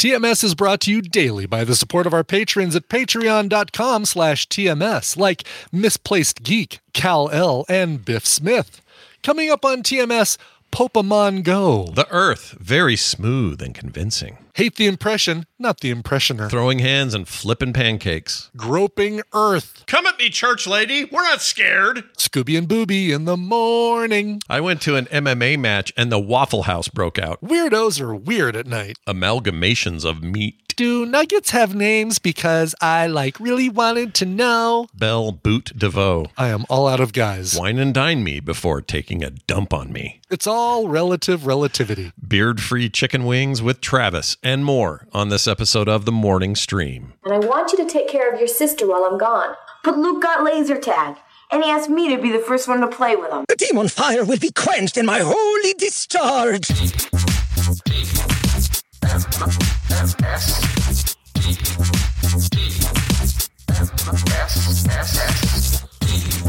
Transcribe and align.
TMS 0.00 0.42
is 0.42 0.54
brought 0.54 0.80
to 0.80 0.90
you 0.90 1.02
daily 1.02 1.44
by 1.44 1.62
the 1.62 1.76
support 1.76 2.06
of 2.06 2.14
our 2.14 2.24
patrons 2.24 2.74
at 2.74 2.88
patreon.com 2.88 4.06
slash 4.06 4.48
TMS, 4.48 5.18
like 5.18 5.44
Misplaced 5.72 6.42
Geek, 6.42 6.80
Cal 6.94 7.28
L, 7.28 7.66
and 7.68 8.02
Biff 8.02 8.24
Smith. 8.24 8.80
Coming 9.22 9.50
up 9.50 9.62
on 9.62 9.82
TMS, 9.82 10.38
Pope 10.70 10.96
A 10.96 11.02
Mon 11.02 11.42
Go. 11.42 11.88
The 11.88 12.08
Earth, 12.10 12.56
very 12.58 12.96
smooth 12.96 13.60
and 13.60 13.74
convincing. 13.74 14.38
Hate 14.54 14.76
the 14.76 14.86
impression, 14.86 15.46
not 15.58 15.80
the 15.80 15.90
impressioner. 15.90 16.48
Throwing 16.48 16.80
hands 16.80 17.14
and 17.14 17.26
flipping 17.28 17.72
pancakes. 17.72 18.50
Groping 18.56 19.22
Earth. 19.32 19.84
Come 19.86 20.06
at 20.06 20.18
me, 20.18 20.28
church 20.30 20.66
lady. 20.66 21.04
We're 21.04 21.22
not 21.22 21.40
scared. 21.40 22.04
Scooby 22.16 22.58
and 22.58 22.68
Booby 22.68 23.12
in 23.12 23.24
the 23.24 23.36
morning. 23.36 24.40
I 24.48 24.60
went 24.60 24.82
to 24.82 24.96
an 24.96 25.06
MMA 25.06 25.58
match 25.58 25.92
and 25.96 26.10
the 26.10 26.18
Waffle 26.18 26.64
House 26.64 26.88
broke 26.88 27.18
out. 27.18 27.40
Weirdos 27.42 28.00
are 28.00 28.14
weird 28.14 28.56
at 28.56 28.66
night. 28.66 28.98
Amalgamations 29.06 30.04
of 30.04 30.22
meat. 30.22 30.56
Do 30.76 31.04
nuggets 31.04 31.50
have 31.50 31.74
names 31.74 32.18
because 32.18 32.74
I 32.80 33.06
like 33.06 33.38
really 33.38 33.68
wanted 33.68 34.14
to 34.14 34.24
know? 34.24 34.86
Belle 34.94 35.30
Boot 35.30 35.72
DeVoe. 35.76 36.26
I 36.38 36.48
am 36.48 36.64
all 36.70 36.88
out 36.88 37.00
of 37.00 37.12
guys. 37.12 37.58
Wine 37.58 37.78
and 37.78 37.92
dine 37.92 38.24
me 38.24 38.40
before 38.40 38.80
taking 38.80 39.22
a 39.22 39.30
dump 39.30 39.74
on 39.74 39.92
me. 39.92 40.19
It's 40.30 40.46
all 40.46 40.86
relative 40.86 41.44
relativity. 41.44 42.12
Beard 42.26 42.60
free 42.60 42.88
chicken 42.88 43.24
wings 43.24 43.60
with 43.60 43.80
Travis 43.80 44.36
and 44.44 44.64
more 44.64 45.08
on 45.12 45.28
this 45.28 45.48
episode 45.48 45.88
of 45.88 46.04
The 46.04 46.12
Morning 46.12 46.54
Stream. 46.54 47.14
And 47.24 47.34
I 47.34 47.38
want 47.44 47.72
you 47.72 47.78
to 47.78 47.84
take 47.84 48.06
care 48.06 48.32
of 48.32 48.38
your 48.38 48.46
sister 48.46 48.86
while 48.86 49.02
I'm 49.02 49.18
gone. 49.18 49.56
But 49.82 49.98
Luke 49.98 50.22
got 50.22 50.44
laser 50.44 50.78
tag, 50.78 51.16
and 51.50 51.64
he 51.64 51.70
asked 51.70 51.90
me 51.90 52.14
to 52.14 52.22
be 52.22 52.30
the 52.30 52.38
first 52.38 52.68
one 52.68 52.80
to 52.80 52.86
play 52.86 53.16
with 53.16 53.32
him. 53.32 53.44
The 53.48 53.56
demon 53.56 53.88
fire 53.88 54.24
will 54.24 54.38
be 54.38 54.52
quenched 54.52 54.96
in 54.96 55.04
my 55.04 55.18
holy 55.18 55.74
discharge. 55.74 56.68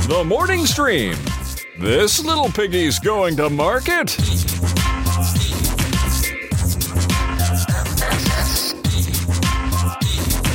The 0.08 0.23
morning 0.23 0.68
stream. 0.68 1.18
This 1.82 2.24
little 2.24 2.50
piggy's 2.50 3.00
going 3.00 3.36
to 3.38 3.50
market. 3.50 4.16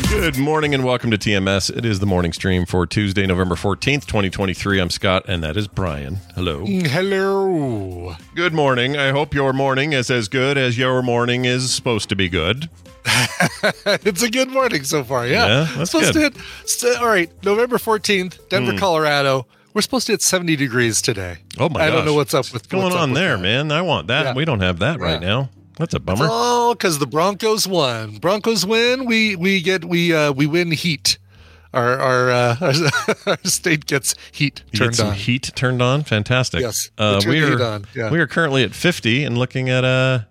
Good 0.08 0.38
morning 0.38 0.72
and 0.74 0.82
welcome 0.84 1.10
to 1.10 1.18
TMS. 1.18 1.76
It 1.76 1.84
is 1.84 2.00
the 2.00 2.06
morning 2.06 2.32
stream 2.32 2.64
for 2.64 2.86
Tuesday, 2.86 3.26
November 3.26 3.54
14th, 3.54 4.06
2023. 4.06 4.80
I'm 4.80 4.88
Scott 4.90 5.24
and 5.28 5.42
that 5.44 5.56
is 5.56 5.68
Brian. 5.68 6.16
Hello. 6.34 6.64
Hello. 6.64 8.16
Good 8.34 8.54
morning. 8.54 8.96
I 8.96 9.10
hope 9.10 9.34
your 9.34 9.52
morning 9.52 9.92
is 9.92 10.10
as 10.10 10.28
good 10.28 10.56
as 10.56 10.78
your 10.78 11.02
morning 11.02 11.44
is 11.44 11.70
supposed 11.72 12.08
to 12.08 12.16
be 12.16 12.28
good. 12.28 12.70
it's 13.84 14.22
a 14.22 14.30
good 14.30 14.48
morning 14.48 14.84
so 14.84 15.04
far. 15.04 15.26
Yeah. 15.26 15.46
Yeah, 15.46 15.72
that's 15.76 15.90
supposed 15.90 16.14
good. 16.14 16.32
to 16.34 16.38
hit, 16.40 16.46
st- 16.68 16.98
all 16.98 17.08
right, 17.08 17.30
November 17.44 17.76
14th, 17.76 18.48
Denver, 18.48 18.72
Hmm. 18.72 18.78
Colorado. 18.78 19.46
We're 19.76 19.82
supposed 19.82 20.06
to 20.06 20.14
hit 20.14 20.22
70 20.22 20.56
degrees 20.56 21.02
today. 21.02 21.36
Oh 21.60 21.68
my 21.68 21.80
god. 21.80 21.88
I 21.88 21.90
don't 21.90 22.06
know 22.06 22.14
what's 22.14 22.32
up 22.32 22.46
with 22.46 22.54
What's 22.54 22.66
going 22.68 22.94
on 22.94 23.12
there, 23.12 23.36
man. 23.36 23.70
I 23.70 23.82
want 23.82 24.06
that. 24.06 24.24
Yeah. 24.24 24.34
We 24.34 24.46
don't 24.46 24.60
have 24.60 24.78
that 24.78 24.98
right 24.98 25.20
Yeah. 25.20 25.28
now. 25.28 25.50
That's 25.76 25.92
a 25.92 26.00
bummer. 26.00 26.26
all 26.30 26.74
because 26.74 26.98
the 26.98 27.06
Broncos 27.06 27.68
won. 27.68 28.16
Broncos 28.16 28.64
win. 28.64 29.04
We 29.04 29.36
we 29.36 29.60
get 29.60 29.84
we 29.84 30.14
uh 30.14 30.32
we 30.32 30.46
win 30.46 30.70
heat. 30.70 31.18
Our 31.74 31.98
our 31.98 32.30
uh, 32.30 32.56
our 33.26 33.36
state 33.44 33.84
gets 33.84 34.14
heat 34.32 34.62
turned 34.74 34.92
get 34.96 35.06
on. 35.08 35.12
heat 35.12 35.50
turned 35.54 35.82
on. 35.82 36.04
Fantastic. 36.04 36.62
Yes, 36.62 36.88
Uh, 36.96 37.20
we 37.28 37.42
are 37.42 37.82
yeah. 37.94 38.10
we 38.10 38.18
are 38.18 38.26
currently 38.26 38.64
at 38.64 38.72
50 38.74 39.24
and 39.24 39.36
looking 39.36 39.68
at 39.68 39.84
a 39.84 40.26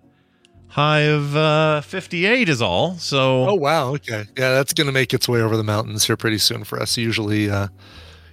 high 0.70 1.02
of 1.02 1.36
uh, 1.36 1.82
58 1.82 2.48
is 2.48 2.60
all. 2.60 2.96
So 2.96 3.48
Oh 3.50 3.54
wow. 3.54 3.94
Okay. 3.94 4.24
Yeah, 4.36 4.54
that's 4.54 4.72
gonna 4.72 4.90
make 4.90 5.14
its 5.14 5.28
way 5.28 5.40
over 5.40 5.56
the 5.56 5.62
mountains 5.62 6.04
here 6.04 6.16
pretty 6.16 6.38
soon 6.38 6.64
for 6.64 6.82
us. 6.82 6.96
Usually, 6.96 7.48
uh, 7.48 7.68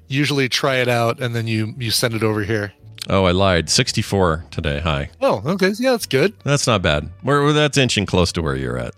usually 0.08 0.50
try 0.50 0.76
it 0.78 0.88
out 0.88 1.20
and 1.22 1.36
then 1.36 1.48
you 1.48 1.74
you 1.78 1.92
send 1.92 2.14
it 2.14 2.24
over 2.24 2.44
here. 2.44 2.74
oh, 3.10 3.26
I 3.26 3.32
lied. 3.32 3.70
64 3.70 4.46
today. 4.52 4.80
High. 4.80 5.10
Oh, 5.22 5.42
okay. 5.46 5.72
Yeah, 5.78 5.92
that's 5.92 6.06
good. 6.06 6.34
That's 6.44 6.68
not 6.68 6.82
bad. 6.82 7.10
We're, 7.24 7.42
we're- 7.44 7.54
that's 7.54 7.78
inching 7.78 8.06
close 8.06 8.32
to 8.34 8.42
where 8.42 8.56
you're 8.56 8.78
at. 8.78 8.94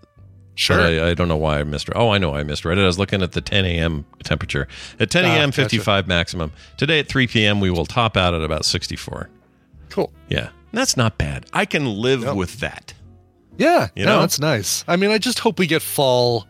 Sure. 0.57 0.79
I, 0.79 1.09
I 1.09 1.13
don't 1.15 1.27
know 1.27 1.35
why 1.35 1.59
I 1.59 1.63
missed. 1.63 1.89
Oh, 1.95 2.11
I 2.11 2.17
know 2.17 2.33
I 2.33 2.43
misread 2.43 2.77
it. 2.77 2.81
I 2.81 2.85
was 2.85 2.97
looking 2.97 3.21
at 3.21 3.33
the 3.33 3.41
10 3.41 3.65
a.m. 3.65 4.05
temperature. 4.23 4.69
At 5.01 5.11
10 5.11 5.25
Ah, 5.25 5.27
a.m., 5.29 5.49
gotcha. 5.49 5.63
55 5.63 6.07
maximum. 6.07 6.53
Today 6.77 6.99
at 6.99 7.09
3 7.09 7.27
p.m., 7.27 7.59
we 7.59 7.69
will 7.69 7.85
top 7.85 8.15
out 8.15 8.33
at 8.33 8.41
about 8.41 8.63
64. 8.63 9.29
cool. 9.89 10.13
Yeah, 10.29 10.49
that's 10.71 10.95
not 10.95 11.17
bad. 11.17 11.45
I 11.51 11.65
can 11.65 11.85
live 11.85 12.21
No. 12.21 12.35
with 12.35 12.61
that. 12.61 12.93
Yeah. 13.57 13.89
You 13.95 14.05
no, 14.05 14.15
know? 14.15 14.19
that's 14.21 14.39
nice. 14.39 14.85
I 14.87 14.95
mean, 14.95 15.11
I 15.11 15.17
just 15.17 15.39
hope 15.39 15.59
we 15.59 15.67
get 15.67 15.81
fall 15.81 16.47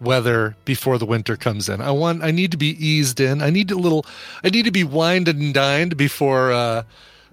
weather 0.00 0.56
before 0.64 0.98
the 0.98 1.06
winter 1.06 1.36
comes 1.36 1.68
in. 1.68 1.80
I 1.80 1.90
want. 1.90 2.22
I 2.22 2.30
need 2.30 2.50
to 2.52 2.56
be 2.56 2.76
eased 2.84 3.20
in. 3.20 3.42
I 3.42 3.50
need 3.50 3.70
a 3.70 3.76
little. 3.76 4.04
I 4.44 4.50
need 4.50 4.64
to 4.64 4.70
be 4.70 4.84
wined 4.84 5.28
and 5.28 5.52
dined 5.54 5.96
before. 5.96 6.52
uh 6.52 6.82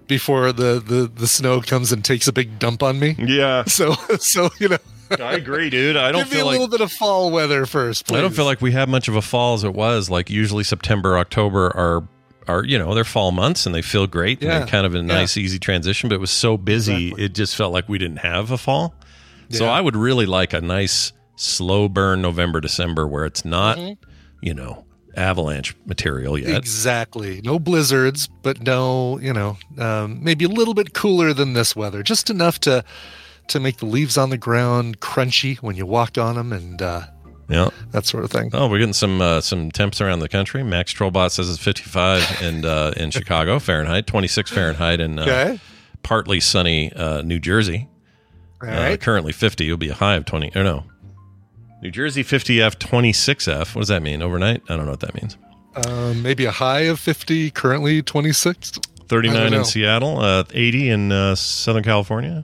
before 0.06 0.52
the, 0.52 0.82
the 0.86 1.10
the 1.14 1.26
snow 1.26 1.62
comes 1.62 1.90
and 1.90 2.04
takes 2.04 2.28
a 2.28 2.32
big 2.32 2.58
dump 2.58 2.82
on 2.82 2.98
me. 2.98 3.16
Yeah, 3.18 3.64
So 3.66 3.94
so 4.18 4.50
you 4.60 4.68
know, 4.68 4.76
I 5.18 5.32
agree, 5.32 5.70
dude. 5.70 5.96
I 5.96 6.12
don't 6.12 6.24
give 6.24 6.30
me 6.32 6.36
feel 6.36 6.44
a 6.44 6.48
like 6.48 6.52
little 6.60 6.68
bit 6.68 6.82
of 6.82 6.92
fall 6.92 7.30
weather 7.30 7.64
first. 7.64 8.06
Please. 8.06 8.18
I 8.18 8.20
don't 8.20 8.34
feel 8.34 8.44
like 8.44 8.60
we 8.60 8.72
have 8.72 8.86
much 8.90 9.08
of 9.08 9.16
a 9.16 9.22
fall 9.22 9.54
as 9.54 9.64
it 9.64 9.72
was. 9.72 10.10
Like 10.10 10.28
usually 10.28 10.62
September, 10.62 11.16
October 11.16 11.74
are 11.74 12.06
are 12.46 12.64
you 12.66 12.78
know 12.78 12.94
they're 12.94 13.02
fall 13.04 13.32
months 13.32 13.64
and 13.64 13.74
they 13.74 13.80
feel 13.80 14.06
great 14.06 14.40
and 14.40 14.48
Yeah. 14.48 14.58
they're 14.58 14.68
kind 14.68 14.84
of 14.84 14.94
a 14.94 15.02
nice 15.02 15.38
easy 15.38 15.58
transition. 15.58 16.10
But 16.10 16.16
it 16.16 16.20
was 16.20 16.30
so 16.30 16.58
busy, 16.58 17.06
Exactly. 17.06 17.24
it 17.24 17.34
just 17.34 17.56
felt 17.56 17.72
like 17.72 17.88
we 17.88 17.96
didn't 17.96 18.18
have 18.18 18.50
a 18.50 18.58
fall. 18.58 18.94
So 19.48 19.68
I 19.68 19.80
would 19.80 19.96
really 19.96 20.26
like 20.26 20.52
a 20.52 20.60
nice 20.60 21.14
slow 21.36 21.88
burn 21.88 22.22
November 22.22 22.60
December 22.60 23.06
where 23.06 23.24
it's 23.24 23.44
not 23.44 23.76
Mm-hmm. 23.78 24.02
you 24.42 24.54
know 24.54 24.84
avalanche 25.16 25.76
material 25.86 26.36
yet. 26.36 26.56
Exactly. 26.56 27.40
No 27.44 27.60
blizzards, 27.60 28.26
but 28.42 28.60
no, 28.62 29.18
you 29.20 29.32
know, 29.32 29.56
um, 29.78 30.22
maybe 30.24 30.44
a 30.44 30.48
little 30.48 30.74
bit 30.74 30.92
cooler 30.92 31.32
than 31.32 31.52
this 31.52 31.76
weather, 31.76 32.02
just 32.02 32.30
enough 32.30 32.58
to 32.60 32.84
to 33.48 33.60
make 33.60 33.76
the 33.76 33.86
leaves 33.86 34.16
on 34.18 34.30
the 34.30 34.38
ground 34.38 34.98
crunchy 35.00 35.56
when 35.58 35.76
you 35.76 35.86
walk 35.86 36.18
on 36.18 36.34
them 36.34 36.52
and 36.52 36.80
uh, 36.82 37.02
Yeah. 37.48 37.68
that 37.92 38.06
sort 38.06 38.24
of 38.24 38.30
thing. 38.32 38.50
Oh, 38.54 38.68
we're 38.68 38.78
getting 38.78 38.92
some 38.94 39.20
uh, 39.20 39.40
some 39.40 39.70
temps 39.70 40.00
around 40.00 40.18
the 40.20 40.28
country. 40.28 40.62
Max 40.64 40.92
Trollbot 40.92 41.30
says 41.30 41.48
it's 41.48 41.62
55 41.62 42.42
in 42.42 42.64
uh, 42.64 42.92
in 42.96 43.10
Chicago 43.12 43.58
Fahrenheit, 43.60 44.06
26 44.08 44.50
Fahrenheit 44.50 44.98
in 44.98 45.18
uh, 45.18 45.22
Okay. 45.22 45.60
partly 46.02 46.40
sunny 46.40 46.92
uh, 46.92 47.22
New 47.22 47.38
Jersey. 47.38 47.88
All 48.62 48.68
Uh, 48.68 48.72
right. 48.72 49.00
currently 49.00 49.32
50. 49.32 49.64
It'll 49.66 49.76
be 49.76 49.90
a 49.90 49.94
high 49.94 50.14
of 50.16 50.24
20. 50.24 50.52
Or 50.56 50.64
no. 50.64 50.84
New 51.84 51.90
Jersey 51.90 52.24
50F, 52.24 52.76
26F. 52.76 53.74
What 53.74 53.82
does 53.82 53.88
that 53.88 54.02
mean? 54.02 54.22
Overnight? 54.22 54.62
I 54.70 54.76
don't 54.76 54.86
know 54.86 54.92
what 54.92 55.00
that 55.00 55.14
means. 55.14 55.36
Um, 55.86 56.22
maybe 56.22 56.46
a 56.46 56.50
high 56.50 56.80
of 56.82 56.98
50, 56.98 57.50
currently 57.50 58.00
26. 58.02 58.72
39 59.06 59.52
in 59.52 59.64
Seattle, 59.66 60.18
uh, 60.18 60.44
80 60.50 60.88
in 60.88 61.12
uh, 61.12 61.34
Southern 61.34 61.82
California. 61.82 62.42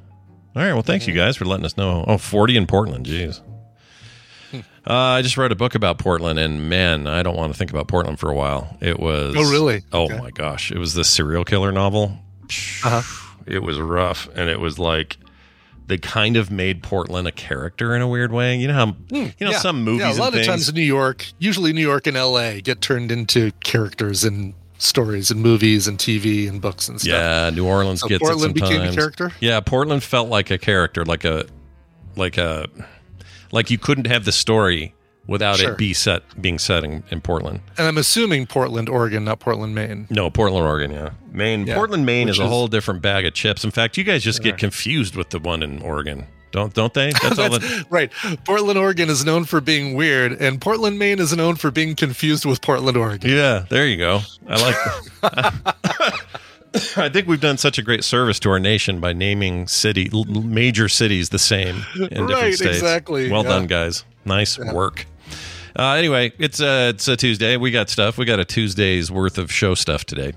All 0.55 0.63
right. 0.63 0.75
Well, 0.75 0.83
thanks 0.83 1.07
Mm-hmm. 1.07 1.17
you 1.17 1.23
guys 1.23 1.37
for 1.39 1.47
letting 1.47 1.65
us 1.65 1.77
know. 1.79 2.05
Oh, 2.07 2.19
40 2.19 2.59
in 2.59 2.67
Portland. 2.67 3.07
Jeez. 3.07 3.41
Hmm. 4.51 4.59
Uh, 4.87 4.93
I 4.95 5.23
just 5.23 5.39
wrote 5.39 5.53
a 5.53 5.57
book 5.57 5.75
about 5.75 5.97
Portland, 5.99 6.39
and 6.39 6.69
man, 6.69 7.07
I 7.07 7.23
don't 7.23 7.37
want 7.37 7.51
to 7.53 7.59
think 7.59 7.71
about 7.71 7.89
Portland 7.89 8.19
for 8.21 8.29
a 8.31 8.35
while. 8.35 8.77
It 8.83 9.01
was. 9.01 9.35
Oh, 9.39 9.51
really? 9.51 9.83
Oh, 9.93 10.05
Okay. 10.05 10.19
my 10.19 10.31
gosh. 10.33 10.71
It 10.71 10.77
was 10.79 10.93
the 10.93 11.05
serial 11.05 11.45
killer 11.45 11.73
novel. 11.73 12.19
Uh-huh. 12.85 13.01
It 13.47 13.63
was 13.63 13.79
rough, 13.81 14.29
and 14.35 14.51
it 14.51 14.61
was 14.61 14.79
like 14.79 15.17
they 15.91 15.99
kind 15.99 16.37
of 16.37 16.51
made 16.51 16.83
Portland 16.83 17.29
a 17.29 17.33
character 17.33 17.95
in 17.95 18.01
a 18.01 18.09
weird 18.09 18.33
way. 18.33 18.57
You 18.57 18.69
know 18.69 18.75
how 18.75 18.87
you 19.11 19.23
know 19.23 19.27
Hmm. 19.29 19.45
Yeah. 19.45 19.59
some 19.59 19.83
movies 19.85 20.01
Yeah, 20.01 20.13
a 20.13 20.15
lot 20.15 20.35
of 20.35 20.47
times 20.47 20.69
in 20.69 20.75
New 20.75 20.81
York, 20.81 21.27
usually 21.39 21.73
New 21.75 21.83
York 21.83 22.07
and 22.07 22.17
LA, 22.17 22.61
get 22.61 22.81
turned 22.81 23.13
into 23.13 23.51
characters 23.65 24.25
in 24.25 24.55
stories 24.79 25.31
and 25.31 25.43
movies 25.43 25.87
and 25.87 25.99
TV 25.99 26.49
and 26.49 26.61
books 26.63 26.89
and 26.89 26.99
stuff. 27.01 27.13
Yeah, 27.13 27.51
New 27.51 27.67
Orleans 27.67 28.01
So 28.01 28.09
gets 28.09 28.23
Portland 28.23 28.53
it 28.53 28.55
became 28.55 28.71
a 28.81 28.87
sometimes. 28.87 28.97
character? 28.97 29.33
Yeah, 29.41 29.61
Portland 29.61 30.03
felt 30.03 30.29
like 30.31 30.51
a 30.51 30.57
character, 30.57 31.05
like 31.05 31.25
a, 31.27 31.45
like 32.17 32.39
a, 32.39 32.67
like 33.53 33.71
you 33.71 33.77
couldn't 33.79 34.07
have 34.07 34.25
the 34.25 34.33
story 34.33 34.95
without 35.31 35.57
Sure. 35.59 35.73
it 35.73 35.79
be 35.79 35.95
set 35.95 36.23
being 36.43 36.59
set 36.59 36.83
in, 36.85 37.03
in 37.11 37.21
Portland. 37.21 37.61
And 37.79 37.87
I'm 37.87 37.97
assuming 37.97 38.47
Portland, 38.47 38.89
Oregon, 38.89 39.25
not 39.25 39.39
Portland, 39.41 39.75
Maine. 39.75 40.07
No, 40.11 40.29
Portland, 40.29 40.67
Oregon. 40.67 40.91
Yeah, 40.91 41.11
Maine. 41.33 41.67
Yeah, 41.67 41.77
Portland, 41.77 42.05
Maine 42.05 42.27
which 42.27 42.35
is 42.37 42.41
a 42.41 42.49
whole 42.49 42.67
different 42.69 43.01
bag 43.01 43.25
of 43.25 43.33
chips. 43.33 43.65
In 43.65 43.71
fact, 43.71 43.97
you 43.97 44.05
guys 44.05 44.23
just 44.23 44.43
get 44.43 44.59
confused 44.59 45.15
with 45.17 45.31
the 45.31 45.39
one 45.39 45.63
in 45.63 45.81
Oregon, 45.83 46.27
don't 46.51 46.75
don't 46.75 46.93
they? 46.93 47.13
That's 47.23 47.39
all. 47.39 47.49
That, 47.51 47.85
right. 47.91 48.11
Portland, 48.45 48.79
Oregon 48.79 49.09
is 49.09 49.25
known 49.25 49.45
for 49.45 49.61
being 49.61 49.95
weird, 49.95 50.33
and 50.33 50.61
Portland, 50.61 50.99
Maine 50.99 51.21
is 51.21 51.35
known 51.37 51.55
for 51.57 51.71
being 51.71 51.95
confused 51.95 52.45
with 52.45 52.61
Portland, 52.61 52.97
Oregon. 52.97 53.31
yeah, 53.31 53.65
there 53.71 53.87
you 53.87 53.97
go. 53.97 54.21
I 54.49 54.61
like. 54.61 54.77
I 56.97 57.09
think 57.09 57.27
we've 57.27 57.41
done 57.41 57.59
such 57.59 57.79
a 57.79 57.83
great 57.83 58.05
service 58.05 58.39
to 58.41 58.51
our 58.51 58.61
nation 58.61 59.01
by 59.01 59.13
naming 59.13 59.67
city 59.67 60.09
major 60.29 60.89
cities 60.89 61.31
the 61.31 61.39
same 61.39 61.83
in 61.97 62.27
different 62.29 62.55
states. 62.55 62.61
exactly, 62.77 63.29
Well 63.31 63.43
yeah. 63.43 63.49
done, 63.49 63.67
guys. 63.67 64.05
Nice 64.25 64.57
work. 64.59 65.05
Uh, 65.79 65.93
anyway, 65.93 66.33
it's 66.39 66.61
a 66.61 66.91
it's 66.91 67.09
a 67.09 67.17
Tuesday. 67.17 67.57
We 67.57 67.71
got 67.71 67.89
stuff. 67.89 68.19
We 68.19 68.25
got 68.25 68.41
a 68.41 68.45
Tuesday's 68.45 69.11
worth 69.11 69.39
of 69.39 69.53
show 69.53 69.75
stuff 69.75 70.05
today, 70.05 70.33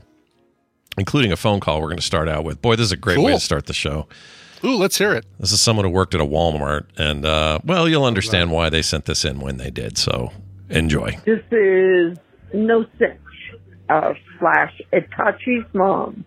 including 0.97 1.31
a 1.31 1.37
phone 1.37 1.59
call. 1.59 1.81
We're 1.81 1.87
going 1.87 1.97
to 1.97 2.03
start 2.03 2.29
out 2.29 2.43
with. 2.43 2.61
Boy, 2.61 2.75
this 2.75 2.85
is 2.85 2.91
a 2.91 2.97
great 2.97 3.19
way 3.19 3.33
to 3.33 3.39
start 3.39 3.65
the 3.65 3.73
show. 3.73 4.07
Ooh, 4.63 4.77
let's 4.77 4.97
hear 4.97 5.13
it. 5.13 5.25
This 5.39 5.51
is 5.51 5.59
someone 5.59 5.85
who 5.85 5.91
worked 5.91 6.15
at 6.15 6.21
a 6.21 6.25
Walmart, 6.25 6.85
and 6.97 7.25
uh, 7.25 7.59
well, 7.65 7.89
you'll 7.89 8.05
understand 8.05 8.51
why 8.51 8.69
they 8.69 8.81
sent 8.81 9.05
this 9.05 9.25
in 9.25 9.39
when 9.39 9.57
they 9.57 9.69
did. 9.69 9.97
So 9.97 10.31
enjoy. 10.69 11.17
This 11.25 11.41
is 11.51 12.17
No 12.53 12.85
Cinch 12.97 13.19
uh, 13.89 14.13
slash 14.39 14.81
Itachi's 14.93 15.65
mom. 15.73 16.23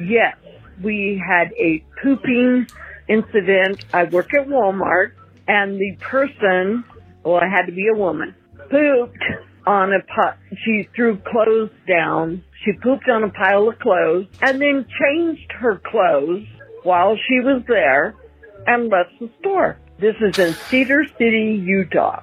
Yes, 0.00 0.36
we 0.82 1.22
had 1.24 1.52
a 1.52 1.84
pooping 2.02 2.66
incident. 3.08 3.84
I 3.92 4.04
work 4.04 4.34
at 4.34 4.48
Walmart, 4.48 5.12
and 5.46 5.78
the 5.78 5.96
person, 6.00 6.84
well, 7.24 7.38
it 7.38 7.48
had 7.50 7.66
to 7.66 7.72
be 7.72 7.88
a 7.88 7.96
woman, 7.96 8.34
pooped 8.70 9.24
on 9.66 9.92
a 9.92 10.00
pot. 10.14 10.38
She 10.64 10.88
threw 10.94 11.16
clothes 11.18 11.70
down. 11.88 12.44
She 12.64 12.72
pooped 12.82 13.08
on 13.08 13.24
a 13.24 13.30
pile 13.30 13.68
of 13.68 13.78
clothes 13.78 14.26
and 14.42 14.60
then 14.60 14.86
changed 15.00 15.50
her 15.52 15.80
clothes 15.84 16.46
while 16.82 17.16
she 17.16 17.40
was 17.40 17.62
there 17.66 18.14
and 18.66 18.90
left 18.90 19.18
the 19.20 19.30
store. 19.40 19.78
This 19.98 20.16
is 20.20 20.38
in 20.38 20.54
Cedar 20.54 21.04
City, 21.18 21.62
Utah. 21.64 22.20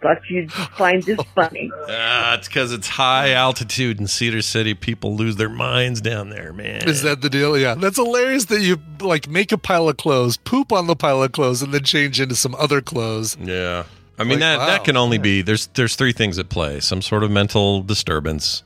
Thought 0.00 0.18
you'd 0.30 0.52
find 0.52 1.02
this 1.02 1.18
funny. 1.34 1.70
Uh, 1.88 2.36
it's 2.38 2.46
because 2.46 2.72
it's 2.72 2.86
high 2.86 3.32
altitude 3.32 4.00
in 4.00 4.06
Cedar 4.06 4.42
City. 4.42 4.72
People 4.74 5.16
lose 5.16 5.34
their 5.36 5.48
minds 5.48 6.00
down 6.00 6.30
there, 6.30 6.52
man. 6.52 6.88
Is 6.88 7.02
that 7.02 7.20
the 7.20 7.28
deal? 7.28 7.58
Yeah. 7.58 7.74
That's 7.74 7.96
hilarious 7.96 8.44
that 8.46 8.60
you 8.60 8.78
like 9.00 9.28
make 9.28 9.50
a 9.50 9.58
pile 9.58 9.88
of 9.88 9.96
clothes, 9.96 10.36
poop 10.36 10.72
on 10.72 10.86
the 10.86 10.94
pile 10.94 11.22
of 11.22 11.32
clothes, 11.32 11.62
and 11.62 11.74
then 11.74 11.82
change 11.82 12.20
into 12.20 12.36
some 12.36 12.54
other 12.54 12.80
clothes. 12.80 13.36
Yeah. 13.40 13.84
I 14.18 14.24
mean 14.24 14.30
Like, 14.32 14.40
that 14.40 14.58
wow. 14.58 14.66
that 14.66 14.84
can 14.84 14.96
only 14.96 15.18
be 15.18 15.42
there's 15.42 15.68
there's 15.68 15.94
three 15.96 16.12
things 16.12 16.38
at 16.38 16.48
play. 16.48 16.80
Some 16.80 17.02
sort 17.02 17.22
of 17.24 17.30
mental 17.30 17.82
disturbance, 17.82 18.62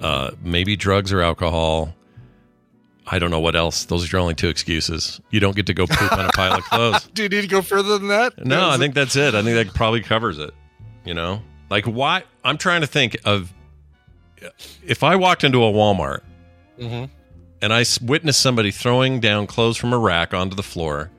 uh, 0.00 0.32
maybe 0.42 0.76
drugs 0.76 1.12
or 1.12 1.20
alcohol. 1.22 1.94
I 3.06 3.18
don't 3.18 3.30
know 3.30 3.40
what 3.40 3.54
else. 3.54 3.84
Those 3.84 4.04
are 4.04 4.16
your 4.16 4.20
only 4.22 4.34
two 4.34 4.48
excuses. 4.48 5.20
You 5.30 5.38
don't 5.40 5.54
get 5.54 5.66
to 5.66 5.74
go 5.74 5.86
poop 5.86 6.10
on 6.12 6.24
a 6.24 6.32
pile 6.32 6.54
of 6.54 6.64
clothes. 6.70 7.06
Do 7.12 7.22
you 7.22 7.28
need 7.28 7.42
to 7.42 7.48
go 7.48 7.60
further 7.60 7.98
than 7.98 8.08
that? 8.08 8.44
No, 8.44 8.70
I 8.70 8.78
think 8.78 8.94
that's 8.94 9.14
it. 9.16 9.34
I 9.34 9.42
think 9.42 9.56
that 9.56 9.74
probably 9.74 10.00
covers 10.00 10.38
it. 10.38 10.54
You 11.04 11.12
know? 11.14 11.42
Like 11.70 11.84
why 11.84 12.24
I'm 12.44 12.56
trying 12.58 12.80
to 12.80 12.86
think 12.86 13.16
of 13.24 13.52
if 14.86 15.02
I 15.02 15.16
walked 15.16 15.44
into 15.44 15.62
a 15.64 15.70
Walmart 15.72 16.20
Mhm. 16.80 17.08
and 17.62 17.72
I 17.72 17.84
witnessed 18.02 18.40
somebody 18.40 18.70
throwing 18.70 19.20
down 19.20 19.46
clothes 19.46 19.76
from 19.76 19.92
a 19.92 19.98
rack 19.98 20.32
onto 20.34 20.54
the 20.56 20.62
floor 20.62 21.10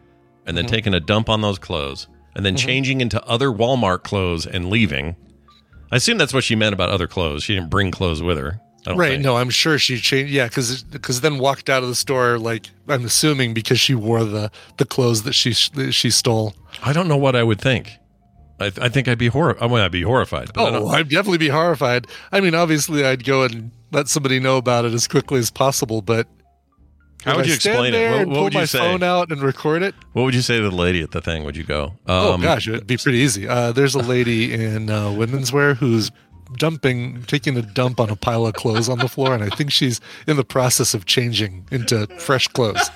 and 0.45 0.55
then 0.57 0.65
taking 0.67 0.93
a 0.93 0.99
dump 0.99 1.29
on 1.29 1.41
those 1.41 1.57
clothes 1.59 2.07
and 2.35 2.45
then 2.45 2.55
mm-hmm. 2.55 2.67
changing 2.67 3.01
into 3.01 3.23
other 3.25 3.49
Walmart 3.49 4.03
clothes 4.03 4.45
and 4.45 4.69
leaving. 4.69 5.15
I 5.91 5.97
assume 5.97 6.17
that's 6.17 6.33
what 6.33 6.43
she 6.43 6.55
meant 6.55 6.73
about 6.73 6.89
other 6.89 7.07
clothes. 7.07 7.43
She 7.43 7.55
didn't 7.55 7.69
bring 7.69 7.91
clothes 7.91 8.21
with 8.21 8.37
her. 8.37 8.59
Right. 8.87 9.13
think. 9.13 9.23
No, 9.23 9.37
I'm 9.37 9.49
sure 9.49 9.79
she 9.79 9.97
changed. 9.97 10.31
Yeah, 10.31 10.47
because 10.47 11.21
then 11.21 11.39
walked 11.39 11.69
out 11.69 11.81
of 11.81 11.89
the 11.89 11.95
store 11.95 12.37
like 12.37 12.69
I'm 12.87 13.05
assuming 13.05 13.53
because 13.53 13.79
she 13.79 13.95
wore 13.95 14.23
the 14.23 14.51
the 14.77 14.85
clothes 14.85 15.23
that 15.23 15.33
she 15.33 15.53
that 15.73 15.93
she 15.93 16.11
stole. 16.11 16.53
I 16.83 16.93
don't 16.93 17.07
know 17.07 17.17
what 17.17 17.35
I 17.35 17.41
would 17.41 17.59
think. 17.59 17.93
I, 18.59 18.71
I 18.79 18.89
think 18.89 19.07
I'd 19.07 19.17
be 19.17 19.27
hor- 19.27 19.61
I 19.61 19.67
mean, 19.67 19.79
I'd 19.79 19.91
be 19.91 20.03
horrified. 20.03 20.53
But 20.53 20.73
Oh, 20.73 20.87
I'd 20.87 21.09
definitely 21.09 21.39
be 21.39 21.49
horrified. 21.49 22.07
I 22.31 22.39
mean, 22.39 22.55
obviously, 22.55 23.03
I'd 23.05 23.25
go 23.25 23.43
and 23.43 23.71
let 23.91 24.07
somebody 24.07 24.39
know 24.39 24.57
about 24.57 24.85
it 24.85 24.93
as 24.93 25.07
quickly 25.07 25.39
as 25.39 25.51
possible. 25.51 26.01
But 26.01 26.27
How 27.25 27.37
would 27.37 27.45
I 27.45 27.47
you 27.47 27.55
explain 27.55 27.93
it? 27.95 28.11
What, 28.11 28.27
what 28.27 28.33
pull 28.35 28.43
would 28.43 28.53
you 28.53 28.59
my 28.59 28.65
say? 28.65 28.77
phone 28.77 29.01
out 29.01 29.31
and 29.31 29.41
record 29.41 29.81
it? 29.81 29.95
What 30.13 30.23
would 30.23 30.35
you 30.35 30.41
say 30.41 30.57
to 30.57 30.69
the 30.69 30.75
lady 30.75 31.01
at 31.01 31.11
the 31.11 31.21
thing? 31.21 31.43
Would 31.43 31.57
you 31.57 31.63
go? 31.63 31.93
oh 32.07 32.33
um, 32.33 32.41
gosh, 32.41 32.67
it'd 32.67 32.85
be 32.85 32.97
pretty 32.97 33.17
easy. 33.17 33.47
Uh, 33.47 33.71
there's 33.71 33.95
a 33.95 33.99
lady 33.99 34.53
in 34.53 34.89
uh, 34.89 35.11
women's 35.11 35.51
wear 35.51 35.73
who's 35.73 36.11
dumping, 36.57 37.23
taking 37.23 37.57
a 37.57 37.63
dump 37.63 37.99
on 37.99 38.09
a 38.11 38.15
pile 38.15 38.45
of 38.45 38.53
clothes 38.53 38.89
on 38.89 38.99
the 38.99 39.07
floor, 39.07 39.33
and 39.33 39.43
I 39.43 39.49
think 39.49 39.71
she's 39.71 39.99
in 40.27 40.37
the 40.37 40.45
process 40.45 40.93
of 40.93 41.05
changing 41.05 41.65
into 41.71 42.07
fresh 42.19 42.47
clothes. 42.47 42.89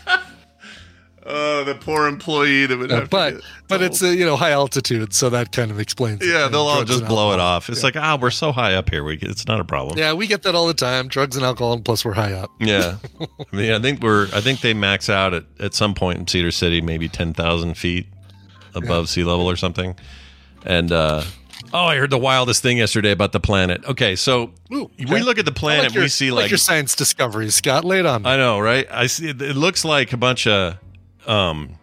Oh, 1.32 1.64
the 1.64 1.76
poor 1.76 2.08
employee 2.08 2.66
that 2.66 2.76
would 2.78 2.92
Uh, 2.92 3.06
but 3.10 3.36
but 3.68 3.84
it's 3.84 4.02
a 4.02 4.16
you 4.16 4.26
know 4.26 4.36
high 4.36 4.52
altitude, 4.52 5.14
so 5.14 5.30
that 5.30 5.52
kind 5.52 5.70
of 5.70 5.80
explains. 5.80 6.26
yeah, 6.26 6.46
And 6.46 6.54
they'll 6.54 6.62
all 6.62 6.84
just 6.84 7.06
blow 7.06 7.34
it 7.34 7.40
off. 7.40 7.70
It's 7.70 7.84
like 7.84 7.96
ah, 7.96 8.18
we're 8.20 8.32
so 8.32 8.52
high 8.52 8.74
up 8.74 8.90
here. 8.90 9.04
We 9.04 9.18
it's 9.18 9.46
not 9.48 9.60
a 9.60 9.64
problem. 9.64 9.98
Yeah, 10.00 10.14
we 10.14 10.26
get 10.26 10.42
that 10.44 10.56
all 10.56 10.66
the 10.66 10.74
time. 10.74 11.08
Drugs 11.08 11.36
and 11.36 11.46
alcohol, 11.46 11.74
and 11.74 11.86
plus 11.86 12.04
we're 12.04 12.14
high 12.14 12.34
up. 12.34 12.50
Yeah. 12.60 12.98
I 13.22 13.56
mean, 13.56 13.72
I 13.72 13.80
think 13.80 14.02
we're. 14.02 14.28
I 14.34 14.42
think 14.42 14.62
they 14.62 14.74
max 14.74 15.08
out 15.10 15.34
at 15.36 15.46
at 15.60 15.74
some 15.76 15.94
point 15.94 16.18
in 16.18 16.28
Cedar 16.28 16.52
City, 16.52 16.82
maybe 16.82 17.08
ten 17.08 17.34
thousand 17.34 17.76
feet 17.76 18.08
above 18.74 19.08
sea 19.10 19.24
level 19.24 19.48
or 19.48 19.56
something. 19.56 19.96
And 20.66 20.92
uh, 20.92 21.24
oh, 21.74 21.86
I 21.86 21.98
heard 21.98 22.10
the 22.10 22.18
wildest 22.18 22.62
thing 22.64 22.78
yesterday 22.80 23.12
about 23.12 23.32
the 23.34 23.40
planet. 23.40 23.84
Okay, 23.86 24.16
so 24.16 24.52
Ooh, 24.74 24.90
we 24.98 25.22
look 25.22 25.38
at 25.38 25.46
the 25.46 25.52
planet, 25.52 25.86
like 25.86 25.94
your, 25.94 26.04
we 26.04 26.10
see 26.10 26.30
I 26.30 26.34
like 26.34 26.52
your 26.52 26.58
science 26.58 26.96
discoveries, 26.96 27.56
Scott. 27.56 27.86
Lay 27.86 28.00
it 28.00 28.06
on. 28.06 28.24
me. 28.24 28.30
I 28.30 28.38
know, 28.38 28.60
right? 28.60 28.88
I 28.92 29.08
see. 29.08 29.30
It 29.30 29.38
looks 29.56 29.86
like 29.86 30.12
a 30.14 30.18
bunch 30.18 30.48
of, 30.48 30.78
um, 31.30 31.76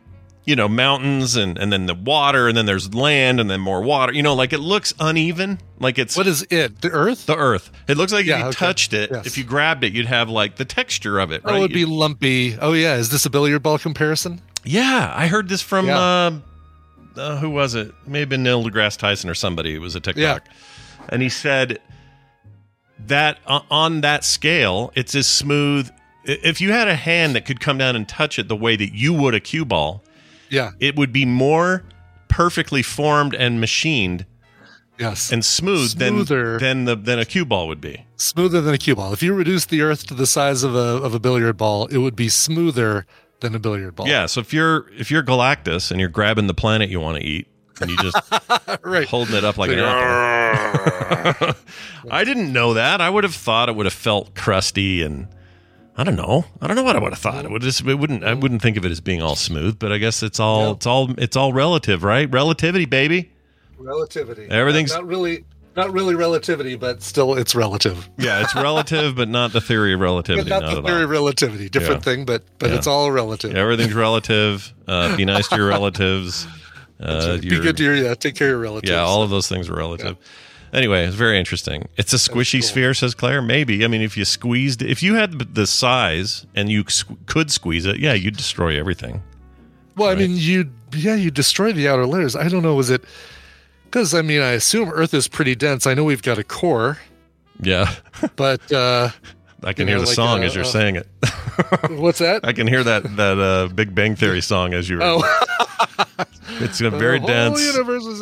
you 0.45 0.55
know, 0.55 0.69
mountains 0.69 1.35
and 1.37 1.57
and 1.59 1.73
then 1.73 1.87
the 1.87 1.95
water, 1.95 2.47
and 2.49 2.57
then 2.57 2.67
there's 2.67 2.95
land, 2.95 3.41
and 3.41 3.51
then 3.51 3.61
more 3.61 3.83
water. 3.83 4.13
You 4.13 4.23
know, 4.23 4.35
like 4.35 4.53
it 4.53 4.61
looks 4.61 4.93
uneven. 5.01 5.59
Like 5.81 5.99
it's 5.99 6.17
what 6.17 6.27
is 6.27 6.47
it? 6.51 6.81
The 6.81 6.91
Earth? 6.91 7.27
the 7.27 7.37
Earth. 7.37 7.71
It 7.89 7.97
looks 7.97 8.13
like 8.13 8.23
if 8.27 8.39
you 8.39 8.45
okay. 8.45 8.51
touched 8.53 8.93
it, 8.93 9.11
Yes. 9.13 9.27
if 9.27 9.37
you 9.39 9.45
grabbed 9.45 9.83
it, 9.85 9.93
you'd 9.93 10.07
have 10.07 10.29
like 10.31 10.57
the 10.57 10.65
texture 10.65 11.19
of 11.19 11.33
it. 11.33 11.43
Oh, 11.45 11.55
it 11.57 11.61
would 11.61 11.73
be 11.73 11.81
You- 11.81 11.93
lumpy. 11.95 12.57
Oh 12.61 12.73
yeah, 12.75 12.95
is 12.97 13.09
this 13.11 13.27
a 13.27 13.31
billiard 13.31 13.63
ball 13.63 13.79
comparison? 13.79 14.41
yeah, 14.65 15.13
I 15.17 15.27
heard 15.27 15.49
this 15.49 15.63
from. 15.63 15.87
Yeah. 15.87 15.99
Uh, 15.99 16.31
uh, 17.17 17.37
who 17.39 17.49
was 17.51 17.75
it? 17.75 17.93
Maybe 18.07 18.29
been 18.31 18.43
Neil 18.43 18.63
deGrasse 18.63 18.99
Tyson 18.99 19.31
or 19.31 19.35
somebody. 19.35 19.75
It 19.75 19.79
was 19.81 19.95
a 19.97 20.01
TikTok, 20.01 20.45
and 21.09 21.23
he 21.23 21.29
said 21.29 21.81
that 23.07 23.39
o- 23.47 23.65
on 23.71 24.01
that 24.03 24.25
scale, 24.25 24.93
it's 24.95 25.15
as 25.15 25.27
smooth. 25.27 25.91
If 26.27 26.61
you 26.61 26.73
had 26.73 26.89
a 26.89 26.97
hand 26.97 27.35
that 27.37 27.45
could 27.47 27.61
come 27.61 27.79
down 27.79 27.95
and 27.97 28.09
touch 28.09 28.39
it 28.39 28.49
the 28.49 28.57
way 28.57 28.77
that 28.77 28.95
you 28.95 29.13
would 29.15 29.35
a 29.35 29.41
cue 29.41 29.65
ball, 29.65 30.03
Yeah. 30.51 30.73
it 30.81 30.97
would 30.97 31.13
be 31.13 31.25
more 31.25 31.85
perfectly 32.29 32.83
formed 32.83 33.35
and 33.35 33.61
machined 33.61 34.27
Yes. 34.99 35.31
and 35.31 35.45
smooth 35.45 35.91
Smoother. 35.91 36.59
than 36.59 36.85
than 36.85 36.85
the 36.87 36.97
than 36.97 37.19
a 37.19 37.25
cue 37.25 37.45
ball 37.45 37.69
would 37.69 37.81
be. 37.81 38.05
smoother 38.17 38.61
than 38.61 38.75
a 38.75 38.79
cue 38.79 38.97
ball. 38.97 39.13
If 39.13 39.23
you 39.23 39.35
reduce 39.35 39.67
the 39.67 39.83
Earth 39.83 40.07
to 40.09 40.15
the 40.15 40.27
size 40.27 40.63
of 40.63 40.75
a 40.75 40.79
of 40.79 41.15
a 41.15 41.21
billiard 41.21 41.57
ball, 41.57 41.87
it 41.87 41.99
would 41.99 42.17
be 42.17 42.29
smoother 42.29 43.07
than 43.41 43.55
a 43.55 43.59
billiard 43.59 43.95
ball. 43.95 44.09
Yeah. 44.09 44.25
So 44.27 44.41
if 44.41 44.53
you're 44.55 44.87
if 44.99 45.11
you're 45.11 45.23
Galactus 45.23 45.91
and 45.91 46.01
you're 46.01 46.09
grabbing 46.09 46.47
the 46.47 46.55
planet 46.55 46.89
you 46.89 46.99
want 47.01 47.19
to 47.19 47.25
eat 47.25 47.47
and 47.81 47.91
you 47.91 47.97
just 47.99 48.17
right. 48.83 49.07
holding 49.07 49.37
it 49.37 49.45
up 49.45 49.59
like 49.59 49.71
an 49.71 49.79
apple. 49.81 51.53
I 52.11 52.25
didn't 52.25 52.51
know 52.53 52.73
that. 52.75 53.01
I 53.03 53.11
would 53.11 53.25
have 53.25 53.35
thought 53.35 53.69
it 53.69 53.77
would 53.77 53.87
have 53.87 53.93
felt 53.93 54.35
crusty 54.35 55.03
and 55.03 55.29
I 55.99 56.05
don't 56.05 56.17
know. 56.17 56.45
I 56.61 56.67
don't 56.67 56.77
know 56.77 56.83
what 56.83 56.95
I 56.97 56.99
would 57.01 57.13
have 57.13 57.19
thought. 57.19 57.45
It 57.45 57.51
would 57.51 57.63
just 57.63 57.85
it 57.87 57.95
wouldn't 57.95 58.23
I 58.25 58.35
wouldn't 58.35 58.61
think 58.63 58.77
of 58.77 58.85
it 58.85 58.91
as 58.91 59.01
being 59.01 59.23
all 59.23 59.37
smooth, 59.37 59.79
but 59.79 59.93
I 59.93 59.99
guess 59.99 60.23
it's 60.23 60.39
all 60.39 60.73
it's 60.73 60.87
all 60.87 61.11
it's 61.19 61.37
all 61.37 61.53
relative, 61.53 62.05
right? 62.05 62.31
Relativity, 62.31 62.85
baby. 62.85 63.33
Relativity. 63.79 64.47
Everything's- 64.51 64.91
not, 64.93 65.01
not 65.03 65.07
really 65.09 65.45
not 65.77 65.93
really 65.93 66.15
relativity, 66.15 66.75
but 66.75 67.03
still 67.03 67.35
it's 67.35 67.55
relative. 67.55 68.09
Yeah, 68.19 68.41
it's 68.41 68.55
relative, 68.55 69.15
but 69.15 69.29
not 69.29 69.53
the 69.53 69.61
theory 69.61 69.93
of 69.93 70.01
But 70.01 70.05
relativity. 70.05 70.49
not 70.51 70.63
Not, 70.63 70.75
the 70.77 70.83
theory 70.83 70.99
all. 70.99 71.05
of 71.05 71.11
relativity. 71.11 71.69
Different 71.69 72.05
Yeah. 72.07 72.13
thing, 72.13 72.25
but 72.25 72.43
but 72.59 72.71
Yeah. 72.71 72.77
it's 72.77 72.87
all 72.87 73.11
relative. 73.11 73.55
Everything's 73.55 73.95
relative. 73.95 74.73
Uh, 74.89 75.17
be 75.17 75.25
nice 75.25 75.49
to 75.49 75.57
your 75.57 75.69
relatives. 75.69 76.47
Uh, 76.99 77.37
Be 77.37 77.49
your- 77.49 77.61
good 77.61 77.77
to 77.77 77.85
your 77.85 77.95
yeah, 77.95 78.15
take 78.15 78.35
care 78.37 78.47
of 78.49 78.53
your 78.53 78.59
relatives. 78.59 78.91
Yeah, 78.91 79.01
all 79.03 79.23
of 79.23 79.29
those 79.29 79.47
things 79.49 79.69
are 79.69 79.75
relative. 79.77 80.17
Anyway, 80.77 81.07
it's 81.07 81.15
very 81.17 81.39
interesting. 81.39 81.89
It's 81.97 82.13
a 82.13 82.17
squishy 82.17 82.61
cool. 82.61 82.69
sphere, 82.69 82.95
says 82.95 83.15
Claire. 83.15 83.41
Maybe. 83.41 83.83
I 83.85 83.89
mean, 83.89 84.03
if 84.03 84.17
you 84.17 84.25
squeezed, 84.27 84.83
if 84.83 85.03
you 85.03 85.15
had 85.15 85.55
the 85.55 85.67
size 85.67 86.47
and 86.55 86.71
you 86.71 86.85
squ- 86.85 87.17
could 87.27 87.51
squeeze 87.51 87.87
it, 87.87 87.99
yeah, 87.99 88.13
you'd 88.13 88.37
destroy 88.37 88.79
everything. 88.79 89.23
Well, 89.97 90.11
I 90.11 90.15
mean, 90.15 90.37
you 90.37 90.71
yeah, 90.95 91.15
you 91.15 91.31
destroy 91.31 91.73
the 91.73 91.89
outer 91.89 92.07
layers. 92.07 92.37
I 92.37 92.49
don't 92.49 92.63
know, 92.63 92.75
was 92.75 92.91
it 92.91 93.03
because 93.85 94.13
I 94.13 94.21
mean, 94.21 94.43
I 94.43 94.51
assume 94.51 94.91
Earth 94.91 95.15
is 95.15 95.27
pretty 95.29 95.55
dense. 95.55 95.87
I 95.87 95.95
know 95.95 96.05
we've 96.05 96.23
got 96.23 96.37
a 96.37 96.45
core, 96.45 96.99
Yeah. 97.61 97.95
but 98.37 98.71
uh, 98.71 99.09
I 99.63 99.73
can 99.73 99.87
You 99.89 99.95
hear 99.95 99.99
know, 99.99 100.03
the 100.03 100.09
like, 100.09 100.15
song 100.15 100.43
uh, 100.43 100.47
as 100.47 100.55
you're 100.55 100.65
uh, 100.65 100.69
saying 100.69 100.97
it. 100.97 101.09
What's 101.91 102.19
that? 102.19 102.45
I 102.45 102.53
can 102.53 102.67
hear 102.67 102.85
that 102.85 103.17
that 103.17 103.39
uh, 103.39 103.69
Big 103.75 103.95
Bang 103.95 104.15
Theory 104.17 104.41
song 104.43 104.75
as 104.75 104.89
you. 104.89 104.99
Oh. 105.03 105.23
it's 106.61 106.81
a 106.81 106.91
very 106.91 107.19
The 107.21 107.27
dense. 107.27 107.61
universe 107.75 108.05
is 108.05 108.21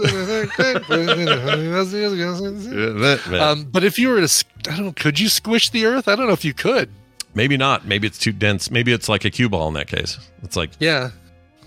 um, 3.41 3.65
but 3.71 3.85
if 3.85 3.99
you 3.99 4.09
were 4.09 4.27
to, 4.27 4.45
I 4.71 4.77
don't 4.77 4.87
know, 4.87 4.93
could 4.93 5.19
you 5.21 5.29
squish 5.29 5.71
the 5.71 5.87
Earth? 5.87 6.09
I 6.09 6.17
don't 6.17 6.27
know 6.27 6.33
if 6.33 6.45
you 6.45 6.55
could. 6.55 6.89
maybe 7.35 7.57
not. 7.57 7.87
Maybe 7.87 8.07
it's 8.07 8.19
too 8.19 8.33
dense. 8.33 8.71
Maybe 8.71 8.93
it's 8.93 9.09
like 9.09 9.25
a 9.25 9.31
cue 9.31 9.49
ball 9.49 9.69
in 9.69 9.75
that 9.75 9.89
case. 9.89 10.19
It's 10.43 10.57
like 10.57 10.71
Yeah, 10.79 11.11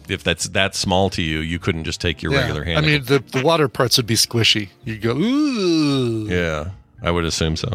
if 0.08 0.24
that's 0.24 0.48
that 0.50 0.76
small 0.76 1.10
to 1.12 1.22
you, 1.22 1.40
you 1.40 1.60
couldn't 1.60 1.84
just 1.84 2.00
take 2.02 2.22
your 2.24 2.32
yeah. 2.34 2.42
regular 2.42 2.64
hand. 2.64 2.78
I 2.80 2.82
mean, 2.88 3.04
the, 3.04 3.20
the 3.20 3.42
water 3.44 3.68
parts 3.68 3.98
would 3.98 4.08
be 4.08 4.16
squishy. 4.16 4.70
You 4.86 4.98
go, 4.98 5.16
ooh, 5.18 6.28
yeah, 6.30 6.70
I 7.02 7.12
would 7.12 7.26
assume 7.26 7.56
so. 7.58 7.70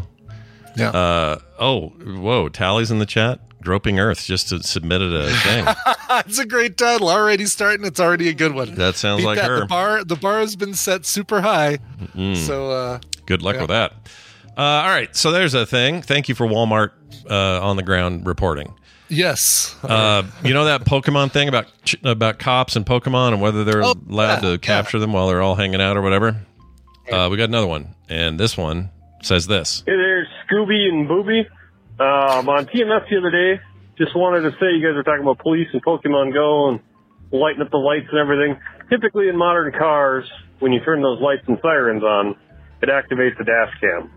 Yeah. 0.76 0.90
Uh, 0.90 1.38
oh, 1.58 1.88
whoa! 1.90 2.48
Tallies 2.48 2.90
in 2.90 2.98
the 2.98 3.06
chat. 3.06 3.40
Groping 3.62 4.00
Earth 4.00 4.24
just 4.24 4.48
to 4.48 4.60
submitted 4.62 5.14
a 5.14 5.30
thing. 5.44 5.64
it's 6.26 6.38
a 6.40 6.44
great 6.46 6.76
title. 6.76 7.08
Already 7.08 7.46
starting. 7.46 7.86
It's 7.86 8.00
already 8.00 8.28
a 8.28 8.34
good 8.34 8.54
one. 8.54 8.74
That 8.74 8.96
sounds 8.96 9.20
Beat 9.22 9.26
like 9.26 9.38
that. 9.38 9.48
her. 9.48 9.60
The 9.60 9.66
bar, 9.66 10.02
the 10.04 10.16
bar 10.16 10.40
has 10.40 10.56
been 10.56 10.74
set 10.74 11.06
super 11.06 11.40
high. 11.40 11.78
Mm. 12.16 12.36
So, 12.36 12.70
uh, 12.72 12.98
Good 13.24 13.40
luck 13.42 13.54
Yeah. 13.54 13.60
with 13.60 13.70
that. 13.70 13.92
Uh, 14.58 14.60
all 14.60 14.88
right, 14.88 15.14
so 15.14 15.30
there's 15.30 15.54
a 15.54 15.64
thing. 15.64 16.02
Thank 16.02 16.28
you 16.28 16.34
for 16.34 16.44
Walmart 16.46 16.90
uh, 17.30 17.60
on 17.62 17.76
the 17.76 17.84
ground 17.84 18.26
reporting. 18.26 18.74
yes. 19.08 19.76
Uh, 19.84 20.24
you 20.44 20.52
know 20.54 20.64
that 20.64 20.84
Pokemon 20.84 21.30
thing 21.30 21.48
about 21.48 21.66
ch- 21.84 21.96
about 22.02 22.38
cops 22.40 22.74
and 22.74 22.84
Pokemon 22.84 23.28
and 23.34 23.40
whether 23.40 23.62
they're 23.62 23.84
Oh, 23.84 23.94
allowed 24.10 24.42
yeah, 24.42 24.50
to 24.50 24.58
capture 24.58 24.98
them 24.98 25.12
while 25.12 25.28
they're 25.28 25.40
all 25.40 25.54
hanging 25.54 25.80
out 25.80 25.96
or 25.96 26.02
whatever. 26.02 26.36
Uh, 27.10 27.28
we 27.30 27.36
got 27.36 27.44
another 27.48 27.66
one, 27.68 27.94
and 28.08 28.40
this 28.40 28.56
one 28.56 28.90
says 29.22 29.46
this. 29.46 29.84
Hey 29.86 29.92
there, 29.96 30.21
Scooby 30.52 30.88
and 30.88 31.09
Booby. 31.09 31.47
Um, 31.99 32.49
on 32.49 32.66
TMS 32.66 33.09
the 33.09 33.18
other 33.18 33.30
day, 33.30 33.62
just 33.97 34.16
wanted 34.16 34.42
to 34.42 34.50
say 34.59 34.76
you 34.76 34.85
guys 34.85 34.97
are 34.97 35.02
talking 35.02 35.23
about 35.23 35.38
police 35.38 35.68
and 35.73 35.82
Pokemon 35.85 36.32
Go 36.32 36.71
and 36.71 36.80
lighting 37.32 37.62
up 37.62 37.71
the 37.71 37.78
lights 37.78 38.06
and 38.11 38.18
everything. 38.18 38.61
Typically 38.90 39.28
in 39.28 39.37
modern 39.37 39.73
cars, 39.73 40.25
when 40.59 40.73
you 40.73 40.80
turn 40.85 41.02
those 41.02 41.21
lights 41.21 41.42
and 41.47 41.59
sirens 41.62 42.02
on, 42.02 42.37
it 42.82 42.88
activates 42.88 43.38
the 43.38 43.44
dash 43.44 43.73
cam. 43.80 44.11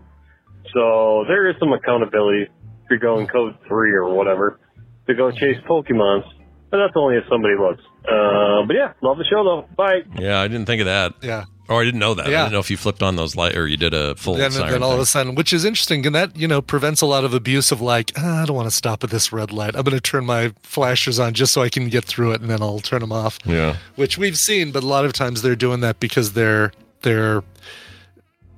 So 0.74 1.24
there 1.28 1.48
is 1.48 1.56
some 1.60 1.72
accountability 1.72 2.44
if 2.44 2.90
you're 2.90 2.98
going 2.98 3.26
code 3.26 3.56
3 3.68 3.92
or 3.92 4.14
whatever 4.14 4.58
to 5.06 5.14
go 5.14 5.30
chase 5.30 5.56
Pokemons. 5.68 6.24
But 6.70 6.78
that's 6.78 6.96
only 6.96 7.16
if 7.16 7.24
somebody 7.30 7.54
looks. 7.58 7.82
Uh, 8.04 8.66
but 8.66 8.74
yeah, 8.74 8.92
love 9.00 9.18
the 9.18 9.24
show 9.24 9.44
though. 9.44 9.68
Bye. 9.76 10.00
Yeah, 10.18 10.40
I 10.40 10.48
didn't 10.48 10.66
think 10.66 10.80
of 10.80 10.86
that. 10.86 11.14
Yeah. 11.22 11.44
Or 11.68 11.80
I 11.80 11.84
didn't 11.84 11.98
know 12.00 12.14
that. 12.14 12.28
Yeah. 12.28 12.40
I 12.40 12.42
didn't 12.44 12.52
know 12.52 12.60
if 12.60 12.70
you 12.70 12.76
flipped 12.76 13.02
on 13.02 13.16
those 13.16 13.34
light 13.34 13.56
or 13.56 13.66
you 13.66 13.76
did 13.76 13.92
a 13.92 14.14
full 14.14 14.34
Then, 14.34 14.52
siren 14.52 14.70
then 14.70 14.82
all 14.84 14.92
of 14.92 15.00
a 15.00 15.06
sudden, 15.06 15.34
which 15.34 15.52
is 15.52 15.64
interesting, 15.64 16.06
and 16.06 16.14
that 16.14 16.36
you 16.36 16.46
know 16.46 16.62
prevents 16.62 17.00
a 17.00 17.06
lot 17.06 17.24
of 17.24 17.34
abuse 17.34 17.72
of 17.72 17.80
like, 17.80 18.12
"Ah, 18.16 18.42
I 18.42 18.46
don't 18.46 18.54
want 18.56 18.68
to 18.70 18.74
stop 18.74 19.02
at 19.02 19.10
this 19.10 19.32
red 19.32 19.50
light. 19.52 19.74
I'm 19.74 19.82
going 19.82 19.96
to 19.96 20.00
turn 20.00 20.24
my 20.26 20.52
flashers 20.62 21.18
on 21.18 21.34
just 21.34 21.52
so 21.52 21.62
I 21.62 21.68
can 21.68 21.88
get 21.88 22.04
through 22.04 22.32
it, 22.32 22.40
and 22.40 22.48
then 22.48 22.62
I'll 22.62 22.78
turn 22.78 23.00
them 23.00 23.12
off. 23.12 23.38
Yeah. 23.44 23.76
Which 23.96 24.16
we've 24.16 24.38
seen, 24.38 24.70
but 24.70 24.82
a 24.82 24.86
lot 24.86 25.04
of 25.04 25.12
times 25.12 25.42
they're 25.42 25.56
doing 25.56 25.80
that 25.80 25.98
because 25.98 26.34
they're 26.34 26.72
they're 27.02 27.42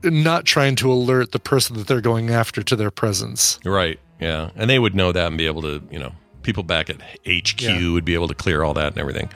not 0.05 0.45
trying 0.45 0.77
to 0.77 0.93
alert 0.93 1.33
the 1.33 1.41
person 1.41 1.77
that 1.77 1.87
they're 1.87 2.01
going 2.01 2.31
after 2.31 2.63
to 2.63 2.77
their 2.77 2.91
presence. 2.91 3.59
Right. 3.65 3.99
Yeah. 4.21 4.51
And 4.55 4.69
they 4.71 4.79
would 4.79 4.95
know 4.95 5.13
that 5.13 5.27
and 5.27 5.37
be 5.37 5.47
able 5.47 5.63
to, 5.63 5.83
you 5.91 5.99
know, 5.99 6.13
people 6.43 6.63
back 6.63 6.89
at 6.89 6.97
HQ 7.27 7.61
Yeah. 7.63 7.91
would 7.93 8.05
be 8.05 8.15
able 8.15 8.29
to 8.29 8.35
clear 8.35 8.63
all 8.63 8.75
that 8.75 8.89
and 8.93 8.99
everything. 8.99 9.29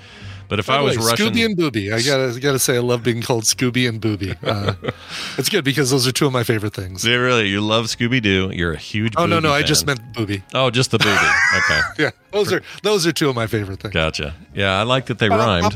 But 0.52 0.58
if 0.58 0.66
By 0.66 0.76
I 0.76 0.80
was 0.82 0.98
way, 0.98 1.06
rushing, 1.06 1.28
Scooby 1.32 1.46
and 1.46 1.56
Booby, 1.56 1.90
I 1.94 2.02
gotta 2.02 2.38
gotta 2.38 2.58
say, 2.58 2.76
I 2.76 2.80
love 2.80 3.02
being 3.02 3.22
called 3.22 3.44
Scooby 3.44 3.88
and 3.88 4.02
Booby. 4.02 4.34
Uh, 4.44 4.74
it's 5.38 5.48
good 5.48 5.64
because 5.64 5.90
those 5.90 6.06
are 6.06 6.12
two 6.12 6.26
of 6.26 6.32
my 6.34 6.44
favorite 6.44 6.74
things. 6.74 7.06
Yeah, 7.06 7.14
really, 7.16 7.48
you 7.48 7.62
love 7.62 7.86
Scooby 7.86 8.20
Doo. 8.20 8.50
You're 8.52 8.74
a 8.74 8.76
huge. 8.76 9.14
Oh 9.16 9.24
no, 9.24 9.40
no, 9.40 9.50
I 9.50 9.60
fan. 9.60 9.66
just 9.68 9.86
meant 9.86 10.12
Booby. 10.12 10.42
Oh, 10.52 10.68
just 10.68 10.90
the 10.90 10.98
booby. 10.98 11.10
Okay, 11.56 11.80
Yeah, 11.98 12.10
those 12.32 12.52
are 12.52 12.60
those 12.82 13.06
are 13.06 13.12
two 13.12 13.30
of 13.30 13.34
my 13.34 13.46
favorite 13.46 13.80
things. 13.80 13.94
gotcha. 13.94 14.34
Yeah, 14.54 14.78
I 14.78 14.82
like 14.82 15.06
that 15.06 15.18
they 15.18 15.30
rhymed. 15.30 15.74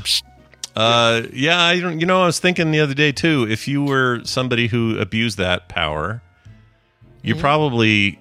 Uh, 0.76 1.22
yeah, 1.32 1.62
I 1.62 1.80
don't. 1.80 1.98
You 1.98 2.04
know, 2.04 2.20
I 2.22 2.26
was 2.26 2.38
thinking 2.38 2.70
the 2.70 2.80
other 2.80 2.92
day 2.92 3.12
too. 3.12 3.46
If 3.48 3.66
you 3.66 3.82
were 3.82 4.20
somebody 4.24 4.66
who 4.66 4.98
abused 4.98 5.38
that 5.38 5.70
power, 5.70 6.20
you 7.22 7.32
Mm-hmm. 7.32 7.40
probably. 7.40 8.18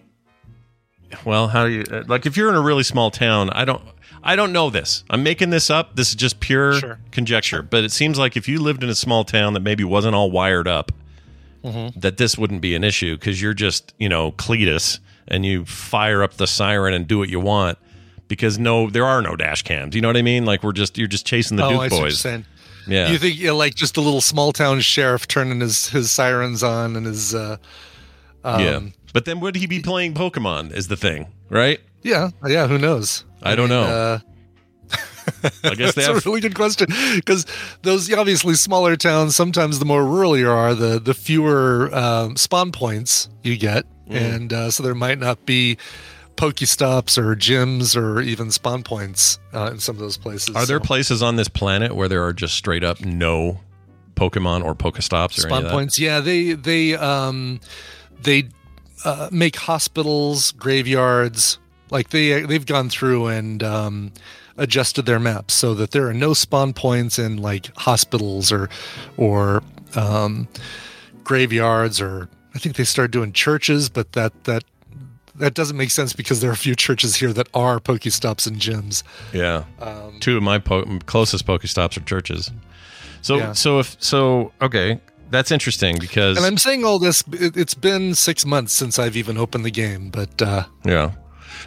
Well, 1.25 1.49
how 1.49 1.65
do 1.65 1.71
you 1.73 1.83
like? 2.07 2.25
If 2.25 2.37
you're 2.37 2.47
in 2.47 2.55
a 2.55 2.61
really 2.61 2.83
small 2.83 3.11
town, 3.11 3.49
I 3.49 3.65
don't. 3.65 3.81
I 4.25 4.35
don't 4.35 4.51
know 4.51 4.69
this. 4.71 5.03
I'm 5.09 5.21
making 5.23 5.51
this 5.51 5.69
up. 5.69 5.95
This 5.95 6.09
is 6.09 6.15
just 6.15 6.39
pure 6.39 6.73
Sure. 6.79 6.99
conjecture. 7.11 7.61
But 7.61 7.83
it 7.83 7.91
seems 7.91 8.17
like 8.17 8.35
if 8.35 8.47
you 8.47 8.59
lived 8.59 8.83
in 8.83 8.89
a 8.89 8.95
small 8.95 9.23
town 9.23 9.53
that 9.53 9.59
maybe 9.61 9.83
wasn't 9.83 10.15
all 10.15 10.31
wired 10.31 10.67
up, 10.67 10.91
Mm-hmm. 11.63 11.99
that 11.99 12.17
this 12.17 12.37
wouldn't 12.37 12.61
be 12.61 12.75
an 12.75 12.83
issue 12.83 13.15
because 13.15 13.41
you're 13.41 13.55
just 13.55 13.95
you 13.97 14.07
know 14.07 14.31
Cletus 14.33 14.99
and 15.27 15.43
you 15.43 15.65
fire 15.65 16.21
up 16.21 16.33
the 16.35 16.45
siren 16.45 16.93
and 16.93 17.07
do 17.07 17.17
what 17.17 17.27
you 17.29 17.39
want 17.39 17.79
because 18.27 18.59
no, 18.59 18.87
there 18.91 19.03
are 19.05 19.19
no 19.19 19.35
dash 19.35 19.63
cams. 19.63 19.95
You 19.95 20.01
know 20.01 20.09
what 20.09 20.15
I 20.17 20.21
mean? 20.21 20.45
Like 20.45 20.61
we're 20.61 20.73
just 20.73 20.95
you're 20.95 21.07
just 21.07 21.25
chasing 21.25 21.57
the 21.57 21.63
oh, 21.63 21.79
I 21.79 21.87
Duke 21.89 21.91
you're 21.91 22.01
boys. 22.01 22.23
Yeah. 22.87 23.09
You 23.09 23.17
think 23.17 23.39
yeah, 23.39 23.51
like 23.53 23.73
just 23.73 23.97
a 23.97 24.01
little 24.01 24.21
small 24.21 24.53
town 24.53 24.79
sheriff 24.81 25.27
turning 25.27 25.59
his 25.59 25.87
his 25.89 26.11
sirens 26.11 26.61
on 26.61 26.95
and 26.95 27.07
his 27.07 27.33
uh, 27.33 27.57
um, 28.43 28.61
yeah. 28.61 28.79
But 29.11 29.25
then 29.25 29.39
would 29.39 29.55
he 29.55 29.65
be 29.65 29.79
playing 29.79 30.13
Pokemon 30.13 30.71
is 30.71 30.87
the 30.87 30.97
thing, 30.97 31.27
right? 31.49 31.79
yeah 32.03 32.29
yeah 32.45 32.67
who 32.67 32.77
knows 32.77 33.25
I 33.45 33.55
don't 33.55 33.69
know. 33.69 33.83
uh, 33.83 34.19
I 35.63 35.73
guess 35.75 35.95
they 35.95 36.03
That's 36.03 36.07
have 36.07 36.17
a 36.17 36.29
really 36.29 36.41
good 36.41 36.55
question 36.55 36.87
because 37.15 37.45
those 37.81 38.11
obviously 38.13 38.53
smaller 38.55 38.95
towns. 38.95 39.35
Sometimes 39.35 39.79
the 39.79 39.85
more 39.85 40.05
rural 40.05 40.37
you 40.37 40.49
are, 40.49 40.73
the 40.75 40.99
the 40.99 41.13
fewer 41.13 41.89
um, 41.93 42.35
spawn 42.37 42.71
points 42.71 43.29
you 43.43 43.57
get, 43.57 43.85
Mm. 44.09 44.35
and 44.35 44.53
uh, 44.53 44.69
so 44.69 44.83
there 44.83 44.93
might 44.93 45.17
not 45.17 45.47
be 45.47 45.77
Pokestops 46.35 47.17
or 47.17 47.35
gyms 47.35 47.95
or 47.95 48.21
even 48.21 48.51
spawn 48.51 48.83
points 48.83 49.39
uh, 49.51 49.71
in 49.71 49.79
some 49.79 49.95
of 49.95 49.99
those 49.99 50.15
places. 50.17 50.55
Are 50.55 50.65
there 50.67 50.77
So, 50.79 50.85
places 50.85 51.23
on 51.23 51.37
this 51.37 51.47
planet 51.47 51.95
where 51.95 52.07
there 52.07 52.23
are 52.23 52.33
just 52.33 52.53
straight 52.55 52.83
up 52.83 53.01
no 53.03 53.61
Pokemon 54.15 54.63
or 54.63 54.75
Pokestops 54.75 55.39
or 55.39 55.41
spawn 55.41 55.65
points? 55.69 55.97
Yeah, 55.97 56.19
they 56.19 56.53
they 56.53 56.93
um 56.95 57.59
they 58.21 58.49
uh, 59.03 59.29
make 59.31 59.55
hospitals, 59.55 60.51
graveyards. 60.51 61.57
Like 61.91 62.09
they 62.09 62.41
they've 62.41 62.65
gone 62.65 62.89
through 62.89 63.27
and 63.27 63.61
um, 63.63 64.11
adjusted 64.57 65.05
their 65.05 65.19
maps 65.19 65.53
so 65.53 65.73
that 65.75 65.91
there 65.91 66.07
are 66.07 66.13
no 66.13 66.33
spawn 66.33 66.73
points 66.73 67.19
in 67.19 67.37
like 67.37 67.75
hospitals 67.77 68.51
or 68.51 68.69
or 69.17 69.61
um, 69.95 70.47
graveyards 71.23 72.01
or 72.01 72.29
I 72.53 72.59
think 72.59 72.75
they 72.75 72.83
started 72.85 73.11
doing 73.11 73.33
churches, 73.33 73.89
but 73.89 74.13
that 74.13 74.45
that 74.45 74.63
that 75.35 75.53
doesn't 75.53 75.75
make 75.75 75.91
sense 75.91 76.13
because 76.13 76.39
there 76.39 76.49
are 76.49 76.53
a 76.53 76.57
few 76.57 76.75
churches 76.75 77.17
here 77.17 77.33
that 77.33 77.49
are 77.53 77.79
Pokestops 77.79 78.47
and 78.47 78.55
gyms. 78.57 79.03
Yeah. 79.33 79.65
Um, 79.79 80.17
Two 80.21 80.37
of 80.37 80.43
my 80.43 80.59
po- 80.59 80.85
closest 81.05 81.45
Pokestops 81.45 81.97
are 81.97 82.01
churches. 82.05 82.51
So 83.21 83.37
Yeah. 83.37 83.51
so 83.53 83.79
if 83.79 83.97
so 83.99 84.53
okay, 84.61 84.99
that's 85.31 85.51
interesting 85.51 85.97
because 85.99 86.37
and 86.37 86.45
I'm 86.45 86.57
saying 86.57 86.85
all 86.85 86.99
this. 86.99 87.23
It, 87.33 87.57
it's 87.57 87.73
been 87.73 88.15
six 88.15 88.45
months 88.45 88.73
since 88.73 88.97
I've 88.97 89.17
even 89.17 89.37
opened 89.37 89.65
the 89.65 89.71
game, 89.71 90.09
but 90.09 90.41
uh, 90.41 90.63
yeah. 90.85 91.11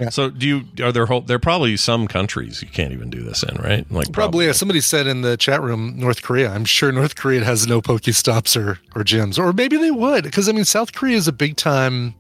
Yeah. 0.01 0.11
So 0.11 0.31
do 0.31 0.47
you 0.47 0.85
are 0.85 0.93
there 0.93 1.07
whole 1.07 1.21
there 1.23 1.37
are 1.37 1.41
probably 1.41 1.77
some 1.77 2.07
countries 2.09 2.63
you 2.63 2.69
can't 2.69 2.93
even 2.93 3.11
do 3.11 3.23
this 3.23 3.43
in, 3.43 3.57
right? 3.57 3.91
Like 3.91 4.13
Probably, 4.13 4.47
yeah. 4.47 4.53
Somebody 4.53 4.81
said 4.81 5.07
in 5.07 5.23
the 5.23 5.37
chat 5.37 5.63
room, 5.63 5.95
North 5.99 6.23
Korea. 6.23 6.51
I'm 6.51 6.65
sure 6.65 6.91
North 6.93 7.17
Korea 7.17 7.45
has 7.45 7.67
no 7.67 7.81
Pokestops 7.81 8.57
or 8.57 8.79
or 8.95 9.05
gyms, 9.05 9.39
or 9.39 9.53
maybe 9.53 9.77
they 9.77 9.91
would, 9.91 10.25
because 10.25 10.49
I 10.49 10.53
mean, 10.53 10.65
South 10.65 10.93
Korea 10.93 11.17
is 11.17 11.29
a 11.29 11.33
big 11.33 11.57
time 11.57 12.15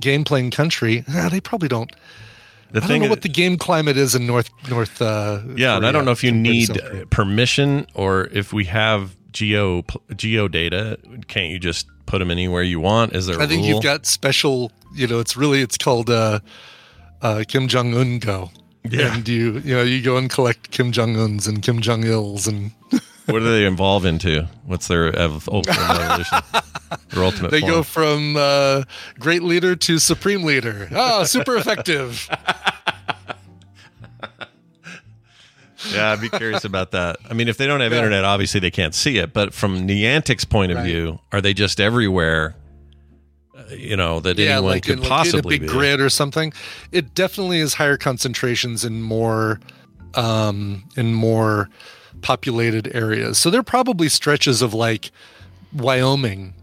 game 0.00 0.24
playing 0.24 0.50
country. 0.50 1.04
Ah, 1.08 1.28
they 1.30 1.40
probably 1.40 1.68
don't. 1.68 1.90
the 2.72 2.82
I 2.82 2.86
don't 2.86 2.98
know 2.98 3.04
is- 3.04 3.10
what 3.10 3.22
the 3.22 3.28
game 3.28 3.56
climate 3.56 3.96
is 3.96 4.14
in 4.14 4.26
North 4.26 4.50
North. 4.68 5.00
Uh, 5.00 5.40
Yeah, 5.56 5.76
and 5.76 5.86
I 5.86 5.92
don't 5.92 6.04
know 6.04 6.12
if 6.12 6.24
you 6.24 6.32
need 6.32 6.70
Korea. 6.70 7.06
permission 7.06 7.86
or 7.94 8.28
if 8.32 8.52
we 8.52 8.64
have 8.66 9.16
geo 9.32 9.82
geo 10.16 10.48
data. 10.48 10.98
Can't 11.28 11.50
you 11.50 11.58
just 11.58 11.86
put 12.06 12.18
them 12.18 12.30
anywhere 12.30 12.62
you 12.62 12.80
want? 12.80 13.14
Is 13.14 13.26
there? 13.26 13.40
I 13.40 13.44
I 13.44 13.46
think 13.46 13.64
you've 13.66 13.82
got 13.82 14.06
special. 14.06 14.70
You 14.94 15.06
know, 15.08 15.18
it's 15.18 15.36
really 15.36 15.60
it's 15.60 15.76
called 15.76 16.08
uh, 16.08 16.38
uh, 17.24 17.42
Kim 17.48 17.66
Jong 17.66 17.92
Un 17.94 18.20
Go. 18.20 18.50
Yeah. 18.88 19.14
And 19.16 19.26
you 19.26 19.60
you 19.64 19.74
know 19.74 19.82
you 19.82 20.00
go 20.02 20.16
and 20.18 20.28
collect 20.30 20.70
Kim 20.70 20.92
Jong 20.92 21.16
Uns 21.16 21.46
and 21.48 21.60
Kim 21.62 21.80
Jong 21.80 22.04
Ils 22.04 22.46
and 22.46 22.70
What 23.26 23.38
do 23.40 23.44
they 23.50 23.64
evolve 23.66 24.04
into? 24.04 24.46
What's 24.66 24.86
their 24.86 25.06
ev- 25.16 25.48
ultimate 25.48 25.78
evolution? 25.80 26.38
Their 27.08 27.24
ultimate. 27.24 27.50
they 27.50 27.62
go 27.62 27.82
from 27.82 28.36
uh, 28.36 28.82
great 29.18 29.42
leader 29.42 29.74
to 29.74 29.98
supreme 29.98 30.42
leader. 30.44 30.88
Oh, 30.92 31.24
super 31.24 31.56
effective. 31.56 32.28
Yeah, 35.92 36.12
I'd 36.12 36.20
be 36.22 36.30
curious 36.30 36.64
about 36.64 36.92
that. 36.92 37.16
I 37.28 37.34
mean, 37.34 37.46
if 37.46 37.58
they 37.58 37.66
don't 37.66 37.80
have 37.80 37.92
Yeah. 37.92 37.98
internet, 37.98 38.24
obviously 38.24 38.58
they 38.58 38.70
can't 38.70 38.94
see 38.94 39.18
it. 39.18 39.34
But 39.34 39.52
from 39.52 39.86
Niantic's 39.86 40.46
point 40.46 40.72
of 40.72 40.78
Right. 40.78 40.86
view, 40.86 41.18
are 41.30 41.42
they 41.42 41.52
just 41.52 41.78
everywhere? 41.78 42.56
You 43.70 43.96
know 43.96 44.20
that 44.20 44.38
yeah, 44.38 44.52
anyone 44.56 44.70
like 44.72 44.82
could 44.84 44.92
in, 44.94 44.98
like, 45.00 45.04
in 45.04 45.08
possibly 45.10 45.56
a 45.56 45.58
big 45.60 45.68
be. 45.68 45.72
grid 45.72 46.00
or 46.00 46.08
something. 46.10 46.52
It 46.92 47.14
definitely 47.14 47.60
is 47.60 47.74
higher 47.74 47.96
concentrations 47.96 48.84
in 48.84 49.02
more 49.02 49.60
um, 50.14 50.84
in 50.96 51.14
more 51.14 51.68
populated 52.22 52.94
areas. 52.94 53.38
So 53.38 53.50
there 53.50 53.60
are 53.60 53.64
probably 53.64 54.08
stretches 54.08 54.62
of 54.62 54.72
like 54.74 55.10
Wyoming 55.72 56.54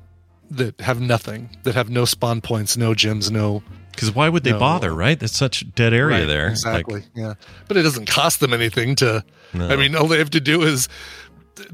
that 0.50 0.80
have 0.82 1.00
nothing, 1.00 1.50
that 1.64 1.76
have 1.76 1.90
no 1.90 2.06
spawn 2.06 2.42
points, 2.42 2.76
no 2.78 2.92
gyms, 2.94 3.32
no 3.32 3.64
Because 3.92 4.14
why 4.14 4.30
would 4.30 4.44
they 4.44 4.52
No. 4.52 4.60
bother, 4.60 4.94
right? 4.94 5.20
That's 5.20 5.36
such 5.38 5.66
dead 5.76 5.94
area 5.94 6.20
Right, 6.22 6.26
there. 6.28 6.48
Exactly. 6.50 7.02
Like, 7.02 7.10
yeah. 7.16 7.34
But 7.68 7.78
it 7.78 7.84
doesn't 7.84 8.08
cost 8.08 8.40
them 8.40 8.54
anything 8.54 8.96
to. 8.98 9.24
No. 9.54 9.70
I 9.70 9.76
mean, 9.76 9.96
all 9.96 10.08
they 10.08 10.18
have 10.18 10.30
to 10.32 10.40
do 10.42 10.62
is 10.62 10.88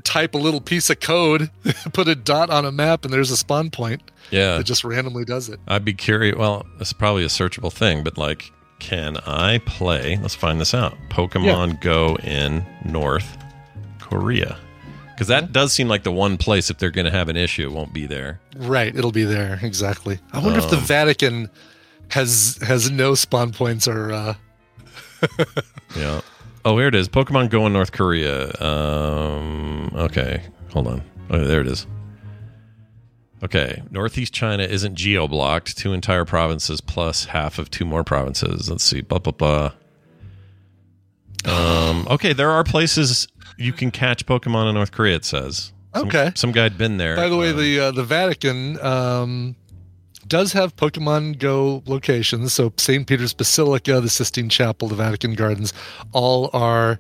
type 0.03 0.34
a 0.34 0.38
little 0.38 0.62
piece 0.62 0.89
of 0.89 1.00
code, 1.00 1.50
put 1.93 2.07
a 2.07 2.15
dot 2.15 2.50
on 2.50 2.65
a 2.65 2.72
map, 2.72 3.05
and 3.05 3.13
there's 3.13 3.31
a 3.31 3.38
spawn 3.38 3.69
point. 3.69 4.01
Yeah. 4.31 4.60
It 4.60 4.63
just 4.63 4.84
randomly 4.84 5.25
does 5.25 5.50
it. 5.50 5.60
I'd 5.67 5.86
be 5.86 5.93
curious. 5.93 6.36
Well, 6.36 6.65
it's 6.79 6.93
probably 6.93 7.24
a 7.24 7.27
searchable 7.27 7.72
thing, 7.72 8.03
but 8.03 8.17
like, 8.17 8.51
can 8.79 9.17
I 9.25 9.60
play? 9.60 10.17
Let's 10.22 10.36
find 10.36 10.60
this 10.62 10.74
out. 10.74 10.96
Pokemon 11.10 11.81
Go 11.81 12.15
in 12.24 12.65
North 12.86 13.38
Korea. 14.00 14.57
Because 15.13 15.27
that 15.29 15.51
does 15.51 15.74
seem 15.74 15.88
like 15.88 16.03
the 16.03 16.12
one 16.12 16.38
place, 16.38 16.69
if 16.69 16.77
they're 16.77 16.91
going 16.91 17.05
to 17.05 17.12
have 17.12 17.27
an 17.27 17.36
issue, 17.38 17.63
it 17.63 17.72
won't 17.72 17.91
be 17.91 18.05
there. 18.05 18.39
Right. 18.55 18.96
It'll 18.96 19.12
be 19.12 19.24
there. 19.24 19.60
Exactly. 19.63 20.19
I 20.31 20.38
wonder 20.39 20.60
if 20.60 20.69
the 20.69 20.77
Um, 20.77 20.84
Vatican 20.84 21.50
has 22.10 22.60
has 22.62 22.91
no 22.91 23.15
spawn 23.15 23.51
points 23.51 23.88
or. 23.88 24.12
uh 24.12 24.34
Yeah. 25.96 26.22
Oh, 26.63 26.77
here 26.77 26.88
it 26.88 26.96
is. 26.96 27.10
Pokemon 27.10 27.50
Go 27.50 27.65
in 27.65 27.74
North 27.74 27.91
Korea. 27.91 28.51
Um, 28.62 29.91
okay. 29.96 30.43
Hold 30.74 30.88
on. 30.88 31.01
Oh, 31.31 31.43
there 31.46 31.62
it 31.62 31.67
is. 31.67 31.88
Okay. 33.44 33.84
Northeast 33.91 34.34
China 34.34 34.63
isn't 34.63 34.96
geo 34.96 35.27
blocked. 35.27 35.77
Two 35.77 35.94
entire 35.94 36.25
provinces 36.25 36.82
plus 36.82 37.25
half 37.25 37.60
of 37.60 37.70
two 37.70 37.86
more 37.86 38.03
provinces. 38.03 38.70
Let's 38.70 38.84
see. 38.84 39.01
Blah, 39.01 39.20
blah, 39.20 39.32
blah. 39.34 39.72
Um, 41.46 42.08
okay. 42.10 42.34
There 42.34 42.51
are 42.51 42.63
places 42.63 43.27
you 43.58 43.74
can 43.74 43.91
catch 43.91 44.25
Pokemon 44.25 44.70
in 44.70 44.75
North 44.75 44.91
Korea, 44.91 45.15
it 45.15 45.25
says. 45.25 45.72
Some- 45.96 46.08
Okay. 46.08 46.32
Some 46.36 46.51
guy 46.51 46.63
had 46.63 46.77
been 46.77 46.98
there. 46.98 47.15
By 47.15 47.27
the 47.29 47.38
way, 47.38 47.51
Um, 47.51 47.58
the 47.58 47.79
uh, 47.79 47.91
the 47.91 48.03
Vatican 48.03 48.79
um, 48.86 49.56
does 50.27 50.53
have 50.53 50.75
Pokemon 50.75 51.39
Go 51.39 51.82
locations. 51.88 52.53
So 52.53 52.72
St. 52.77 53.08
Peter's 53.08 53.34
Basilica, 53.34 54.00
the 54.01 54.10
Sistine 54.10 54.50
Chapel, 54.50 54.89
the 54.89 54.96
Vatican 54.96 55.34
Gardens, 55.34 55.74
all 56.12 56.50
are 56.53 57.00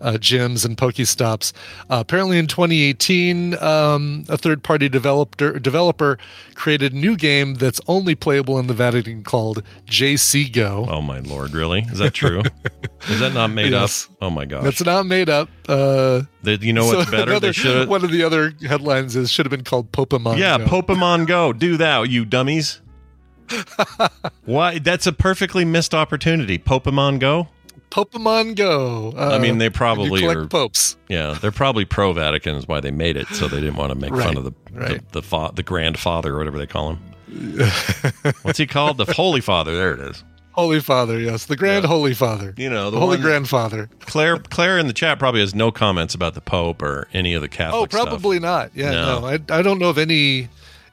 uh, 0.00 0.12
gyms 0.12 0.64
and 0.64 0.76
Pokestops. 0.76 1.52
Uh, 1.90 1.98
apparently, 2.00 2.38
in 2.38 2.46
2018, 2.46 3.54
um, 3.62 4.24
a 4.28 4.36
third-party 4.36 4.88
developer 4.88 5.58
developer 5.58 6.18
created 6.54 6.92
a 6.92 6.96
new 6.96 7.16
game 7.16 7.54
that's 7.54 7.80
only 7.88 8.14
playable 8.14 8.58
in 8.58 8.66
the 8.66 8.74
Vatican 8.74 9.22
called 9.22 9.62
JC 9.86 10.52
Go. 10.52 10.86
Oh, 10.88 11.00
my 11.02 11.20
Lord. 11.20 11.52
Really? 11.52 11.80
Is 11.90 11.98
that 11.98 12.14
true? 12.14 12.42
is 13.08 13.20
that 13.20 13.32
not 13.34 13.48
made 13.50 13.70
Yes. 13.72 14.06
up? 14.10 14.16
Oh, 14.22 14.30
my 14.30 14.44
gosh. 14.44 14.64
That's 14.64 14.84
not 14.84 15.06
made 15.06 15.28
up. 15.28 15.48
Uh, 15.68 16.22
They- 16.42 16.58
you 16.60 16.72
know 16.72 16.86
what's 16.86 17.04
so 17.06 17.10
better? 17.16 17.30
another- 17.32 17.86
one 17.88 18.04
of 18.04 18.10
the 18.10 18.22
other 18.22 18.52
headlines 18.66 19.16
is 19.16 19.30
should 19.30 19.46
have 19.46 19.50
been 19.50 19.64
called 19.64 19.92
Pokemon. 19.92 20.38
Yeah, 20.38 20.58
Go. 20.58 20.66
Pope 20.66 20.90
A 20.90 20.94
Mon 20.94 21.24
Go. 21.24 21.52
Do 21.52 21.76
that, 21.76 22.08
you 22.08 22.24
dummies. 22.24 22.80
Why? 24.44 24.78
That's 24.78 25.06
a 25.06 25.12
perfectly 25.12 25.64
missed 25.64 25.94
opportunity. 25.94 26.58
Pope 26.58 26.86
A 26.86 26.92
Mon 26.92 27.18
Go. 27.18 27.48
Pope 27.90 28.14
A 28.14 28.18
Mon 28.18 28.54
Go. 28.54 29.12
Uh, 29.16 29.30
I 29.34 29.38
mean, 29.38 29.58
they 29.58 29.70
probably 29.70 30.20
collect 30.20 30.38
are. 30.40 30.46
popes. 30.46 30.96
Yeah, 31.08 31.38
they're 31.40 31.52
probably 31.52 31.84
pro 31.84 32.12
Vatican 32.12 32.56
is 32.56 32.66
why 32.68 32.80
they 32.80 32.90
made 32.90 33.16
it, 33.16 33.26
so 33.28 33.48
they 33.48 33.60
didn't 33.60 33.76
want 33.76 33.92
to 33.92 33.98
make 33.98 34.10
fun 34.10 34.36
of 34.36 34.44
the 34.44 34.52
right. 34.72 35.00
the 35.12 35.20
the, 35.20 35.22
fa- 35.22 35.52
the 35.54 35.62
grandfather 35.62 36.34
or 36.34 36.38
whatever 36.38 36.58
they 36.58 36.66
call 36.66 36.90
him. 36.94 36.98
What's 38.42 38.58
he 38.58 38.66
called? 38.66 38.98
The 38.98 39.12
Holy 39.12 39.40
Father. 39.40 39.76
There 39.76 39.94
it 39.94 40.00
is. 40.00 40.24
Holy 40.52 40.80
Father, 40.80 41.18
yes, 41.20 41.44
the 41.44 41.56
Grand 41.56 41.82
Yeah. 41.84 41.88
Holy 41.88 42.14
Father, 42.14 42.54
You 42.56 42.70
know, 42.70 42.86
the 42.86 42.92
the 42.92 42.98
Holy 43.00 43.18
Grandfather. 43.18 43.90
Claire 44.00 44.38
Claire 44.38 44.78
in 44.78 44.86
the 44.86 44.94
chat 44.94 45.18
probably 45.18 45.40
has 45.40 45.54
no 45.54 45.70
comments 45.70 46.14
about 46.14 46.32
the 46.34 46.40
Pope 46.40 46.80
or 46.80 47.08
any 47.12 47.34
of 47.34 47.42
the 47.42 47.48
Catholic. 47.48 47.82
Oh, 47.82 47.86
probably 47.86 48.38
not. 48.38 48.70
Yeah, 48.74 48.90
No. 48.92 49.20
no, 49.20 49.26
I, 49.26 49.34
I 49.50 49.60
don't 49.60 49.78
know 49.78 49.90
of 49.90 49.98
any 49.98 50.48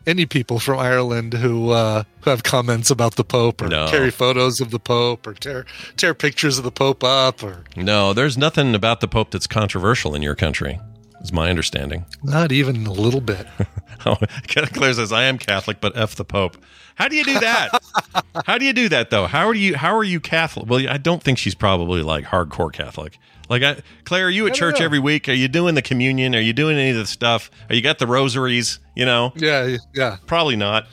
any 0.05 0.25
people 0.25 0.59
from 0.59 0.79
Ireland 0.79 1.33
who 1.33 1.69
uh, 1.71 2.03
who 2.21 2.29
have 2.29 2.43
comments 2.43 2.89
about 2.89 3.15
the 3.15 3.23
Pope 3.23 3.61
or 3.61 3.67
No. 3.67 3.87
carry 3.89 4.11
photos 4.11 4.59
of 4.61 4.71
the 4.71 4.79
Pope 4.79 5.25
or 5.27 5.33
tear 5.33 5.65
tear 5.97 6.13
pictures 6.13 6.57
of 6.57 6.63
the 6.63 6.71
Pope 6.71 7.03
up 7.03 7.43
or. 7.43 7.63
No, 7.75 8.13
there's 8.13 8.37
nothing 8.37 8.75
about 8.75 8.99
the 9.01 9.07
Pope 9.07 9.31
that's 9.31 9.47
controversial 9.47 10.15
in 10.15 10.21
your 10.21 10.35
country. 10.35 10.79
Is 11.21 11.31
my 11.31 11.49
understanding. 11.49 12.05
not 12.21 12.51
even 12.51 12.85
a 12.85 12.91
little 12.91 13.21
bit. 13.21 13.47
Oh, 14.05 14.17
Claire 14.49 14.93
says, 14.93 15.13
"I 15.13 15.23
am 15.23 15.37
Catholic, 15.37 15.79
but 15.79 15.95
f 15.95 16.15
the 16.15 16.25
Pope." 16.25 16.57
How 16.95 17.07
do 17.07 17.15
you 17.15 17.23
do 17.23 17.39
that? 17.39 17.69
how 18.45 18.57
do 18.57 18.65
you 18.65 18.73
do 18.73 18.89
that 18.89 19.11
though? 19.11 19.27
How 19.27 19.47
are 19.47 19.53
you? 19.53 19.77
How 19.77 19.95
are 19.95 20.03
you 20.03 20.19
Catholic? 20.19 20.67
Well, 20.67 20.85
I 20.89 20.97
don't 20.97 21.23
think 21.23 21.37
she's 21.37 21.55
probably 21.55 22.01
like 22.01 22.25
hardcore 22.25 22.73
Catholic. 22.73 23.17
Like, 23.49 23.61
I, 23.63 23.81
Claire, 24.05 24.27
are 24.27 24.29
you 24.29 24.47
at 24.47 24.53
church 24.53 24.79
know. 24.79 24.85
every 24.85 24.99
week? 24.99 25.27
Are 25.29 25.33
you 25.33 25.47
doing 25.47 25.75
the 25.75 25.81
communion? 25.81 26.33
Are 26.35 26.39
you 26.39 26.53
doing 26.53 26.77
any 26.77 26.91
of 26.91 26.95
the 26.97 27.05
stuff? 27.05 27.51
Are 27.69 27.75
you 27.75 27.81
got 27.81 27.99
the 27.99 28.07
rosaries? 28.07 28.79
You 28.95 29.05
know, 29.05 29.33
yeah, 29.35 29.77
yeah. 29.93 30.17
probably 30.27 30.55
not. 30.55 30.87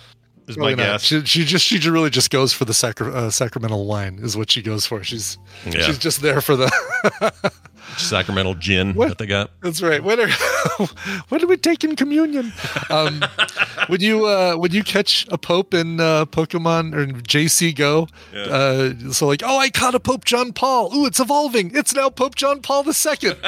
Is 0.49 0.57
Really 0.57 0.75
my 0.75 0.83
not. 0.83 0.93
guess. 0.95 1.03
She, 1.05 1.25
she 1.27 1.45
just 1.45 1.65
she 1.65 1.79
really 1.89 2.11
just 2.11 2.31
goes 2.31 2.53
for 2.53 2.65
the 2.65 2.75
sacra- 2.75 3.13
uh, 3.15 3.31
sacramental 3.31 3.87
wine 3.87 4.19
is 4.21 4.37
what 4.37 4.51
she 4.51 4.63
goes 4.63 4.85
for. 4.85 5.05
She's 5.05 5.39
Yeah. 5.65 5.83
she's 5.83 5.99
just 5.99 6.23
there 6.23 6.41
for 6.41 6.57
the. 6.57 7.53
Sacramental 7.97 8.55
gin 8.55 8.95
What? 8.95 9.09
that 9.09 9.19
they 9.19 9.27
got. 9.27 9.51
That's 9.63 9.83
right. 9.83 10.03
When 10.03 10.21
are 10.21 10.29
when 11.29 11.43
are 11.43 11.47
we 11.47 11.57
taking 11.57 11.97
communion? 11.97 12.53
Um, 12.89 13.23
would 13.89 14.01
you 14.03 14.27
uh, 14.27 14.57
would 14.57 14.73
you 14.73 14.83
catch 14.83 15.27
a 15.31 15.37
pope 15.39 15.75
in 15.75 16.01
uh, 16.01 16.25
Pokemon 16.27 16.95
or 16.95 17.03
in 17.03 17.21
JC 17.23 17.75
Go? 17.75 18.09
Uh, 18.35 18.91
so 19.13 19.27
like, 19.27 19.43
oh, 19.45 19.59
I 19.59 19.71
caught 19.71 19.95
a 19.95 20.01
Pope 20.01 20.25
John 20.25 20.53
Paul. 20.53 20.95
Ooh, 20.95 21.07
it's 21.07 21.21
evolving. 21.21 21.73
It's 21.75 21.95
now 21.95 22.09
Pope 22.11 22.35
John 22.37 22.63
Paul 22.63 22.85
II. 22.87 22.93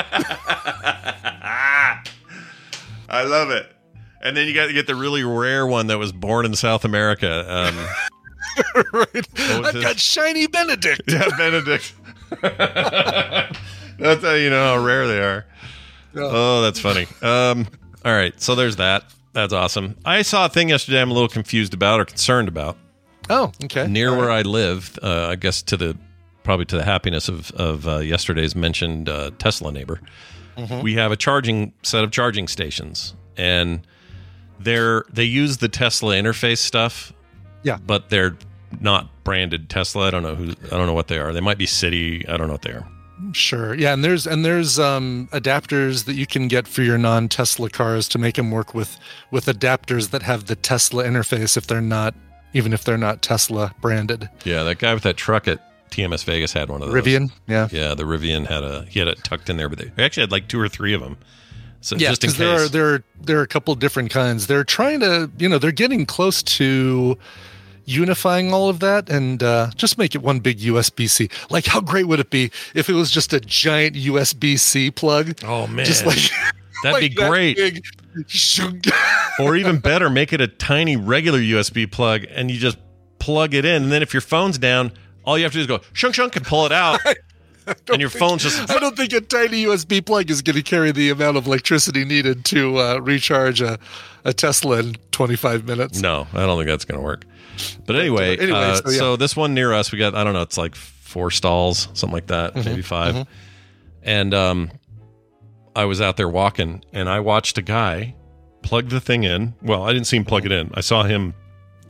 I 3.08 3.24
love 3.24 3.50
it. 3.50 3.66
And 4.22 4.36
then 4.36 4.46
you 4.46 4.54
got 4.54 4.66
to 4.66 4.72
get 4.72 4.86
the 4.86 4.94
really 4.94 5.24
rare 5.24 5.66
one 5.66 5.88
that 5.88 5.98
was 5.98 6.12
born 6.12 6.46
in 6.46 6.54
South 6.54 6.84
America. 6.84 7.44
Um, 7.48 7.76
right. 8.92 9.26
I've 9.38 9.74
his- 9.74 9.82
got 9.84 9.98
shiny 9.98 10.46
Benedict. 10.46 11.02
Yeah, 11.08 11.28
Benedict. 11.36 11.92
That's 13.98 14.22
how 14.22 14.34
you 14.34 14.50
know 14.50 14.76
how 14.76 14.84
rare 14.84 15.06
they 15.06 15.18
are. 15.20 15.46
Oh, 16.14 16.62
that's 16.62 16.78
funny. 16.80 17.06
Um, 17.22 17.66
all 18.04 18.12
right, 18.12 18.38
so 18.40 18.54
there's 18.54 18.76
that. 18.76 19.04
That's 19.32 19.52
awesome. 19.52 19.96
I 20.04 20.22
saw 20.22 20.46
a 20.46 20.48
thing 20.48 20.68
yesterday 20.68 21.00
I'm 21.00 21.10
a 21.10 21.14
little 21.14 21.28
confused 21.28 21.72
about 21.72 22.00
or 22.00 22.04
concerned 22.04 22.48
about. 22.48 22.76
Oh, 23.30 23.52
okay. 23.64 23.86
Near 23.86 24.10
All 24.10 24.18
where 24.18 24.26
right. 24.28 24.44
I 24.44 24.48
live, 24.48 24.98
uh, 25.02 25.28
I 25.28 25.36
guess 25.36 25.62
to 25.62 25.76
the 25.76 25.96
probably 26.42 26.66
to 26.66 26.76
the 26.76 26.84
happiness 26.84 27.28
of 27.28 27.50
of 27.52 27.86
uh, 27.88 27.98
yesterday's 27.98 28.54
mentioned 28.54 29.08
uh, 29.08 29.30
Tesla 29.38 29.72
neighbor, 29.72 30.00
Mm-hmm. 30.56 30.82
we 30.82 30.94
have 30.94 31.12
a 31.12 31.16
charging 31.16 31.72
set 31.82 32.04
of 32.04 32.10
charging 32.10 32.46
stations, 32.46 33.14
and 33.38 33.80
they're 34.60 35.04
they 35.10 35.24
use 35.24 35.56
the 35.58 35.68
Tesla 35.68 36.14
interface 36.14 36.58
stuff. 36.58 37.12
Yeah. 37.62 37.78
but 37.86 38.10
they're 38.10 38.36
not 38.80 39.08
branded 39.24 39.70
Tesla. 39.70 40.08
I 40.08 40.10
don't 40.10 40.22
know 40.24 40.34
who. 40.34 40.50
I 40.66 40.76
don't 40.76 40.86
know 40.86 40.92
what 40.94 41.08
they 41.08 41.18
are. 41.18 41.32
They 41.32 41.40
might 41.40 41.56
be 41.58 41.64
City. 41.66 42.26
I 42.28 42.36
don't 42.36 42.48
know 42.48 42.54
what 42.54 42.62
they 42.62 42.72
are. 42.72 42.86
Sure. 43.32 43.74
Yeah, 43.74 43.92
and 43.92 44.02
there's 44.04 44.26
and 44.26 44.44
there's 44.44 44.78
um, 44.78 45.28
adapters 45.32 46.04
that 46.06 46.14
you 46.14 46.26
can 46.26 46.48
get 46.48 46.66
for 46.66 46.82
your 46.82 46.98
non-Tesla 46.98 47.70
cars 47.70 48.08
to 48.08 48.18
make 48.18 48.34
them 48.34 48.50
work 48.50 48.74
with 48.74 48.98
with 49.30 49.46
adapters 49.46 50.10
that 50.10 50.22
have 50.22 50.46
the 50.46 50.56
Tesla 50.56 51.04
interface 51.04 51.56
if 51.56 51.66
they're 51.66 51.80
not 51.80 52.14
even 52.52 52.72
if 52.72 52.84
they're 52.84 52.98
not 52.98 53.22
Tesla 53.22 53.74
branded. 53.80 54.28
Yeah, 54.44 54.62
that 54.64 54.78
guy 54.78 54.92
with 54.94 55.04
that 55.04 55.16
truck 55.16 55.46
at 55.48 55.60
TMS 55.90 56.24
Vegas 56.24 56.52
had 56.52 56.68
one 56.68 56.82
of 56.82 56.90
those. 56.90 57.02
Rivian, 57.04 57.30
yeah. 57.46 57.68
Yeah, 57.70 57.94
the 57.94 58.04
Rivian 58.04 58.46
had 58.46 58.64
a 58.64 58.84
he 58.86 58.98
had 58.98 59.08
it 59.08 59.22
tucked 59.24 59.48
in 59.50 59.56
there, 59.56 59.68
but 59.68 59.78
they 59.78 60.02
actually 60.02 60.22
had 60.22 60.32
like 60.32 60.48
two 60.48 60.60
or 60.60 60.68
three 60.68 60.94
of 60.94 61.00
them. 61.00 61.16
So 61.80 61.96
Yeah, 61.96 62.10
just 62.10 62.24
in 62.24 62.30
case. 62.30 62.38
there 62.38 62.64
are 62.64 62.68
there 62.68 62.86
are 62.94 63.04
there 63.20 63.38
are 63.38 63.42
a 63.42 63.48
couple 63.48 63.74
different 63.74 64.10
kinds. 64.10 64.46
They're 64.46 64.64
trying 64.64 65.00
to 65.00 65.30
you 65.38 65.48
know 65.48 65.58
they're 65.58 65.72
getting 65.72 66.06
close 66.06 66.42
to 66.44 67.18
unifying 67.84 68.52
all 68.52 68.68
of 68.68 68.80
that 68.80 69.08
and 69.10 69.42
uh, 69.42 69.70
just 69.76 69.98
make 69.98 70.14
it 70.14 70.22
one 70.22 70.40
big 70.40 70.58
USB 70.58 71.08
C. 71.08 71.28
Like 71.50 71.66
how 71.66 71.80
great 71.80 72.06
would 72.06 72.20
it 72.20 72.30
be 72.30 72.50
if 72.74 72.88
it 72.88 72.94
was 72.94 73.10
just 73.10 73.32
a 73.32 73.40
giant 73.40 73.96
USB 73.96 74.58
C 74.58 74.90
plug? 74.90 75.38
oh 75.44 75.66
man, 75.66 75.84
Just 75.86 76.06
like 76.06 76.18
that'd 76.82 77.00
be 77.00 77.08
like 77.08 77.14
that 77.16 77.28
great. 77.30 77.56
big. 77.56 77.84
or 79.38 79.56
even 79.56 79.78
better, 79.78 80.10
make 80.10 80.32
it 80.32 80.40
a 80.40 80.48
tiny 80.48 80.96
regular 80.96 81.38
USB 81.38 81.90
plug 81.90 82.24
and 82.30 82.50
you 82.50 82.58
just 82.58 82.78
plug 83.18 83.54
it 83.54 83.64
in. 83.64 83.84
And 83.84 83.92
then 83.92 84.02
if 84.02 84.12
your 84.12 84.20
phone's 84.20 84.58
down, 84.58 84.92
all 85.24 85.38
you 85.38 85.44
have 85.44 85.52
to 85.52 85.58
do 85.58 85.60
is 85.62 85.66
go 85.66 85.80
shunk 85.92 86.14
shunk 86.14 86.36
and 86.36 86.44
pull 86.44 86.66
it 86.66 86.72
out. 86.72 87.00
and 87.90 88.00
your 88.00 88.10
phone's 88.10 88.42
just 88.42 88.70
I 88.70 88.78
don't 88.80 88.96
think 88.96 89.12
a 89.12 89.20
tiny 89.20 89.64
USB 89.64 90.04
plug 90.04 90.30
is 90.30 90.42
going 90.42 90.56
to 90.56 90.62
carry 90.62 90.90
the 90.92 91.10
amount 91.10 91.36
of 91.36 91.46
electricity 91.46 92.04
needed 92.04 92.44
to 92.46 92.76
uh, 92.78 92.98
recharge 92.98 93.60
a, 93.60 93.78
a 94.24 94.32
Tesla 94.32 94.80
in 94.80 94.96
25 95.12 95.64
minutes. 95.64 96.00
No, 96.00 96.26
I 96.32 96.44
don't 96.44 96.58
think 96.58 96.68
that's 96.68 96.84
going 96.84 96.98
to 96.98 97.04
work. 97.04 97.24
But 97.86 97.96
anyway, 97.96 98.36
anyway, 98.36 98.58
uh, 98.58 98.74
so, 98.76 98.90
so, 98.90 99.16
this 99.16 99.36
one 99.36 99.54
near 99.54 99.72
us, 99.72 99.92
we 99.92 99.98
got 99.98 100.14
I 100.14 100.24
don't 100.24 100.32
know, 100.32 100.42
it's 100.42 100.58
like 100.58 100.74
four 100.74 101.30
stalls, 101.30 101.88
something 101.94 102.12
like 102.14 102.28
that, 102.28 102.54
Mm-hmm, 102.54 102.68
maybe 102.68 102.82
5 102.82 103.26
And 104.02 104.34
um, 104.34 104.70
I 105.76 105.84
was 105.84 106.00
out 106.00 106.16
there 106.16 106.28
walking, 106.28 106.84
and 106.92 107.08
I 107.08 107.20
watched 107.20 107.58
a 107.58 107.62
guy 107.62 108.14
plug 108.62 108.88
the 108.88 109.00
thing 109.00 109.24
in. 109.24 109.54
Well, 109.62 109.82
I 109.82 109.92
didn't 109.92 110.06
see 110.06 110.16
him 110.16 110.24
plug 110.24 110.46
it 110.46 110.52
in. 110.52 110.70
I 110.74 110.80
saw 110.80 111.02
him 111.02 111.34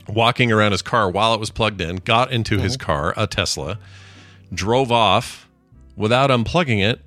walking 0.07 0.51
around 0.51 0.73
his 0.73 0.81
car 0.81 1.09
while 1.09 1.33
it 1.33 1.39
was 1.39 1.49
plugged 1.49 1.79
in. 1.81 1.97
Got 1.97 2.31
into 2.31 2.59
his 2.59 2.75
car, 2.77 3.13
a 3.15 3.27
Tesla, 3.27 3.79
drove 4.53 4.91
off 4.91 5.49
without 5.95 6.29
unplugging 6.29 6.83
it. 6.83 6.99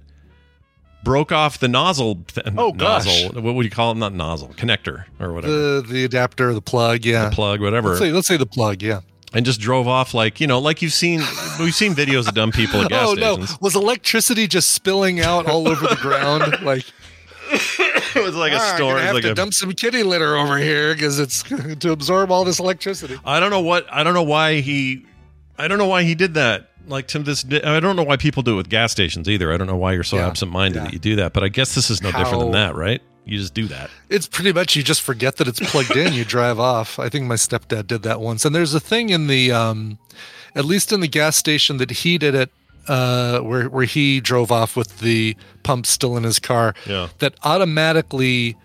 Broke 1.06 1.30
off 1.32 1.58
the 1.60 1.68
nozzle. 1.68 2.16
Th- 2.34 2.46
Oh, 2.58 2.72
gosh. 2.72 3.06
nozzle. 3.06 3.40
What 3.40 3.54
would 3.54 3.64
you 3.64 3.70
call 3.70 3.92
it? 3.92 3.94
Not 3.96 4.12
nozzle, 4.12 4.48
connector 4.56 5.04
or 5.20 5.32
whatever. 5.32 5.52
The 5.80 5.82
the 5.88 6.04
adapter, 6.04 6.52
the 6.52 6.60
plug, 6.60 7.04
yeah. 7.04 7.28
The 7.30 7.34
plug, 7.34 7.60
whatever. 7.60 7.88
Let's 7.90 8.00
say 8.00 8.12
let's 8.12 8.26
say 8.28 8.36
the 8.36 8.44
plug, 8.46 8.82
yeah. 8.82 9.00
and 9.32 9.46
just 9.46 9.60
drove 9.60 9.86
off 9.88 10.12
like 10.14 10.40
you 10.40 10.46
know, 10.46 10.58
like 10.58 10.82
you've 10.82 10.92
seen. 10.92 11.20
We've 11.60 11.74
seen 11.74 11.94
videos 11.94 12.26
of 12.28 12.34
dumb 12.34 12.50
people 12.52 12.82
at 12.82 12.90
gas 12.90 13.06
oh 13.08 13.14
stations. 13.14 13.50
no! 13.52 13.56
Was 13.60 13.74
electricity 13.76 14.46
just 14.48 14.72
spilling 14.72 15.20
out 15.20 15.46
all 15.46 15.68
over 15.68 15.86
the 15.86 15.96
ground? 15.96 16.58
Like 16.62 16.84
it 17.48 18.22
was 18.24 18.34
like 18.34 18.52
a 18.52 18.56
"Ah, 18.56 18.74
storm. 18.74 18.94
gonna 18.96 19.06
have 19.06 19.14
like 19.14 19.22
to 19.22 19.30
a- 19.30 19.34
dump 19.34 19.54
some 19.54 19.72
kitty 19.72 20.02
litter 20.02 20.36
over 20.36 20.58
here 20.58 20.94
because 20.94 21.18
it's 21.20 21.42
to 21.78 21.92
absorb 21.92 22.30
all 22.32 22.44
this 22.44 22.58
electricity. 22.58 23.16
I 23.24 23.38
don't 23.40 23.50
know 23.50 23.60
what. 23.60 23.86
I 23.92 24.02
don't 24.02 24.14
know 24.14 24.24
why 24.24 24.60
he. 24.60 25.06
I 25.58 25.68
don't 25.68 25.78
know 25.78 25.86
why 25.86 26.02
he 26.02 26.14
did 26.14 26.34
that. 26.34 26.70
Like 26.86 27.08
to 27.08 27.18
this, 27.18 27.42
day, 27.42 27.62
I 27.62 27.80
don't 27.80 27.96
know 27.96 28.02
why 28.02 28.16
people 28.16 28.42
do 28.42 28.54
it 28.54 28.56
with 28.56 28.68
gas 28.68 28.92
stations 28.92 29.28
either. 29.28 29.52
I 29.52 29.56
don't 29.56 29.66
know 29.66 29.76
why 29.76 29.92
you're 29.92 30.04
so 30.04 30.16
Yeah, 30.16 30.28
absent-minded 30.28 30.76
yeah. 30.78 30.84
that 30.84 30.92
you 30.92 30.98
do 30.98 31.16
that. 31.16 31.32
But 31.32 31.42
I 31.42 31.48
guess 31.48 31.74
this 31.74 31.90
is 31.90 32.00
no 32.02 32.12
different 32.12 32.40
than 32.40 32.52
that, 32.52 32.74
right? 32.74 33.02
You 33.24 33.38
just 33.38 33.54
do 33.54 33.66
that. 33.66 33.90
It's 34.08 34.28
pretty 34.28 34.52
much 34.52 34.76
you 34.76 34.84
just 34.84 35.02
forget 35.02 35.36
that 35.36 35.48
it's 35.48 35.58
plugged 35.58 35.96
in. 35.96 36.12
You 36.12 36.24
drive 36.24 36.60
off. 36.60 36.98
I 37.00 37.08
think 37.08 37.26
my 37.26 37.34
stepdad 37.34 37.88
did 37.88 38.02
that 38.02 38.20
once. 38.20 38.44
And 38.44 38.54
there's 38.54 38.72
a 38.72 38.78
thing 38.80 39.08
in 39.10 39.26
the, 39.26 39.50
um, 39.50 39.98
at 40.54 40.64
least 40.64 40.92
in 40.92 41.00
the 41.00 41.08
gas 41.08 41.36
station 41.36 41.78
that 41.78 41.90
he 41.90 42.18
did 42.18 42.34
it, 42.36 42.50
uh, 42.86 43.40
where 43.40 43.68
where 43.68 43.84
he 43.84 44.20
drove 44.20 44.52
off 44.52 44.76
with 44.76 45.00
the 45.00 45.36
pump 45.64 45.86
still 45.86 46.16
in 46.16 46.22
his 46.22 46.38
car. 46.38 46.72
Yeah. 46.86 47.08
That 47.18 47.34
automatically 47.42 48.56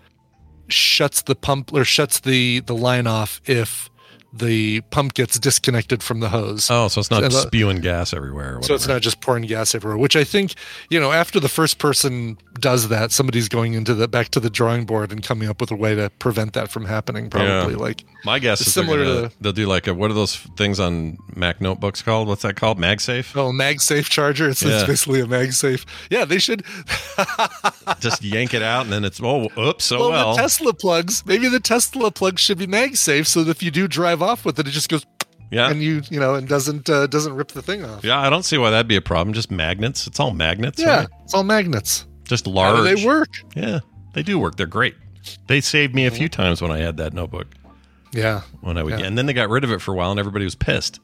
shuts 0.68 1.22
the 1.22 1.34
pump 1.34 1.72
or 1.72 1.84
shuts 1.84 2.20
the 2.20 2.60
the 2.60 2.74
line 2.74 3.08
off 3.08 3.40
if 3.46 3.90
the 4.34 4.80
pump 4.90 5.14
gets 5.14 5.38
disconnected 5.38 6.02
from 6.02 6.20
the 6.20 6.30
hose. 6.30 6.70
Oh, 6.70 6.88
so 6.88 7.00
it's 7.00 7.10
not 7.10 7.22
So 7.22 7.28
the- 7.28 7.42
spewing 7.42 7.80
gas 7.80 8.14
everywhere. 8.14 8.58
So 8.62 8.74
it's 8.74 8.88
not 8.88 9.02
just 9.02 9.20
pouring 9.20 9.44
gas 9.44 9.74
everywhere, 9.74 9.98
which 9.98 10.16
I 10.16 10.24
think, 10.24 10.54
you 10.88 10.98
know, 10.98 11.12
after 11.12 11.38
the 11.38 11.48
first 11.50 11.78
person 11.78 12.38
does 12.58 12.88
that, 12.88 13.12
somebody's 13.12 13.48
going 13.48 13.74
into 13.74 13.94
the 13.94 14.08
back 14.08 14.28
to 14.30 14.40
the 14.40 14.48
drawing 14.48 14.86
board 14.86 15.12
and 15.12 15.22
coming 15.22 15.48
up 15.48 15.60
with 15.60 15.70
a 15.70 15.76
way 15.76 15.94
to 15.94 16.08
prevent 16.18 16.54
that 16.54 16.70
from 16.70 16.86
happening. 16.86 17.28
Probably 17.28 17.74
Yeah. 17.74 17.78
like 17.78 18.04
My 18.24 18.38
guess 18.38 18.60
is 18.62 18.72
similar 18.72 19.04
gonna- 19.04 19.28
to- 19.28 19.34
they'll 19.40 19.52
do 19.52 19.66
like 19.66 19.86
a 19.86 19.92
what 19.94 20.10
are 20.10 20.14
those 20.14 20.36
things 20.56 20.80
on 20.80 21.18
Mac 21.36 21.60
notebooks 21.60 22.00
called? 22.00 22.26
What's 22.28 22.42
that 22.42 22.56
called? 22.56 22.78
MagSafe. 22.78 23.36
oh, 23.36 23.50
MagSafe 23.52 24.08
charger. 24.08 24.48
It's, 24.48 24.62
it's 24.62 24.84
basically 24.84 25.20
a 25.20 25.26
MagSafe. 25.26 25.84
Yeah, 26.10 26.24
they 26.24 26.38
should. 26.38 26.62
Just 28.00 28.22
yank 28.24 28.54
it 28.54 28.62
out 28.62 28.84
and 28.84 28.92
then 28.92 29.04
it's 29.04 29.20
oh 29.22 29.48
oops 29.58 29.84
so 29.84 29.98
well, 30.00 30.10
well. 30.10 30.36
the 30.36 30.42
Tesla 30.42 30.72
plugs. 30.72 31.24
Maybe 31.26 31.48
the 31.48 31.60
Tesla 31.60 32.10
plugs 32.10 32.40
should 32.40 32.58
be 32.58 32.66
MagSafe, 32.66 33.26
so 33.26 33.44
that 33.44 33.50
if 33.52 33.62
you 33.62 33.70
do 33.70 33.86
drive 33.88 34.21
off 34.22 34.44
with 34.44 34.58
it, 34.58 34.66
it 34.66 34.70
just 34.70 34.88
goes 34.88 35.04
yeah. 35.50 35.70
and 35.70 35.82
you 35.82 36.02
you 36.10 36.18
know 36.18 36.34
and 36.34 36.48
doesn't 36.48 36.88
uh, 36.88 37.06
doesn't 37.08 37.34
rip 37.34 37.48
the 37.48 37.62
thing 37.62 37.84
off. 37.84 38.04
yeah, 38.04 38.18
I 38.20 38.30
don't 38.30 38.44
see 38.44 38.56
why 38.58 38.70
that'd 38.70 38.88
be 38.88 38.96
a 38.96 39.02
problem. 39.02 39.34
Just 39.34 39.50
magnets. 39.50 40.06
It's 40.06 40.18
all 40.20 40.32
magnets. 40.32 40.78
Yeah, 40.80 41.00
right? 41.00 41.08
it's 41.24 41.34
all 41.34 41.44
magnets. 41.44 42.06
Just 42.24 42.46
How 42.46 42.52
large. 42.52 42.76
do 42.88 42.94
they 42.96 43.06
work? 43.06 43.28
Yeah, 43.54 43.80
they 44.14 44.22
do 44.22 44.38
work. 44.38 44.56
They're 44.56 44.66
great. 44.66 44.94
They 45.46 45.60
saved 45.60 45.94
me 45.94 46.06
a 46.06 46.10
Mm-hmm. 46.10 46.16
few 46.18 46.28
times 46.28 46.62
when 46.62 46.70
I 46.70 46.78
had 46.78 46.96
that 46.96 47.12
notebook. 47.12 47.46
Yeah, 48.12 48.42
When 48.60 48.76
I 48.76 48.82
would, 48.82 48.98
Yeah. 48.98 49.06
and 49.06 49.16
then 49.16 49.26
they 49.26 49.32
got 49.32 49.48
rid 49.48 49.64
of 49.64 49.70
it 49.72 49.80
for 49.80 49.92
a 49.92 49.96
while, 49.96 50.10
and 50.10 50.20
everybody 50.20 50.44
was 50.44 50.54
pissed. 50.54 51.00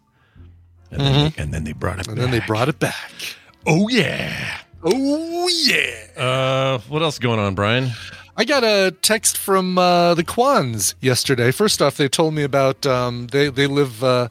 And, 0.91 1.01
then, 1.01 1.33
and 1.39 1.55
then 1.55 1.65
they 1.65 1.73
brought 1.73 1.99
it. 2.01 2.03
Mm-hmm. 2.03 2.13
and 2.13 2.21
then 2.21 2.31
they 2.31 2.41
brought 2.47 2.69
it 2.69 2.79
back. 2.79 3.13
Oh 3.67 3.89
yeah. 3.89 4.59
Oh 4.83 5.49
yeah. 5.65 6.23
Uh, 6.23 6.79
what 6.89 7.03
else 7.03 7.19
going 7.19 7.39
on, 7.39 7.55
Brian? 7.55 7.91
I 8.39 8.45
got 8.45 8.63
a 8.63 8.95
text 9.03 9.37
from 9.37 9.79
uh, 9.79 10.15
the 10.15 10.23
Kwans 10.23 10.95
yesterday. 11.01 11.51
First 11.51 11.83
off, 11.83 11.97
they 11.97 12.09
told 12.09 12.35
me 12.35 12.45
about 12.45 12.87
um, 12.87 13.27
they 13.27 13.49
they 13.49 13.67
live, 13.67 14.05
uh, 14.05 14.29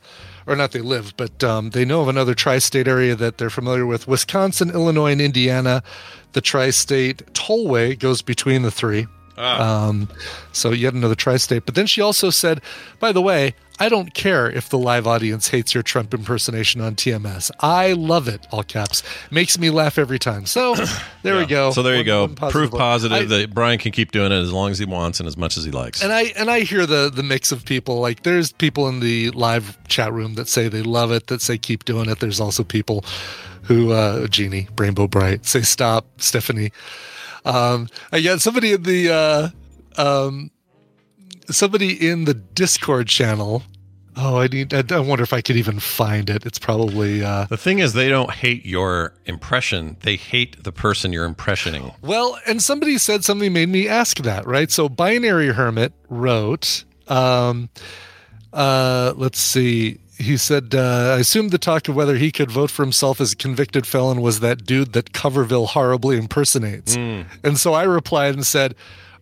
or 0.48 0.56
not 0.56 0.72
they 0.72 0.80
live, 0.80 1.14
but 1.18 1.44
um, 1.44 1.72
they 1.72 1.84
know 1.84 2.04
of 2.04 2.08
another 2.08 2.34
tri-state 2.34 2.88
area 2.88 3.16
that 3.16 3.38
they're 3.38 3.50
familiar 3.50 3.86
with: 3.86 4.08
Wisconsin, 4.08 4.70
Illinois, 4.70 5.12
and 5.12 5.20
Indiana. 5.20 5.84
The 6.32 6.40
tri-state 6.40 7.34
tollway 7.34 8.00
goes 8.00 8.22
between 8.22 8.62
the 8.62 8.72
three. 8.72 9.08
Um, 9.38 10.08
so 10.54 10.72
yet 10.72 10.94
another 10.94 11.14
tri-state. 11.14 11.66
But 11.66 11.76
then 11.76 11.86
she 11.86 12.00
also 12.00 12.30
said, 12.30 12.62
by 13.00 13.12
the 13.12 13.22
way, 13.22 13.56
I 13.80 13.90
don't 13.90 14.14
care 14.14 14.50
if 14.50 14.70
the 14.70 14.78
live 14.78 15.06
audience 15.06 15.50
hates 15.50 15.74
your 15.74 15.84
Trump 15.84 16.14
impersonation 16.14 16.82
on 16.82 16.96
TMS. 16.96 17.52
I 17.60 17.94
love 17.94 18.28
it. 18.28 18.48
All 18.52 18.64
caps 18.64 19.04
makes 19.30 19.60
me 19.60 19.70
laugh 19.70 19.98
every 20.00 20.18
time. 20.20 20.46
So 20.48 20.76
there 21.24 21.38
we 21.38 21.46
go. 21.46 21.72
So 21.72 21.84
there 21.84 21.94
you 21.94 22.00
One- 22.00 22.06
go. 22.06 22.22
one 22.42 22.52
Proof 22.52 22.72
one. 22.72 22.80
positive 22.80 23.18
I- 23.18 23.26
that 23.26 23.54
Brian 23.54 23.78
can 23.78 23.92
keep 23.92 24.12
doing 24.12 24.32
it 24.32 24.36
as 24.42 24.52
long 24.52 24.72
as 24.72 24.80
he 24.80 24.86
wants 24.86 25.20
and 25.20 25.28
as 25.28 25.38
much 25.38 25.58
as 25.58 25.64
he 25.64 25.72
likes. 25.72 26.02
and 26.04 26.12
I 26.12 26.24
and 26.36 26.50
I 26.50 26.62
hear 26.62 26.86
the 26.86 27.12
the 27.14 27.24
mix 27.24 27.52
of 27.52 27.66
people. 27.66 28.00
Like 28.00 28.24
there's 28.24 28.52
people 28.52 28.88
in 28.88 29.00
the 29.00 29.30
live 29.32 29.78
chat 29.88 30.12
room 30.12 30.34
that 30.36 30.48
say 30.48 30.68
they 30.70 30.82
love 30.82 31.12
it, 31.12 31.28
that 31.28 31.42
say 31.42 31.58
keep 31.58 31.86
doing 31.86 32.10
it. 32.10 32.20
There's 32.20 32.40
also 32.40 32.64
people 32.64 33.06
who 33.64 33.92
uh 33.92 34.28
Jeannie, 34.28 34.68
Rainbow 34.78 35.08
Bright, 35.08 35.46
say 35.46 35.62
stop, 35.62 36.08
Stephanie. 36.18 36.72
Um 37.46 37.90
I 38.12 38.22
got 38.22 38.42
somebody 38.42 38.74
in 38.74 38.84
the 38.84 39.10
uh 39.14 39.50
um 40.02 40.52
somebody 41.50 42.10
in 42.10 42.26
the 42.26 42.34
Discord 42.34 43.08
channel. 43.08 43.64
Oh, 44.20 44.38
I 44.38 44.48
need 44.48 44.74
I, 44.74 44.84
I 44.90 45.00
wonder 45.00 45.24
if 45.24 45.32
I 45.32 45.42
could 45.42 45.58
even 45.58 45.80
find 45.80 46.30
it. 46.30 46.46
It's 46.46 46.58
probably 46.58 47.24
uh 47.24 47.46
the 47.46 47.58
thing 47.58 47.80
is, 47.80 47.94
they 47.94 48.10
don't 48.10 48.32
hate 48.32 48.66
your 48.66 49.14
impression; 49.26 49.98
they 50.02 50.16
hate 50.16 50.64
the 50.64 50.72
person 50.72 51.14
you're 51.14 51.30
impressioning. 51.30 51.94
Well, 52.02 52.40
and 52.48 52.62
somebody 52.62 52.98
said 52.98 53.24
something 53.24 53.54
made 53.54 53.70
me 53.70 53.88
ask 53.88 54.18
that, 54.20 54.48
right? 54.48 54.72
So 54.72 54.90
Binary 54.90 55.50
Hermit 55.50 55.94
wrote, 56.10 56.84
um, 57.08 57.70
uh, 58.54 59.14
let's 59.16 59.40
see. 59.40 60.00
He 60.18 60.36
said, 60.36 60.74
uh, 60.74 61.14
I 61.16 61.20
assumed 61.20 61.52
the 61.52 61.60
talk 61.60 61.88
of 61.88 61.96
whether 61.96 62.16
he 62.16 62.32
could 62.32 62.50
vote 62.50 62.72
for 62.72 62.82
himself 62.82 63.22
as 63.22 63.34
a 63.34 63.36
convicted 63.36 63.86
felon 63.86 64.20
was 64.20 64.40
that 64.40 64.66
dude 64.66 64.94
that 64.94 65.14
Coverville 65.14 65.68
horribly 65.68 66.18
impersonates. 66.18 66.96
And 66.96 67.60
so 67.60 67.74
I 67.76 67.84
replied 67.84 68.34
and 68.34 68.44
said, 68.44 68.74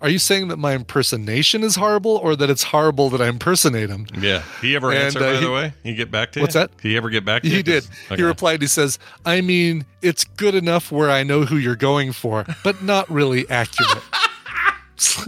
Are 0.02 0.10
you 0.10 0.20
saying 0.20 0.50
that 0.50 0.58
my 0.58 0.74
impersonation 0.74 1.64
is 1.64 1.76
horrible 1.76 2.12
or 2.18 2.36
that 2.36 2.50
it's 2.50 2.64
horrible 2.64 3.10
that 3.12 3.22
I 3.22 3.28
impersonate 3.28 3.90
him? 3.90 4.08
Yeah. 4.20 4.44
He 4.62 4.76
ever 4.76 4.92
And, 4.92 5.00
answer? 5.04 5.20
uh, 5.20 5.22
by 5.34 5.36
he- 5.40 5.46
the 5.46 5.52
way, 5.52 5.74
he 5.84 5.94
get 5.96 6.12
back 6.12 6.32
to 6.34 6.42
What's 6.42 6.56
you? 6.56 6.62
What's 6.62 6.74
that? 6.74 6.82
Did 6.82 6.90
he 6.90 6.98
ever 6.98 7.10
get 7.10 7.26
back 7.26 7.42
to 7.44 7.48
you? 7.48 7.56
He 7.58 7.64
did. 7.64 7.88
'Cause- 8.08 8.18
He 8.18 8.24
replied, 8.24 8.62
he 8.62 8.68
says, 8.68 9.00
I 9.26 9.42
mean, 9.42 9.86
it's 10.02 10.24
good 10.24 10.54
enough 10.56 10.92
where 10.92 11.10
I 11.10 11.24
know 11.24 11.44
who 11.46 11.58
you're 11.58 11.76
going 11.76 12.12
for, 12.12 12.46
but 12.64 12.84
not 12.84 13.10
really 13.10 13.50
accurate. 13.50 14.04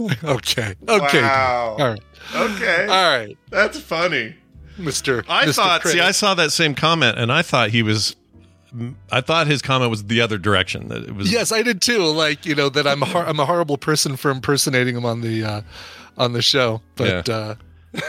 okay. 0.24 0.74
Okay. 0.88 1.22
Wow. 1.22 1.76
All 1.78 1.88
right. 1.88 2.00
Okay, 2.34 2.82
All 2.88 3.18
right. 3.18 3.36
that's 3.50 3.78
funny. 3.80 4.34
Mr. 4.78 5.24
I 5.28 5.46
Mr. 5.46 5.54
thought. 5.54 5.86
See, 5.86 6.00
I 6.00 6.10
saw 6.12 6.34
that 6.34 6.52
same 6.52 6.74
comment, 6.74 7.18
and 7.18 7.32
I 7.32 7.42
thought 7.42 7.70
he 7.70 7.82
was. 7.82 8.14
I 9.10 9.20
thought 9.20 9.46
his 9.46 9.62
comment 9.62 9.90
was 9.90 10.04
the 10.04 10.20
other 10.20 10.38
direction. 10.38 10.88
That 10.88 11.04
it 11.04 11.14
was. 11.14 11.32
Yes, 11.32 11.52
I 11.52 11.62
did 11.62 11.80
too. 11.80 12.04
Like, 12.04 12.44
you 12.46 12.54
know, 12.54 12.68
that 12.68 12.86
I'm 12.86 13.02
a, 13.02 13.06
I'm 13.06 13.40
a 13.40 13.46
horrible 13.46 13.78
person 13.78 14.16
for 14.16 14.30
impersonating 14.30 14.96
him 14.96 15.04
on 15.06 15.20
the 15.22 15.44
uh 15.44 15.60
on 16.16 16.32
the 16.32 16.42
show. 16.42 16.82
But 16.96 17.28
uh 17.28 17.54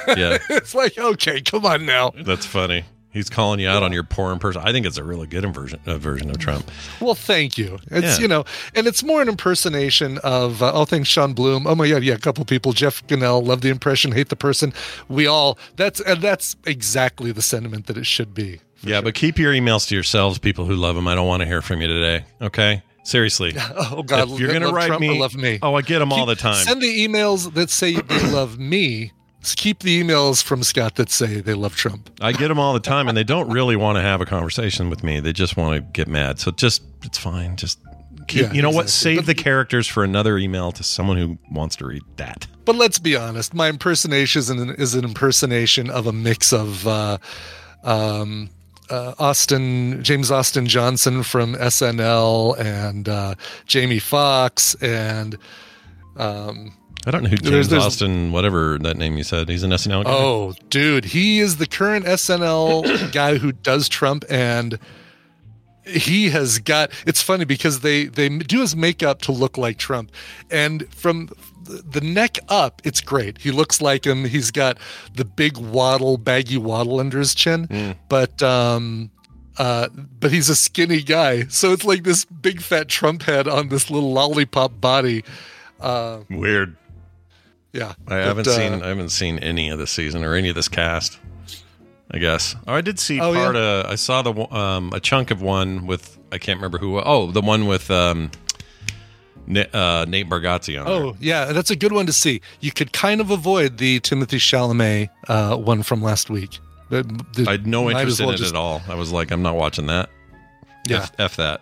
Yeah, 0.08 0.38
it's 0.50 0.76
like, 0.76 0.98
okay, 0.98 1.42
come 1.42 1.66
on 1.66 1.86
now. 1.86 2.12
that's 2.26 2.46
funny. 2.46 2.84
He's 3.12 3.28
calling 3.28 3.60
you 3.60 3.68
out 3.68 3.82
on 3.82 3.92
your 3.92 4.04
poor 4.04 4.32
impression. 4.32 4.62
I 4.64 4.72
think 4.72 4.86
it's 4.86 5.00
a 5.00 5.04
really 5.04 5.26
good 5.26 5.52
version 5.52 5.80
uh, 5.88 5.98
version 5.98 6.30
of 6.30 6.38
Trump. 6.38 6.70
Well, 7.02 7.16
thank 7.16 7.58
you. 7.58 7.80
It's 7.90 8.18
Yeah. 8.18 8.22
you 8.22 8.28
know, 8.28 8.44
and 8.76 8.86
it's 8.86 9.02
more 9.04 9.20
an 9.22 9.28
impersonation 9.30 10.20
of 10.20 10.62
uh, 10.62 10.72
oh, 10.76 10.86
thanks, 10.86 11.10
Sean 11.10 11.34
Bloom. 11.34 11.66
Oh 11.66 11.74
my 11.74 11.90
God, 11.90 12.04
yeah, 12.04 12.14
a 12.14 12.20
couple 12.20 12.46
people. 12.46 12.72
Jeff 12.72 13.06
Gannell, 13.08 13.44
love 13.44 13.62
the 13.62 13.70
impression, 13.70 14.12
hate 14.12 14.30
the 14.30 14.36
person. 14.36 14.74
We 15.08 15.26
all 15.26 15.58
that's 15.76 16.00
and 16.02 16.22
that's 16.22 16.56
exactly 16.68 17.32
the 17.32 17.42
sentiment 17.42 17.88
that 17.88 17.98
it 17.98 18.06
should 18.06 18.36
be. 18.36 18.62
Yeah, 18.84 19.02
but 19.02 19.14
keep 19.14 19.38
your 19.38 19.54
emails 19.54 19.88
to 19.90 19.96
yourselves, 19.96 20.40
people 20.40 20.66
who 20.66 20.76
love 20.76 20.96
him. 20.96 21.08
I 21.08 21.16
don't 21.16 21.28
want 21.28 21.42
to 21.42 21.48
hear 21.48 21.62
from 21.62 21.82
you 21.82 21.88
today. 21.88 22.26
Okay, 22.42 22.82
seriously. 23.04 23.54
Oh 23.92 24.04
God, 24.04 24.30
if 24.32 24.40
you're 24.40 24.54
gonna 24.54 24.72
write 24.72 24.88
Trump 24.88 25.02
me, 25.02 25.20
love 25.20 25.36
me. 25.36 25.60
oh, 25.62 25.76
I 25.76 25.82
get 25.82 26.00
them 26.00 26.14
all 26.14 26.26
the 26.26 26.36
time. 26.36 26.64
Send 26.66 26.82
the 26.82 27.08
emails 27.08 27.54
that 27.54 27.70
say 27.70 27.94
they 28.00 28.32
love 28.32 28.60
me. 28.60 29.12
Keep 29.44 29.80
the 29.80 30.04
emails 30.04 30.44
from 30.44 30.64
Scott 30.64 30.96
that 30.96 31.10
say 31.10 31.40
they 31.42 31.54
love 31.54 31.76
Trump. 31.76 32.10
I 32.20 32.34
get 32.34 32.50
them 32.50 32.60
all 32.60 32.74
the 32.74 32.80
time, 32.82 33.08
and 33.08 33.18
they 33.18 33.24
don't 33.24 33.50
really 33.50 33.76
want 33.78 33.96
to 33.98 34.02
have 34.02 34.20
a 34.22 34.26
conversation 34.26 34.90
with 34.90 35.02
me. 35.04 35.20
They 35.22 35.32
just 35.34 35.56
want 35.58 35.76
to 35.76 35.82
get 35.94 36.08
mad. 36.10 36.40
So 36.40 36.52
just 36.52 36.84
it's 37.04 37.18
fine. 37.18 37.56
Just 37.56 37.80
keep. 38.28 38.44
Yeah, 38.44 38.52
you 38.54 38.62
know 38.62 38.70
what? 38.70 38.84
exactly. 38.86 39.16
Save 39.16 39.26
the 39.26 39.36
characters 39.36 39.88
for 39.88 40.04
another 40.04 40.38
email 40.38 40.72
to 40.74 40.84
someone 40.84 41.18
who 41.18 41.38
wants 41.52 41.78
to 41.78 41.86
read 41.86 42.04
that. 42.18 42.48
But 42.66 42.76
let's 42.76 43.00
be 43.00 43.16
honest, 43.16 43.54
my 43.54 43.70
impersonation 43.70 44.40
is 44.40 44.50
an, 44.50 44.70
is 44.72 44.94
an 44.94 45.06
impersonation 45.06 45.90
of 45.90 46.06
a 46.06 46.12
mix 46.14 46.52
of 46.54 46.86
uh, 46.86 47.18
um, 47.84 48.50
uh, 48.90 49.14
Austin 49.20 50.04
James 50.04 50.32
Austin 50.32 50.66
Johnson 50.68 51.24
from 51.24 51.56
SNL 51.56 52.58
and 52.60 53.08
uh, 53.10 53.36
Jamie 53.66 54.00
Foxx 54.00 54.76
and 54.76 55.38
um, 56.18 56.74
I 57.08 57.12
don't 57.12 57.24
know 57.24 57.30
who 57.30 57.38
There's- 57.38 57.52
James 57.54 57.70
there's- 57.70 57.86
Austin, 57.86 58.32
whatever 58.32 58.78
that 58.80 58.98
name 58.98 59.16
you 59.18 59.24
said. 59.24 59.48
He's 59.50 59.64
an 59.64 59.72
SNL 59.72 60.04
guy. 60.04 60.12
oh 60.12 60.54
dude, 60.70 61.06
he 61.06 61.40
is 61.40 61.58
the 61.58 61.68
current 61.68 62.06
SNL 62.06 63.12
guy 63.14 63.38
who 63.38 63.52
does 63.52 63.88
Trump 63.90 64.26
and 64.30 64.78
he 65.86 66.30
has 66.30 66.60
got 66.60 66.92
it's 67.08 67.22
funny 67.22 67.46
because 67.46 67.80
they 67.80 68.06
they 68.06 68.30
do 68.30 68.62
his 68.62 68.76
makeup 68.76 69.22
to 69.24 69.32
look 69.32 69.58
like 69.58 69.78
Trump 69.78 70.12
and 70.52 70.88
from 70.94 71.30
the 71.70 72.02
neck 72.02 72.38
up 72.50 72.82
it's 72.84 73.00
great 73.02 73.38
he 73.38 73.52
looks 73.52 73.82
like 73.82 74.06
him 74.06 74.26
he's 74.26 74.52
got 74.52 74.78
the 75.16 75.24
big 75.26 75.58
waddle 75.58 76.18
baggy 76.18 76.58
waddle 76.58 77.00
under 77.00 77.20
his 77.20 77.34
chin 77.36 77.96
but 78.10 78.42
um 78.44 79.10
Uh, 79.58 79.90
but 80.22 80.32
he's 80.32 80.48
a 80.48 80.56
skinny 80.56 81.02
guy, 81.02 81.44
so 81.50 81.74
it's 81.74 81.84
like 81.84 82.04
this 82.04 82.24
big 82.24 82.62
fat 82.62 82.88
Trump 82.88 83.24
head 83.24 83.46
on 83.46 83.68
this 83.68 83.90
little 83.92 84.14
lollipop 84.14 84.80
body. 84.80 85.26
Uh, 85.82 86.20
Weird. 86.30 86.78
yeah, 87.74 87.92
I 88.08 88.16
haven't 88.24 88.48
uh, 88.48 88.52
seen 88.56 88.82
I 88.82 88.88
haven't 88.88 89.10
seen 89.10 89.38
any 89.40 89.68
of 89.68 89.78
this 89.78 89.92
season 89.92 90.24
or 90.24 90.34
any 90.36 90.48
of 90.48 90.56
this 90.56 90.70
cast. 90.70 91.20
I 92.10 92.20
guess. 92.20 92.56
Oh, 92.68 92.74
I 92.74 92.80
did 92.80 93.00
see 93.00 93.20
Oh, 93.20 93.34
part 93.34 93.56
yeah? 93.56 93.62
of. 93.82 93.86
I 93.88 93.96
saw 93.96 94.22
the 94.22 94.34
um 94.56 94.94
a 94.94 95.02
chunk 95.02 95.30
of 95.30 95.42
one 95.42 95.86
with 95.86 96.18
I 96.32 96.38
can't 96.38 96.58
remember 96.58 96.78
who. 96.78 96.98
Oh, 96.98 97.30
the 97.30 97.42
one 97.42 97.68
with 97.68 97.92
um 97.92 98.32
uh, 99.50 100.06
Nate 100.08 100.30
Bargatze 100.30 100.80
on. 100.80 100.86
there. 100.86 100.94
Oh 100.96 101.16
yeah, 101.20 101.46
that's 101.52 101.72
a 101.72 101.76
good 101.76 101.92
one 101.92 102.06
to 102.06 102.14
see. 102.14 102.42
You 102.60 102.72
could 102.72 102.94
kind 102.94 103.20
of 103.22 103.32
avoid 103.32 103.78
the 103.78 104.00
Timothée 104.02 104.40
Chalamet 104.40 105.10
uh, 105.28 105.58
one 105.58 105.84
from 105.84 106.02
last 106.02 106.30
week. 106.30 106.60
The- 106.90 107.04
the- 107.36 107.46
I 107.48 107.52
had 107.52 107.68
no 107.68 107.90
interest 107.90 108.20
as 108.20 108.28
in 108.28 108.30
it 108.34 108.38
just- 108.38 108.54
at 108.54 108.58
all. 108.58 108.82
I 108.88 108.96
was 108.96 109.12
like, 109.12 109.32
I'm 109.32 109.42
not 109.44 109.56
watching 109.56 109.88
that. 109.88 110.10
Yeah, 110.88 110.98
F, 111.04 111.12
F 111.20 111.36
that. 111.38 111.62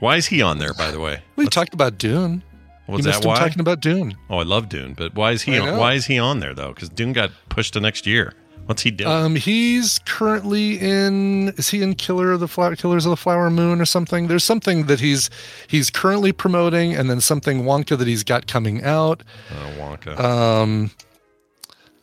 Why 0.00 0.16
is 0.16 0.26
he 0.26 0.42
on 0.42 0.58
there? 0.58 0.72
By 0.74 0.90
the 0.90 1.00
way, 1.00 1.22
we 1.36 1.46
talked 1.46 1.74
about 1.74 1.98
Dune. 1.98 2.42
was 2.86 3.04
you 3.04 3.12
that 3.12 3.24
why? 3.24 3.38
talking 3.38 3.60
about 3.60 3.80
Dune. 3.80 4.16
oh, 4.30 4.38
I 4.38 4.42
love 4.44 4.68
Dune, 4.68 4.94
but 4.94 5.14
why 5.14 5.32
is 5.32 5.42
he? 5.42 5.58
On, 5.58 5.76
why 5.78 5.94
is 5.94 6.06
he 6.06 6.18
on 6.18 6.40
there 6.40 6.54
though? 6.54 6.72
Because 6.72 6.88
Dune 6.88 7.12
got 7.12 7.30
pushed 7.48 7.72
to 7.74 7.80
next 7.80 8.06
year. 8.06 8.32
What's 8.70 8.82
he 8.82 8.92
doing? 8.92 9.10
Um, 9.10 9.34
he's 9.34 9.98
currently 10.06 10.78
in. 10.78 11.48
Is 11.56 11.70
he 11.70 11.82
in 11.82 11.96
Killer 11.96 12.30
of 12.30 12.38
the 12.38 12.46
Flower 12.46 12.76
Killers 12.76 13.04
of 13.04 13.10
the 13.10 13.16
Flower 13.16 13.50
Moon 13.50 13.80
or 13.80 13.84
something? 13.84 14.28
There's 14.28 14.44
something 14.44 14.86
that 14.86 15.00
he's 15.00 15.28
he's 15.66 15.90
currently 15.90 16.30
promoting, 16.30 16.94
and 16.94 17.10
then 17.10 17.20
something 17.20 17.64
Wonka 17.64 17.98
that 17.98 18.06
he's 18.06 18.22
got 18.22 18.46
coming 18.46 18.84
out. 18.84 19.24
oh, 19.50 19.72
Wonka. 19.76 20.16
Um, 20.20 20.92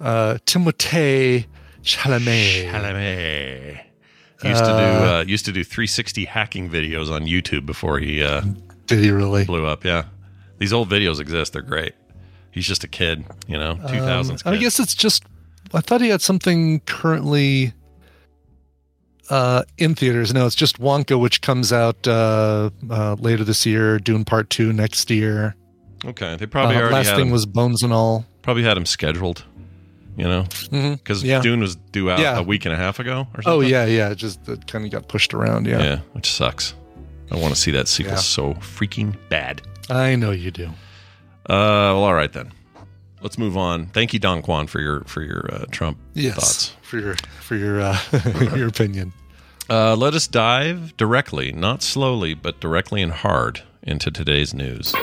uh, 0.02 0.40
Timothée 0.46 1.46
Chalamet. 1.84 2.70
Chalamet. 2.70 3.80
Used 4.44 4.66
to 4.66 4.66
do 4.66 4.74
uh, 4.74 5.24
used 5.26 5.46
to 5.46 5.54
do 5.54 5.64
360 5.64 6.26
hacking 6.26 6.70
videos 6.70 7.10
on 7.10 7.22
YouTube 7.24 7.66
before 7.66 7.98
he 8.00 8.22
uh, 8.22 8.42
Did 8.88 9.06
he 9.06 9.12
really? 9.12 9.46
blew 9.46 9.66
up. 9.66 9.86
Yeah, 9.86 10.04
these 10.58 10.74
old 10.74 10.90
videos 10.90 11.22
exist. 11.22 11.54
They're 11.54 11.62
great. 11.62 11.94
He's 12.52 12.68
just 12.68 12.84
a 12.84 12.90
kid, 12.90 13.24
you 13.48 13.58
know, 13.58 13.76
2000s. 13.76 14.46
Um, 14.46 14.54
I 14.54 14.58
guess 14.58 14.82
it's 14.82 14.96
just. 14.96 15.24
I 15.74 15.82
thought 15.82 16.02
he 16.02 16.10
had 16.10 16.22
something 16.22 16.80
currently 16.82 17.74
uh, 19.30 19.64
in 19.78 19.96
theaters. 19.96 20.34
No, 20.34 20.46
it's 20.46 20.56
just 20.56 20.80
Wonka, 20.80 21.20
which 21.20 21.42
comes 21.42 21.74
out 21.74 22.08
uh, 22.08 22.70
uh, 22.90 23.16
later 23.20 23.44
this 23.44 23.66
year. 23.66 24.00
Dune 24.00 24.24
Part 24.26 24.50
Two 24.50 24.72
next 24.74 25.10
year. 25.12 25.56
okay. 26.06 26.36
They 26.38 26.46
probably 26.46 26.76
Uh, 26.76 26.80
already 26.80 26.96
last 26.96 27.08
had 27.08 27.16
thing 27.18 27.28
him, 27.28 27.32
was 27.32 27.46
Bones 27.46 27.84
and 27.84 27.92
All. 27.92 28.26
probably 28.42 28.64
had 28.64 28.78
him 28.78 28.86
scheduled. 28.86 29.44
You 30.16 30.24
know, 30.24 30.46
because 30.72 31.24
Yeah. 31.24 31.42
Dune 31.44 31.60
was 31.60 31.76
due 31.76 32.10
out 32.10 32.18
Yeah. 32.20 32.40
a 32.40 32.42
week 32.42 32.66
and 32.66 32.74
a 32.74 32.78
half 32.78 33.00
ago 33.00 33.28
or 33.36 33.42
something. 33.44 33.54
Oh 33.54 33.60
yeah, 33.60 33.86
yeah. 33.86 34.10
It 34.10 34.16
Just 34.16 34.48
it 34.48 34.66
kind 34.66 34.84
of 34.84 34.90
got 34.92 35.08
pushed 35.08 35.32
around. 35.34 35.68
Yeah. 35.68 35.84
yeah, 35.84 36.00
which 36.14 36.32
sucks. 36.32 36.74
I 37.32 37.36
want 37.36 37.54
to 37.54 37.60
see 37.60 37.70
that 37.72 37.88
sequel 37.88 38.14
Yeah. 38.14 38.20
so 38.20 38.54
freaking 38.56 39.16
bad. 39.30 39.62
I 39.92 40.16
know 40.16 40.32
you 40.32 40.50
do. 40.50 40.68
Uh, 41.46 41.94
well, 41.94 42.04
all 42.04 42.14
right 42.16 42.32
then. 42.34 42.52
Let's 43.22 43.38
move 43.38 43.58
on. 43.58 43.88
Thank 43.88 44.14
you, 44.14 44.20
Don 44.20 44.42
Quan, 44.42 44.68
for 44.68 44.80
your 44.80 45.02
for 45.06 45.22
your 45.22 45.50
uh, 45.54 45.66
Trump 45.72 45.98
Yes, 46.14 46.36
thoughts. 46.36 46.76
for 46.84 47.00
your 47.00 47.16
for 47.42 47.56
your 47.56 47.82
uh, 47.82 47.98
your 48.56 48.68
opinion. 48.68 49.14
Uh, 49.70 49.96
let 49.96 50.14
us 50.14 50.28
dive 50.28 50.96
directly, 50.98 51.52
not 51.52 51.82
slowly, 51.84 52.34
but 52.34 52.60
directly 52.60 53.02
and 53.02 53.12
hard 53.12 53.64
into 53.84 54.10
today's 54.12 54.54
news. 54.54 54.94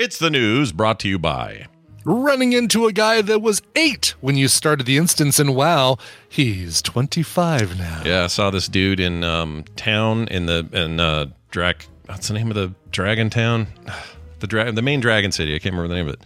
It's 0.00 0.18
the 0.18 0.30
news 0.30 0.70
brought 0.72 1.00
to 1.00 1.08
you 1.08 1.18
by. 1.18 1.66
Running 2.04 2.52
into 2.52 2.86
a 2.86 2.92
guy 2.92 3.20
that 3.22 3.42
was 3.42 3.60
eight 3.76 4.14
when 4.20 4.36
you 4.36 4.48
started 4.48 4.86
the 4.86 4.96
instance 4.96 5.38
and 5.38 5.54
WoW. 5.54 5.98
He's 6.28 6.80
twenty 6.80 7.22
five 7.22 7.78
now. 7.78 8.02
Yeah, 8.04 8.24
I 8.24 8.26
saw 8.28 8.50
this 8.50 8.66
dude 8.68 9.00
in 9.00 9.24
um, 9.24 9.64
town 9.76 10.26
in 10.28 10.46
the 10.46 10.66
in 10.72 11.00
uh, 11.00 11.26
Drac. 11.50 11.86
What's 12.06 12.28
the 12.28 12.34
name 12.34 12.48
of 12.48 12.54
the 12.54 12.72
Dragon 12.90 13.30
Town? 13.30 13.66
The 14.40 14.46
dra- 14.46 14.70
the 14.70 14.82
main 14.82 15.00
Dragon 15.00 15.32
City. 15.32 15.56
I 15.56 15.58
can't 15.58 15.74
remember 15.74 15.88
the 15.88 15.96
name 15.96 16.06
of 16.06 16.14
it. 16.14 16.20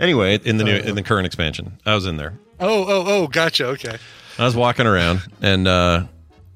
Anyway, 0.00 0.34
in 0.42 0.56
the 0.56 0.64
new 0.64 0.74
in 0.74 0.96
the 0.96 1.02
current 1.04 1.26
expansion, 1.26 1.78
I 1.86 1.94
was 1.94 2.06
in 2.06 2.16
there. 2.16 2.36
Oh, 2.58 2.82
oh, 2.88 3.04
oh, 3.06 3.26
gotcha. 3.28 3.66
Okay. 3.66 3.98
I 4.36 4.44
was 4.44 4.56
walking 4.56 4.84
around 4.88 5.20
and 5.40 5.68
uh, 5.68 6.06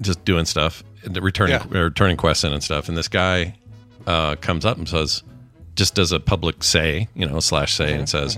just 0.01 0.25
doing 0.25 0.43
stuff, 0.43 0.83
and 1.05 1.15
returning 1.23 1.53
Yeah. 1.71 1.79
or 1.79 1.91
turning 1.91 2.17
quests 2.17 2.43
in 2.43 2.51
and 2.51 2.61
stuff. 2.61 2.89
And 2.89 2.97
this 2.97 3.07
guy 3.07 3.55
uh, 4.05 4.35
comes 4.35 4.65
up 4.65 4.77
and 4.77 4.89
says, 4.89 5.23
just 5.77 5.95
does 5.95 6.11
a 6.11 6.19
public 6.19 6.63
say, 6.63 7.07
you 7.15 7.25
know, 7.25 7.39
slash 7.39 7.73
say, 7.73 7.93
and 7.93 8.09
says, 8.09 8.37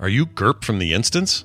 "Are 0.00 0.08
you 0.08 0.26
Gerp 0.26 0.64
from 0.64 0.78
the 0.78 0.92
instance?" 0.94 1.44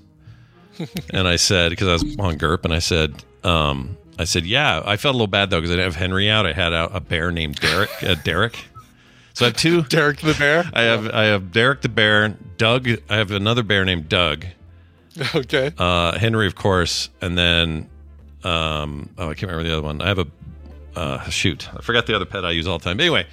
and 1.14 1.28
I 1.28 1.36
said, 1.38 1.70
because 1.72 1.88
I 1.88 1.94
was 1.94 2.18
on 2.20 2.38
Gerp, 2.38 2.66
and 2.66 2.74
I 2.74 2.80
said, 2.80 3.24
um, 3.44 3.98
I 4.18 4.24
said, 4.26 4.46
yeah. 4.46 4.82
I 4.86 4.98
felt 4.98 5.14
a 5.14 5.18
little 5.18 5.28
bad 5.28 5.50
though 5.50 5.60
because 5.60 5.72
I 5.72 5.76
didn't 5.76 5.94
have 5.94 5.96
Henry 5.96 6.30
out. 6.30 6.46
I 6.46 6.54
had 6.54 6.74
a, 6.74 6.96
a 6.96 7.00
bear 7.00 7.32
named 7.32 7.56
Derek. 7.60 7.90
Uh, 8.02 8.16
Derek. 8.24 8.58
So 9.34 9.46
I 9.46 9.50
have 9.50 9.58
two. 9.58 9.82
Derek 9.90 10.20
the 10.22 10.34
bear. 10.34 10.64
I 10.74 10.82
have 10.84 11.10
I 11.10 11.24
have 11.26 11.52
Derek 11.52 11.82
the 11.82 11.90
bear, 11.90 12.30
Doug. 12.58 12.88
I 13.10 13.16
have 13.18 13.32
another 13.32 13.64
bear 13.64 13.86
named 13.86 14.10
Doug 14.10 14.46
Okay. 15.36 15.72
uh, 15.78 16.18
Henry, 16.18 16.48
of 16.48 16.56
course, 16.56 17.10
and 17.22 17.38
then 17.38 17.90
um, 18.44 19.10
oh, 19.18 19.30
I 19.30 19.34
can't 19.36 19.44
remember 19.52 19.64
the 19.64 19.74
other 19.74 19.84
one. 19.84 20.02
I 20.02 20.08
have 20.08 20.20
a 20.20 20.28
uh, 20.96 21.24
shoot, 21.30 21.70
I 21.74 21.82
forgot 21.82 22.06
the 22.06 22.16
other 22.16 22.26
pet 22.26 22.46
I 22.46 22.52
use 22.52 22.68
all 22.68 22.78
the 22.78 22.84
time. 22.84 23.00
Anyway, 23.00 23.26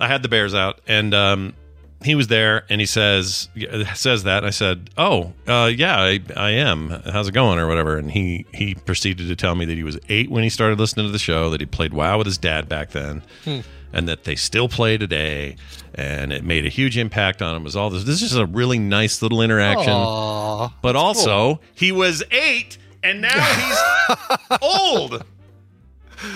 I 0.00 0.08
had 0.08 0.22
the 0.22 0.28
bears 0.28 0.54
out, 0.54 0.80
and 0.86 1.12
um, 1.14 1.54
he 2.02 2.14
was 2.14 2.28
there, 2.28 2.64
and 2.68 2.80
he 2.80 2.86
says 2.86 3.48
says 3.94 4.24
that. 4.24 4.38
And 4.38 4.46
I 4.46 4.50
said, 4.50 4.90
"Oh, 4.96 5.32
uh, 5.46 5.70
yeah, 5.74 5.98
I, 6.00 6.20
I 6.36 6.50
am. 6.50 6.90
How's 6.90 7.28
it 7.28 7.32
going, 7.32 7.58
or 7.58 7.66
whatever?" 7.66 7.96
And 7.96 8.10
he 8.10 8.46
he 8.54 8.74
proceeded 8.74 9.28
to 9.28 9.36
tell 9.36 9.54
me 9.54 9.64
that 9.64 9.76
he 9.76 9.82
was 9.82 9.98
eight 10.08 10.30
when 10.30 10.42
he 10.42 10.50
started 10.50 10.78
listening 10.78 11.06
to 11.06 11.12
the 11.12 11.18
show, 11.18 11.50
that 11.50 11.60
he 11.60 11.66
played 11.66 11.92
WoW 11.92 12.18
with 12.18 12.26
his 12.26 12.38
dad 12.38 12.68
back 12.68 12.90
then. 12.90 13.22
And 13.90 14.06
that 14.06 14.24
they 14.24 14.36
still 14.36 14.68
play 14.68 14.98
today, 14.98 15.56
and 15.94 16.30
it 16.30 16.44
made 16.44 16.66
a 16.66 16.68
huge 16.68 16.98
impact 16.98 17.40
on 17.40 17.56
him. 17.56 17.64
Was 17.64 17.74
all 17.74 17.88
this. 17.88 18.04
This 18.04 18.16
is 18.16 18.28
just 18.30 18.40
a 18.40 18.44
really 18.44 18.78
nice 18.78 19.22
little 19.22 19.40
interaction 19.40 19.94
Aw. 19.94 20.68
but 20.82 20.94
also 20.94 21.60
he 21.74 21.90
was 21.90 22.22
eight 22.30 22.76
and 23.02 23.20
now 23.20 23.40
he's 23.54 24.58
old 24.62 25.24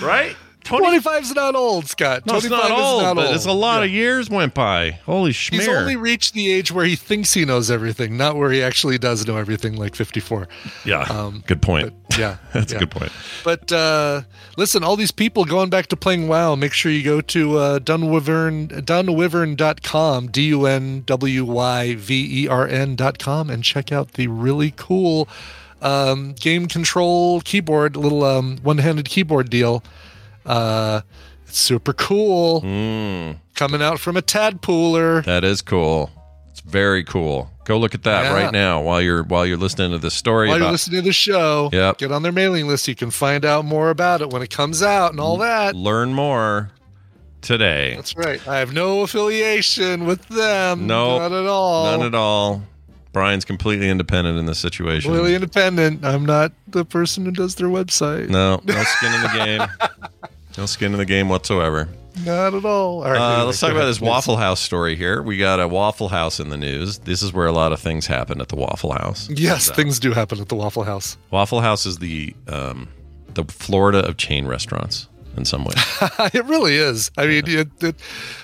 right 0.01 0.35
20, 0.63 0.99
25's 0.99 1.33
not 1.35 1.55
old, 1.55 1.87
Scott. 1.87 2.25
no, 2.25 2.35
it's 2.37 2.47
25 2.47 2.69
not 2.69 2.77
is 2.79 2.83
old 2.85 3.03
not 3.03 3.15
but 3.15 3.25
old. 3.27 3.35
it's 3.35 3.45
a 3.45 3.51
lot 3.51 3.79
Yeah. 3.79 3.85
of 3.85 3.91
years 3.91 4.29
went 4.29 4.53
by 4.53 4.91
holy 5.05 5.31
schmear! 5.31 5.59
He's 5.59 5.67
only 5.67 5.95
reached 5.95 6.33
the 6.33 6.51
age 6.51 6.71
where 6.71 6.85
he 6.85 6.95
thinks 6.95 7.33
he 7.33 7.45
knows 7.45 7.69
everything, 7.69 8.15
not 8.17 8.35
where 8.35 8.51
he 8.51 8.63
actually 8.63 8.97
does 8.97 9.25
know 9.27 9.37
everything, 9.37 9.75
like 9.75 9.95
54. 9.95 10.47
yeah 10.85 11.01
um, 11.03 11.43
good 11.47 11.61
point 11.61 11.93
yeah, 12.17 12.37
that's 12.53 12.71
yeah. 12.71 12.77
a 12.77 12.79
good 12.79 12.91
point 12.91 13.11
But 13.43 13.71
uh, 13.71 14.21
listen, 14.57 14.83
all 14.83 14.95
these 14.95 15.11
people 15.11 15.45
going 15.45 15.69
back 15.69 15.87
to 15.87 15.95
playing 15.97 16.27
WoW, 16.27 16.55
make 16.55 16.71
sure 16.73 16.91
you 16.91 17.03
go 17.03 17.21
to 17.21 17.57
uh, 17.57 17.79
Dunwyvern, 17.79 18.67
dunwyvern.com, 18.85 20.27
D 20.27 20.43
U 20.49 20.65
N 20.65 21.03
W 21.05 21.45
Y 21.45 21.95
V 21.95 22.43
E 22.43 22.47
R 22.47 22.67
N.com, 22.67 23.49
and 23.49 23.63
check 23.63 23.91
out 23.91 24.13
the 24.13 24.27
really 24.27 24.73
cool 24.75 25.27
um, 25.81 26.33
game 26.33 26.67
control 26.67 27.41
keyboard, 27.41 27.95
little 27.95 28.23
um, 28.23 28.57
one 28.63 28.77
handed 28.77 29.05
keyboard 29.09 29.49
deal. 29.49 29.83
Uh, 30.45 31.01
it's 31.47 31.57
super 31.59 31.93
cool. 31.93 32.61
Mm, 32.61 33.37
Coming 33.55 33.81
out 33.81 33.99
from 33.99 34.17
a 34.17 34.21
tadpooler. 34.21 35.23
that 35.25 35.43
is 35.43 35.61
cool 35.61 36.09
it's 36.49 36.59
very 36.61 37.03
cool 37.03 37.49
go 37.65 37.77
look 37.79 37.93
at 37.95 38.03
that 38.03 38.23
Yeah. 38.25 38.33
right 38.33 38.51
now 38.51 38.81
while 38.81 39.01
you're 39.01 39.23
while 39.23 39.45
you're 39.45 39.57
listening 39.57 39.91
to 39.91 39.97
this 39.99 40.13
story 40.13 40.49
While 40.49 40.59
you're 40.59 40.71
listening 40.71 41.01
to 41.01 41.05
the 41.07 41.13
show, 41.13 41.69
Yep. 41.71 41.97
get 41.99 42.11
on 42.11 42.21
their 42.23 42.31
mailing 42.31 42.67
list. 42.67 42.87
You 42.87 42.95
can 42.95 43.09
find 43.11 43.45
out 43.45 43.63
more 43.65 43.89
about 43.89 44.21
it 44.21 44.29
when 44.31 44.41
it 44.41 44.49
comes 44.49 44.81
out 44.83 45.11
and 45.11 45.19
all 45.19 45.37
that. 45.37 45.75
learn 45.75 46.13
more 46.13 46.71
today 47.41 47.93
That's 47.95 48.15
right. 48.15 48.45
I 48.47 48.57
have 48.59 48.73
no 48.73 49.01
affiliation 49.01 50.05
with 50.05 50.27
them. 50.29 50.87
No, 50.87 51.19
not 51.19 51.31
at 51.31 51.45
all. 51.47 51.85
none 51.97 52.05
at 52.07 52.15
all 52.15 52.63
brian's 53.13 53.45
completely 53.45 53.89
independent 53.89 54.37
in 54.39 54.45
this 54.47 54.57
situation 54.59 55.11
Completely 55.11 55.35
independent. 55.35 56.03
I'm 56.03 56.25
not 56.25 56.51
the 56.67 56.83
person 56.85 57.25
who 57.25 57.31
does 57.31 57.55
their 57.55 57.67
website. 57.69 58.29
no 58.29 58.59
no 58.65 58.83
skin 58.83 59.13
in 59.13 59.21
the 59.21 59.27
game 59.45 59.61
no 60.57 60.65
skin 60.65 60.91
in 60.93 60.97
the 60.99 61.05
game 61.05 61.29
whatsoever 61.29 61.87
Not 62.25 62.53
at 62.53 62.63
all. 62.65 63.03
All 63.03 63.11
right, 63.11 63.39
Uh, 63.41 63.45
let's 63.45 63.59
talk 63.59 63.71
about 63.71 63.85
this. 63.85 63.99
Waffle 63.99 64.37
House 64.37 64.59
story 64.61 64.95
here. 64.95 65.21
We 65.23 65.37
got 65.37 65.59
a 65.59 65.67
Waffle 65.67 66.09
House 66.09 66.39
in 66.39 66.49
the 66.49 66.57
news. 66.57 66.99
This 66.99 67.23
is 67.23 67.33
where 67.33 67.47
a 67.47 67.51
lot 67.51 67.71
of 67.73 67.79
things 67.79 68.05
happen 68.05 68.39
at 68.39 68.49
the 68.49 68.55
Waffle 68.55 68.91
House. 68.93 69.27
Yes, 69.31 69.65
So, 69.65 69.73
things 69.73 69.99
do 69.99 70.11
happen 70.11 70.39
at 70.39 70.47
the 70.49 70.55
Waffle 70.55 70.83
House. 70.83 71.17
Waffle 71.31 71.61
House 71.61 71.85
is 71.87 71.97
the 71.97 72.35
um, 72.47 72.87
the 73.33 73.43
Florida 73.45 74.05
of 74.07 74.17
chain 74.17 74.45
restaurants 74.45 75.07
in 75.37 75.45
some 75.45 75.63
way. 75.65 75.73
it 76.35 76.45
really 76.45 76.75
is. 76.75 77.09
I 77.17 77.25
mean, 77.25 77.43
it, 77.47 77.69
it, 77.81 77.95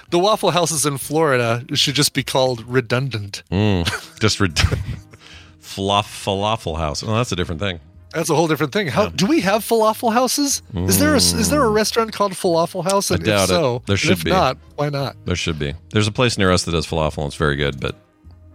the 0.10 0.18
Waffle 0.18 0.50
Houses 0.50 0.88
in 0.88 0.98
Florida 0.98 1.64
should 1.76 1.94
just 1.94 2.14
be 2.16 2.24
called 2.24 2.64
redundant. 2.68 3.44
Mm, 3.52 3.86
just 4.20 4.40
rid- 4.40 4.58
Fluff 5.60 6.08
falafel 6.26 6.76
house. 6.78 7.04
Oh, 7.04 7.14
that's 7.16 7.32
a 7.32 7.36
different 7.36 7.62
thing. 7.62 7.80
That's 8.14 8.30
a 8.30 8.36
whole 8.36 8.48
different 8.48 8.74
thing. 8.74 8.88
How 8.88 9.10
do 9.10 9.26
we 9.28 9.42
have 9.42 9.64
falafel 9.64 10.12
houses? 10.14 10.62
Is 10.74 10.98
there 11.00 11.14
a, 11.14 11.18
is 11.18 11.50
there 11.50 11.64
a 11.64 11.70
restaurant 11.70 12.12
called 12.12 12.32
Falafel 12.34 12.84
House? 12.84 13.12
I 13.12 13.16
And 13.16 13.24
doubt 13.24 13.44
if 13.46 13.50
it. 13.52 13.54
so, 13.54 13.84
There 13.86 13.98
should 13.98 14.12
if 14.12 14.24
be. 14.24 14.32
not, 14.32 14.58
why 14.76 14.90
not? 14.90 15.16
There 15.26 15.36
should 15.36 15.60
be. 15.60 15.74
There's 15.92 16.08
a 16.08 16.12
place 16.12 16.38
near 16.38 16.52
us 16.52 16.64
that 16.64 16.72
does 16.72 16.88
falafel. 16.88 17.20
and 17.20 17.28
It's 17.28 17.36
very 17.36 17.56
good, 17.56 17.80
but 17.80 17.96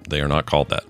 they 0.09 0.21
are 0.21 0.27
not 0.29 0.47
called 0.47 0.71
that. 0.71 0.85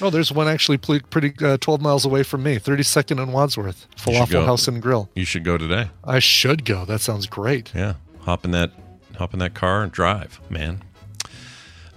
Oh, 0.00 0.08
there's 0.10 0.30
one 0.32 0.48
actually 0.48 0.78
pretty 0.78 1.32
uh, 1.44 1.58
12 1.58 1.82
miles 1.82 2.04
away 2.06 2.22
from 2.22 2.42
me, 2.42 2.58
32nd 2.58 3.20
and 3.22 3.32
Wadsworth, 3.32 3.86
Falafel. 3.96 4.46
House 4.46 4.68
and 4.68 4.80
Grill. 4.80 5.10
You 5.14 5.24
should 5.26 5.44
go 5.44 5.58
today. 5.58 5.90
I 6.04 6.18
should 6.20 6.64
go. 6.64 6.84
That 6.86 7.00
sounds 7.00 7.26
great. 7.26 7.72
Yeah, 7.74 7.94
hop 8.20 8.44
in 8.44 8.52
that 8.52 8.70
hop 9.18 9.32
in 9.34 9.38
that 9.40 9.54
car 9.54 9.82
and 9.82 9.90
drive, 9.92 10.40
man. 10.48 10.82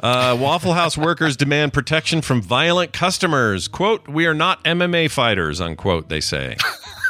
Uh, 0.02 0.38
Waffle 0.40 0.74
House 0.74 0.98
workers 0.98 1.36
demand 1.36 1.74
protection 1.74 2.22
from 2.22 2.42
violent 2.42 2.94
customers. 2.94 3.68
"Quote: 3.68 4.08
We 4.08 4.26
are 4.26 4.34
not 4.34 4.64
MMA 4.64 5.10
fighters." 5.12 5.60
Unquote. 5.60 6.10
They 6.10 6.22
say. 6.22 6.56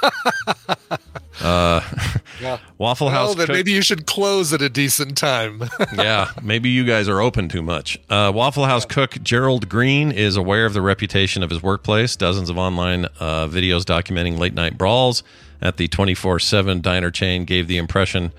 uh, 1.41 1.81
Waffle 2.77 3.07
Well, 3.07 3.15
House. 3.15 3.35
then 3.35 3.47
cook- 3.47 3.53
maybe 3.55 3.71
you 3.71 3.81
should 3.81 4.05
close 4.05 4.53
at 4.53 4.61
a 4.61 4.69
decent 4.69 5.17
time. 5.17 5.63
yeah, 5.95 6.31
maybe 6.41 6.69
you 6.69 6.85
guys 6.85 7.07
are 7.07 7.19
open 7.21 7.49
too 7.49 7.61
much. 7.61 7.99
Uh, 8.09 8.31
Waffle 8.33 8.65
House 8.65 8.85
cook 8.85 9.17
Gerald 9.23 9.69
Green 9.69 10.11
is 10.11 10.35
aware 10.37 10.65
of 10.65 10.73
the 10.73 10.81
reputation 10.81 11.43
of 11.43 11.49
his 11.49 11.61
workplace. 11.61 12.15
Dozens 12.15 12.49
of 12.49 12.57
online 12.57 13.05
uh, 13.19 13.47
videos 13.47 13.81
documenting 13.83 14.37
late 14.37 14.53
night 14.53 14.77
brawls 14.77 15.21
at 15.61 15.77
the 15.77 15.87
24 15.89 16.39
7 16.39 16.81
diner 16.81 17.11
chain 17.11 17.43
gave 17.45 17.67
the 17.67 17.77
impression 17.77 18.31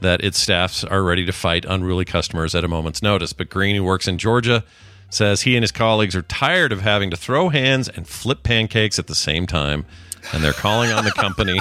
that 0.00 0.22
its 0.22 0.38
staffs 0.38 0.84
are 0.84 1.02
ready 1.02 1.24
to 1.26 1.32
fight 1.32 1.64
unruly 1.64 2.04
customers 2.04 2.54
at 2.54 2.64
a 2.64 2.68
moment's 2.68 3.02
notice. 3.02 3.32
But 3.32 3.48
Green, 3.48 3.76
who 3.76 3.84
works 3.84 4.06
in 4.08 4.18
Georgia, 4.18 4.64
says 5.10 5.42
he 5.42 5.56
and 5.56 5.62
his 5.62 5.72
colleagues 5.72 6.14
are 6.14 6.22
tired 6.22 6.72
of 6.72 6.82
having 6.82 7.10
to 7.10 7.16
throw 7.16 7.48
hands 7.48 7.88
and 7.88 8.06
flip 8.06 8.42
pancakes 8.42 8.98
at 8.98 9.06
the 9.06 9.14
same 9.14 9.46
time. 9.46 9.84
And 10.32 10.42
they're 10.42 10.52
calling 10.52 10.90
on 10.90 11.04
the 11.04 11.12
company. 11.12 11.60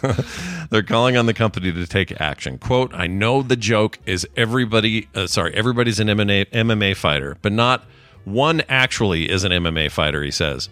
they're 0.70 0.82
calling 0.82 1.18
on 1.18 1.26
the 1.26 1.34
company 1.34 1.70
to 1.70 1.86
take 1.86 2.18
action. 2.18 2.56
"Quote: 2.56 2.94
I 2.94 3.06
know 3.06 3.42
the 3.42 3.56
joke 3.56 3.98
is 4.06 4.26
everybody. 4.36 5.08
Uh, 5.14 5.26
sorry, 5.26 5.52
everybody's 5.54 6.00
an 6.00 6.08
MMA, 6.08 6.46
MMA 6.46 6.96
fighter, 6.96 7.36
but 7.42 7.52
not 7.52 7.84
one 8.24 8.62
actually 8.70 9.30
is 9.30 9.44
an 9.44 9.52
MMA 9.52 9.90
fighter." 9.90 10.22
He 10.22 10.30
says. 10.30 10.70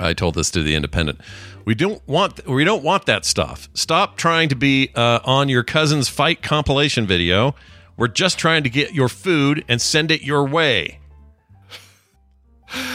I 0.00 0.14
told 0.14 0.34
this 0.34 0.50
to 0.52 0.62
the 0.62 0.74
Independent. 0.74 1.20
We 1.64 1.74
don't 1.74 2.06
want 2.08 2.46
we 2.48 2.64
don't 2.64 2.82
want 2.82 3.06
that 3.06 3.24
stuff. 3.24 3.68
Stop 3.74 4.16
trying 4.16 4.48
to 4.48 4.56
be 4.56 4.90
uh, 4.94 5.20
on 5.24 5.48
your 5.48 5.62
cousin's 5.62 6.08
fight 6.08 6.42
compilation 6.42 7.06
video. 7.06 7.54
We're 7.96 8.08
just 8.08 8.38
trying 8.38 8.62
to 8.64 8.70
get 8.70 8.94
your 8.94 9.08
food 9.10 9.64
and 9.68 9.80
send 9.80 10.10
it 10.10 10.22
your 10.22 10.46
way. 10.46 10.98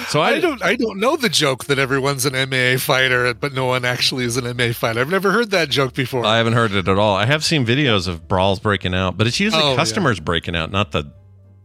So 0.08 0.22
I, 0.22 0.30
I 0.36 0.40
don't 0.40 0.64
I 0.64 0.76
don't 0.76 1.00
know 1.00 1.18
the 1.18 1.28
joke 1.28 1.66
that 1.66 1.78
everyone's 1.78 2.26
an 2.26 2.34
MMA 2.34 2.80
fighter, 2.80 3.34
but 3.34 3.52
no 3.54 3.66
one 3.66 3.84
actually 3.84 4.24
is 4.24 4.38
an 4.38 4.46
MMA 4.46 4.74
fighter. 4.74 5.02
I've 5.02 5.10
never 5.10 5.32
heard 5.32 5.52
that 5.52 5.70
joke 5.70 5.94
before. 5.94 6.26
I 6.26 6.38
haven't 6.38 6.54
heard 6.54 6.72
it 6.72 6.88
at 6.88 6.98
all. 6.98 7.16
I 7.16 7.26
have 7.26 7.44
seen 7.44 7.66
videos 7.66 8.08
of 8.08 8.26
brawls 8.28 8.60
breaking 8.60 8.94
out, 8.94 9.18
but 9.18 9.28
it's 9.28 9.40
usually 9.40 9.62
Oh, 9.64 9.72
yeah. 9.72 9.76
customers 9.76 10.20
breaking 10.22 10.56
out, 10.56 10.72
not 10.72 10.92
the 10.92 11.12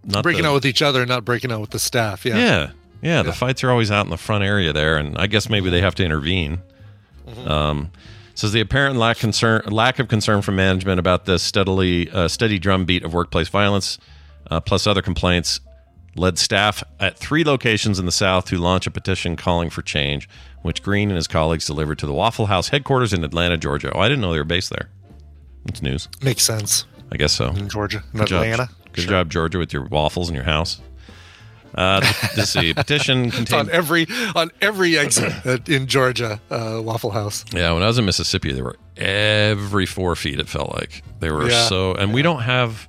not 0.05 0.25
breaking 0.25 0.43
the, 0.43 0.49
out 0.49 0.55
with 0.55 0.67
each 0.67 0.83
other, 0.83 1.07
not 1.07 1.25
breaking 1.25 1.53
out 1.53 1.61
with 1.61 1.71
the 1.71 1.79
staff. 1.79 2.25
Yeah. 2.27 2.37
Yeah. 2.37 2.71
Yeah, 3.03 3.23
The 3.23 3.33
fights 3.33 3.65
are 3.65 3.71
always 3.71 3.91
out 3.91 4.07
in 4.07 4.11
the 4.11 4.17
front 4.17 4.45
area 4.45 4.73
there, 4.73 4.97
and 4.97 5.17
I 5.19 5.27
guess 5.27 5.49
maybe 5.49 5.71
they 5.71 5.81
have 5.81 5.95
to 5.97 6.05
intervene. 6.05 6.63
Mm-hmm. 7.27 7.49
Um, 7.49 7.93
says 8.35 8.53
the 8.53 8.61
apparent 8.61 8.97
lack 8.97 9.19
concern, 9.19 9.63
lack 9.67 9.99
of 9.99 10.09
concern 10.09 10.43
from 10.43 10.57
management 10.57 10.99
about 10.99 11.27
this 11.27 11.43
steadily 11.43 12.11
uh, 12.11 12.29
steady 12.29 12.59
drumbeat 12.59 13.05
of 13.05 13.13
workplace 13.13 13.49
violence, 13.49 13.99
uh, 14.51 14.61
plus 14.61 14.87
other 14.87 15.03
complaints, 15.03 15.61
led 16.17 16.39
staff 16.39 16.83
at 16.99 17.19
three 17.19 17.45
locations 17.45 17.99
in 17.99 18.07
the 18.07 18.13
South 18.13 18.47
to 18.47 18.57
launch 18.57 18.87
a 18.87 18.91
petition 18.91 19.37
calling 19.37 19.71
for 19.71 19.83
change, 19.83 20.29
which 20.63 20.83
Green 20.83 21.11
and 21.11 21.17
his 21.17 21.27
colleagues 21.27 21.67
delivered 21.67 21.99
to 21.99 22.07
the 22.07 22.13
Waffle 22.13 22.47
House 22.47 22.69
headquarters 22.69 23.13
in 23.13 23.25
Atlanta, 23.25 23.57
Georgia. 23.57 23.93
Oh, 23.95 24.01
I 24.01 24.09
didn't 24.09 24.21
know 24.23 24.33
they 24.33 24.39
were 24.39 24.45
based 24.45 24.71
there. 24.71 24.89
It's 25.67 25.83
news. 25.83 26.09
Makes 26.23 26.43
sense. 26.43 26.87
I 27.13 27.17
guess 27.17 27.33
so. 27.33 27.49
In 27.49 27.69
Georgia. 27.69 28.03
In 28.13 28.21
Good 28.21 28.29
job. 28.29 28.43
Atlanta. 28.43 28.71
Good 28.93 29.09
job, 29.09 29.31
Georgia, 29.31 29.59
with 29.59 29.73
your 29.73 29.85
waffles 29.87 30.29
in 30.29 30.35
your 30.35 30.45
house. 30.45 30.81
Uh, 31.75 32.01
let's 32.37 32.51
see. 32.51 32.75
Petition 32.75 33.27
It's 33.27 33.53
on 33.61 33.71
every 33.71 34.07
on 34.35 34.51
every 34.61 34.99
exit 34.99 35.69
in 35.69 35.87
Georgia, 35.87 36.41
uh, 36.51 36.81
Waffle 36.83 37.11
House. 37.11 37.45
Yeah, 37.53 37.73
when 37.73 37.83
I 37.83 37.87
was 37.87 37.99
in 37.99 38.05
Mississippi, 38.05 38.53
there 38.53 38.65
were 38.65 38.77
every 38.97 39.87
four 39.87 40.17
feet. 40.17 40.41
It 40.41 40.49
felt 40.49 40.75
like 40.75 41.03
they 41.21 41.31
were 41.31 41.49
Yeah. 41.49 41.67
so. 41.69 41.95
And 41.95 42.13
we 42.13 42.23
don't 42.23 42.43
have. 42.43 42.89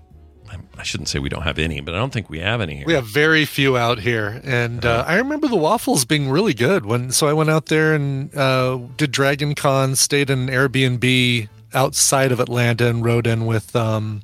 I 0.78 0.84
shouldn't 0.84 1.10
say 1.10 1.20
we 1.20 1.30
don't 1.30 1.44
have 1.44 1.60
any, 1.60 1.80
but 1.80 1.94
I 1.94 1.98
don't 2.00 2.12
think 2.12 2.28
we 2.30 2.40
have 2.40 2.60
any 2.60 2.76
here. 2.78 2.86
We 2.88 2.94
have 2.94 3.06
very 3.06 3.46
few 3.46 3.78
out 3.78 4.00
here, 4.00 4.42
and 4.44 4.84
uh, 4.84 5.06
I 5.08 5.18
remember 5.18 5.48
the 5.48 5.56
waffles 5.56 6.06
being 6.06 6.28
really 6.30 6.56
good. 6.56 6.88
When 6.88 7.12
so 7.12 7.28
I 7.28 7.34
went 7.34 7.52
out 7.52 7.68
there 7.68 7.94
and 7.94 8.36
uh, 8.36 8.80
did 8.98 9.12
Dragon 9.12 9.54
Con, 9.54 9.96
stayed 9.96 10.32
in 10.32 10.50
an 10.50 10.50
Airbnb 10.50 11.48
outside 11.74 12.32
of 12.32 12.40
Atlanta, 12.40 12.88
and 12.88 13.06
rode 13.06 13.28
in 13.28 13.46
with 13.46 13.76
um, 13.76 14.24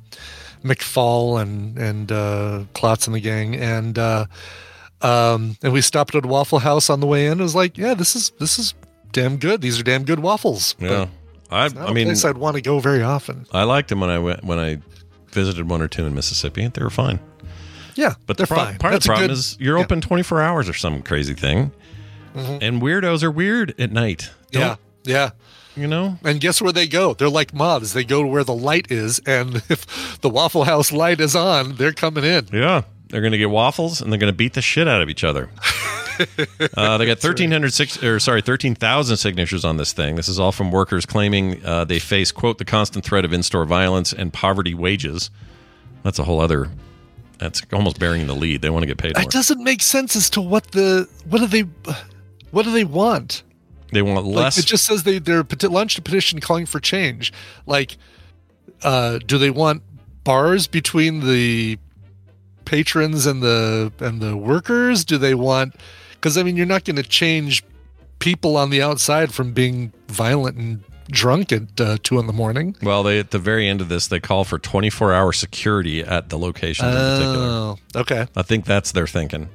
McFall 0.64 1.40
and 1.40 1.78
and 1.78 2.12
uh, 2.12 2.64
Klotz 2.74 3.06
and 3.06 3.14
the 3.14 3.20
gang, 3.20 3.54
and 3.56 3.98
uh, 3.98 4.26
um, 5.02 5.56
and 5.62 5.72
we 5.72 5.80
stopped 5.80 6.14
at 6.14 6.24
a 6.24 6.28
Waffle 6.28 6.58
House 6.60 6.90
on 6.90 7.00
the 7.00 7.06
way 7.06 7.26
in. 7.26 7.38
It 7.40 7.42
was 7.42 7.54
like, 7.54 7.78
yeah, 7.78 7.94
this 7.94 8.16
is 8.16 8.30
this 8.38 8.58
is 8.58 8.74
damn 9.12 9.36
good. 9.36 9.60
These 9.60 9.78
are 9.78 9.82
damn 9.82 10.04
good 10.04 10.18
waffles. 10.20 10.74
yeah, 10.78 11.06
I. 11.50 11.66
I 11.66 11.92
mean, 11.92 12.06
place 12.06 12.24
I'd 12.24 12.38
want 12.38 12.56
to 12.56 12.62
go 12.62 12.80
very 12.80 13.02
often. 13.02 13.46
I 13.52 13.62
liked 13.64 13.88
them 13.90 14.00
when 14.00 14.10
I 14.10 14.18
went 14.18 14.44
when 14.44 14.58
I 14.58 14.78
visited 15.30 15.68
one 15.68 15.80
or 15.82 15.88
two 15.88 16.06
in 16.06 16.14
Mississippi. 16.14 16.62
And 16.64 16.72
they 16.74 16.82
were 16.82 16.90
fine. 16.90 17.20
Yeah, 17.94 18.14
But 18.26 18.36
they're 18.36 18.46
the 18.46 18.54
pro- 18.54 18.64
fine. 18.64 18.78
part 18.78 18.92
That's 18.92 19.04
of 19.06 19.08
the 19.08 19.08
problem 19.08 19.28
good- 19.28 19.32
is 19.32 19.56
you're 19.58 19.76
yeah. 19.76 19.82
open 19.84 20.00
24 20.00 20.40
hours 20.40 20.68
or 20.68 20.72
some 20.74 21.02
crazy 21.02 21.34
thing, 21.34 21.72
Mhm. 22.36 22.58
and 22.62 22.80
weirdos 22.82 23.24
are 23.24 23.30
weird 23.30 23.74
at 23.80 23.90
night. 23.90 24.30
Don't- 24.52 24.62
Yeah, 24.62 24.76
yeah. 25.04 25.30
You 25.78 25.86
know. 25.86 26.18
And 26.24 26.40
guess 26.40 26.60
where 26.60 26.72
they 26.72 26.86
go? 26.86 27.14
They're 27.14 27.28
like 27.28 27.54
moths. 27.54 27.92
They 27.92 28.04
go 28.04 28.22
to 28.22 28.28
where 28.28 28.44
the 28.44 28.54
light 28.54 28.90
is, 28.90 29.20
and 29.20 29.56
if 29.68 30.20
the 30.20 30.28
Waffle 30.28 30.64
House 30.64 30.92
light 30.92 31.20
is 31.20 31.36
on, 31.36 31.76
they're 31.76 31.92
coming 31.92 32.24
in. 32.24 32.48
Yeah, 32.52 32.82
they're 33.08 33.20
going 33.20 33.32
to 33.32 33.38
get 33.38 33.50
waffles 33.50 34.00
and 34.00 34.12
they're 34.12 34.18
going 34.18 34.32
to 34.32 34.36
beat 34.36 34.54
the 34.54 34.62
shit 34.62 34.86
out 34.86 35.02
of 35.02 35.08
each 35.08 35.24
other. 35.24 35.50
uh, 36.76 36.98
they 36.98 37.06
got 37.06 37.18
thirteen 37.18 37.50
hundred 37.50 37.72
six 37.72 38.02
or 38.02 38.18
sorry 38.18 38.42
thirteen 38.42 38.74
thousand 38.74 39.16
signatures 39.16 39.64
on 39.64 39.76
this 39.76 39.92
thing. 39.92 40.16
This 40.16 40.28
is 40.28 40.38
all 40.38 40.52
from 40.52 40.70
workers 40.70 41.06
claiming 41.06 41.64
uh, 41.64 41.84
they 41.84 41.98
face 41.98 42.32
quote 42.32 42.58
the 42.58 42.64
constant 42.64 43.04
threat 43.04 43.24
of 43.24 43.32
in 43.32 43.42
store 43.42 43.64
violence 43.64 44.12
and 44.12 44.32
poverty 44.32 44.74
wages. 44.74 45.30
That's 46.02 46.18
a 46.18 46.24
whole 46.24 46.40
other. 46.40 46.70
That's 47.38 47.62
almost 47.72 48.00
bearing 48.00 48.26
the 48.26 48.34
lead. 48.34 48.62
They 48.62 48.70
want 48.70 48.82
to 48.82 48.86
get 48.86 48.98
paid 48.98 49.14
more. 49.14 49.22
It 49.22 49.30
doesn't 49.30 49.62
make 49.62 49.80
sense 49.80 50.16
as 50.16 50.28
to 50.30 50.40
what 50.40 50.72
the 50.72 51.08
what 51.28 51.38
do 51.38 51.46
they 51.46 51.62
what 52.50 52.64
do 52.64 52.72
they 52.72 52.84
want? 52.84 53.42
They 53.92 54.02
want 54.02 54.26
Like, 54.26 54.34
less. 54.44 54.58
it 54.58 54.66
just 54.66 54.84
says 54.84 55.02
they 55.04 55.18
they're 55.18 55.44
launched 55.62 55.98
a 55.98 56.02
petition 56.02 56.40
calling 56.40 56.66
for 56.66 56.80
change. 56.80 57.32
Like, 57.66 57.96
uh, 58.82 59.18
do 59.26 59.38
they 59.38 59.50
want 59.50 59.82
bars 60.24 60.66
between 60.66 61.20
the 61.20 61.78
patrons 62.64 63.26
and 63.26 63.42
the 63.42 63.92
and 63.98 64.20
the 64.20 64.36
workers? 64.36 65.04
Do 65.04 65.18
they 65.18 65.34
want? 65.34 65.74
Because 66.12 66.36
I 66.36 66.42
mean, 66.42 66.56
you're 66.56 66.66
not 66.66 66.84
going 66.84 66.96
to 66.96 67.02
change 67.02 67.64
people 68.18 68.56
on 68.56 68.70
the 68.70 68.82
outside 68.82 69.32
from 69.32 69.52
being 69.52 69.92
violent 70.08 70.56
and 70.56 70.82
drunk 71.10 71.52
at 71.52 71.80
uh, 71.80 71.96
two 72.02 72.18
in 72.18 72.26
the 72.26 72.32
morning. 72.32 72.76
well, 72.82 73.02
they 73.02 73.18
at 73.18 73.30
the 73.30 73.38
very 73.38 73.66
end 73.66 73.80
of 73.80 73.88
this 73.88 74.08
they 74.08 74.20
call 74.20 74.44
for 74.44 74.58
twenty 74.58 74.90
four 74.90 75.14
hour 75.14 75.32
security 75.32 76.02
at 76.02 76.28
the 76.28 76.38
locations 76.38 76.88
in 76.88 76.94
particular. 76.94 77.46
Oh, 77.46 77.78
okay. 77.96 78.26
I 78.36 78.42
think 78.42 78.66
that's 78.66 78.92
their 78.92 79.06
thinking. 79.06 79.48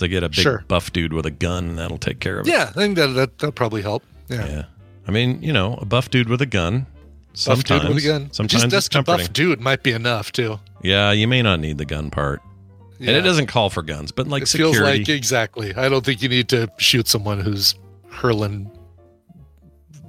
So 0.00 0.04
they 0.06 0.08
get 0.08 0.22
a 0.22 0.28
big 0.30 0.38
Sure. 0.40 0.64
buff 0.66 0.92
dude 0.92 1.12
with 1.12 1.26
a 1.26 1.30
gun 1.30 1.68
and 1.68 1.78
that'll 1.78 1.98
take 1.98 2.20
care 2.20 2.38
of 2.38 2.46
it. 2.48 2.50
Yeah, 2.50 2.64
I 2.70 2.72
think 2.72 2.96
that 2.96 3.08
that 3.08 3.38
that'll 3.38 3.52
probably 3.52 3.82
help. 3.82 4.02
Yeah. 4.28 4.46
Yeah. 4.46 4.64
I 5.06 5.10
mean, 5.10 5.42
you 5.42 5.52
know, 5.52 5.74
a 5.80 5.84
buff 5.84 6.08
dude 6.10 6.28
with 6.28 6.40
a 6.40 6.46
gun. 6.46 6.86
Buff 7.32 7.38
Sometimes, 7.38 7.82
dude 7.82 7.94
with 7.94 8.04
a 8.04 8.06
gun. 8.08 8.28
sometimes 8.32 8.66
just 8.72 8.94
a 8.94 9.02
buff 9.02 9.32
dude 9.32 9.60
might 9.60 9.82
be 9.82 9.92
enough 9.92 10.32
too. 10.32 10.58
Yeah, 10.82 11.12
you 11.12 11.28
may 11.28 11.42
not 11.42 11.60
need 11.60 11.76
the 11.78 11.84
gun 11.84 12.10
part, 12.10 12.40
and 12.98 13.08
it 13.10 13.20
doesn't 13.20 13.46
call 13.46 13.68
for 13.70 13.82
guns, 13.82 14.10
but 14.10 14.26
like 14.26 14.42
it 14.44 14.46
security. 14.46 14.78
feels 14.78 14.98
like 14.98 15.08
exactly. 15.10 15.74
I 15.74 15.88
don't 15.88 16.04
think 16.04 16.22
you 16.22 16.28
need 16.28 16.48
to 16.48 16.70
shoot 16.78 17.06
someone 17.06 17.40
who's 17.40 17.74
hurling 18.08 18.70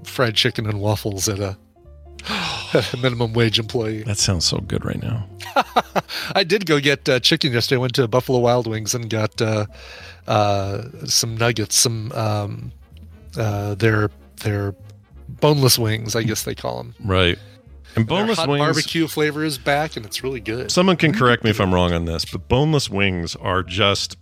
fried 0.04 0.36
chicken 0.36 0.66
and 0.68 0.80
waffles 0.80 1.28
at 1.30 1.40
a 1.40 1.58
minimum 3.02 3.34
wage 3.34 3.60
employee. 3.60 4.04
that 4.04 4.18
sounds 4.18 4.46
so 4.46 4.58
good 4.60 4.86
right 4.86 5.02
now. 5.02 5.28
I 6.36 6.44
did 6.44 6.66
go 6.66 6.80
get 6.80 7.08
uh, 7.08 7.20
chicken 7.20 7.54
yesterday. 7.54 7.78
I 7.78 7.82
went 7.82 7.96
to 7.96 8.08
Buffalo 8.08 8.40
Wild 8.40 8.68
Wings 8.68 8.94
and 8.94 9.10
got 9.10 9.42
uh, 9.42 9.66
uh, 10.28 10.84
some 11.06 11.36
nuggets, 11.38 11.76
some 11.76 12.12
um, 12.14 12.72
uh, 13.38 13.76
their 13.76 14.10
their 14.44 14.76
boneless 15.28 15.78
wings, 15.80 16.16
I 16.16 16.24
guess 16.24 16.44
they 16.44 16.56
call 16.56 16.78
them. 16.78 16.96
Right. 17.04 17.38
And 17.96 18.08
boneless 18.08 18.38
hot 18.40 18.48
wings. 18.50 18.62
barbecue 18.62 19.08
flavor 19.08 19.44
is 19.44 19.58
back, 19.58 19.98
and 19.98 20.06
it's 20.06 20.24
really 20.24 20.40
good. 20.40 20.72
Someone 20.72 20.96
can 20.96 21.14
correct 21.14 21.44
me 21.44 21.50
if 21.50 21.60
I'm 21.60 21.74
wrong 21.74 21.92
on 21.92 22.06
this, 22.06 22.24
but 22.26 22.48
boneless 22.48 22.90
wings 22.90 23.36
are 23.36 23.64
just 23.64 24.18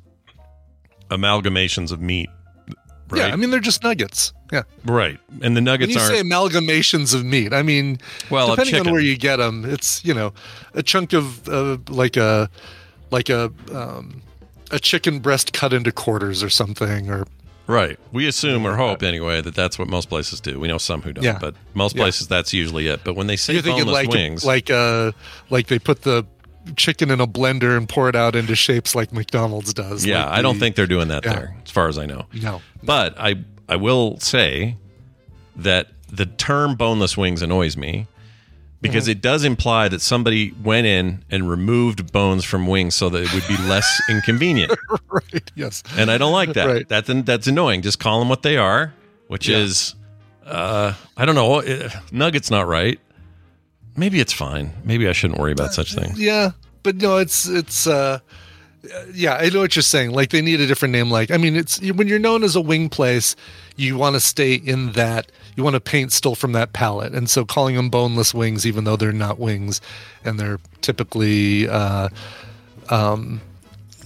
amalgamations 1.10 1.92
of 1.92 2.02
meat. 2.02 2.30
Right. 3.10 3.20
Yeah, 3.28 3.34
I 3.34 3.36
mean 3.36 3.50
they're 3.50 3.60
just 3.60 3.84
nuggets. 3.84 4.34
Yeah. 4.52 4.64
right. 4.86 5.20
And 5.42 5.56
the 5.56 5.60
When 5.60 5.64
nuggets 5.66 5.94
you 5.94 6.00
aren't. 6.02 6.16
say 6.16 6.22
amalgamations 6.24 7.14
of 7.14 7.24
meat, 7.24 7.54
I 7.54 7.62
mean, 7.64 8.00
Well, 8.30 8.50
depending 8.56 8.88
on 8.88 8.92
where 8.92 9.02
you 9.02 9.18
get 9.18 9.38
them, 9.38 9.66
it's 9.66 10.04
you 10.06 10.14
know 10.14 10.34
a 10.74 10.82
chunk 10.84 11.14
of 11.14 11.48
uh, 11.48 11.78
like 11.90 12.18
a 12.18 12.50
like 13.12 13.30
a 13.30 13.52
um, 13.74 14.22
a 14.72 14.80
chicken 14.80 15.20
breast 15.20 15.54
cut 15.54 15.74
into 15.74 15.92
quarters 15.92 16.44
or 16.44 16.50
something, 16.50 17.10
or 17.10 17.26
Right. 17.68 18.00
We 18.12 18.28
assume 18.28 18.66
or 18.66 18.76
hope 18.76 19.04
anyway 19.04 19.42
that 19.42 19.54
that's 19.54 19.78
what 19.78 19.88
most 19.88 20.10
places 20.10 20.42
do. 20.42 20.60
We 20.60 20.68
know 20.68 20.80
some 20.80 21.04
who 21.04 21.14
don't, 21.14 21.24
Yeah. 21.24 21.38
but 21.40 21.54
most 21.76 21.96
Yeah. 21.96 22.02
places 22.04 22.28
that's 22.28 22.52
usually 22.52 22.88
it. 22.88 23.02
But 23.04 23.16
when 23.16 23.28
they 23.28 23.36
say 23.36 23.54
you're 23.54 23.62
boneless 23.62 23.94
like 23.94 24.10
wings, 24.10 24.44
like 24.44 24.72
uh 24.72 25.12
like 25.52 25.68
they 25.68 25.78
put 25.78 26.02
the 26.02 26.26
chicken 26.76 27.10
in 27.12 27.20
a 27.22 27.28
blender 27.28 27.76
and 27.78 27.88
pour 27.88 28.10
it 28.10 28.16
out 28.16 28.36
into 28.36 28.56
shapes 28.56 28.96
like 28.96 29.12
McDonald's 29.14 29.74
does. 29.74 30.06
Yeah, 30.06 30.26
like 30.26 30.40
I 30.40 30.42
don't 30.42 30.58
think 30.60 30.76
they're 30.76 30.88
doing 30.88 31.08
that 31.10 31.26
Yeah. 31.26 31.34
there, 31.34 31.56
as 31.64 31.72
far 31.72 31.88
as 31.88 31.98
I 31.98 32.06
know. 32.06 32.26
No. 32.34 32.62
But 32.84 33.16
I 33.20 33.36
I 33.68 33.76
will 33.76 34.20
say 34.20 34.78
that 35.56 35.88
the 36.12 36.26
term 36.26 36.76
boneless 36.76 37.16
wings 37.18 37.42
annoys 37.42 37.78
me 37.78 38.08
because 38.82 39.04
Mm-hmm. 39.04 39.12
it 39.12 39.22
does 39.22 39.44
imply 39.44 39.88
that 39.90 40.02
somebody 40.02 40.54
went 40.64 40.88
in 40.88 41.24
and 41.30 41.50
removed 41.50 42.12
bones 42.12 42.46
from 42.46 42.66
wings 42.66 42.96
so 42.96 43.10
that 43.10 43.22
it 43.24 43.34
would 43.34 43.48
be 43.48 43.58
less 43.68 44.02
inconvenient. 44.10 44.72
right. 45.10 45.52
Yes. 45.56 45.84
And 45.98 46.10
I 46.10 46.18
don't 46.18 46.32
like 46.32 46.54
that. 46.54 46.66
Right. 46.66 46.88
That's 46.88 47.10
that's 47.26 47.48
annoying. 47.48 47.82
Just 47.82 48.00
call 48.00 48.20
them 48.20 48.30
what 48.30 48.42
they 48.42 48.58
are, 48.58 48.94
which 49.28 49.48
Yeah. 49.50 49.58
is 49.58 49.96
uh 50.46 50.94
I 51.18 51.26
don't 51.26 51.36
know, 51.36 51.62
nugget's 52.12 52.50
not 52.50 52.68
right. 52.68 53.00
Maybe 54.00 54.20
it's 54.20 54.34
fine. 54.34 54.72
Maybe 54.84 55.08
I 55.08 55.12
shouldn't 55.12 55.40
worry 55.40 55.52
about 55.52 55.74
such 55.74 55.94
things. 55.94 56.20
Yeah, 56.20 56.52
but 56.84 56.96
no, 56.96 57.18
it's 57.18 57.48
it's. 57.48 57.86
uh 57.88 58.20
yeah, 59.14 59.36
I 59.36 59.50
know 59.50 59.60
what 59.60 59.76
you're 59.76 59.84
saying. 59.84 60.12
Like 60.12 60.30
they 60.30 60.42
need 60.42 60.62
a 60.62 60.66
different 60.66 60.94
name. 60.94 61.12
Like 61.12 61.32
I 61.32 61.38
mean, 61.38 61.56
it's 61.58 61.82
when 61.82 62.08
you're 62.08 62.18
known 62.18 62.44
as 62.44 62.56
a 62.56 62.62
wing 62.62 62.88
place, 62.90 63.36
you 63.76 63.98
want 63.98 64.16
to 64.16 64.22
stay 64.22 64.54
in 64.54 64.94
that. 64.94 65.32
You 65.58 65.64
want 65.66 65.74
to 65.74 65.82
paint 65.82 66.14
still 66.14 66.36
from 66.36 66.54
that 66.54 66.72
palette, 66.72 67.14
and 67.14 67.30
so 67.30 67.44
calling 67.44 67.76
them 67.76 67.90
boneless 67.90 68.34
wings, 68.34 68.66
even 68.66 68.86
though 68.86 68.96
they're 68.96 69.12
not 69.12 69.38
wings, 69.38 69.82
and 70.24 70.40
they're 70.40 70.60
typically. 70.82 71.68
uh 71.68 72.10
um, 72.90 73.42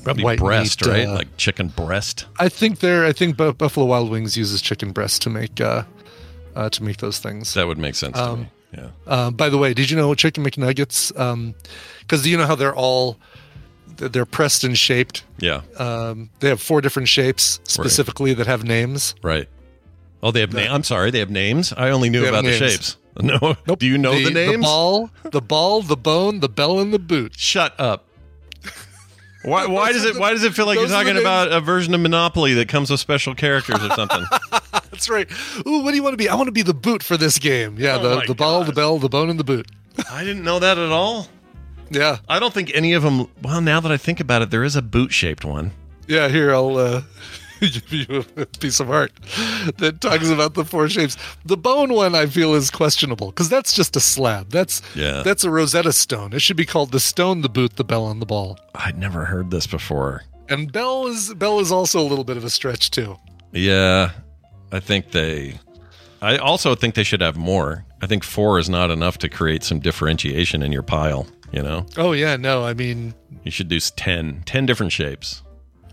Probably 0.04 0.36
breast, 0.36 0.86
meat, 0.86 0.92
right? 0.92 1.08
uh, 1.08 1.14
like 1.14 1.38
chicken 1.38 1.70
breast. 1.70 2.26
I 2.38 2.50
think 2.50 2.80
they're. 2.80 3.06
I 3.06 3.14
think 3.14 3.38
Bu- 3.38 3.54
Buffalo 3.54 3.86
Wild 3.86 4.10
Wings 4.10 4.36
uses 4.36 4.62
chicken 4.62 4.92
breast 4.92 5.22
to 5.22 5.30
make 5.30 5.62
uh, 5.62 5.84
uh 6.56 6.70
to 6.70 6.84
make 6.84 6.98
those 6.98 7.20
things. 7.20 7.54
That 7.54 7.68
would 7.68 7.78
make 7.78 7.96
sense 7.96 8.18
to 8.18 8.36
me. 8.36 8.50
Yeah. 8.74 8.90
Uh, 9.06 9.32
by 9.32 9.50
the 9.50 9.58
way, 9.58 9.74
did 9.74 9.90
you 9.90 9.98
know 9.98 10.14
chicken 10.16 10.44
McNuggets? 10.44 11.14
Because 12.00 12.26
you 12.28 12.38
know 12.38 12.46
how 12.46 12.56
they're 12.56 12.76
all 12.76 13.18
they're 13.98 14.26
pressed 14.26 14.64
and 14.64 14.78
shaped. 14.78 15.24
Yeah. 15.40 15.62
Um, 15.78 16.30
they 16.40 16.50
have 16.50 16.62
four 16.62 16.82
different 16.82 17.08
shapes 17.08 17.60
specifically 17.64 18.34
that 18.34 18.48
have 18.48 18.64
names. 18.64 19.16
Right. 19.22 19.48
Oh, 20.22 20.32
they 20.32 20.40
have. 20.42 20.54
Na- 20.54 20.74
I'm 20.74 20.84
sorry, 20.84 21.12
they 21.12 21.20
have 21.20 21.30
names. 21.30 21.74
I 21.74 21.90
only 21.90 22.10
knew 22.10 22.26
about 22.26 22.44
the 22.44 22.54
shapes. 22.58 22.98
No. 23.22 23.56
Do 23.78 23.86
you 23.86 24.00
know 24.00 24.16
the, 24.16 24.32
names? 24.32 24.54
The 24.54 24.58
ball, 24.64 25.12
the 25.24 25.40
ball, 25.40 25.84
the 25.84 25.96
bone, 25.96 26.40
the 26.40 26.50
bell, 26.50 26.80
and 26.80 26.92
the 26.92 26.98
boot. 26.98 27.38
Shut 27.38 27.80
up. 27.80 28.08
Why, 29.44 29.68
why 29.68 29.92
does 29.92 30.04
it? 30.04 30.18
Why 30.18 30.32
does 30.32 30.44
it 30.44 30.56
feel 30.56 30.66
like 30.66 30.78
you're 30.78 30.86
those 30.88 30.92
the 30.98 31.04
talking 31.04 31.22
about 31.22 31.52
a 31.52 31.62
version 31.62 31.94
of 31.94 32.02
Monopoly 32.02 32.56
that 32.56 32.70
comes 32.70 32.90
with 32.90 33.00
special 33.00 33.36
characters 33.36 33.84
or 33.84 33.90
something? 33.90 34.26
That's 34.94 35.10
right. 35.10 35.28
Ooh, 35.68 35.80
what 35.84 35.90
do 35.90 35.96
you 35.98 36.04
want 36.04 36.14
to 36.14 36.18
be? 36.18 36.30
I 36.30 36.36
want 36.36 36.48
to 36.48 36.52
be 36.52 36.62
the 36.62 36.74
boot 36.74 37.02
for 37.02 37.18
this 37.18 37.40
game. 37.40 37.76
Yeah, 37.80 37.98
Oh 38.00 38.20
the, 38.20 38.28
the 38.28 38.36
ball, 38.36 38.64
the 38.64 38.72
bell, 38.74 39.00
the 39.00 39.10
bone, 39.10 39.30
and 39.30 39.40
the 39.40 39.44
boot. 39.44 39.68
I 40.12 40.24
didn't 40.24 40.44
know 40.44 40.60
that 40.60 40.78
at 40.78 40.92
all. 40.92 41.28
Yeah, 41.90 42.18
I 42.30 42.40
don't 42.40 42.54
think 42.54 42.72
any 42.76 42.94
of 42.94 43.02
them. 43.04 43.28
Well, 43.42 43.60
now 43.62 43.80
that 43.80 43.92
I 43.92 43.98
think 43.98 44.20
about 44.20 44.42
it, 44.44 44.52
there 44.52 44.64
is 44.64 44.76
a 44.76 44.82
boot-shaped 44.82 45.44
one. 45.46 45.72
yeah. 46.08 46.28
Here, 46.30 46.54
I'll 46.54 46.78
uh, 46.78 47.02
give 47.60 47.92
you 47.92 48.26
a 48.36 48.46
piece 48.46 48.80
of 48.80 48.90
art 48.92 49.12
that 49.78 49.98
talks 50.00 50.30
about 50.30 50.54
the 50.54 50.64
four 50.66 50.88
shapes. 50.90 51.18
The 51.46 51.58
bone 51.58 51.94
one, 51.94 52.14
I 52.16 52.26
feel, 52.28 52.54
is 52.54 52.70
questionable 52.72 53.28
because 53.32 53.50
that's 53.50 53.74
just 53.74 53.96
a 53.96 54.00
slab. 54.00 54.50
That's 54.50 54.82
Yeah. 54.96 55.24
That's 55.24 55.44
a 55.44 55.50
Rosetta 55.50 55.92
Stone. 55.94 56.34
It 56.34 56.42
should 56.42 56.58
be 56.58 56.66
called 56.66 56.92
the 56.92 57.00
stone, 57.00 57.42
the 57.42 57.50
boot, 57.50 57.76
the 57.78 57.84
bell, 57.84 58.10
and 58.10 58.22
the 58.22 58.26
ball. 58.28 58.60
I'd 58.76 58.98
never 58.98 59.26
heard 59.26 59.50
this 59.52 59.66
before. 59.68 60.24
And 60.50 60.72
bell 60.72 61.08
is 61.08 61.34
bell 61.36 61.60
is 61.60 61.72
also 61.72 62.00
a 62.00 62.08
little 62.08 62.26
bit 62.26 62.38
of 62.38 62.44
a 62.44 62.50
stretch 62.50 62.92
too. 62.92 63.18
Yeah, 63.54 64.12
I 64.74 64.80
think 64.82 65.12
they. 65.12 65.60
I 66.22 66.38
also 66.38 66.74
think 66.76 66.96
they 66.96 67.04
should 67.04 67.22
have 67.22 67.38
more. 67.38 67.86
I 68.02 68.08
think 68.08 68.24
four 68.24 68.58
is 68.60 68.70
not 68.70 68.90
enough 68.92 69.18
to 69.20 69.30
create 69.30 69.64
some 69.64 69.80
differentiation 69.80 70.62
in 70.64 70.72
your 70.74 70.84
pile. 70.84 71.28
You 71.52 71.62
know, 71.62 71.86
Oh 71.98 72.14
yeah, 72.14 72.36
no, 72.36 72.64
I 72.66 72.74
mean, 72.74 73.14
you 73.44 73.52
should 73.52 73.68
do 73.68 73.80
10, 73.80 74.42
10 74.46 74.66
different 74.66 74.92
shapes. 74.92 75.44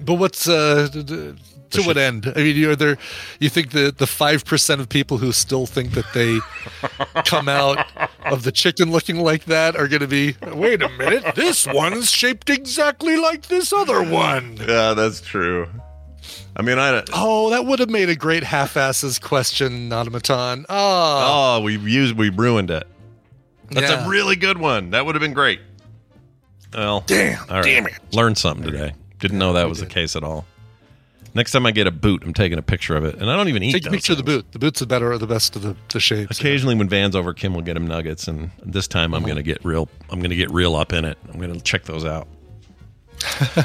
but 0.00 0.14
what's 0.14 0.48
uh 0.48 0.88
d- 0.90 1.02
d- 1.02 1.34
to 1.72 1.82
what 1.82 1.98
end? 1.98 2.32
I 2.34 2.38
mean, 2.38 2.56
you're 2.56 2.74
there. 2.74 2.96
You 3.40 3.48
think 3.50 3.72
that 3.72 3.98
the 3.98 4.06
five 4.06 4.44
percent 4.46 4.80
of 4.80 4.88
people 4.88 5.18
who 5.18 5.30
still 5.32 5.66
think 5.66 5.92
that 5.92 6.06
they 6.14 6.38
come 7.26 7.48
out 7.48 7.86
of 8.24 8.42
the 8.44 8.50
chicken 8.52 8.90
looking 8.90 9.16
like 9.22 9.44
that 9.44 9.76
are 9.76 9.86
going 9.86 10.00
to 10.00 10.08
be? 10.08 10.34
Wait 10.54 10.82
a 10.82 10.88
minute, 10.88 11.34
this 11.36 11.66
one's 11.66 12.10
shaped 12.10 12.48
exactly 12.50 13.16
like 13.18 13.46
this 13.48 13.72
other 13.72 14.02
one. 14.02 14.56
Yeah, 14.66 14.94
that's 14.94 15.20
true. 15.20 15.68
I 16.56 16.62
mean, 16.62 16.78
I. 16.78 17.02
Oh, 17.12 17.50
that 17.50 17.64
would 17.64 17.78
have 17.78 17.90
made 17.90 18.08
a 18.08 18.16
great 18.16 18.42
half-asses 18.42 19.18
question, 19.18 19.92
automaton. 19.92 20.66
Oh, 20.68 20.74
ah. 20.74 21.56
Oh, 21.56 21.62
we 21.62 21.78
used 21.78 22.16
we 22.16 22.28
ruined 22.30 22.70
it. 22.70 22.86
That's 23.70 23.90
Yeah. 23.90 24.06
a 24.06 24.08
really 24.08 24.36
good 24.36 24.58
one. 24.58 24.90
That 24.90 25.06
would 25.06 25.14
have 25.14 25.20
been 25.22 25.34
great. 25.34 25.60
Well, 26.74 27.02
Damn, 27.06 27.40
all 27.48 27.56
right. 27.56 27.64
damn 27.64 27.86
it. 27.86 27.94
Learned 28.12 28.38
something 28.38 28.64
today. 28.64 28.94
Didn't 29.18 29.38
know 29.38 29.52
that 29.54 29.68
was 29.68 29.80
the 29.80 29.86
case 29.86 30.16
at 30.16 30.22
all. 30.22 30.46
Next 31.34 31.52
time 31.52 31.64
I 31.64 31.70
get 31.70 31.86
a 31.86 31.92
boot, 31.92 32.24
I'm 32.24 32.34
taking 32.34 32.58
a 32.58 32.62
picture 32.62 32.96
of 32.96 33.04
it, 33.04 33.16
and 33.16 33.30
I 33.30 33.36
don't 33.36 33.48
even 33.48 33.62
eat. 33.62 33.72
take 33.72 33.82
a 33.82 33.84
those 33.84 33.98
picture 33.98 34.12
of 34.12 34.18
the 34.18 34.24
boot. 34.24 34.50
The 34.50 34.58
boot's 34.58 34.80
the 34.80 34.86
better, 34.86 35.12
or 35.12 35.18
the 35.18 35.28
best 35.28 35.54
of 35.54 35.62
the, 35.62 35.76
the 35.88 36.00
shapes. 36.00 36.40
Occasionally, 36.40 36.74
when 36.74 36.88
Van's 36.88 37.14
over, 37.14 37.32
Kim 37.32 37.54
will 37.54 37.62
get 37.62 37.76
him 37.76 37.86
nuggets, 37.86 38.26
and 38.26 38.50
this 38.64 38.88
time 38.88 39.14
I'm 39.14 39.18
uh-huh. 39.18 39.26
going 39.34 39.36
to 39.36 39.42
get 39.44 39.64
real. 39.64 39.88
I'm 40.10 40.18
going 40.18 40.30
to 40.30 40.36
get 40.36 40.50
real 40.50 40.74
up 40.74 40.92
in 40.92 41.04
it. 41.04 41.18
I'm 41.32 41.38
going 41.38 41.54
to 41.54 41.60
check 41.60 41.84
those 41.84 42.04
out. 42.04 42.26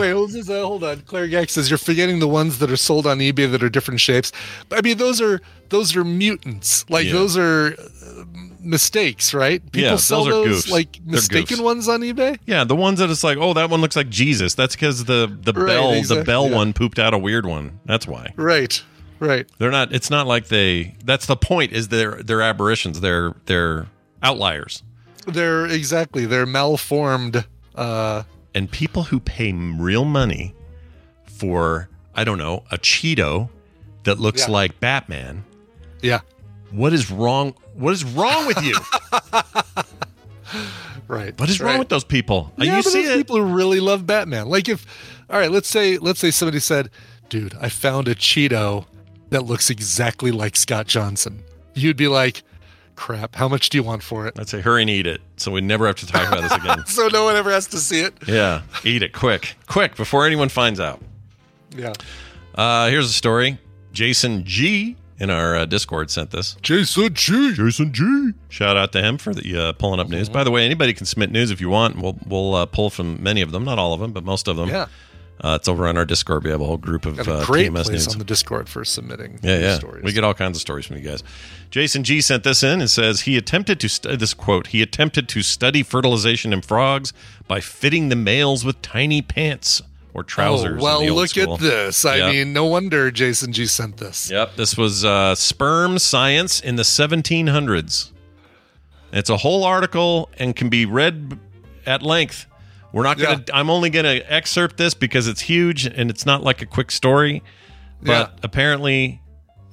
Wait, 0.00 0.12
hold, 0.12 0.30
this, 0.30 0.48
uh, 0.48 0.62
hold 0.64 0.84
on. 0.84 1.00
Claire 1.02 1.28
Gack 1.28 1.50
says 1.50 1.70
you're 1.70 1.78
forgetting 1.78 2.18
the 2.18 2.28
ones 2.28 2.58
that 2.58 2.70
are 2.70 2.76
sold 2.76 3.06
on 3.06 3.18
eBay 3.18 3.50
that 3.50 3.62
are 3.62 3.68
different 3.68 4.00
shapes. 4.00 4.32
I 4.70 4.80
mean, 4.80 4.96
those 4.98 5.20
are 5.20 5.40
those 5.68 5.94
are 5.96 6.04
mutants. 6.04 6.88
Like 6.88 7.06
Yeah. 7.06 7.12
those 7.12 7.36
are 7.36 7.74
uh, 7.78 8.24
mistakes, 8.60 9.32
right? 9.34 9.62
People 9.72 9.90
Yeah, 9.90 9.96
sell 9.96 10.24
those 10.24 10.46
those 10.64 10.70
like 10.70 10.98
mistaken 11.04 11.62
ones 11.62 11.88
on 11.88 12.00
eBay. 12.00 12.38
Yeah, 12.46 12.64
the 12.64 12.76
ones 12.76 12.98
that 13.00 13.10
it's 13.10 13.24
like, 13.24 13.38
oh, 13.38 13.52
that 13.54 13.70
one 13.70 13.80
looks 13.80 13.96
like 13.96 14.08
Jesus. 14.08 14.54
That's 14.54 14.74
because 14.74 15.04
the 15.04 15.26
the 15.42 15.52
Right, 15.52 15.66
bell 15.66 16.02
the 16.02 16.24
bell 16.24 16.48
yeah. 16.48 16.56
one 16.56 16.72
pooped 16.72 16.98
out 16.98 17.12
a 17.14 17.18
weird 17.18 17.46
one. 17.46 17.80
That's 17.84 18.06
why 18.06 18.32
Right, 18.36 18.82
right. 19.18 19.48
they're 19.58 19.70
not. 19.70 19.92
It's 19.92 20.10
not 20.10 20.26
like 20.26 20.48
they. 20.48 20.96
That's 21.04 21.26
the 21.26 21.36
point. 21.36 21.72
Is 21.72 21.88
they're 21.88 22.22
they're 22.22 22.42
aberrations. 22.42 23.00
They're 23.00 23.34
they're 23.46 23.86
outliers. 24.22 24.82
They're 25.26 25.66
exactly 25.66 26.24
they're 26.26 26.46
malformed. 26.46 27.44
Uh, 27.74 28.24
And 28.54 28.70
people 28.70 29.04
who 29.04 29.20
pay 29.20 29.52
real 29.52 30.04
money 30.04 30.54
for 31.26 31.88
I 32.14 32.24
don't 32.24 32.38
know 32.38 32.64
a 32.70 32.78
Cheeto 32.78 33.48
that 34.04 34.18
looks 34.18 34.42
Yeah. 34.46 34.52
like 34.52 34.80
Batman. 34.80 35.44
yeah, 36.02 36.20
What 36.70 36.92
is 36.92 37.10
wrong? 37.10 37.54
What 37.74 37.92
is 37.92 38.04
wrong 38.04 38.46
with 38.46 38.62
you? 38.64 38.74
right. 41.08 41.38
What 41.38 41.48
is 41.48 41.60
wrong 41.60 41.78
with 41.78 41.88
those 41.88 42.04
people? 42.04 42.52
Yeah, 42.56 42.76
you 42.78 42.82
but 42.82 42.90
see 42.90 43.02
there's 43.02 43.14
it? 43.14 43.18
people 43.18 43.36
who 43.36 43.42
really 43.54 43.80
love 43.80 44.06
Batman. 44.06 44.48
Like 44.48 44.68
if, 44.68 44.86
all 45.28 45.38
right, 45.38 45.50
let's 45.50 45.68
say 45.68 45.98
let's 45.98 46.18
say 46.20 46.30
somebody 46.30 46.60
said, 46.60 46.90
"Dude, 47.28 47.54
I 47.60 47.68
found 47.68 48.08
a 48.08 48.14
Cheeto 48.14 48.86
that 49.30 49.44
looks 49.44 49.70
exactly 49.70 50.30
like 50.32 50.56
Scott 50.56 50.86
Johnson." 50.86 51.42
You'd 51.74 51.96
be 51.96 52.08
like, 52.08 52.42
"Crap! 53.00 53.34
How 53.34 53.48
much 53.48 53.70
do 53.70 53.78
you 53.78 53.82
want 53.82 54.02
for 54.02 54.26
it?" 54.26 54.38
I'd 54.38 54.48
say 54.50 54.60
hurry 54.60 54.82
and 54.82 54.90
eat 54.90 55.06
it, 55.06 55.22
so 55.36 55.50
we 55.50 55.62
never 55.62 55.86
have 55.86 55.96
to 55.96 56.06
talk 56.06 56.28
about 56.28 56.42
this 56.42 56.52
again. 56.62 56.84
So 56.86 57.08
no 57.08 57.24
one 57.24 57.34
ever 57.36 57.50
has 57.50 57.66
to 57.68 57.78
see 57.78 58.00
it. 58.02 58.12
yeah, 58.28 58.60
eat 58.84 59.02
it 59.02 59.12
quick, 59.14 59.54
quick 59.66 59.96
before 59.96 60.26
anyone 60.26 60.50
finds 60.50 60.78
out. 60.80 61.00
Yeah. 61.74 61.94
Uh, 62.54 62.88
here's 62.90 63.08
a 63.08 63.12
story. 63.12 63.58
Jason 63.92 64.44
G 64.44 64.96
in 65.18 65.30
our 65.30 65.56
uh, 65.56 65.64
Discord 65.64 66.10
sent 66.10 66.30
this. 66.30 66.56
Jason 66.62 67.14
G. 67.14 67.54
Jason 67.54 67.92
G. 67.92 68.32
Shout 68.50 68.76
out 68.76 68.92
to 68.92 69.00
him 69.02 69.16
for 69.18 69.32
the 69.32 69.56
uh, 69.56 69.72
pulling 69.72 69.98
up 70.00 70.08
news. 70.08 70.28
By 70.28 70.44
the 70.44 70.50
way, 70.50 70.64
anybody 70.66 70.92
can 70.92 71.06
submit 71.06 71.30
news 71.30 71.50
if 71.50 71.60
you 71.60 71.70
want. 71.70 71.96
We'll 71.96 72.18
we'll 72.26 72.54
uh, 72.54 72.66
pull 72.66 72.90
from 72.90 73.22
many 73.22 73.40
of 73.40 73.50
them, 73.52 73.64
not 73.64 73.78
all 73.78 73.94
of 73.94 74.00
them, 74.00 74.12
but 74.12 74.24
most 74.24 74.46
of 74.48 74.56
them. 74.56 74.68
Yeah. 74.68 74.86
Uh, 75.42 75.56
it's 75.58 75.68
over 75.68 75.86
on 75.86 75.96
our 75.96 76.04
Discord. 76.04 76.44
We 76.44 76.50
have 76.50 76.60
a 76.60 76.64
whole 76.66 76.76
group 76.76 77.06
of 77.06 77.18
uh, 77.26 77.44
great 77.46 77.70
TMS 77.70 77.84
place 77.84 77.88
news. 77.90 78.08
on 78.08 78.18
the 78.18 78.24
Discord 78.24 78.68
for 78.68 78.84
submitting 78.84 79.38
Yeah, 79.42 79.58
yeah. 79.58 79.78
stories. 79.78 80.04
We 80.04 80.12
get 80.12 80.22
all 80.22 80.34
kinds 80.34 80.58
of 80.58 80.60
stories 80.60 80.84
from 80.86 80.96
you 80.98 81.02
guys. 81.02 81.22
Jason 81.70 82.04
G 82.04 82.20
sent 82.20 82.44
this 82.44 82.62
in 82.62 82.80
and 82.80 82.90
says 82.90 83.22
he 83.22 83.36
attempted 83.38 83.80
to 83.80 83.88
stu- 83.88 84.16
this 84.16 84.34
quote. 84.34 84.66
He 84.68 84.82
attempted 84.82 85.28
to 85.30 85.42
study 85.42 85.82
fertilization 85.82 86.52
in 86.52 86.60
frogs 86.60 87.12
by 87.48 87.60
fitting 87.60 88.10
the 88.10 88.16
males 88.16 88.64
with 88.66 88.82
tiny 88.82 89.22
pants 89.22 89.80
or 90.12 90.22
trousers. 90.24 90.78
Oh, 90.80 90.84
well, 90.84 91.14
look 91.14 91.28
school. 91.28 91.54
at 91.54 91.60
this. 91.60 92.04
I 92.04 92.16
Yep. 92.16 92.32
mean, 92.32 92.52
no 92.52 92.66
wonder 92.66 93.10
Jason 93.10 93.52
G 93.52 93.64
sent 93.66 93.96
this. 93.96 94.30
Yep, 94.30 94.56
this 94.56 94.76
was 94.76 95.04
uh, 95.06 95.34
sperm 95.36 95.98
science 95.98 96.60
in 96.60 96.76
the 96.76 96.82
1700s. 96.82 98.10
It's 99.12 99.30
a 99.30 99.38
whole 99.38 99.64
article 99.64 100.28
and 100.38 100.54
can 100.54 100.68
be 100.68 100.84
read 100.84 101.38
at 101.86 102.02
length. 102.02 102.46
We're 102.92 103.04
not 103.04 103.18
gonna. 103.18 103.44
I'm 103.52 103.70
only 103.70 103.90
gonna 103.90 104.20
excerpt 104.26 104.76
this 104.76 104.94
because 104.94 105.28
it's 105.28 105.40
huge 105.40 105.86
and 105.86 106.10
it's 106.10 106.26
not 106.26 106.42
like 106.42 106.62
a 106.62 106.66
quick 106.66 106.90
story. 106.90 107.42
But 108.02 108.38
apparently, 108.42 109.20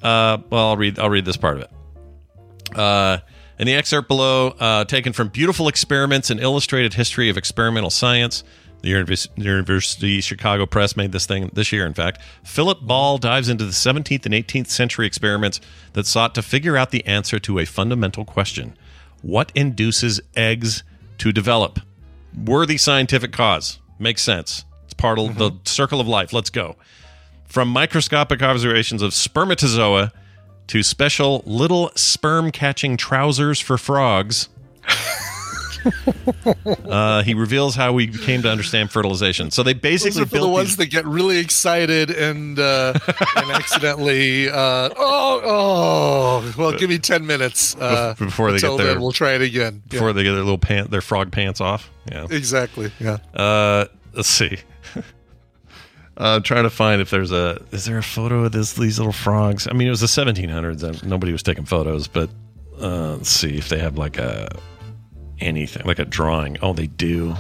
uh, 0.04 0.40
well, 0.50 0.70
I'll 0.70 0.78
read. 0.78 1.00
I'll 1.00 1.10
read 1.10 1.26
this 1.26 1.38
part 1.38 1.58
of 1.58 1.64
it. 1.64 2.78
Uh, 2.78 3.20
in 3.60 3.66
the 3.66 3.74
excerpt 3.74 4.08
below, 4.08 4.50
uh, 4.60 4.86
taken 4.86 5.14
from 5.14 5.30
Beautiful 5.30 5.68
Experiments 5.68 6.30
and 6.30 6.40
Illustrated 6.40 6.94
History 6.94 7.30
of 7.30 7.38
Experimental 7.38 7.90
Science, 7.90 8.44
the 8.82 8.90
Univers- 8.90 9.28
University 9.36 10.22
Chicago 10.22 10.66
Press 10.66 10.96
made 10.96 11.12
this 11.12 11.26
thing 11.26 11.50
this 11.54 11.72
year, 11.72 11.86
in 11.86 11.94
fact. 11.94 12.22
Philip 12.44 12.82
Ball 12.82 13.18
dives 13.18 13.50
into 13.50 13.66
the 13.66 13.72
17th 13.72 14.26
and 14.26 14.36
18th 14.36 14.68
century 14.68 15.08
experiments 15.08 15.60
that 15.94 16.06
sought 16.06 16.36
to 16.36 16.44
figure 16.44 16.78
out 16.78 16.92
the 16.92 17.06
answer 17.08 17.40
to 17.40 17.58
a 17.58 17.66
fundamental 17.66 18.26
question 18.26 18.78
What 19.24 19.52
induces 19.56 20.22
eggs 20.36 20.84
to 21.18 21.32
develop? 21.32 21.80
Worthy 22.36 22.78
scientific 22.78 23.32
cause. 23.32 23.80
Makes 24.00 24.22
sense. 24.22 24.66
It's 24.86 24.94
part 24.94 25.20
of 25.20 25.38
the 25.38 25.52
mm-hmm. 25.52 25.66
circle 25.66 26.00
of 26.00 26.08
life. 26.08 26.34
Let's 26.34 26.50
go. 26.50 26.76
From 27.46 27.70
microscopic 27.70 28.42
observations 28.42 29.02
of 29.02 29.14
spermatozoa 29.14 30.12
to 30.68 30.84
special 30.84 31.44
little 31.46 31.92
sperm 31.96 32.52
catching 32.52 32.98
trousers 32.98 33.60
for 33.60 33.78
frogs. 33.78 34.50
uh, 36.86 37.24
he 37.24 37.34
reveals 37.34 37.76
how 37.76 37.94
we 37.94 38.08
came 38.08 38.42
to 38.42 38.50
understand 38.50 38.92
fertilization. 38.92 39.52
So 39.52 39.64
they 39.64 39.74
Those 39.74 39.82
basically 39.82 40.24
are 40.24 40.26
for 40.26 40.40
the 40.40 40.48
ones 40.48 40.70
these- 40.70 40.78
that 40.78 40.86
get 40.88 41.06
really 41.06 41.38
excited 41.38 42.10
and 42.12 42.60
uh, 42.60 42.94
and 43.36 43.52
accidentally. 43.52 44.50
Uh, 44.50 44.90
oh, 44.96 45.42
oh! 45.44 46.54
Well, 46.58 46.72
give 46.74 46.90
me 46.90 47.00
ten 47.00 47.26
minutes 47.26 47.76
uh, 47.80 48.16
Before 48.18 48.52
they 48.52 48.60
get 48.60 48.78
their- 48.78 48.88
then. 48.88 49.02
We'll 49.02 49.12
try 49.12 49.34
it 49.34 49.42
again. 49.42 49.82
Yeah, 49.86 49.92
before 49.92 50.14
they 50.14 50.24
get 50.24 50.32
their 50.32 50.44
little 50.44 50.58
pant, 50.58 50.92
their 50.92 51.02
frog 51.02 51.32
pants 51.32 51.62
off. 51.62 51.90
Yeah. 52.12 52.28
exactly. 52.30 52.92
Yeah. 53.00 53.18
Uh, 53.34 53.86
let's 54.14 54.30
see. 54.30 54.58
Uh, 56.20 56.38
I'm 56.38 56.42
trying 56.42 56.64
to 56.64 56.72
find 56.72 57.00
if 57.00 57.12
there's 57.12 57.32
a 57.32 57.62
is 57.72 57.86
there 57.86 58.00
a 58.00 58.04
photo 58.04 58.46
of 58.46 58.52
this 58.52 58.74
these 58.74 58.98
little 58.98 59.14
frogs. 59.14 59.68
I 59.70 59.74
mean, 59.74 59.88
it 59.88 59.92
was 59.92 60.02
the 60.02 60.08
1700s 60.08 60.82
and 60.82 61.06
nobody 61.06 61.32
was 61.32 61.44
taking 61.44 61.64
photos, 61.64 62.08
but 62.08 62.32
uh, 62.82 63.18
let's 63.18 63.30
see 63.30 63.56
if 63.56 63.70
they 63.70 63.78
have 63.78 64.00
like 64.00 64.18
a 64.18 64.50
anything 65.40 65.86
like 65.86 66.00
a 66.00 66.06
drawing. 66.06 66.58
Oh, 66.62 66.74
they 66.74 66.88
do. 66.88 67.36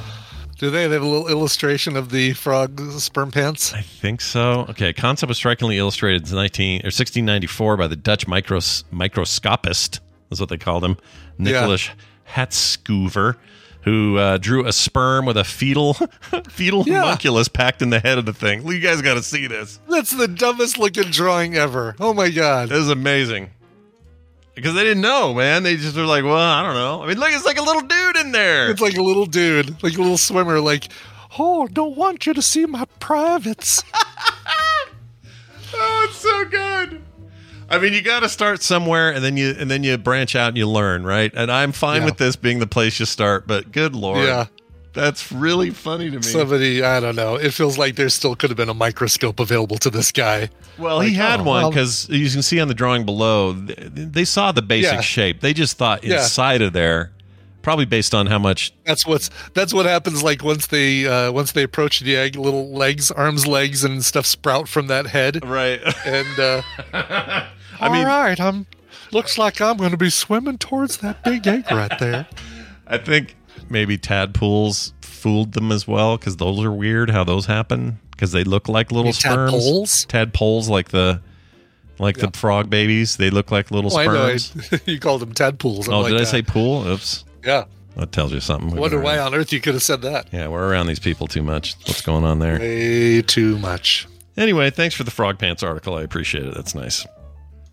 Do 0.57 0.71
they? 0.71 0.87
They 0.87 0.93
have 0.95 1.03
a 1.03 1.07
little 1.07 1.27
illustration 1.27 1.95
of 1.95 2.09
the 2.09 2.33
frog 2.33 2.79
sperm 2.99 3.31
pants. 3.31 3.73
I 3.73 3.81
think 3.81 4.21
so. 4.21 4.65
Okay, 4.69 4.91
concept 4.91 5.27
was 5.27 5.37
strikingly 5.37 5.77
illustrated 5.77 6.27
in 6.27 6.35
19 6.35 6.81
or 6.81 6.87
1694 6.87 7.77
by 7.77 7.87
the 7.87 7.95
Dutch 7.95 8.25
micros, 8.25 8.83
microscopist. 8.91 9.99
Is 10.31 10.39
what 10.39 10.49
they 10.49 10.57
called 10.57 10.83
him, 10.83 10.97
Nicholas 11.37 11.89
Hartsoeker, 12.33 13.35
who 13.83 14.17
uh, 14.17 14.37
drew 14.37 14.65
a 14.65 14.73
sperm 14.73 15.25
with 15.25 15.37
a 15.37 15.43
fetal 15.43 15.93
fetal 16.49 16.83
Yeah. 16.87 17.01
homunculus 17.01 17.47
packed 17.47 17.81
in 17.81 17.89
the 17.91 17.99
head 17.99 18.17
of 18.17 18.25
the 18.25 18.33
thing. 18.33 18.67
You 18.67 18.79
guys 18.79 19.01
got 19.01 19.13
to 19.13 19.23
see 19.23 19.47
this. 19.47 19.79
That's 19.87 20.11
the 20.11 20.27
dumbest 20.27 20.77
looking 20.77 21.11
drawing 21.11 21.55
ever. 21.55 21.95
Oh 21.99 22.13
my 22.13 22.29
god! 22.29 22.69
This 22.69 22.79
is 22.79 22.89
amazing. 22.89 23.51
Because 24.57 24.73
they 24.73 24.83
didn't 24.83 25.01
know, 25.01 25.33
man. 25.35 25.61
They 25.61 25.77
just 25.77 25.95
were 25.95 26.03
like, 26.03 26.23
well, 26.23 26.35
I 26.35 26.63
don't 26.63 26.73
know. 26.73 27.03
I 27.03 27.07
mean, 27.07 27.19
look, 27.19 27.29
it's 27.31 27.45
like 27.45 27.59
a 27.59 27.61
little 27.61 27.83
dude 27.83 28.17
in 28.17 28.31
there. 28.31 28.71
It's 28.71 28.81
like 28.81 28.97
a 28.97 29.03
little 29.03 29.27
dude, 29.27 29.81
like 29.83 29.93
a 29.95 30.01
little 30.01 30.17
swimmer. 30.17 30.59
Like, 30.59 30.89
oh, 31.37 31.67
don't 31.67 31.95
want 31.95 32.25
you 32.25 32.33
to 32.33 32.41
see 32.41 32.65
my 32.65 32.85
privates. 32.99 33.83
Oh, 35.79 36.07
it's 36.09 36.17
so 36.17 36.45
good. 36.45 37.01
I 37.69 37.77
mean, 37.77 37.93
you 37.93 38.01
got 38.01 38.21
to 38.21 38.29
start 38.29 38.63
somewhere, 38.63 39.11
and 39.13 39.23
then 39.23 39.35
you 39.37 39.53
and 39.59 39.69
then 39.69 39.83
you 39.83 39.97
branch 39.97 40.35
out 40.35 40.47
and 40.49 40.57
you 40.57 40.67
learn, 40.67 41.03
right? 41.03 41.31
And 41.35 41.51
I'm 41.51 41.71
fine 41.73 42.01
Yeah. 42.01 42.05
with 42.05 42.17
this 42.17 42.35
being 42.35 42.59
the 42.59 42.65
place 42.67 42.99
you 42.99 43.05
start, 43.05 43.45
but 43.45 43.71
good 43.71 43.93
lord, 43.93 44.25
Yeah. 44.25 44.45
That's 44.97 45.31
really 45.31 45.69
funny 45.69 46.09
to 46.09 46.17
me. 46.17 46.21
Somebody, 46.23 46.83
I 46.83 46.99
don't 46.99 47.15
know. 47.15 47.35
It 47.35 47.53
feels 47.53 47.77
like 47.77 47.95
there 47.95 48.09
still 48.09 48.35
could 48.35 48.49
have 48.49 48.57
been 48.57 48.67
a 48.69 48.73
microscope 48.73 49.39
available 49.39 49.77
to 49.77 49.89
this 49.89 50.11
guy. 50.11 50.49
well, 50.77 50.99
he 50.99 51.13
had 51.13 51.39
oh, 51.41 51.43
one 51.43 51.61
well- 51.61 51.69
because 51.69 52.09
you 52.09 52.29
can 52.29 52.41
see 52.41 52.59
on 52.59 52.67
the 52.67 52.73
drawing 52.73 53.05
below, 53.05 53.53
they 53.53 54.25
saw 54.25 54.51
the 54.51 54.61
basic 54.61 54.93
Yeah. 54.93 55.01
shape. 55.01 55.41
They 55.41 55.53
just 55.53 55.77
thought 55.77 56.03
Yeah. 56.03 56.17
inside 56.23 56.61
of 56.61 56.73
there, 56.73 57.11
probably 57.61 57.85
based 57.85 58.13
on 58.15 58.25
how 58.27 58.39
much. 58.39 58.73
That's 58.85 59.05
what's 59.05 59.29
that's 59.53 59.73
what 59.73 59.85
happens. 59.85 60.23
Like 60.23 60.43
once 60.43 60.67
they 60.67 61.05
uh, 61.07 61.31
once 61.31 61.51
they 61.51 61.63
approach 61.63 61.99
the 62.01 62.15
egg, 62.17 62.35
little 62.35 62.69
legs, 62.71 63.11
arms, 63.11 63.45
legs, 63.47 63.83
and 63.83 64.03
stuff 64.03 64.25
sprout 64.25 64.67
from 64.67 64.87
that 64.87 65.07
head. 65.07 65.45
Right. 65.47 65.79
And 66.05 66.39
uh, 66.39 66.61
I 67.79 67.89
mean- 67.89 68.07
all 68.07 68.21
right, 68.23 68.39
I'm. 68.39 68.65
Looks 69.13 69.37
like 69.37 69.61
I'm 69.61 69.77
going 69.77 69.91
to 69.91 69.97
be 69.97 70.09
swimming 70.09 70.57
towards 70.57 70.97
that 70.97 71.23
big 71.23 71.47
egg 71.47 71.71
right 71.71 71.97
there. 71.97 72.27
I 72.85 72.97
think 72.97 73.36
maybe 73.69 73.97
tadpoles 73.97 74.93
fooled 75.01 75.53
them 75.53 75.71
as 75.71 75.87
well 75.87 76.17
because 76.17 76.37
those 76.37 76.63
are 76.63 76.71
weird 76.71 77.09
how 77.09 77.23
those 77.23 77.45
happen 77.45 77.99
because 78.11 78.31
they 78.31 78.43
look 78.43 78.67
like 78.67 78.91
little 78.91 79.13
sperms. 79.13 79.51
tadpoles? 79.51 80.05
Tadpoles, 80.05 80.69
like 80.69 80.89
the 80.89 81.21
like 81.99 82.17
the 82.17 82.31
frog 82.31 82.69
babies. 82.69 83.17
They 83.17 83.29
look 83.29 83.51
like 83.51 83.71
little 83.71 83.93
Oh, 83.93 83.99
I 83.99 84.05
know. 84.05 84.37
sperms. 84.37 84.81
You 84.87 84.99
called 84.99 85.21
them 85.21 85.33
tadpoles. 85.33 85.87
I'm 85.87 85.93
oh, 85.95 86.01
like, 86.01 86.11
did 86.11 86.21
I 86.21 86.25
say 86.25 86.41
pool? 86.41 86.87
Oops. 86.87 87.25
Yeah. 87.43 87.65
That 87.95 88.11
tells 88.11 88.31
you 88.31 88.39
something. 88.39 88.77
I 88.77 88.79
wonder 88.79 88.99
why 88.99 89.17
on 89.17 89.33
earth 89.33 89.51
you 89.51 89.59
could 89.59 89.73
have 89.73 89.81
said 89.81 90.03
that. 90.03 90.27
Yeah, 90.31 90.49
we're 90.49 90.69
around 90.69 90.85
these 90.85 90.99
people 90.99 91.25
too 91.25 91.41
much. 91.41 91.75
What's 91.87 92.01
going 92.01 92.25
on 92.25 92.37
there? 92.37 92.59
Way 92.59 93.23
too 93.23 93.57
much. 93.57 94.07
Anyway, 94.37 94.69
thanks 94.69 94.93
for 94.93 95.03
the 95.03 95.09
frog 95.09 95.39
pants 95.39 95.63
article. 95.63 95.95
I 95.95 96.03
appreciate 96.03 96.45
it. 96.45 96.53
That's 96.53 96.75
nice. 96.75 97.07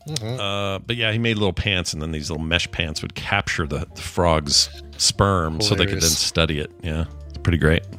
Mm-hmm. 0.08 0.40
Uh, 0.40 0.78
but 0.80 0.96
yeah, 0.96 1.12
he 1.12 1.18
made 1.18 1.38
little 1.38 1.52
pants, 1.52 1.92
and 1.92 2.02
then 2.02 2.12
these 2.12 2.30
little 2.30 2.44
mesh 2.44 2.70
pants 2.70 3.00
would 3.02 3.14
capture 3.14 3.66
the, 3.66 3.86
the 3.94 4.00
frog's 4.02 4.68
sperm, 4.98 5.60
so 5.60 5.74
they 5.74 5.86
could 5.86 6.00
then 6.02 6.10
study 6.10 6.58
it. 6.58 6.70
Yeah, 6.82 7.04
it's 7.28 7.38
pretty 7.38 7.58
great. 7.58 7.82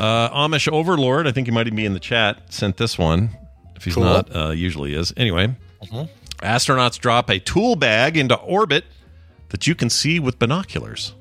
Uh, 0.00 0.28
Amish 0.30 0.66
Overlord, 0.66 1.28
I 1.28 1.30
think 1.32 1.46
he 1.46 1.52
might 1.52 1.68
even 1.68 1.76
be 1.76 1.86
in 1.86 1.92
the 1.92 2.00
chat. 2.00 2.52
Sent 2.52 2.76
this 2.76 2.98
one. 2.98 3.30
If 3.76 3.84
he's 3.84 3.94
Cool. 3.94 4.02
not, 4.02 4.34
uh, 4.34 4.50
usually 4.50 4.94
is. 4.94 5.12
Anyway, 5.16 5.54
astronauts 6.38 6.98
drop 6.98 7.30
a 7.30 7.38
tool 7.38 7.76
bag 7.76 8.16
into 8.16 8.34
orbit 8.34 8.84
that 9.50 9.68
you 9.68 9.76
can 9.76 9.88
see 9.88 10.18
with 10.18 10.40
binoculars. 10.40 11.14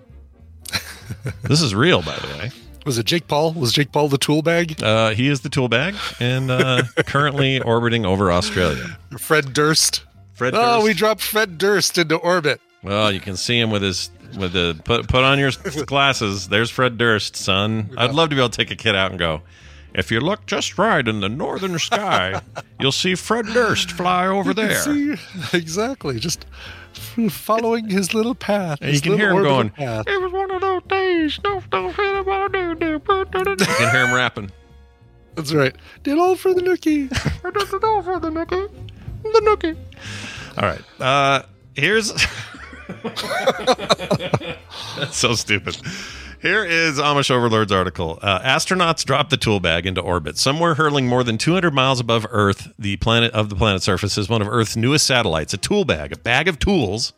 this 1.43 1.61
is 1.61 1.75
real, 1.75 2.01
by 2.01 2.15
the 2.17 2.27
way. 2.39 2.51
Was 2.86 2.97
it 2.97 3.05
Jake 3.05 3.27
Paul? 3.27 3.53
Was 3.53 3.71
Jake 3.73 3.91
Paul 3.91 4.07
the 4.09 4.17
tool 4.17 4.41
bag? 4.41 4.82
Uh, 4.82 5.11
he 5.11 5.27
is 5.27 5.41
the 5.41 5.49
tool 5.49 5.67
bag 5.69 5.95
and 6.19 6.49
uh, 6.49 6.84
currently 7.05 7.59
orbiting 7.61 8.05
over 8.05 8.32
Australia. 8.32 8.97
Fred 9.17 9.53
Durst. 9.53 10.03
Fred 10.34 10.53
Oh, 10.55 10.84
we 10.84 10.93
dropped 10.93 11.21
Fred 11.21 11.57
Durst 11.57 11.97
into 11.97 12.15
orbit. 12.15 12.61
Well, 12.82 13.11
you 13.11 13.19
can 13.19 13.36
see 13.36 13.59
him 13.59 13.71
with 13.71 13.82
his 13.82 14.09
with 14.38 14.53
the 14.53 14.80
put 14.86 15.07
put 15.07 15.23
on 15.23 15.38
your 15.39 15.51
glasses. 15.86 16.47
There's 16.47 16.69
Fred 16.69 16.97
Durst, 16.97 17.36
son. 17.36 17.89
I'd 17.97 18.13
love 18.13 18.30
to 18.30 18.36
be 18.36 18.41
able 18.41 18.49
to 18.49 18.57
take 18.57 18.71
a 18.71 18.75
kid 18.75 18.95
out 18.95 19.11
and 19.11 19.19
go. 19.19 19.41
If 19.93 20.11
you 20.11 20.19
look 20.21 20.45
just 20.45 20.77
right 20.77 21.05
in 21.05 21.19
the 21.19 21.30
northern 21.30 21.77
sky, 21.80 22.41
you'll 22.80 22.91
see 22.91 23.15
Fred 23.15 23.47
Durst 23.47 23.91
fly 23.91 24.27
over 24.27 24.53
there. 24.53 24.75
See, 24.82 25.15
exactly. 25.51 26.19
Just 26.19 26.45
following 27.29 27.89
his 27.89 28.13
little 28.13 28.35
path. 28.35 28.79
And 28.81 28.93
you 28.93 29.01
can 29.01 29.17
hear 29.17 29.31
him 29.31 29.43
going, 29.43 29.69
path. 29.69 30.07
It 30.07 30.21
was 30.21 30.31
one 30.31 30.51
of 30.51 30.61
those 30.61 30.83
days. 30.83 31.39
No, 31.43 31.61
don't 31.71 31.93
feel 31.95 32.19
about 32.19 32.55
it. 32.55 32.81
You 32.81 32.99
can 32.99 33.91
hear 33.91 34.05
him 34.05 34.13
rapping. 34.13 34.51
That's 35.35 35.53
right. 35.53 35.75
Did 36.03 36.17
all 36.17 36.35
for 36.35 36.53
the 36.53 36.61
nookie. 36.61 37.07
I 37.45 37.51
did 37.51 37.73
it 37.73 37.83
all 37.83 38.01
for 38.01 38.19
the 38.19 38.29
nookie. 38.29 38.69
The 39.23 39.41
nookie. 39.43 39.77
All 40.57 40.67
right. 40.67 40.81
Uh, 40.99 41.43
here's. 41.75 42.13
That's 44.97 45.15
so 45.15 45.35
stupid. 45.35 45.77
Here 46.41 46.63
is 46.63 46.99
Amish 46.99 47.29
Overlord's 47.29 47.71
article. 47.71 48.17
Uh, 48.21 48.39
astronauts 48.39 49.03
drop 49.03 49.29
the 49.29 49.35
tool 49.35 49.59
bag 49.59 49.85
into 49.85 49.99
orbit. 49.99 50.37
Somewhere 50.37 50.75
hurling 50.75 51.05
more 51.05 51.21
than 51.23 51.37
200 51.37 51.73
miles 51.73 51.99
above 51.99 52.25
Earth, 52.29 52.71
the 52.79 52.95
planet 52.97 53.33
of 53.33 53.49
the 53.49 53.55
planet's 53.57 53.83
surface 53.83 54.17
is 54.17 54.29
one 54.29 54.41
of 54.41 54.47
Earth's 54.47 54.77
newest 54.77 55.05
satellites. 55.05 55.53
A 55.53 55.57
tool 55.57 55.83
bag, 55.83 56.13
a 56.13 56.17
bag 56.17 56.47
of 56.47 56.57
tools. 56.57 57.11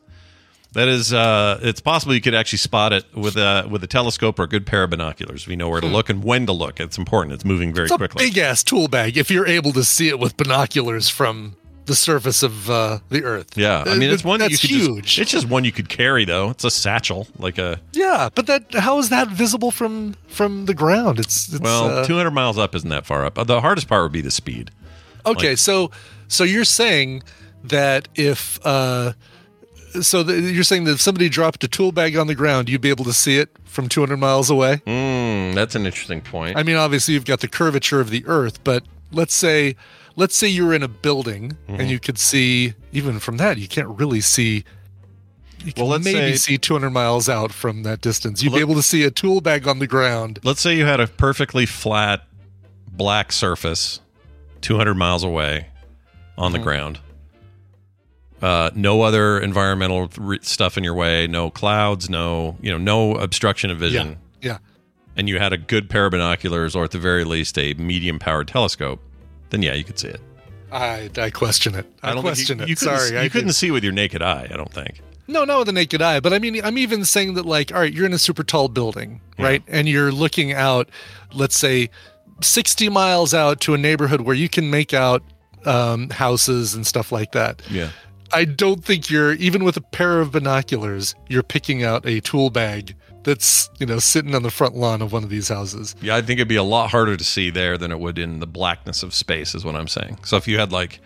That 0.73 0.87
is, 0.87 1.13
uh, 1.13 1.59
it's 1.61 1.81
possible 1.81 2.15
you 2.15 2.21
could 2.21 2.33
actually 2.33 2.59
spot 2.59 2.93
it 2.93 3.05
with 3.13 3.35
a 3.35 3.67
with 3.69 3.83
a 3.83 3.87
telescope 3.87 4.39
or 4.39 4.43
a 4.43 4.47
good 4.47 4.65
pair 4.65 4.83
of 4.83 4.89
binoculars. 4.89 5.45
We 5.45 5.55
know 5.57 5.69
where 5.69 5.81
to 5.81 5.87
look 5.87 6.09
and 6.09 6.23
when 6.23 6.45
to 6.47 6.53
look. 6.53 6.79
It's 6.79 6.97
important. 6.97 7.33
It's 7.33 7.43
moving 7.45 7.73
very 7.73 7.85
It's 7.85 7.93
a 7.93 7.97
quickly. 7.97 8.25
big 8.25 8.37
ass 8.37 8.63
tool 8.63 8.87
bag 8.87 9.17
if 9.17 9.29
you're 9.29 9.45
able 9.47 9.73
to 9.73 9.83
see 9.83 10.07
it 10.07 10.17
with 10.17 10.37
binoculars 10.37 11.09
from 11.09 11.57
the 11.85 11.95
surface 11.95 12.43
of 12.43 12.69
uh, 12.69 12.99
the 13.09 13.23
Earth. 13.23 13.57
Yeah, 13.57 13.83
I 13.85 13.95
mean 13.97 14.11
it's 14.11 14.23
Uh, 14.23 14.27
one 14.29 14.39
that 14.39 14.51
you 14.51 14.57
that's 14.57 14.61
could 14.61 14.69
huge. 14.69 15.05
Just, 15.05 15.19
it's 15.19 15.31
just 15.31 15.49
one 15.49 15.63
you 15.63 15.71
could 15.71 15.89
carry 15.89 16.25
though. 16.25 16.49
It's 16.51 16.63
a 16.63 16.71
satchel, 16.71 17.27
like 17.39 17.57
a 17.57 17.79
yeah, 17.93 18.29
but 18.33 18.47
that 18.47 18.73
how 18.75 18.99
is 18.99 19.09
that 19.09 19.27
visible 19.29 19.71
from 19.71 20.15
from 20.27 20.65
the 20.65 20.73
ground? 20.73 21.19
It's, 21.19 21.49
it's 21.51 21.59
well, 21.59 21.85
uh, 21.99 22.05
200 22.05 22.31
miles 22.31 22.57
up 22.57 22.75
isn't 22.75 22.89
that 22.89 23.05
far 23.05 23.25
up. 23.25 23.37
Uh, 23.37 23.43
The 23.43 23.61
hardest 23.61 23.87
part 23.87 24.03
would 24.03 24.11
be 24.11 24.21
the 24.21 24.31
speed. 24.31 24.71
Okay, 25.25 25.49
Like- 25.49 25.57
so 25.57 25.91
so 26.27 26.43
you're 26.43 26.65
saying 26.65 27.23
that 27.63 28.07
if 28.15 28.59
uh, 28.65 29.13
so 30.01 30.23
the, 30.23 30.39
you're 30.39 30.63
saying 30.63 30.85
that 30.85 30.93
if 30.93 31.01
somebody 31.01 31.27
dropped 31.29 31.63
a 31.63 31.67
tool 31.67 31.91
bag 31.91 32.15
on 32.15 32.27
the 32.27 32.35
ground, 32.35 32.69
you'd 32.69 32.79
be 32.81 32.89
able 32.89 33.05
to 33.05 33.13
see 33.13 33.37
it 33.37 33.49
from 33.65 33.89
200 33.89 34.17
miles 34.17 34.49
away. 34.49 34.81
Mm, 34.87 35.53
that's 35.53 35.75
an 35.75 35.85
interesting 35.85 36.21
point. 36.21 36.55
I 36.57 36.63
mean, 36.63 36.75
obviously 36.77 37.13
you've 37.13 37.25
got 37.25 37.41
the 37.41 37.47
curvature 37.49 37.99
of 37.99 38.09
the 38.09 38.23
Earth, 38.25 38.63
but 38.63 38.83
let's 39.11 39.33
say 39.35 39.75
let's 40.15 40.35
say 40.35 40.47
you're 40.47 40.73
in 40.73 40.83
a 40.83 40.87
building 40.87 41.57
Mm-hmm. 41.67 41.79
and 41.79 41.89
you 41.89 41.99
could 41.99 42.17
see 42.17 42.73
even 42.91 43.19
from 43.19 43.37
that 43.37 43.57
you 43.57 43.67
can't 43.67 43.87
really 43.99 44.21
see. 44.21 44.63
You 45.63 45.73
Well, 45.77 45.87
let's 45.87 46.03
maybe 46.05 46.31
say- 46.33 46.53
see 46.53 46.57
200 46.57 46.89
miles 46.89 47.29
out 47.29 47.51
from 47.51 47.83
that 47.83 48.01
distance. 48.01 48.41
You'd 48.41 48.51
Let- 48.53 48.57
be 48.59 48.61
able 48.61 48.75
to 48.75 48.83
see 48.83 49.03
a 49.03 49.11
tool 49.11 49.41
bag 49.41 49.67
on 49.67 49.79
the 49.79 49.87
ground. 49.87 50.39
Let's 50.43 50.59
say 50.61 50.75
you 50.75 50.85
had 50.85 50.99
a 50.99 51.07
perfectly 51.07 51.65
flat 51.67 52.23
black 52.91 53.31
surface 53.31 53.99
200 54.61 54.95
miles 54.95 55.23
away 55.23 55.67
on 56.37 56.51
the 56.51 56.57
Mm-hmm. 56.57 56.63
ground. 56.63 56.99
Uh, 58.41 58.71
no 58.73 59.03
other 59.03 59.39
environmental 59.39 60.09
re- 60.17 60.39
stuff 60.41 60.75
in 60.77 60.83
your 60.83 60.95
way, 60.95 61.27
no 61.27 61.51
clouds, 61.51 62.09
no, 62.09 62.57
you 62.59 62.71
know, 62.71 62.79
no 62.79 63.13
obstruction 63.15 63.69
of 63.69 63.77
vision. 63.77 64.17
Yeah, 64.41 64.53
yeah. 64.53 64.57
And 65.15 65.29
you 65.29 65.37
had 65.37 65.53
a 65.53 65.57
good 65.59 65.91
pair 65.91 66.07
of 66.07 66.11
binoculars 66.11 66.75
or 66.75 66.83
at 66.85 66.89
the 66.91 66.97
very 66.97 67.23
least 67.23 67.55
a 67.59 67.75
medium 67.75 68.17
powered 68.17 68.47
telescope, 68.47 68.99
then 69.51 69.61
yeah, 69.61 69.73
you 69.73 69.83
could 69.83 69.99
see 69.99 70.07
it. 70.07 70.21
I, 70.71 71.09
I 71.17 71.29
question 71.29 71.75
it. 71.75 71.85
I, 72.01 72.13
don't 72.13 72.21
question 72.21 72.57
think 72.57 72.61
it. 72.61 72.69
you, 72.69 72.71
you 72.71 72.75
couldn't, 72.77 72.97
Sorry, 72.97 73.11
you 73.11 73.19
I 73.19 73.29
couldn't 73.29 73.47
do. 73.47 73.53
see 73.53 73.71
with 73.71 73.83
your 73.83 73.93
naked 73.93 74.21
eye, 74.21 74.47
I 74.49 74.57
don't 74.57 74.71
think. 74.71 75.01
No, 75.27 75.43
not 75.45 75.59
with 75.59 75.67
the 75.67 75.73
naked 75.73 76.01
eye, 76.01 76.19
but 76.19 76.33
I 76.33 76.39
mean, 76.39 76.63
I'm 76.63 76.77
even 76.77 77.05
saying 77.05 77.35
that, 77.35 77.45
like, 77.45 77.73
all 77.73 77.79
right, 77.79 77.93
you're 77.93 78.05
in 78.05 78.13
a 78.13 78.17
super 78.17 78.43
tall 78.43 78.67
building, 78.67 79.21
right? 79.37 79.63
And 79.67 79.87
you're 79.87 80.11
looking 80.11 80.51
out, 80.51 80.89
let's 81.33 81.57
say, 81.57 81.89
60 82.41 82.89
miles 82.89 83.33
out 83.33 83.61
to 83.61 83.73
a 83.73 83.77
neighborhood 83.77 84.21
where 84.21 84.35
you 84.35 84.49
can 84.49 84.69
make 84.69 84.93
out 84.93 85.23
um, 85.65 86.09
houses 86.09 86.73
and 86.73 86.85
stuff 86.87 87.11
like 87.11 87.31
that. 87.33 87.61
Yeah. 87.69 87.89
I 88.33 88.45
don't 88.45 88.83
think 88.83 89.09
you're, 89.09 89.33
even 89.33 89.63
with 89.63 89.77
a 89.77 89.81
pair 89.81 90.19
of 90.21 90.31
binoculars, 90.31 91.15
you're 91.27 91.43
picking 91.43 91.83
out 91.83 92.05
a 92.05 92.19
tool 92.21 92.49
bag 92.49 92.95
that's, 93.23 93.69
you 93.79 93.85
know, 93.85 93.99
sitting 93.99 94.33
on 94.35 94.43
the 94.43 94.51
front 94.51 94.75
lawn 94.75 95.01
of 95.01 95.11
one 95.11 95.23
of 95.23 95.29
these 95.29 95.47
houses. 95.49 95.95
Yeah, 96.01 96.15
I 96.15 96.21
think 96.21 96.39
it'd 96.39 96.47
be 96.47 96.55
a 96.55 96.63
lot 96.63 96.89
harder 96.89 97.17
to 97.17 97.23
see 97.23 97.49
there 97.49 97.77
than 97.77 97.91
it 97.91 97.99
would 97.99 98.17
in 98.17 98.39
the 98.39 98.47
blackness 98.47 99.03
of 99.03 99.13
space, 99.13 99.53
is 99.55 99.63
what 99.63 99.75
I'm 99.75 99.87
saying. 99.87 100.19
So 100.25 100.37
if 100.37 100.47
you 100.47 100.57
had 100.59 100.71
like, 100.71 100.99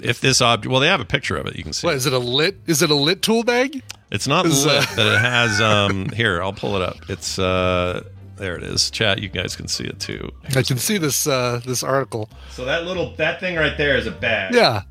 if 0.00 0.20
this 0.20 0.40
object, 0.40 0.70
well, 0.70 0.80
they 0.80 0.88
have 0.88 1.00
a 1.00 1.06
picture 1.06 1.36
of 1.36 1.46
it, 1.46 1.56
you 1.56 1.62
can 1.62 1.72
see. 1.72 1.86
What 1.86 1.96
is 1.96 2.06
it 2.06 2.12
a 2.12 2.18
lit? 2.18 2.58
Is 2.66 2.82
it 2.82 2.90
a 2.90 2.94
lit 2.94 3.22
tool 3.22 3.42
bag? 3.42 3.82
It's 4.10 4.28
not 4.28 4.46
Is, 4.46 4.64
lit, 4.66 4.82
uh, 4.82 4.96
but 4.96 5.06
it 5.06 5.18
has. 5.20 5.60
Um, 5.66 6.08
here, 6.10 6.42
I'll 6.42 6.52
pull 6.52 6.76
it 6.76 6.82
up. 6.82 6.96
It's 7.08 7.38
uh, 7.38 8.04
there. 8.36 8.56
It 8.56 8.62
is. 8.62 8.90
Chat. 8.90 9.20
You 9.20 9.28
guys 9.28 9.56
can 9.56 9.68
see 9.68 9.84
it 9.84 9.98
too. 9.98 10.30
I 10.54 10.62
can 10.62 10.76
see 10.78 10.98
this 10.98 11.26
uh, 11.26 11.60
this 11.64 11.82
article. 11.82 12.28
So 12.50 12.64
that 12.66 12.84
little 12.84 13.14
that 13.16 13.40
thing 13.40 13.56
right 13.56 13.76
there 13.76 13.96
is 13.96 14.06
a 14.06 14.10
bag. 14.12 14.54
Yeah, 14.54 14.82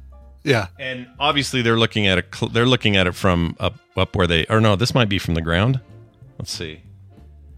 yeah. 0.44 0.68
And 0.80 1.08
obviously 1.20 1.62
they're 1.62 1.78
looking 1.80 2.08
at 2.08 2.18
it. 2.18 2.26
They're 2.52 2.66
looking 2.66 2.98
at 2.98 3.08
it 3.08 3.14
from 3.14 3.56
up 3.60 3.76
up 3.96 4.16
where 4.16 4.28
they. 4.28 4.46
Or 4.48 4.60
no, 4.60 4.76
this 4.76 4.94
might 4.94 5.08
be 5.10 5.20
from 5.20 5.36
the 5.36 5.42
ground. 5.42 5.80
Let's 6.38 6.52
see. 6.52 6.82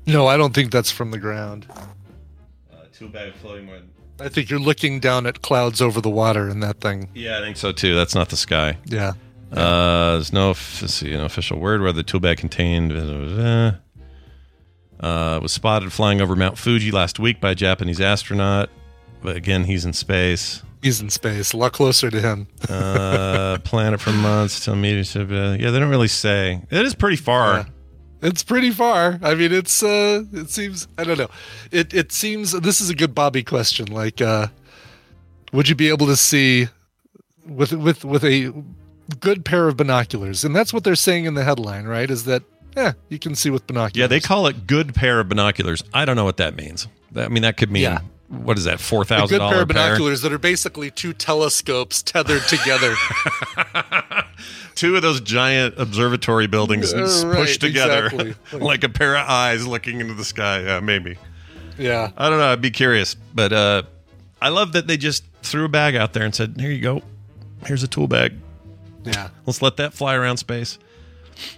No, 0.06 0.28
I 0.28 0.38
don't 0.38 0.54
think 0.54 0.72
that's 0.72 0.92
from 0.92 1.12
the 1.12 1.18
ground. 1.18 1.68
Uh, 1.70 2.78
tool 2.94 3.10
bag 3.10 3.34
floating. 3.36 3.68
With, 3.68 3.84
I 4.20 4.30
think 4.30 4.50
you're 4.50 4.60
looking 4.60 5.00
down 5.00 5.26
at 5.26 5.42
clouds 5.42 5.82
over 5.82 6.00
the 6.02 6.10
water 6.10 6.50
in 6.50 6.60
that 6.62 6.80
thing. 6.80 7.10
yeah, 7.14 7.38
I 7.40 7.42
think 7.42 7.58
so 7.58 7.72
too. 7.72 7.94
That's 7.96 8.16
not 8.16 8.30
the 8.30 8.38
sky. 8.38 8.78
Yeah. 8.86 9.14
Uh, 9.52 10.14
there's 10.14 10.34
no 10.34 10.54
see, 10.54 11.14
an 11.14 11.22
official 11.22 11.60
word 11.60 11.82
where 11.82 11.94
the 11.94 12.04
tool 12.04 12.20
bag 12.20 12.38
contained. 12.38 12.92
Uh, 12.94 13.74
uh, 15.00 15.40
was 15.42 15.52
spotted 15.52 15.94
flying 15.94 16.22
over 16.22 16.36
Mount 16.36 16.58
Fuji 16.58 16.92
last 16.92 17.20
week 17.20 17.40
by 17.40 17.52
a 17.52 17.56
Japanese 17.56 18.02
astronaut. 18.02 18.70
But 19.22 19.36
again, 19.36 19.64
he's 19.66 19.86
in 19.86 19.94
space. 19.94 20.64
He's 20.82 21.02
in 21.02 21.10
space, 21.10 21.54
a 21.54 21.58
lot 21.58 21.74
closer 21.74 22.10
to 22.10 22.22
him. 22.22 22.48
Uh, 22.70 23.58
planet 23.64 24.00
for 24.00 24.12
months 24.12 24.64
till 24.64 24.76
meters. 24.76 25.16
Uh, 25.16 25.58
yeah, 25.60 25.72
they 25.72 25.80
don't 25.80 25.90
really 25.90 26.08
say. 26.08 26.62
It 26.70 26.86
is 26.86 26.96
pretty 26.96 27.18
far. 27.18 27.58
Yeah. 27.58 27.66
It's 28.22 28.44
pretty 28.44 28.72
far. 28.72 29.20
I 29.22 29.36
mean, 29.36 29.52
it's 29.54 29.84
uh 29.84 30.24
it 30.34 30.50
seems 30.50 30.88
I 30.98 31.04
don't 31.04 31.18
know. 31.18 31.30
It 31.72 31.94
it 31.94 32.12
seems 32.12 32.52
this 32.52 32.82
is 32.82 32.90
a 32.90 32.96
good 32.96 33.14
Bobby 33.14 33.44
question. 33.44 33.88
Like 33.88 34.22
uh 34.22 34.48
would 35.54 35.70
you 35.70 35.76
be 35.76 35.90
able 35.90 36.08
to 36.08 36.16
see 36.16 36.68
with 37.46 37.72
with 37.74 38.04
with 38.04 38.24
a 38.24 38.52
good 39.20 39.46
pair 39.46 39.68
of 39.68 39.78
binoculars? 39.78 40.44
And 40.44 40.56
that's 40.56 40.74
what 40.74 40.84
they're 40.84 40.96
saying 40.96 41.26
in 41.26 41.36
the 41.36 41.44
headline, 41.44 41.86
right? 41.86 42.10
Is 42.10 42.26
that 42.26 42.44
yeah, 42.76 42.94
you 43.10 43.18
can 43.20 43.34
see 43.36 43.50
with 43.50 43.66
binoculars. 43.68 44.00
Yeah, 44.00 44.08
they 44.08 44.20
call 44.20 44.48
it 44.48 44.68
good 44.68 44.94
pair 44.94 45.20
of 45.20 45.30
binoculars. 45.30 45.84
I 45.94 46.06
don't 46.06 46.16
know 46.16 46.26
what 46.26 46.38
that 46.38 46.56
means. 46.56 46.88
That- 47.12 47.26
I 47.26 47.28
mean, 47.30 47.44
that 47.44 47.58
could 47.58 47.72
mean 47.72 47.84
Yeah. 47.84 48.00
What 48.30 48.58
is 48.58 48.66
that? 48.66 48.80
Four 48.80 49.06
thousand. 49.06 49.36
A 49.36 49.40
thousand 49.40 49.48
good 49.48 49.54
pair 49.54 49.62
of 49.64 49.68
binoculars 49.70 50.22
that 50.22 50.34
are 50.34 50.38
basically 50.38 50.92
two 50.92 51.14
telescopes 51.14 52.02
tethered 52.04 52.42
together. 52.44 52.94
Two 54.76 54.96
of 54.96 55.02
those 55.02 55.22
giant 55.22 55.74
observatory 55.80 56.46
buildings 56.46 56.94
Uh, 56.94 56.98
s- 57.04 57.24
right, 57.24 57.36
pushed 57.38 57.62
together 57.62 58.06
exactly. 58.08 58.36
like 58.60 58.84
a 58.84 58.90
pair 58.90 59.16
of 59.18 59.28
eyes 59.28 59.66
looking 59.66 60.00
into 60.02 60.14
the 60.14 60.24
sky. 60.24 60.62
Yeah, 60.62 60.80
maybe. 60.82 61.18
yeah. 61.80 62.12
I 62.16 62.30
don't 62.30 62.38
know. 62.38 62.52
I'd 62.52 62.62
be 62.62 62.70
curious, 62.70 63.16
but 63.34 63.52
uh, 63.52 63.84
I 64.40 64.50
love 64.50 64.74
that 64.74 64.86
they 64.86 64.96
just 64.98 65.24
threw 65.42 65.66
a 65.66 65.70
bag 65.70 65.96
out 65.96 66.14
there 66.14 66.24
and 66.24 66.36
said, 66.36 66.58
"Here 66.60 66.70
you 66.70 66.82
go. 66.82 67.02
Here's 67.66 67.82
a 67.82 67.88
tool 67.88 68.08
bag. 68.08 68.34
Yeah. 69.04 69.30
Let's 69.48 69.64
let 69.64 69.78
that 69.78 69.94
fly 69.94 70.14
around 70.14 70.38
space." 70.38 70.78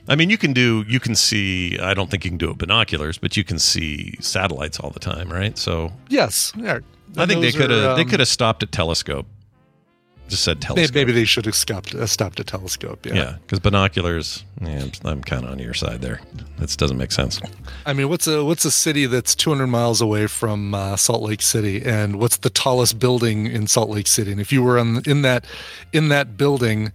I 0.07 0.15
mean, 0.15 0.29
you 0.29 0.37
can 0.37 0.53
do. 0.53 0.83
You 0.87 0.99
can 0.99 1.15
see. 1.15 1.77
I 1.79 1.93
don't 1.93 2.09
think 2.09 2.25
you 2.25 2.31
can 2.31 2.37
do 2.37 2.47
it 2.47 2.49
with 2.49 2.57
binoculars, 2.59 3.17
but 3.17 3.37
you 3.37 3.43
can 3.43 3.59
see 3.59 4.15
satellites 4.19 4.79
all 4.79 4.89
the 4.89 4.99
time, 4.99 5.31
right? 5.31 5.57
So 5.57 5.91
Yes. 6.09 6.53
Yeah. 6.55 6.79
I 7.17 7.25
think 7.25 7.41
they 7.41 7.51
could 7.51 7.69
have. 7.69 7.91
are, 7.91 7.95
they 7.95 8.03
um, 8.03 8.09
could 8.09 8.19
have 8.19 8.29
stopped 8.29 8.63
at 8.63 8.71
telescope. 8.71 9.25
Just 10.27 10.43
said 10.43 10.61
telescope. 10.61 10.93
maybe 10.93 11.11
they 11.11 11.25
should 11.25 11.45
have 11.45 11.55
stopped, 11.55 11.95
uh, 11.95 12.05
stopped 12.05 12.39
a 12.39 12.43
telescope. 12.43 13.03
Yeah. 13.03 13.15
Yeah, 13.15 13.37
because 13.41 13.59
binoculars. 13.59 14.43
Yeah, 14.61 14.83
I'm, 14.83 14.91
I'm 15.03 15.23
kind 15.23 15.43
of 15.43 15.49
on 15.49 15.57
your 15.57 15.73
side 15.73 16.01
there. 16.01 16.21
That 16.57 16.75
doesn't 16.77 16.97
make 16.97 17.11
sense. 17.11 17.41
I 17.87 17.93
mean, 17.93 18.09
what's 18.09 18.27
a 18.27 18.45
what's 18.45 18.63
a 18.63 18.69
city 18.69 19.07
that's 19.07 19.33
200 19.33 19.65
miles 19.65 20.01
away 20.01 20.27
from 20.27 20.75
uh, 20.75 20.97
Salt 20.97 21.23
Lake 21.23 21.41
City, 21.41 21.83
and 21.83 22.19
what's 22.19 22.37
the 22.37 22.51
tallest 22.51 22.99
building 22.99 23.47
in 23.47 23.65
Salt 23.65 23.89
Lake 23.89 24.05
City? 24.05 24.31
And 24.31 24.39
if 24.39 24.51
you 24.51 24.61
were 24.61 24.77
on, 24.77 25.01
in 25.07 25.23
that 25.23 25.45
in 25.93 26.09
that 26.09 26.37
building, 26.37 26.91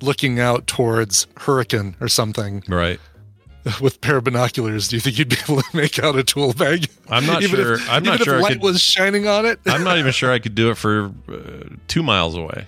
looking 0.00 0.38
out 0.40 0.66
towards 0.66 1.26
Hurricane 1.38 1.96
or 2.00 2.08
something 2.08 2.62
Right. 2.68 3.00
with 3.80 3.96
a 3.96 3.98
pair 3.98 4.16
of 4.18 4.24
binoculars, 4.24 4.88
do 4.88 4.96
you 4.96 5.00
think 5.00 5.18
you'd 5.18 5.28
be 5.30 5.36
able 5.48 5.62
to 5.62 5.76
make 5.76 5.98
out 5.98 6.16
a 6.16 6.22
tool 6.24 6.52
bag? 6.52 6.88
I'm 7.08 7.24
not 7.26 7.42
even 7.42 7.56
sure- 7.56 7.74
If, 7.74 7.90
I'm 7.90 8.02
not 8.02 8.20
sure 8.22 8.36
If 8.36 8.42
light 8.42 8.52
could- 8.54 8.62
was 8.62 8.80
shining 8.82 9.26
on 9.26 9.46
it. 9.46 9.58
I'm 9.66 9.84
not 9.84 9.98
even 9.98 10.12
sure 10.12 10.30
I 10.32 10.38
could 10.38 10.54
do 10.54 10.70
it 10.70 10.76
for 10.76 11.12
uh, 11.28 11.74
two 11.88 12.02
miles 12.02 12.34
away. 12.36 12.66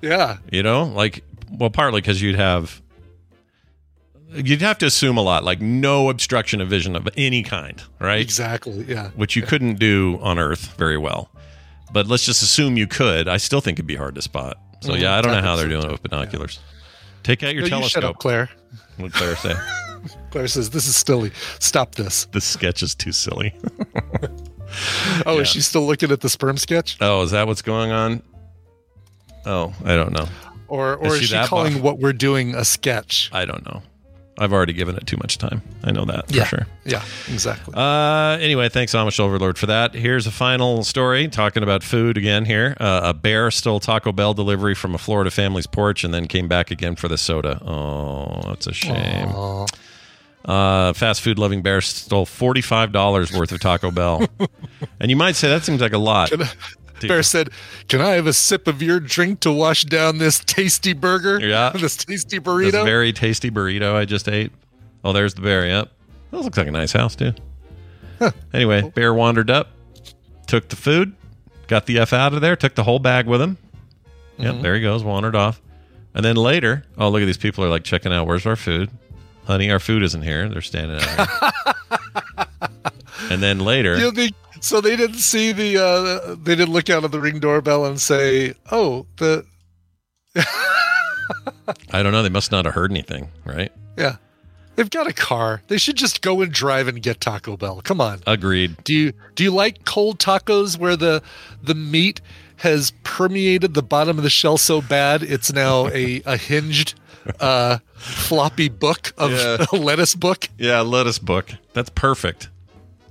yeah. 0.00 0.38
You 0.50 0.62
know, 0.62 0.84
like 0.84 1.22
well, 1.50 1.70
partly 1.70 2.00
because 2.00 2.22
you'd 2.22 2.36
have 2.36 2.80
you'd 4.32 4.62
have 4.62 4.78
to 4.78 4.86
assume 4.86 5.16
a 5.16 5.22
lot, 5.22 5.42
like 5.44 5.60
no 5.60 6.08
obstruction 6.08 6.60
of 6.60 6.68
vision 6.68 6.94
of 6.94 7.08
any 7.16 7.42
kind, 7.42 7.82
right? 7.98 8.20
Exactly. 8.20 8.84
Yeah. 8.84 9.10
Which 9.16 9.34
you 9.34 9.42
couldn't 9.42 9.74
do 9.80 10.18
on 10.22 10.38
Earth 10.38 10.74
very 10.76 10.96
well. 10.96 11.30
But 11.92 12.06
let's 12.06 12.24
just 12.24 12.40
assume 12.40 12.76
you 12.76 12.86
could. 12.86 13.26
I 13.26 13.36
still 13.38 13.60
think 13.60 13.76
it'd 13.80 13.86
be 13.88 13.96
hard 13.96 14.14
to 14.14 14.22
spot. 14.22 14.56
So 14.80 14.94
yeah, 14.94 15.16
I 15.16 15.20
don't 15.22 15.32
know 15.32 15.42
how 15.42 15.56
they're 15.56 15.68
doing 15.68 15.84
it 15.84 15.90
with 15.92 16.02
binoculars. 16.02 16.58
Take 17.22 17.42
out 17.42 17.54
your 17.54 17.68
No, 17.68 17.78
you 17.78 17.88
shut 17.88 18.02
telescope. 18.02 18.04
up, 18.16 18.18
Claire. 18.18 18.48
What 18.96 19.12
Claire 19.12 19.36
say? 19.36 19.54
Claire 20.30 20.48
says 20.48 20.70
this 20.70 20.86
is 20.86 20.96
silly. 20.96 21.32
Stop 21.58 21.94
this. 21.96 22.24
the 22.26 22.40
sketch 22.40 22.82
is 22.82 22.94
too 22.94 23.12
silly. 23.12 23.54
Oh, 25.26 25.34
Yeah. 25.34 25.40
is 25.40 25.48
she 25.48 25.60
still 25.60 25.84
looking 25.84 26.12
at 26.12 26.20
the 26.20 26.28
sperm 26.28 26.56
sketch? 26.56 26.96
Oh, 27.00 27.22
is 27.22 27.32
that 27.32 27.48
what's 27.48 27.60
going 27.60 27.90
on? 27.90 28.22
Oh, 29.44 29.74
I 29.84 29.96
don't 29.96 30.12
know. 30.12 30.28
Or 30.68 30.94
or 30.94 31.08
Is 31.08 31.14
is, 31.14 31.20
she 31.22 31.26
she, 31.26 31.44
calling 31.46 31.74
buff? 31.74 31.82
what 31.82 31.98
we're 31.98 32.12
doing 32.12 32.54
a 32.54 32.64
sketch? 32.64 33.30
I 33.32 33.44
don't 33.46 33.64
know. 33.66 33.82
I've 34.40 34.54
already 34.54 34.72
given 34.72 34.96
it 34.96 35.06
too 35.06 35.18
much 35.18 35.36
time. 35.36 35.60
I 35.84 35.92
know 35.92 36.06
that 36.06 36.28
for 36.28 36.44
sure. 36.46 36.66
Yeah, 36.86 37.04
exactly. 37.28 37.74
Uh, 37.76 38.38
anyway, 38.40 38.70
thanks, 38.70 38.94
Amish 38.94 39.20
Overlord, 39.20 39.58
for 39.58 39.66
that. 39.66 39.92
Here's 39.92 40.26
a 40.26 40.30
final 40.30 40.82
story 40.82 41.28
talking 41.28 41.62
about 41.62 41.82
food 41.82 42.16
again 42.16 42.46
here. 42.46 42.74
Uh, 42.80 43.02
a 43.04 43.14
bear 43.14 43.50
stole 43.50 43.80
Taco 43.80 44.12
Bell 44.12 44.32
delivery 44.32 44.74
from 44.74 44.94
a 44.94 44.98
Florida 44.98 45.30
family's 45.30 45.66
porch 45.66 46.04
and 46.04 46.14
then 46.14 46.26
came 46.26 46.48
back 46.48 46.70
again 46.70 46.96
for 46.96 47.06
the 47.06 47.18
soda. 47.18 47.62
Oh, 47.62 48.40
that's 48.46 48.66
a 48.66 48.72
shame. 48.72 49.28
Aw. 49.28 49.66
Uh, 50.42 50.94
fast 50.94 51.20
food 51.20 51.38
loving 51.38 51.60
bear 51.60 51.82
stole 51.82 52.24
$45 52.24 53.38
worth 53.38 53.52
of 53.52 53.60
Taco 53.60 53.90
Bell. 53.90 54.26
and 55.00 55.10
you 55.10 55.16
might 55.16 55.36
say 55.36 55.48
that 55.50 55.64
seems 55.64 55.82
like 55.82 55.92
a 55.92 55.98
lot. 55.98 56.30
Dude. 56.30 56.48
Bear 57.08 57.22
said, 57.22 57.50
"Can 57.88 58.00
I 58.00 58.10
have 58.10 58.26
a 58.26 58.32
sip 58.32 58.66
of 58.68 58.82
your 58.82 59.00
drink 59.00 59.40
to 59.40 59.52
wash 59.52 59.84
down 59.84 60.18
this 60.18 60.40
tasty 60.44 60.92
burger? 60.92 61.40
Yeah. 61.40 61.70
this 61.74 61.96
tasty 61.96 62.38
burrito, 62.38 62.70
This 62.72 62.80
burrito." 62.80 62.84
very 62.84 63.12
tasty 63.12 63.50
burrito 63.50 63.94
I 63.94 64.04
just 64.04 64.28
ate. 64.28 64.52
Oh, 65.04 65.12
there's 65.12 65.34
the 65.34 65.40
bear. 65.42 65.66
Yep. 65.66 65.90
That 66.30 66.38
looks 66.40 66.56
like 66.58 66.66
a 66.68 66.70
nice 66.72 66.92
house, 66.92 67.16
too. 67.16 67.32
Anyway, 68.52 68.82
bear 68.94 69.14
wandered 69.14 69.50
up, 69.50 69.68
took 70.46 70.68
the 70.68 70.76
food, 70.76 71.14
got 71.68 71.86
the 71.86 71.98
F 71.98 72.12
out 72.12 72.34
of 72.34 72.40
there, 72.42 72.54
took 72.54 72.74
the 72.74 72.84
whole 72.84 72.98
bag 72.98 73.26
with 73.26 73.40
him. 73.40 73.56
Yep, 74.38 74.52
Mm-hmm. 74.54 74.62
there 74.62 74.74
he 74.74 74.82
goes, 74.82 75.02
wandered 75.02 75.34
off. 75.34 75.60
And 76.14 76.24
then 76.24 76.36
later, 76.36 76.84
oh, 76.98 77.08
look 77.08 77.22
at 77.22 77.26
these 77.26 77.38
people 77.38 77.64
are 77.64 77.68
like 77.68 77.82
checking 77.84 78.12
out, 78.12 78.26
where's 78.26 78.44
our 78.44 78.56
food? 78.56 78.90
Honey, 79.46 79.70
our 79.70 79.78
food 79.80 80.02
isn't 80.02 80.22
here. 80.22 80.48
They're 80.50 80.60
standing 80.60 80.98
out 81.00 81.30
here. 81.30 82.44
and 83.30 83.42
then 83.42 83.58
later, 83.60 83.94
You 83.96 84.04
know, 84.04 84.10
they- 84.10 84.30
so 84.60 84.80
they 84.80 84.96
didn't 84.96 85.18
see 85.18 85.52
the. 85.52 85.76
Uh, 85.78 86.34
they 86.36 86.54
didn't 86.54 86.72
look 86.72 86.88
out 86.90 87.04
of 87.04 87.10
the 87.10 87.20
ring 87.20 87.40
doorbell 87.40 87.84
and 87.86 88.00
say, 88.00 88.54
"Oh, 88.70 89.06
the 89.16 89.44
I 91.92 92.02
don't 92.02 92.12
know, 92.12 92.22
they 92.22 92.28
must 92.28 92.50
not 92.52 92.64
have 92.64 92.74
heard 92.74 92.90
anything, 92.90 93.28
right? 93.44 93.72
yeah." 93.96 94.16
They've 94.76 94.88
got 94.88 95.06
a 95.06 95.12
car. 95.12 95.60
They 95.68 95.76
should 95.76 95.96
just 95.96 96.22
go 96.22 96.40
and 96.40 96.50
drive 96.50 96.88
and 96.88 97.02
get 97.02 97.20
Taco 97.20 97.54
Bell. 97.58 97.82
Come 97.82 98.00
on. 98.00 98.20
Agreed. 98.26 98.82
Do 98.84 98.94
you 98.94 99.12
do 99.34 99.44
you 99.44 99.50
like 99.50 99.84
cold 99.84 100.18
tacos 100.18 100.78
where 100.78 100.96
the 100.96 101.22
the 101.62 101.74
meat 101.74 102.22
has 102.58 102.92
permeated 103.02 103.74
the 103.74 103.82
bottom 103.82 104.16
of 104.16 104.24
the 104.24 104.30
shell 104.30 104.56
so 104.56 104.80
bad 104.80 105.22
it's 105.22 105.52
now 105.52 105.88
a, 105.88 106.22
a 106.24 106.36
hinged 106.38 106.94
uh, 107.40 107.78
floppy 107.94 108.70
book 108.70 109.12
of 109.18 109.32
Yeah. 109.32 109.66
a 109.72 109.76
lettuce 109.76 110.14
book? 110.14 110.48
Yeah, 110.56 110.80
lettuce 110.80 111.18
book. 111.18 111.50
That's 111.74 111.90
perfect. 111.90 112.48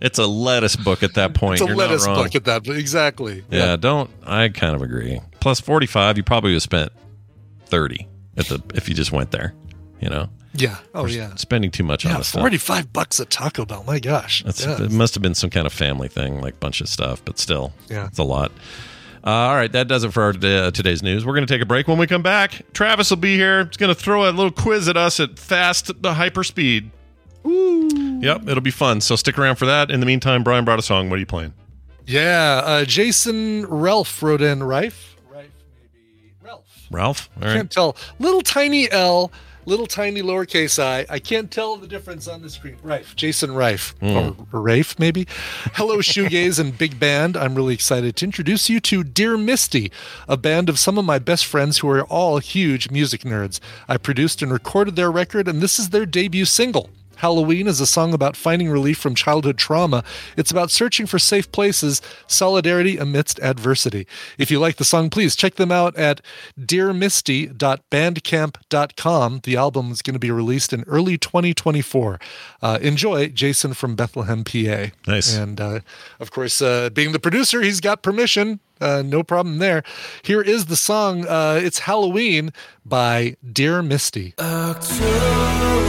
It's 0.02 0.18
a 0.20 0.26
lettuce 0.28 0.76
book 0.76 1.04
at 1.04 1.16
that 1.16 1.34
point. 1.34 1.56
It's 1.56 1.62
a 1.64 1.68
You're 1.68 1.76
lettuce 1.76 2.06
book 2.08 2.36
at 2.36 2.46
that. 2.46 2.68
Exactly. 2.68 3.44
Yeah, 3.50 3.76
don't. 3.76 4.10
I 4.26 4.50
kind 4.50 4.76
of 4.76 4.82
agree. 4.82 5.20
Plus 5.40 5.60
forty 5.60 5.88
five, 5.88 6.18
you 6.18 6.24
probably 6.24 6.52
would 6.52 6.56
have 6.56 6.64
spent 6.64 6.92
thirty 7.66 8.08
at 8.38 8.46
the 8.48 8.62
if 8.74 8.88
you 8.90 8.96
just 8.96 9.12
went 9.12 9.32
there. 9.32 9.54
You 10.00 10.10
know, 10.10 10.30
Yeah. 10.54 10.78
Oh 10.96 11.04
We're 11.04 11.10
yeah. 11.10 11.36
spending 11.36 11.72
too 11.72 11.84
much 11.84 12.06
on 12.06 12.12
Yeah. 12.14 12.18
this 12.20 12.30
stuff. 12.30 12.42
Forty 12.42 12.58
five 12.58 12.94
bucks 12.94 13.20
at 13.20 13.30
Taco 13.30 13.66
Bell. 13.66 13.84
My 13.86 14.00
gosh. 14.00 14.44
That's, 14.44 14.66
yeah. 14.66 14.82
It 14.82 14.92
must 14.92 15.14
have 15.16 15.22
been 15.22 15.36
some 15.36 15.50
kind 15.50 15.68
of 15.68 15.74
family 15.74 16.08
thing, 16.08 16.40
like 16.40 16.60
bunch 16.62 16.80
of 16.80 16.88
stuff, 16.88 17.22
but 17.26 17.38
still, 17.38 17.74
Yeah. 17.90 18.08
it's 18.08 18.18
a 18.20 18.24
lot. 18.24 18.52
Uh, 19.22 19.30
all 19.30 19.56
right, 19.56 19.74
that 19.74 19.90
does 19.90 20.06
it 20.06 20.14
for 20.14 20.24
our, 20.24 20.30
uh, 20.30 20.72
today's 20.72 21.04
news. 21.04 21.26
We're 21.26 21.34
going 21.34 21.46
to 21.46 21.54
take 21.54 21.62
a 21.62 21.66
break. 21.66 21.90
When 21.90 21.98
we 21.98 22.08
come 22.08 22.24
back, 22.24 22.62
Travis 22.72 23.10
will 23.10 23.18
be 23.18 23.36
here. 23.36 23.66
He's 23.66 23.76
going 23.76 23.94
to 23.94 24.00
throw 24.00 24.24
a 24.24 24.32
little 24.32 24.50
quiz 24.52 24.88
at 24.88 24.96
us 24.96 25.20
at 25.20 25.38
fast 25.38 26.02
the 26.02 26.14
hyper 26.14 26.46
speed. 26.46 26.90
Ooh. 27.46 28.09
Yep, 28.22 28.50
it'll 28.50 28.62
be 28.62 28.72
fun. 28.72 29.02
So 29.02 29.16
stick 29.16 29.38
around 29.38 29.56
for 29.56 29.66
that. 29.66 29.90
In 29.90 30.00
the 30.00 30.06
meantime, 30.06 30.44
Brian 30.44 30.66
brought 30.66 30.80
a 30.80 30.84
song. 30.84 31.10
What 31.10 31.16
are 31.16 31.20
you 31.20 31.26
playing? 31.26 31.54
Yeah, 32.06 32.62
uh, 32.66 32.86
Jason 32.86 33.66
Ralph 33.68 34.22
wrote 34.24 34.42
in 34.42 34.64
Rife. 34.64 35.16
Rife, 35.32 35.52
maybe 35.84 36.34
Ralph. 36.42 36.88
Ralph. 36.90 37.30
All 37.38 37.48
I 37.48 37.54
can't 37.54 37.70
tell. 37.72 37.96
Little 38.18 38.42
tiny 38.42 38.92
L, 38.92 39.32
little 39.66 39.86
tiny 39.86 40.22
lowercase 40.22 40.84
i. 40.84 41.06
I 41.08 41.20
can't 41.20 41.52
tell 41.52 41.78
the 41.78 41.88
difference 41.88 42.28
on 42.28 42.42
the 42.42 42.50
screen. 42.50 42.78
Rife, 42.82 43.16
Jason 43.16 43.54
Rife, 43.54 43.94
or 44.02 44.36
Rafe 44.52 44.98
maybe. 44.98 45.28
Hello, 45.76 45.98
shoegaze 46.00 46.60
and 46.60 46.76
big 46.76 47.00
band. 47.00 47.38
I'm 47.38 47.54
really 47.54 47.76
excited 47.76 48.16
to 48.18 48.26
introduce 48.26 48.70
you 48.70 48.80
to 48.82 49.04
Dear 49.04 49.38
Misty, 49.38 49.92
a 50.28 50.36
band 50.36 50.68
of 50.68 50.80
some 50.80 50.98
of 50.98 51.06
my 51.06 51.20
best 51.20 51.46
friends 51.46 51.78
who 51.78 51.90
are 51.90 52.04
all 52.06 52.40
huge 52.40 52.90
music 52.90 53.22
nerds. 53.22 53.60
I 53.88 53.98
produced 53.98 54.42
and 54.42 54.52
recorded 54.52 54.96
their 54.96 55.12
record, 55.12 55.48
and 55.48 55.62
this 55.62 55.78
is 55.78 55.90
their 55.92 56.08
debut 56.08 56.46
single. 56.46 56.90
Halloween 57.20 57.68
is 57.68 57.82
a 57.82 57.86
song 57.86 58.14
about 58.14 58.36
finding 58.36 58.70
relief 58.70 58.98
from 58.98 59.14
childhood 59.14 59.58
trauma. 59.58 60.04
It's 60.38 60.52
about 60.52 60.72
searching 60.72 61.06
for 61.06 61.20
safe 61.20 61.52
places, 61.52 62.02
solidarity 62.28 62.98
amidst 62.98 63.40
adversity. 63.42 64.08
If 64.38 64.50
you 64.50 64.58
like 64.60 64.78
the 64.78 64.86
song, 64.86 65.10
please 65.10 65.36
check 65.36 65.56
them 65.56 65.70
out 65.72 65.98
at 65.98 66.22
dearmisty.bandcamp.com. 66.60 69.40
The 69.44 69.58
album 69.58 69.92
is 69.92 70.02
going 70.02 70.14
to 70.14 70.20
be 70.20 70.32
released 70.32 70.72
in 70.72 70.86
early 70.88 71.18
2024. 71.18 72.20
Uh, 72.62 72.80
enjoy, 72.82 73.28
Jason 73.28 73.74
from 73.74 73.96
Bethlehem, 73.96 74.46
PA. 74.46 74.88
Nice. 75.06 75.36
And 75.36 75.60
uh, 75.60 75.82
of 76.20 76.32
course, 76.32 76.62
uh, 76.62 76.90
being 76.90 77.12
the 77.12 77.20
producer, 77.20 77.62
he's 77.62 77.82
got 77.82 78.02
permission. 78.02 78.62
Uh, 78.80 79.04
no 79.06 79.24
problem 79.24 79.58
there. 79.58 79.84
Here 80.24 80.42
is 80.42 80.68
the 80.68 80.78
song. 80.78 81.28
Uh, 81.28 81.60
it's 81.62 81.80
Halloween 81.80 82.54
by 82.86 83.36
Dear 83.52 83.82
Misty. 83.82 84.36
As 84.38 85.89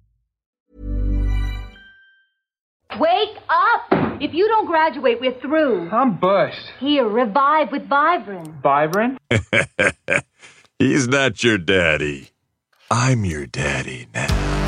Wake 2.99 3.37
up! 3.49 4.21
If 4.21 4.33
you 4.33 4.47
don't 4.47 4.65
graduate, 4.65 5.21
we're 5.21 5.39
through. 5.39 5.89
I'm 5.91 6.17
bust. 6.17 6.59
Here, 6.79 7.07
revive 7.07 7.71
with 7.71 7.87
Vibrin. 7.87 8.61
Byron? 8.61 9.17
He's 10.79 11.07
not 11.07 11.43
your 11.43 11.57
daddy. 11.57 12.29
I'm 12.89 13.23
your 13.23 13.45
daddy 13.45 14.07
now. 14.13 14.60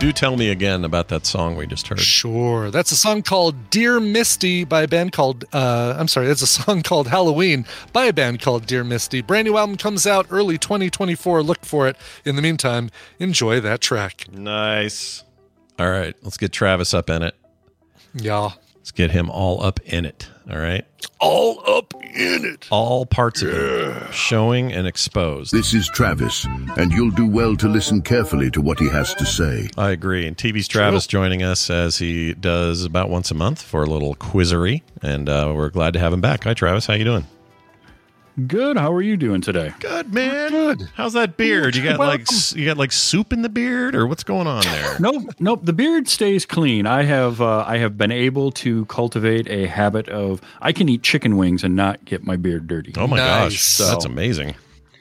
Do 0.00 0.12
tell 0.12 0.38
me 0.38 0.48
again 0.48 0.86
about 0.86 1.08
that 1.08 1.26
song 1.26 1.56
we 1.56 1.66
just 1.66 1.86
heard. 1.86 2.00
Sure. 2.00 2.70
That's 2.70 2.90
a 2.90 2.96
song 2.96 3.20
called 3.20 3.68
Dear 3.68 4.00
Misty 4.00 4.64
by 4.64 4.84
a 4.84 4.88
band 4.88 5.12
called, 5.12 5.44
uh, 5.52 5.94
I'm 5.98 6.08
sorry, 6.08 6.26
that's 6.26 6.40
a 6.40 6.46
song 6.46 6.82
called 6.82 7.08
Halloween 7.08 7.66
by 7.92 8.06
a 8.06 8.12
band 8.14 8.40
called 8.40 8.64
Dear 8.64 8.82
Misty. 8.82 9.20
Brand 9.20 9.46
new 9.46 9.58
album 9.58 9.76
comes 9.76 10.06
out 10.06 10.26
early 10.30 10.56
2024. 10.56 11.42
Look 11.42 11.66
for 11.66 11.86
it. 11.86 11.96
In 12.24 12.36
the 12.36 12.40
meantime, 12.40 12.88
enjoy 13.18 13.60
that 13.60 13.82
track. 13.82 14.24
Nice. 14.32 15.22
All 15.78 15.90
right, 15.90 16.16
let's 16.22 16.38
get 16.38 16.50
Travis 16.50 16.94
up 16.94 17.10
in 17.10 17.22
it. 17.22 17.34
Yeah. 18.14 18.52
Let's 18.76 18.92
get 18.92 19.10
him 19.10 19.28
all 19.28 19.62
up 19.62 19.80
in 19.84 20.06
it. 20.06 20.30
All 20.50 20.58
right. 20.58 20.86
All 21.18 21.62
up 21.68 21.92
in 22.10 22.44
it. 22.44 22.68
All 22.70 23.06
parts 23.06 23.42
of 23.42 23.50
it 23.50 24.12
showing 24.12 24.72
and 24.72 24.86
exposed. 24.86 25.52
This 25.52 25.74
is 25.74 25.88
Travis, 25.88 26.44
and 26.76 26.92
you'll 26.92 27.10
do 27.10 27.26
well 27.26 27.56
to 27.56 27.68
listen 27.68 28.02
carefully 28.02 28.50
to 28.52 28.60
what 28.60 28.78
he 28.78 28.88
has 28.88 29.14
to 29.14 29.26
say. 29.26 29.68
I 29.76 29.90
agree. 29.90 30.26
And 30.26 30.36
TV's 30.36 30.68
Travis 30.68 31.06
joining 31.06 31.42
us 31.42 31.70
as 31.70 31.98
he 31.98 32.34
does 32.34 32.84
about 32.84 33.10
once 33.10 33.30
a 33.30 33.34
month 33.34 33.62
for 33.62 33.82
a 33.82 33.86
little 33.86 34.14
quizzery, 34.14 34.82
and 35.02 35.28
uh, 35.28 35.52
we're 35.54 35.70
glad 35.70 35.92
to 35.94 36.00
have 36.00 36.12
him 36.12 36.20
back. 36.20 36.44
Hi, 36.44 36.54
Travis. 36.54 36.86
How 36.86 36.94
you 36.94 37.04
doing? 37.04 37.26
Good. 38.46 38.76
How 38.76 38.92
are 38.92 39.02
you 39.02 39.16
doing 39.16 39.40
today? 39.40 39.72
Good, 39.80 40.14
man. 40.14 40.50
Good. 40.50 40.88
How's 40.94 41.14
that 41.14 41.36
beard? 41.36 41.74
You 41.74 41.82
got 41.82 41.98
like 41.98 42.26
you 42.54 42.64
got 42.64 42.76
like 42.76 42.92
soup 42.92 43.32
in 43.32 43.42
the 43.42 43.48
beard, 43.48 43.94
or 43.94 44.06
what's 44.06 44.22
going 44.24 44.46
on 44.46 44.62
there? 44.62 44.96
Nope, 45.00 45.34
nope. 45.40 45.60
The 45.64 45.72
beard 45.72 46.08
stays 46.08 46.46
clean. 46.46 46.86
I 46.86 47.02
have 47.02 47.40
uh, 47.40 47.64
I 47.66 47.78
have 47.78 47.96
been 47.98 48.12
able 48.12 48.52
to 48.52 48.84
cultivate 48.86 49.48
a 49.48 49.66
habit 49.66 50.08
of 50.08 50.40
I 50.60 50.72
can 50.72 50.88
eat 50.88 51.02
chicken 51.02 51.36
wings 51.36 51.64
and 51.64 51.74
not 51.74 52.04
get 52.04 52.24
my 52.24 52.36
beard 52.36 52.66
dirty. 52.68 52.92
Oh 52.96 53.06
my 53.06 53.16
gosh, 53.16 53.78
that's 53.78 54.04
amazing. 54.04 54.54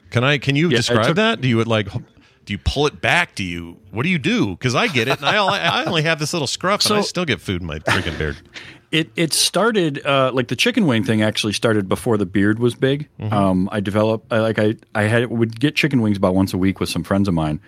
Can 0.09 0.23
I? 0.23 0.37
Can 0.39 0.55
you 0.55 0.69
Yeah, 0.69 0.77
describe 0.77 1.05
took- 1.07 1.15
that? 1.17 1.41
Do 1.41 1.47
you 1.47 1.63
like? 1.63 1.87
Do 2.49 2.53
you 2.53 2.57
pull 2.65 2.87
it 2.87 2.99
back? 2.99 3.35
Do 3.35 3.43
you? 3.43 3.77
What 3.91 4.01
do 4.01 4.09
you 4.09 4.17
do? 4.17 4.47
Because 4.55 4.73
I 4.73 4.87
get 4.87 5.07
it, 5.07 5.17
and 5.19 5.25
I 5.27 5.35
I 5.35 5.85
only 5.85 6.01
have 6.01 6.17
this 6.17 6.33
little 6.33 6.47
scruff, 6.47 6.83
and 6.87 6.95
I 6.97 7.01
still 7.01 7.23
get 7.23 7.39
food 7.39 7.61
in 7.61 7.67
my 7.67 7.77
freaking 7.77 8.17
beard. 8.17 8.37
It 8.91 9.11
it 9.15 9.33
started 9.33 10.03
uh, 10.03 10.31
like 10.33 10.47
the 10.47 10.55
chicken 10.55 10.87
wing 10.87 11.03
thing 11.03 11.21
actually 11.21 11.53
started 11.53 11.87
before 11.87 12.17
the 12.17 12.25
beard 12.25 12.57
was 12.57 12.73
big. 12.73 13.07
Mm-hmm. 13.19 13.31
Um, 13.31 13.69
I 13.71 13.81
developed 13.81 14.33
I, 14.33 14.39
like 14.39 14.57
I 14.57 14.77
I 14.95 15.03
had 15.03 15.27
would 15.29 15.59
get 15.59 15.75
chicken 15.75 16.01
wings 16.01 16.17
about 16.17 16.33
once 16.33 16.55
a 16.55 16.57
week 16.57 16.79
with 16.79 16.89
some 16.89 17.03
friends 17.03 17.27
of 17.27 17.35
mine, 17.35 17.59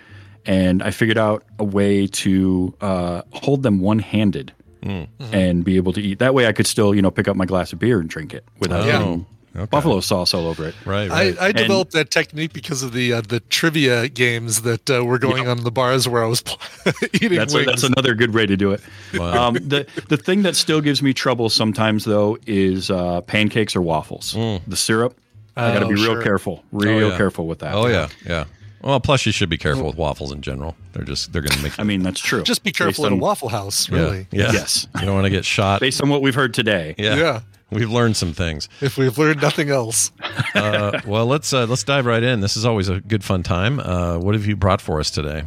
and 0.47 0.81
I 0.81 0.89
figured 0.89 1.19
out 1.19 1.43
a 1.59 1.63
way 1.63 2.07
to 2.07 2.73
uh, 2.81 3.21
hold 3.33 3.61
them 3.61 3.81
one 3.81 3.99
handed 3.99 4.51
Mm. 4.81 5.07
and 5.31 5.63
be 5.63 5.77
able 5.77 5.93
to 5.93 6.01
eat. 6.01 6.17
That 6.17 6.33
way, 6.33 6.47
I 6.47 6.53
could 6.53 6.65
still 6.65 6.95
you 6.95 7.03
know 7.03 7.11
pick 7.11 7.27
up 7.27 7.35
my 7.35 7.45
glass 7.45 7.71
of 7.71 7.77
beer 7.77 7.99
and 7.99 8.09
drink 8.09 8.33
it 8.33 8.43
without 8.59 8.87
Yeah. 8.87 9.17
Getting 9.53 9.65
buffalo 9.67 9.99
sauce 9.99 10.33
all 10.33 10.47
over 10.47 10.67
it. 10.67 10.75
Right. 10.85 11.09
I, 11.11 11.21
I 11.39 11.47
And- 11.49 11.57
developed 11.57 11.91
that 11.93 12.11
technique 12.11 12.53
because 12.53 12.83
of 12.83 12.93
the 12.93 13.13
uh, 13.13 13.21
the 13.21 13.39
trivia 13.41 14.07
games 14.09 14.61
that 14.63 14.89
uh, 14.89 15.03
were 15.03 15.19
going 15.19 15.47
on 15.47 15.57
in 15.59 15.63
the 15.63 15.71
bars 15.71 16.07
where 16.07 16.23
I 16.23 16.27
was 16.27 16.43
eating 17.13 17.37
that's, 17.37 17.53
a, 17.53 17.63
that's 17.65 17.83
another 17.83 18.15
good 18.15 18.33
way 18.33 18.45
to 18.45 18.55
do 18.57 18.71
it. 18.71 18.81
Wow. 19.13 19.47
Um, 19.49 19.53
the 19.55 19.85
the 20.09 20.17
thing 20.17 20.41
that 20.43 20.55
still 20.55 20.81
gives 20.81 21.01
me 21.01 21.13
trouble 21.13 21.49
sometimes 21.49 22.05
though 22.05 22.37
is 22.47 22.89
uh, 22.91 23.21
pancakes 23.21 23.75
or 23.75 23.81
waffles. 23.81 24.33
The 24.33 24.75
syrup, 24.77 25.17
I 25.57 25.73
got 25.73 25.79
to 25.79 25.85
Oh, 25.85 25.89
be 25.89 25.95
real 25.95 26.03
sure. 26.13 26.21
careful, 26.23 26.63
Oh, 26.73 26.77
real 26.79 27.09
yeah. 27.11 27.17
careful 27.17 27.47
with 27.47 27.59
that. 27.59 27.73
Oh 27.75 27.87
yeah, 27.87 28.09
yeah. 28.25 28.45
Well, 28.83 28.99
plus 28.99 29.27
you 29.27 29.31
should 29.31 29.49
be 29.49 29.59
careful 29.59 29.85
with 29.85 29.95
waffles 29.95 30.31
in 30.31 30.41
general. 30.41 30.75
They're 30.93 31.03
just 31.05 31.31
they're 31.33 31.43
going 31.43 31.55
to 31.55 31.61
make. 31.63 31.79
I 31.79 31.83
mean 31.83 32.01
that's 32.01 32.19
true. 32.19 32.41
Just 32.41 32.63
be 32.63 32.71
careful 32.71 33.03
Based 33.03 33.11
in 33.13 33.19
a 33.19 33.21
Waffle 33.21 33.49
House, 33.49 33.87
Yeah, 33.87 33.95
really. 33.99 34.27
Yeah. 34.31 34.51
Yes. 34.53 34.87
You 34.99 35.05
don't 35.05 35.13
want 35.13 35.25
to 35.25 35.29
get 35.29 35.45
shot. 35.45 35.81
Based 35.81 36.01
on 36.01 36.09
what 36.09 36.23
we've 36.23 36.33
heard 36.33 36.53
today. 36.55 36.95
Yeah. 36.97 37.15
Yeah. 37.15 37.41
We've 37.71 37.89
learned 37.89 38.17
some 38.17 38.33
things. 38.33 38.67
If 38.81 38.97
we've 38.97 39.17
learned 39.17 39.41
nothing 39.41 39.69
else. 39.69 40.11
Uh, 40.53 40.99
well, 41.05 41.25
let's 41.27 41.53
uh, 41.53 41.65
let's 41.65 41.83
dive 41.83 42.05
right 42.05 42.21
in. 42.21 42.41
This 42.41 42.57
is 42.57 42.65
always 42.65 42.89
a 42.89 42.99
good 42.99 43.23
fun 43.23 43.41
time. 43.41 43.79
Uh, 43.79 44.17
what 44.17 44.35
have 44.35 44.45
you 44.45 44.57
brought 44.57 44.81
for 44.81 44.99
us 44.99 45.09
today? 45.09 45.43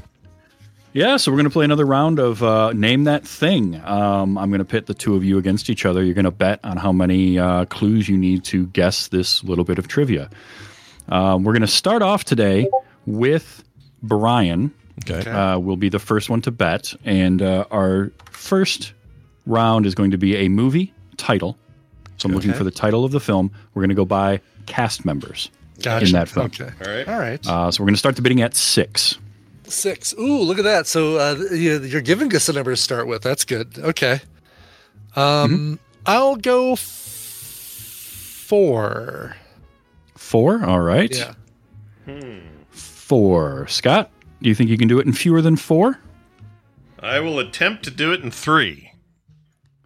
Yeah, 0.95 1.17
so 1.19 1.31
we're 1.31 1.37
going 1.37 1.45
to 1.45 1.53
play 1.53 1.65
another 1.65 1.85
round 1.85 2.19
of 2.19 2.43
uh, 2.43 2.73
Name 2.73 3.05
That 3.05 3.27
Thing. 3.27 3.83
Um, 3.85 4.39
I'm 4.39 4.49
going 4.49 4.61
to 4.61 4.65
pit 4.65 4.87
the 4.87 4.95
two 4.95 5.15
of 5.17 5.25
you 5.25 5.37
against 5.39 5.69
each 5.69 5.85
other. 5.85 6.03
You're 6.03 6.15
going 6.15 6.25
to 6.25 6.31
bet 6.31 6.61
on 6.65 6.77
how 6.77 6.93
many 6.93 7.39
uh, 7.39 7.65
clues 7.67 8.09
you 8.09 8.17
need 8.17 8.45
to 8.45 8.67
guess 8.69 9.09
this 9.09 9.45
little 9.45 9.65
bit 9.65 9.79
of 9.79 9.89
trivia. 9.89 10.31
Um, 11.09 11.45
we're 11.45 11.53
going 11.53 11.63
to 11.63 11.67
start 11.67 12.01
off 12.01 12.25
today 12.25 12.69
with 13.07 13.63
Brian. 14.03 14.73
Okay. 15.09 15.29
Uh, 15.29 15.59
will 15.59 15.77
be 15.77 15.89
the 15.89 15.99
first 15.99 16.31
one 16.31 16.41
to 16.43 16.51
bet. 16.51 16.95
And 17.05 17.43
uh, 17.43 17.67
our 17.71 18.13
first 18.31 18.93
round 19.47 19.87
is 19.87 19.95
going 19.95 20.13
to 20.13 20.19
be 20.19 20.37
a 20.37 20.49
movie 20.49 20.95
title. 21.17 21.59
So 22.19 22.29
I'm 22.29 22.35
looking 22.35 22.53
for 22.53 22.65
the 22.65 22.71
title 22.71 23.05
of 23.05 23.13
the 23.13 23.21
film. 23.21 23.51
We're 23.75 23.81
going 23.83 23.89
to 23.91 23.95
go 23.95 24.05
by 24.05 24.41
cast 24.67 25.05
members 25.05 25.51
Gotcha. 25.83 26.07
in 26.07 26.13
that 26.13 26.29
film. 26.29 26.47
Okay. 26.47 26.71
All 26.85 26.93
right. 26.93 27.09
All 27.09 27.19
right. 27.19 27.47
Uh, 27.47 27.71
so 27.71 27.83
we're 27.83 27.87
going 27.87 27.95
to 27.95 27.99
start 27.99 28.17
the 28.17 28.23
bidding 28.23 28.41
at 28.41 28.55
six. 28.55 29.19
Six. 29.65 30.15
Ooh, 30.19 30.43
look 30.43 30.59
at 30.59 30.65
that. 30.65 30.87
So 30.87 31.17
uh, 31.17 31.35
you- 31.51 31.83
you're 31.83 32.01
giving 32.03 32.35
us 32.37 32.49
a 32.49 32.53
number 32.53 32.71
to 32.71 32.77
start 32.77 33.07
with. 33.07 33.23
That's 33.23 33.45
good. 33.45 33.79
Okay. 33.79 34.21
Um, 35.17 35.79
I'll 36.07 36.37
go 36.37 36.73
f- 36.73 36.79
four. 38.47 39.37
Four. 40.17 40.65
All 40.65 40.81
right. 40.81 41.15
Yeah. 41.15 41.35
Four. 42.71 43.67
Scott, 43.69 44.11
do 44.43 44.49
you 44.49 44.55
think 44.55 44.71
you 44.71 44.79
can 44.79 44.89
do 44.89 44.99
it 44.99 45.07
in 45.07 45.13
fewer 45.13 45.41
than 45.43 45.57
four? 45.57 45.99
I 47.01 47.21
will 47.21 47.39
attempt 47.39 47.85
to 47.85 47.91
do 47.91 48.13
it 48.13 48.23
in 48.23 48.31
three. 48.31 48.93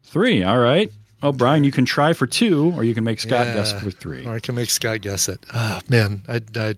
Three. 0.05 0.43
All 0.43 0.59
right. 0.59 0.91
Oh, 1.23 1.33
Brian, 1.33 1.65
you 1.65 1.73
can 1.73 1.85
try 1.85 2.13
for 2.13 2.27
two, 2.27 2.73
or 2.77 2.85
you 2.85 2.95
can 2.95 3.03
make 3.05 3.19
Scott 3.19 3.47
guess 3.47 3.73
for 3.73 3.91
three. 3.91 4.25
Or 4.25 4.35
I 4.35 4.41
can 4.41 4.55
make 4.55 4.71
Scott 4.71 5.01
guess 5.01 5.29
it. 5.29 5.45
Ah, 5.53 5.81
man, 5.89 6.23
I, 6.29 6.41
I, 6.55 6.75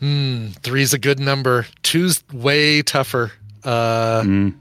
hmm, 0.00 0.48
three's 0.62 0.92
a 0.92 0.98
good 0.98 1.20
number. 1.20 1.66
Two's 1.82 2.24
way 2.32 2.82
tougher. 2.82 3.32
Uh, 3.64 4.22
Mm. 4.22 4.54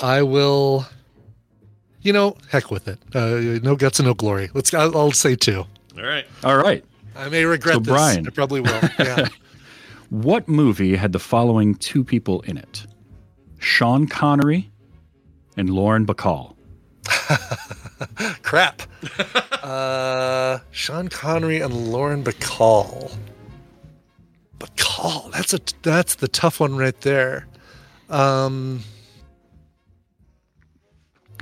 I 0.00 0.22
will. 0.22 0.86
You 2.02 2.12
know, 2.12 2.36
heck 2.50 2.70
with 2.70 2.86
it. 2.88 2.98
Uh, 3.14 3.60
no 3.62 3.76
guts 3.76 3.98
and 3.98 4.06
no 4.08 4.14
glory. 4.14 4.50
Let's. 4.52 4.74
I'll, 4.74 4.96
I'll 4.96 5.12
say 5.12 5.34
two. 5.36 5.64
All 5.96 6.02
right. 6.04 6.26
All 6.42 6.56
right. 6.58 6.84
I 7.16 7.28
may 7.28 7.44
regret 7.44 7.74
So, 7.76 7.80
this. 7.80 7.88
Brian. 7.92 8.26
I 8.26 8.30
probably 8.30 8.60
will. 8.60 8.80
Yeah. 8.98 9.28
What 10.10 10.46
movie 10.48 10.94
had 10.94 11.12
the 11.12 11.18
following 11.18 11.74
two 11.76 12.04
people 12.04 12.40
in 12.42 12.56
it? 12.56 12.86
Sean 13.58 14.06
Connery 14.06 14.70
and 15.56 15.70
Lauren 15.70 16.06
Bacall. 16.06 16.53
Crap. 18.42 18.82
uh, 19.62 20.58
Sean 20.70 21.08
Connery 21.08 21.60
and 21.60 21.92
Lauren 21.92 22.22
Bacall. 22.24 23.16
Bacall. 24.58 25.30
That's 25.32 25.54
a. 25.54 25.60
That's 25.82 26.16
the 26.16 26.28
tough 26.28 26.60
one 26.60 26.76
right 26.76 26.98
there. 27.02 27.46
Um. 28.08 28.82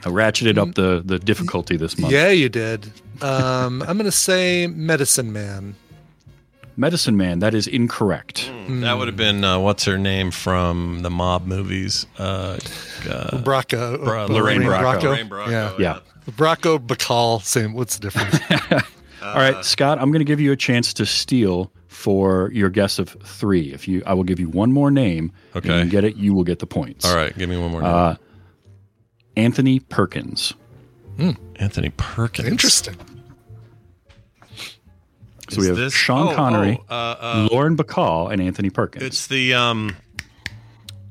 I 0.04 0.08
ratcheted 0.08 0.58
up 0.58 0.74
the, 0.74 1.00
the 1.04 1.20
difficulty 1.20 1.76
this 1.76 1.96
month. 1.96 2.12
Yeah, 2.12 2.30
you 2.30 2.48
did. 2.48 2.90
Um, 3.20 3.82
I'm 3.82 3.96
going 3.96 4.04
to 4.04 4.10
say 4.10 4.66
Medicine 4.66 5.32
Man. 5.32 5.76
Medicine 6.76 7.16
Man, 7.16 7.38
that 7.40 7.54
is 7.54 7.66
incorrect. 7.66 8.50
That 8.68 8.94
would 8.98 9.08
have 9.08 9.16
been 9.16 9.44
uh, 9.44 9.58
what's 9.58 9.84
her 9.84 9.98
name 9.98 10.30
from 10.30 11.02
the 11.02 11.10
mob 11.10 11.46
movies? 11.46 12.06
Uh, 12.18 12.58
uh, 13.08 13.38
Bracco. 13.42 14.02
Bra- 14.02 14.24
Lorraine 14.26 14.62
Bracco. 14.62 15.02
Lorraine 15.02 15.28
Bracco. 15.28 15.50
Yeah. 15.50 15.74
Yeah. 15.78 15.98
Bracco 16.32 16.78
Bacall. 16.78 17.42
Same. 17.42 17.74
What's 17.74 17.98
the 17.98 18.10
difference? 18.10 18.38
All 19.22 19.34
right, 19.34 19.64
Scott, 19.64 19.98
I'm 20.00 20.10
going 20.10 20.18
to 20.20 20.24
give 20.24 20.40
you 20.40 20.50
a 20.52 20.56
chance 20.56 20.92
to 20.94 21.06
steal 21.06 21.70
for 21.88 22.50
your 22.52 22.68
guess 22.70 22.98
of 22.98 23.10
three. 23.24 23.72
If 23.72 23.86
you, 23.86 24.02
I 24.04 24.14
will 24.14 24.24
give 24.24 24.40
you 24.40 24.48
one 24.48 24.72
more 24.72 24.90
name. 24.90 25.30
If 25.50 25.58
Okay. 25.58 25.84
you 25.84 25.88
get 25.90 26.02
it, 26.04 26.16
you 26.16 26.34
will 26.34 26.42
get 26.42 26.58
the 26.58 26.66
points. 26.66 27.04
All 27.04 27.14
right, 27.14 27.36
give 27.38 27.48
me 27.48 27.56
one 27.56 27.70
more. 27.70 27.82
Name. 27.82 27.90
Uh, 27.92 28.14
Anthony 29.36 29.78
Perkins. 29.78 30.54
Anthony 31.56 31.90
Perkins. 31.90 32.48
Interesting. 32.48 32.96
So 35.54 35.60
we 35.60 35.66
have 35.68 35.76
this- 35.76 35.92
Sean 35.92 36.28
oh, 36.28 36.34
Connery, 36.34 36.78
oh, 36.88 36.94
uh, 36.94 37.16
uh, 37.20 37.48
Lauren 37.50 37.76
Bacall, 37.76 38.32
and 38.32 38.40
Anthony 38.40 38.70
Perkins. 38.70 39.04
It's 39.04 39.26
the 39.26 39.54
um 39.54 39.96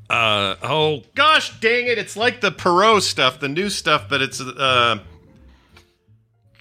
uh 0.10 0.56
oh 0.64 1.04
gosh 1.16 1.60
dang 1.60 1.88
it, 1.88 1.98
it's 1.98 2.18
like 2.18 2.42
the 2.42 2.52
Poirot 2.52 3.04
stuff, 3.04 3.40
the 3.40 3.48
new 3.48 3.70
stuff, 3.70 4.08
but 4.10 4.22
it's 4.22 4.42
uh 4.42 5.00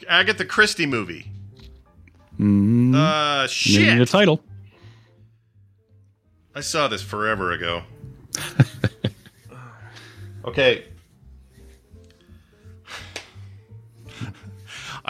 Agatha 0.08 0.44
Christie 0.44 0.86
movie. 0.86 1.26
Mm, 2.38 2.94
Uh 2.94 3.48
maybe 3.78 3.98
the 3.98 4.06
title. 4.06 4.42
I 6.54 6.60
saw 6.60 6.88
this 6.88 7.02
forever 7.02 7.52
ago. 7.52 7.82
okay. 10.44 10.84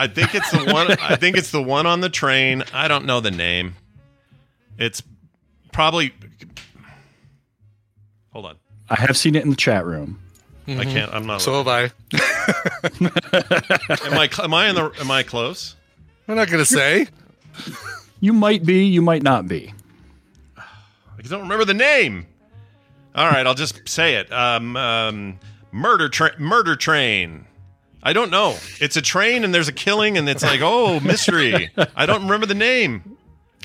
I 0.01 0.07
think 0.07 0.35
it's 0.35 0.51
the 0.51 0.73
one 0.73 0.91
I 1.03 1.17
think 1.17 1.37
it's 1.37 1.51
the 1.51 1.63
one 1.63 1.87
on 1.87 2.01
the 2.01 2.09
train. 2.09 2.65
I 2.73 2.89
don't 2.89 3.05
know 3.05 3.21
the 3.21 3.31
name. 3.31 3.75
It's 4.79 5.03
probably 5.73 6.15
Hold 8.33 8.47
on. 8.47 8.57
I 8.89 8.95
have 8.99 9.17
seen 9.17 9.35
it 9.35 9.45
in 9.45 9.51
the 9.51 9.57
chat 9.57 9.85
room. 9.85 10.19
I 10.67 10.85
can't 10.85 11.13
I'm 11.13 11.27
not 11.27 11.43
So 11.43 11.63
have 11.63 11.69
I. 11.69 11.83
Am 14.07 14.19
I 14.19 14.29
am 14.43 14.55
I 14.55 14.69
in 14.69 14.75
the 14.75 14.91
am 15.01 15.11
I 15.11 15.23
close? 15.23 15.77
I'm 16.27 16.37
not 16.37 16.49
going 16.49 16.65
to 16.65 16.67
say. 16.67 17.09
You 18.21 18.33
might 18.33 18.65
be, 18.65 18.85
you 18.85 19.03
might 19.03 19.23
not 19.23 19.49
be. 19.49 19.75
I 20.57 21.23
don't 21.23 21.43
remember 21.43 21.65
the 21.65 21.75
name. 21.75 22.27
All 23.15 23.27
right, 23.27 23.47
I'll 23.47 23.55
just 23.55 23.89
say 23.89 24.15
it. 24.15 24.33
Um, 24.33 24.77
um, 24.77 25.41
murder 25.73 26.09
train. 26.09 26.33
Murder 26.39 26.77
train. 26.77 27.47
I 28.03 28.13
don't 28.13 28.31
know. 28.31 28.57
It's 28.81 28.97
a 28.97 29.03
train 29.03 29.45
and 29.45 29.55
there's 29.55 29.69
a 29.69 29.73
killing 29.73 30.17
and 30.19 30.29
it's 30.29 30.43
like 30.43 30.61
oh 30.63 31.01
mystery. 31.01 31.71
I 31.95 32.07
don't 32.07 32.23
remember 32.23 32.47
the 32.47 32.55
name. 32.55 33.17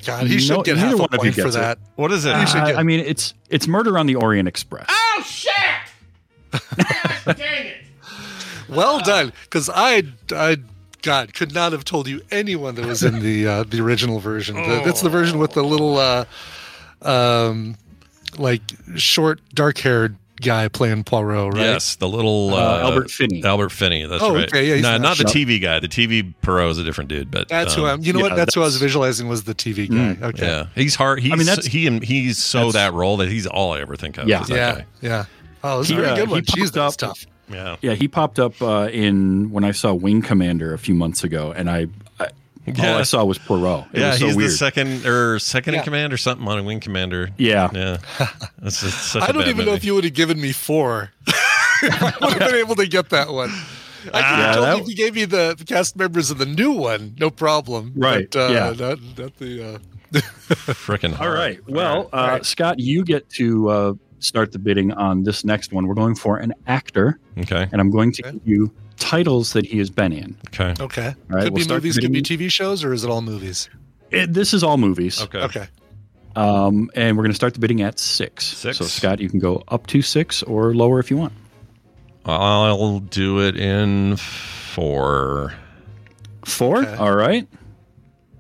God, 0.06 0.28
he 0.28 0.40
should 0.40 0.58
No- 0.58 0.64
get 0.64 0.78
half 0.78 0.92
a 1.00 1.04
of 1.04 1.12
you 1.14 1.18
point 1.20 1.36
for 1.36 1.42
gets 1.44 1.56
it. 1.56 1.60
that. 1.60 1.80
What 1.96 2.12
is 2.12 2.26
it? 2.26 2.34
Uh, 2.36 2.46
get- 2.66 2.78
I 2.78 2.84
mean, 2.84 3.00
it's 3.00 3.34
it's 3.50 3.68
Murder 3.68 3.98
on 3.98 4.06
the 4.08 4.16
Orient 4.16 4.48
Express. 4.48 4.86
oh 4.90 5.24
shit! 5.26 5.52
Dang 7.38 7.66
it! 7.68 7.78
Well 8.68 9.00
done, 9.02 9.32
because 9.44 9.70
I, 9.74 10.04
I, 10.32 10.58
God, 11.02 11.34
could 11.34 11.54
not 11.54 11.72
have 11.72 11.86
told 11.86 12.08
you 12.08 12.22
anyone 12.32 12.76
that 12.76 12.86
was 12.86 13.04
in 13.04 13.20
the 13.20 13.48
uh, 13.48 13.64
the 13.64 13.80
original 13.82 14.20
version. 14.20 14.56
The- 14.56 14.82
That's 14.84 15.02
the 15.02 15.10
version 15.10 15.40
with 15.40 15.52
the 15.54 15.64
little, 15.64 15.98
uh, 15.98 16.26
um, 17.02 17.76
like 18.38 18.62
short, 18.96 19.40
dark 19.54 19.78
haired 19.80 20.18
guy 20.42 20.68
playing 20.68 21.04
Poirot, 21.04 21.54
right? 21.54 21.62
Yes, 21.62 21.96
the 21.96 22.08
little 22.08 22.54
uh, 22.54 22.58
Uh, 22.58 22.80
Albert 22.90 23.10
Finney. 23.12 23.44
Albert 23.44 23.70
Finney. 23.70 24.06
That's 24.06 24.22
Oh, 24.24 24.34
right. 24.34 24.48
okay, 24.48 24.68
yeah, 24.68 24.76
he's 24.76 24.84
no, 24.84 24.92
not 24.98 25.02
not 25.02 25.18
the 25.18 25.24
TV 25.26 25.62
guy. 25.62 25.80
The 25.80 25.88
TV 25.88 26.34
Poirot 26.42 26.72
is 26.72 26.78
a 26.78 26.84
different 26.84 27.10
dude. 27.10 27.32
But 27.32 27.48
That's 27.50 27.74
who 27.74 27.84
um, 27.86 28.00
I'm. 28.00 28.04
You 28.04 28.14
know 28.14 28.20
yeah, 28.20 28.24
what? 28.30 28.36
That's, 28.36 28.54
who 28.56 28.62
I 28.62 28.66
was 28.66 28.78
visualizing 28.78 29.28
was 29.28 29.44
the 29.46 29.56
TV 29.56 29.90
guy. 29.90 30.28
okay. 30.28 30.46
Yeah, 30.46 30.68
he's 30.76 30.96
hard. 30.96 31.20
He's, 31.20 31.32
I 31.32 31.36
mean, 31.36 31.46
that's- 31.48 31.66
he 31.66 31.90
he's 32.00 32.38
so 32.38 32.58
that's- 32.72 32.74
that 32.74 32.94
role 32.94 33.18
that 33.18 33.30
he's 33.30 33.48
all 33.48 33.74
I 33.74 33.82
ever 33.82 33.96
think 33.96 34.18
of. 34.18 34.28
Yeah. 34.28 34.42
is 34.42 34.48
that 34.48 34.56
Yeah. 34.56 34.74
guy. 34.76 34.86
Yeah. 35.02 35.26
Oh, 35.64 35.80
this 35.80 35.88
is 35.90 35.94
a 35.94 35.96
very 35.96 36.08
uh, 36.10 36.16
good 36.16 36.28
he 36.28 36.32
one. 36.34 36.42
Jeez, 36.44 36.72
that's 36.72 36.96
up- 37.02 37.10
tough. 37.10 37.26
yeah. 37.52 37.76
Yeah, 37.82 37.94
he 37.94 38.08
popped 38.08 38.40
up 38.40 38.62
uh, 38.62 38.90
in 38.92 39.52
when 39.52 39.64
I 39.64 39.72
saw 39.72 39.94
Wing 39.94 40.22
Commander 40.22 40.74
a 40.74 40.78
few 40.78 40.94
months 40.96 41.24
ago, 41.24 41.52
and 41.56 41.70
I, 41.70 41.88
I 42.20 42.28
Yeah. 42.66 42.94
all 42.94 42.98
I 43.00 43.04
saw 43.04 43.24
was 43.24 43.38
Poirot. 43.38 43.86
It 43.94 44.00
yeah, 44.00 44.10
was 44.10 44.20
so 44.20 44.26
he's 44.28 44.36
weird. 44.36 44.50
the 44.52 44.54
second 44.56 45.06
or 45.06 45.40
second 45.40 45.74
Yeah. 45.74 45.80
in 45.80 45.86
command 45.86 46.14
or 46.14 46.18
something 46.18 46.48
on 46.48 46.58
a 46.60 46.64
wing 46.64 46.80
commander. 46.80 47.30
yeah. 47.38 47.70
Yeah, 47.74 47.98
that's 48.60 48.82
just 48.82 49.12
such 49.12 49.22
a 49.22 49.26
I 49.26 49.32
don't 49.32 49.42
bad 49.44 49.50
even 49.50 49.66
know 49.66 49.74
if 49.74 49.84
you 49.84 49.94
would 49.96 50.04
have 50.04 50.14
given 50.14 50.40
me 50.42 50.52
four. 50.52 51.12
I 51.84 52.14
would 52.22 52.32
have 52.34 52.40
been 52.52 52.56
able 52.56 52.76
to 52.76 52.88
get 52.88 53.10
that 53.10 53.30
one. 53.32 53.50
I 53.52 54.08
could 54.08 54.14
Yeah, 54.14 54.38
have 54.38 54.56
told 54.56 54.66
that- 54.68 54.78
you 54.78 54.84
if 54.84 54.90
you 54.90 54.96
gave 54.96 55.16
me 55.16 55.26
the 55.26 55.64
cast 55.66 55.96
members 55.98 56.32
of 56.32 56.38
the 56.38 56.46
new 56.46 56.72
one, 56.72 57.16
no 57.20 57.30
problem. 57.30 57.94
Right, 57.96 58.30
But, 58.32 58.50
uh, 58.50 58.54
yeah. 58.54 58.74
Not, 58.88 59.00
not 59.18 59.38
the. 59.38 59.76
Uh, 59.76 59.78
freaking. 60.74 61.20
All 61.20 61.30
right. 61.30 61.60
Well, 61.68 62.10
uh, 62.14 62.42
Scott, 62.42 62.80
you 62.80 63.04
get 63.04 63.28
to 63.32 63.70
uh, 63.70 63.94
start 64.20 64.52
the 64.52 64.60
bidding 64.60 64.92
on 64.94 65.24
this 65.24 65.44
next 65.44 65.74
one. 65.74 65.88
We're 65.88 65.96
going 65.96 66.16
for 66.16 66.38
an 66.38 66.54
actor, 66.68 67.20
Okay. 67.40 67.68
and 67.72 67.82
I'm 67.82 67.90
going 67.92 68.12
to 68.14 68.24
Okay. 68.26 68.32
give 68.38 68.48
you 68.48 68.72
titles 69.16 69.54
that 69.54 69.66
he 69.66 69.78
has 69.80 69.90
been 69.90 70.12
in. 70.12 70.38
Okay. 70.48 70.74
okay. 70.84 71.08
All 71.08 71.14
right, 71.36 71.44
could 71.44 71.54
we'll 71.54 71.66
be 71.66 71.74
movies, 71.74 71.98
could 71.98 72.12
be. 72.12 72.22
TV 72.22 72.52
shows, 72.52 72.84
or 72.84 72.94
is 72.94 73.04
it 73.04 73.10
all 73.10 73.22
movies? 73.22 73.70
It, 74.12 74.34
this 74.34 74.54
is 74.54 74.64
all 74.64 74.78
movies. 74.78 75.22
Okay. 75.22 75.40
Okay. 75.40 75.68
Um, 76.36 76.92
and 76.96 77.16
we're 77.16 77.24
going 77.24 77.32
to 77.32 77.36
start 77.36 77.54
the 77.54 77.60
bidding 77.60 77.82
at 77.82 77.98
six. 77.98 78.46
Six. 78.46 78.78
So, 78.78 78.86
Scott, 78.86 79.20
you 79.20 79.30
can 79.30 79.40
go 79.40 79.64
up 79.70 79.88
to 79.88 80.02
six 80.02 80.44
or 80.44 80.76
lower 80.76 81.00
if 81.00 81.10
you 81.10 81.18
want. 81.18 81.34
I'll 82.26 83.00
do 83.00 83.40
it 83.42 83.56
in 83.56 84.18
four. 84.18 85.54
Four. 86.44 86.80
Okay. 86.80 86.96
All 86.96 87.16
right. 87.16 87.48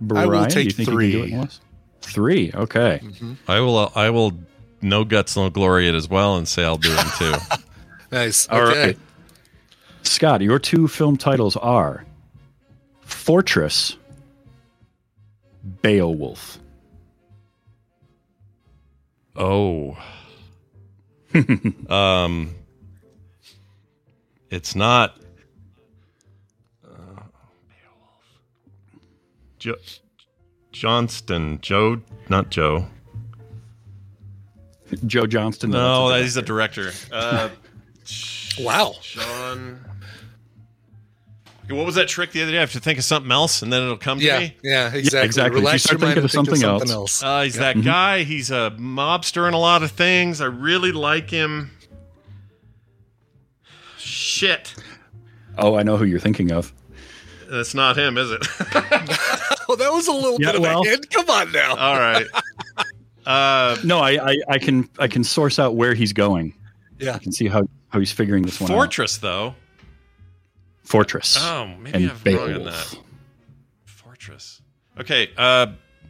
Brian, 0.01 0.30
will 0.30 0.38
do 0.39 0.43
you 0.43 0.49
take 0.49 0.76
think 0.76 0.80
you 0.80 0.86
can 0.86 0.86
do 0.86 0.91
three. 0.91 1.34
it 1.34 1.38
less? 1.38 1.61
Three. 2.01 2.51
Okay. 2.53 3.01
I 3.47 3.59
will. 3.61 3.78
uh, 3.78 3.89
I 3.95 4.09
will. 4.09 4.34
No 4.82 5.05
guts, 5.05 5.38
no 5.38 5.49
glory 5.49 5.88
it 5.88 5.95
as 5.95 6.09
well, 6.09 6.36
and 6.36 6.47
say 6.47 6.63
I'll 6.63 6.78
do 6.78 6.91
it 6.91 6.99
in 6.99 7.11
two. 7.34 7.39
Nice. 8.11 8.47
All 8.47 8.61
okay. 8.61 8.86
right. 8.86 8.97
Scott, 10.08 10.41
your 10.41 10.60
two 10.60 10.88
film 10.88 11.18
titles 11.18 11.56
are 11.58 12.06
Fortress, 13.01 13.97
Beowulf. 15.82 16.60
oh. 19.36 19.97
um. 21.89 22.56
It's 24.49 24.74
not. 24.76 25.18
Uh, 26.88 27.22
Jo- 29.60 29.76
Johnston, 30.72 31.60
Joe, 31.62 31.99
not 32.30 32.49
Joe. 32.51 32.86
Joe 35.06 35.26
Johnston. 35.26 35.72
No, 35.72 36.08
that's 36.10 36.20
a 36.20 36.24
he's 36.24 36.34
the 36.36 36.41
director. 36.41 36.91
Uh, 37.12 37.49
Wow. 38.60 38.93
Sean. 39.01 39.84
Okay, 41.66 41.74
What 41.74 41.86
was 41.86 41.95
that 41.95 42.07
trick 42.07 42.32
the 42.32 42.43
other 42.43 42.51
day? 42.51 42.57
I 42.57 42.61
have 42.61 42.72
to 42.74 42.80
think 42.80 42.99
of 42.99 43.05
something 43.05 43.32
else, 43.32 43.61
and 43.61 43.74
then 43.74 43.82
it'll 43.84 43.97
come 43.97 44.20
to 44.20 44.26
Yeah. 44.26 44.39
me. 44.39 44.55
Yeah. 44.63 44.93
Exactly. 44.93 45.26
exactly. 45.26 45.45
If 45.45 45.51
you 45.53 45.59
Relax 45.68 45.84
start 45.84 45.99
your 45.99 46.07
mind 46.07 46.16
thinking 46.16 46.18
and 46.18 46.26
of 46.26 46.32
think 46.32 46.45
something 46.45 46.61
something 46.61 46.91
else. 46.91 47.24
else. 47.24 47.24
Uh, 47.24 47.41
he's 47.43 47.55
that 47.55 47.82
guy. 47.84 48.24
He's 48.24 48.51
a 48.51 48.74
mobster 48.78 49.47
in 49.47 49.53
a 49.53 49.59
lot 49.59 49.82
of 49.84 49.91
things. 49.91 50.41
I 50.41 50.45
really 50.45 50.91
like 50.91 51.30
him. 51.30 51.72
Shit. 53.97 54.76
Oh, 55.57 55.76
I 55.76 55.84
know 55.84 55.97
who 55.97 56.05
you're 56.05 56.20
thinking 56.20 56.51
of. 56.51 56.74
That's 57.49 57.74
not 57.74 57.97
him, 57.97 58.18
is 58.18 58.32
it? 58.32 58.45
Oh, 59.68 59.76
that 59.76 59.91
was 59.91 60.07
a 60.07 60.11
little 60.11 60.38
Yeah, 60.39 60.47
bit 60.51 60.55
of 60.57 60.61
well- 60.61 60.82
a 60.84 60.89
hint. 60.89 61.09
Come 61.09 61.28
on 61.28 61.51
now. 61.51 61.76
All 61.76 61.95
right. 61.99 62.28
Uh, 63.26 63.76
No, 63.84 63.97
I, 64.01 64.11
I, 64.34 64.38
I 64.49 64.57
can 64.59 64.88
I 64.99 65.07
can 65.07 65.24
source 65.24 65.57
out 65.57 65.74
where 65.76 65.95
he's 65.95 66.13
going. 66.13 66.53
Yeah. 66.99 67.16
I 67.16 67.18
can 67.18 67.32
see 67.32 67.47
how, 67.47 67.68
how 67.89 67.97
he's 67.97 68.11
figuring 68.11 68.43
this 68.43 68.61
one 68.61 68.70
out. 68.70 68.76
Fortress, 68.76 69.18
though. 69.18 69.55
Fortress. 70.86 71.38
Oh, 71.39 71.65
maybe 71.79 72.03
and 72.05 72.11
I'm 72.11 72.36
wrong 72.36 72.43
on 72.53 72.53
Beowulf. 72.59 72.91
that. 72.91 72.99
Fortress. 73.86 74.61
Okay. 74.99 75.29
Uh, 75.36 75.67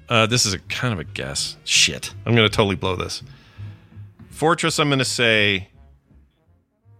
uh, 0.09 0.25
this 0.27 0.45
is 0.45 0.53
a 0.53 0.59
kind 0.59 0.93
of 0.93 0.99
a 0.99 1.03
guess. 1.05 1.55
Shit. 1.63 2.13
I'm 2.25 2.35
going 2.35 2.47
to 2.47 2.53
totally 2.55 2.75
blow 2.75 2.95
this. 2.95 3.23
Fortress. 4.29 4.77
I'm 4.79 4.89
going 4.89 4.99
to 4.99 5.05
say. 5.05 5.69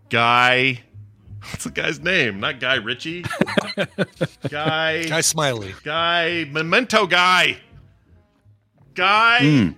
Guy. 0.10 0.82
What's 1.52 1.66
the 1.66 1.72
guy's 1.72 2.00
name? 2.00 2.40
Not 2.40 2.60
Guy 2.60 2.76
Ritchie. 2.76 3.24
guy. 4.50 5.04
Guy 5.06 5.22
Smiley. 5.22 5.76
Guy. 5.84 6.48
Memento 6.50 7.06
guy. 7.06 7.58
Guy. 8.96 9.40
Mm. 9.42 9.76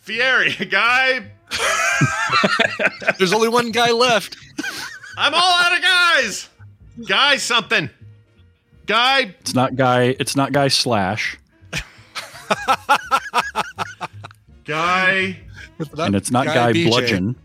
Fieri. 0.00 0.52
Guy. 0.70 1.30
There's 3.18 3.32
only 3.32 3.48
one 3.48 3.70
guy 3.70 3.92
left. 3.92 4.36
I'm 5.16 5.34
all 5.34 5.40
out 5.40 5.76
of 5.76 5.82
guys. 5.82 6.48
Guy 7.06 7.36
something. 7.36 7.90
Guy. 8.86 9.34
It's 9.40 9.54
not 9.54 9.76
guy. 9.76 10.14
It's 10.18 10.36
not 10.36 10.52
guy 10.52 10.68
slash, 10.68 11.38
Guy. 14.64 15.38
and 15.98 16.14
it's 16.14 16.30
not 16.30 16.46
guy, 16.46 16.72
BJ. 16.72 16.88
bludgeon. 16.88 17.36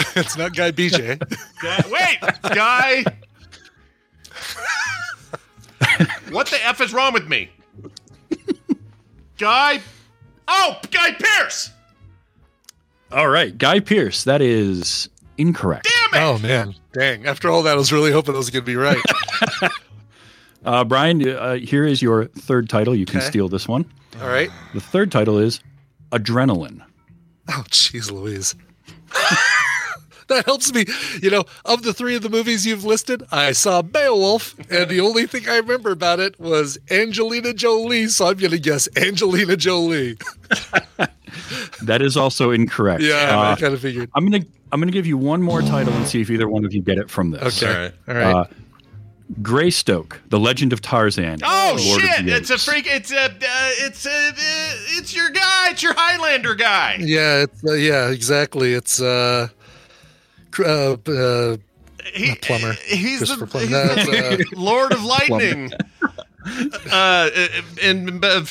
it's 0.16 0.36
not 0.36 0.54
Guy 0.54 0.72
BJ. 0.72 1.18
Guy, 1.62 1.84
wait, 1.90 2.18
guy. 2.54 3.04
what 6.30 6.46
the 6.46 6.64
f 6.64 6.80
is 6.80 6.92
wrong 6.94 7.12
with 7.12 7.28
me? 7.28 7.50
Guy. 9.38 9.80
Oh, 10.48 10.78
Guy 10.90 11.12
Pearce. 11.12 11.70
All 13.12 13.28
right, 13.28 13.56
Guy 13.56 13.80
Pearce. 13.80 14.24
That 14.24 14.40
is 14.42 15.08
incorrect. 15.38 15.86
Oh 16.14 16.38
man, 16.38 16.74
dang! 16.92 17.26
After 17.26 17.48
all 17.50 17.62
that, 17.64 17.72
I 17.72 17.76
was 17.76 17.92
really 17.92 18.12
hoping 18.12 18.34
it 18.34 18.38
was 18.38 18.50
going 18.50 18.64
to 18.64 18.66
be 18.66 18.76
right. 18.76 18.98
Uh, 20.62 20.84
Brian, 20.84 21.26
uh, 21.26 21.54
here 21.54 21.86
is 21.86 22.02
your 22.02 22.26
third 22.26 22.68
title. 22.68 22.94
You 22.94 23.06
can 23.06 23.16
Okay. 23.20 23.26
steal 23.26 23.48
this 23.48 23.66
one. 23.66 23.90
all 24.20 24.28
right. 24.28 24.50
The 24.74 24.80
third 24.80 25.10
title 25.10 25.38
is 25.38 25.58
Adrenaline. 26.12 26.82
Oh, 27.48 27.64
jeez, 27.70 28.10
Louise. 28.12 28.54
that 30.28 30.44
helps 30.44 30.70
me. 30.74 30.84
You 31.22 31.30
know, 31.30 31.44
of 31.64 31.82
the 31.82 31.94
three 31.94 32.14
of 32.14 32.20
the 32.20 32.28
movies 32.28 32.66
you've 32.66 32.84
listed, 32.84 33.22
I 33.32 33.52
saw 33.52 33.80
Beowulf, 33.80 34.54
and 34.70 34.90
the 34.90 35.00
only 35.00 35.26
thing 35.26 35.48
I 35.48 35.56
remember 35.56 35.92
about 35.92 36.20
it 36.20 36.38
was 36.38 36.76
Angelina 36.90 37.54
Jolie. 37.54 38.08
So 38.08 38.26
I'm 38.26 38.36
going 38.36 38.50
to 38.50 38.58
guess 38.58 38.86
Angelina 38.96 39.56
Jolie. 39.56 40.18
That 41.82 42.02
is 42.02 42.16
also 42.16 42.50
incorrect. 42.50 43.02
Yeah, 43.02 43.38
Uh, 43.38 43.52
I 43.52 43.56
kind 43.56 43.72
of 43.72 43.80
figured. 43.80 44.10
I'm 44.14 44.28
gonna 44.28 44.44
I'm 44.72 44.80
gonna 44.80 44.92
give 44.92 45.06
you 45.06 45.18
one 45.18 45.42
more 45.42 45.62
title 45.62 45.92
and 45.94 46.06
see 46.06 46.20
if 46.20 46.30
either 46.30 46.48
one 46.48 46.64
of 46.64 46.72
you 46.72 46.82
get 46.82 46.98
it 46.98 47.10
from 47.10 47.30
this. 47.30 47.62
Okay. 47.62 47.92
All 48.08 48.14
right. 48.14 48.24
All 48.26 48.34
right. 48.34 48.46
Uh, 48.46 48.54
Greystoke, 49.42 50.20
The 50.28 50.40
Legend 50.40 50.72
of 50.72 50.80
Tarzan. 50.80 51.38
Oh 51.44 51.76
Lord 51.78 52.02
of 52.02 52.08
shit! 52.08 52.28
It's 52.28 52.50
a 52.50 52.58
freak. 52.58 52.86
It's 52.86 53.12
a. 53.12 53.26
Uh, 53.26 53.30
it's 53.40 54.04
a. 54.04 54.10
Uh, 54.10 54.32
it's 54.98 55.14
your 55.14 55.30
guy. 55.30 55.68
It's 55.70 55.82
your 55.82 55.94
Highlander 55.94 56.56
guy. 56.56 56.96
Yeah, 56.98 57.42
it's, 57.42 57.64
uh, 57.64 57.74
yeah, 57.74 58.10
exactly. 58.10 58.74
It's 58.74 59.00
uh, 59.00 59.48
cr- 60.50 60.64
uh, 60.64 60.96
uh 61.06 61.56
not 62.18 62.40
plumber. 62.40 62.72
He's 62.84 63.18
Christopher 63.18 63.46
the, 63.46 63.50
Plummer. 63.50 63.66
he's 63.66 64.06
No, 64.06 64.12
the 64.12 64.44
uh, 64.44 64.44
Lord 64.60 64.92
of 64.92 65.04
Lightning. 65.04 65.70
uh, 66.90 67.30
and 67.82 68.24
uh, 68.24 68.44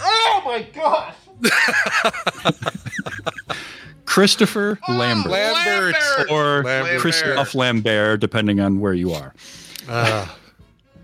oh 0.00 0.42
my 0.44 0.66
god! 0.74 1.14
Christopher 4.04 4.78
Lambert. 4.88 5.32
Lambert. 5.32 5.96
Or 6.30 6.62
Lambert. 6.62 7.00
Christophe 7.00 7.54
Lambert, 7.54 8.20
depending 8.20 8.60
on 8.60 8.80
where 8.80 8.94
you 8.94 9.12
are. 9.12 9.34
Uh, 9.88 10.26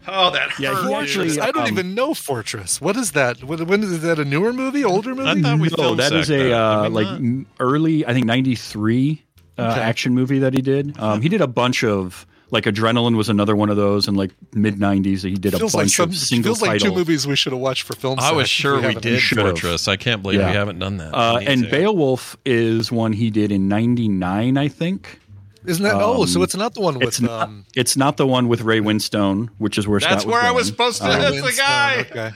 Oh, 0.09 0.30
that 0.30 0.59
Yeah, 0.59 0.74
hurt. 0.74 0.88
he 0.88 0.94
actually. 0.94 1.40
I 1.40 1.51
don't 1.53 1.64
um, 1.64 1.68
even 1.72 1.94
know 1.94 2.14
Fortress. 2.14 2.80
What 2.80 2.96
is 2.96 3.12
that? 3.12 3.44
When, 3.44 3.64
when 3.66 3.82
is 3.82 4.01
that 4.01 4.18
a 4.18 4.24
newer 4.24 4.53
movie? 4.53 4.82
Older 4.82 5.14
movie? 5.14 5.28
I 5.28 5.40
thought 5.42 5.61
we 5.61 5.68
no, 5.68 5.76
filmed 5.76 6.01
that 6.01 6.12
is 6.12 6.30
a 6.30 6.53
uh, 6.53 6.88
like 6.88 7.20
not? 7.20 7.46
early, 7.61 8.05
I 8.07 8.12
think 8.14 8.26
'93 8.26 9.22
uh, 9.59 9.62
Okay. 9.62 9.80
action 9.80 10.14
movie 10.14 10.38
that 10.40 10.55
he 10.55 10.62
did. 10.62 10.98
Um, 10.98 11.20
he 11.20 11.28
did 11.28 11.40
a 11.42 11.46
bunch 11.46 11.84
of 11.84 12.26
like 12.51 12.64
Adrenaline 12.64 13.16
was 13.16 13.28
another 13.28 13.55
one 13.55 13.70
of 13.70 13.76
those, 13.76 14.09
in 14.09 14.14
like 14.14 14.30
mid 14.55 14.76
'90s. 14.76 15.22
He 15.22 15.34
did 15.34 15.55
a 15.55 15.59
feels 15.59 15.74
like 15.74 15.82
bunch 15.84 15.92
some 15.92 16.09
of 16.11 16.16
single 16.16 16.55
feels 16.55 16.62
like 16.62 16.80
two 16.80 16.92
movies 16.92 17.26
we 17.26 17.36
should 17.36 17.53
have 17.53 17.61
watched 17.61 17.82
for 17.84 17.94
film. 17.94 18.18
I 18.20 18.32
was 18.32 18.46
sack. 18.46 18.48
sure 18.51 18.76
we, 18.76 18.82
haven't. 18.82 19.03
did. 19.03 19.22
Fortress. 19.22 19.86
I 19.88 19.96
can't 19.96 20.22
believe 20.22 20.40
Yeah. 20.40 20.51
we 20.51 20.57
haven't 20.57 20.78
done 20.80 20.96
that. 20.96 21.14
Uh, 21.14 21.38
and 21.46 21.64
to. 21.64 21.70
Beowulf 21.70 22.36
is 22.44 22.90
one 22.90 23.12
he 23.12 23.30
did 23.30 23.53
in 23.53 23.68
'99, 23.68 24.57
I 24.57 24.68
think. 24.68 25.20
Isn't 25.67 25.85
that? 25.85 25.95
oh, 25.97 26.25
so 26.25 26.41
Um, 26.41 26.45
it's 26.45 26.57
not 26.57 26.75
the 26.75 26.81
one 26.81 26.95
with. 26.99 27.09
It's 27.09 27.21
not. 27.21 27.43
um, 27.49 27.65
It's 27.77 27.97
not 27.97 28.17
the 28.17 28.27
one 28.27 28.49
with 28.49 28.63
Ray 28.63 28.81
Winstone, 28.81 29.49
which 29.59 29.77
is 29.77 29.87
where 29.87 30.01
That's 30.01 30.23
Scott 30.23 30.33
where 30.33 30.41
I 30.43 30.51
was 30.51 30.67
supposed 30.67 31.03
to. 31.03 31.09
Um, 31.13 31.21
that's 31.21 31.43
the 31.43 31.53
guy. 31.57 32.07
Okay. 32.11 32.31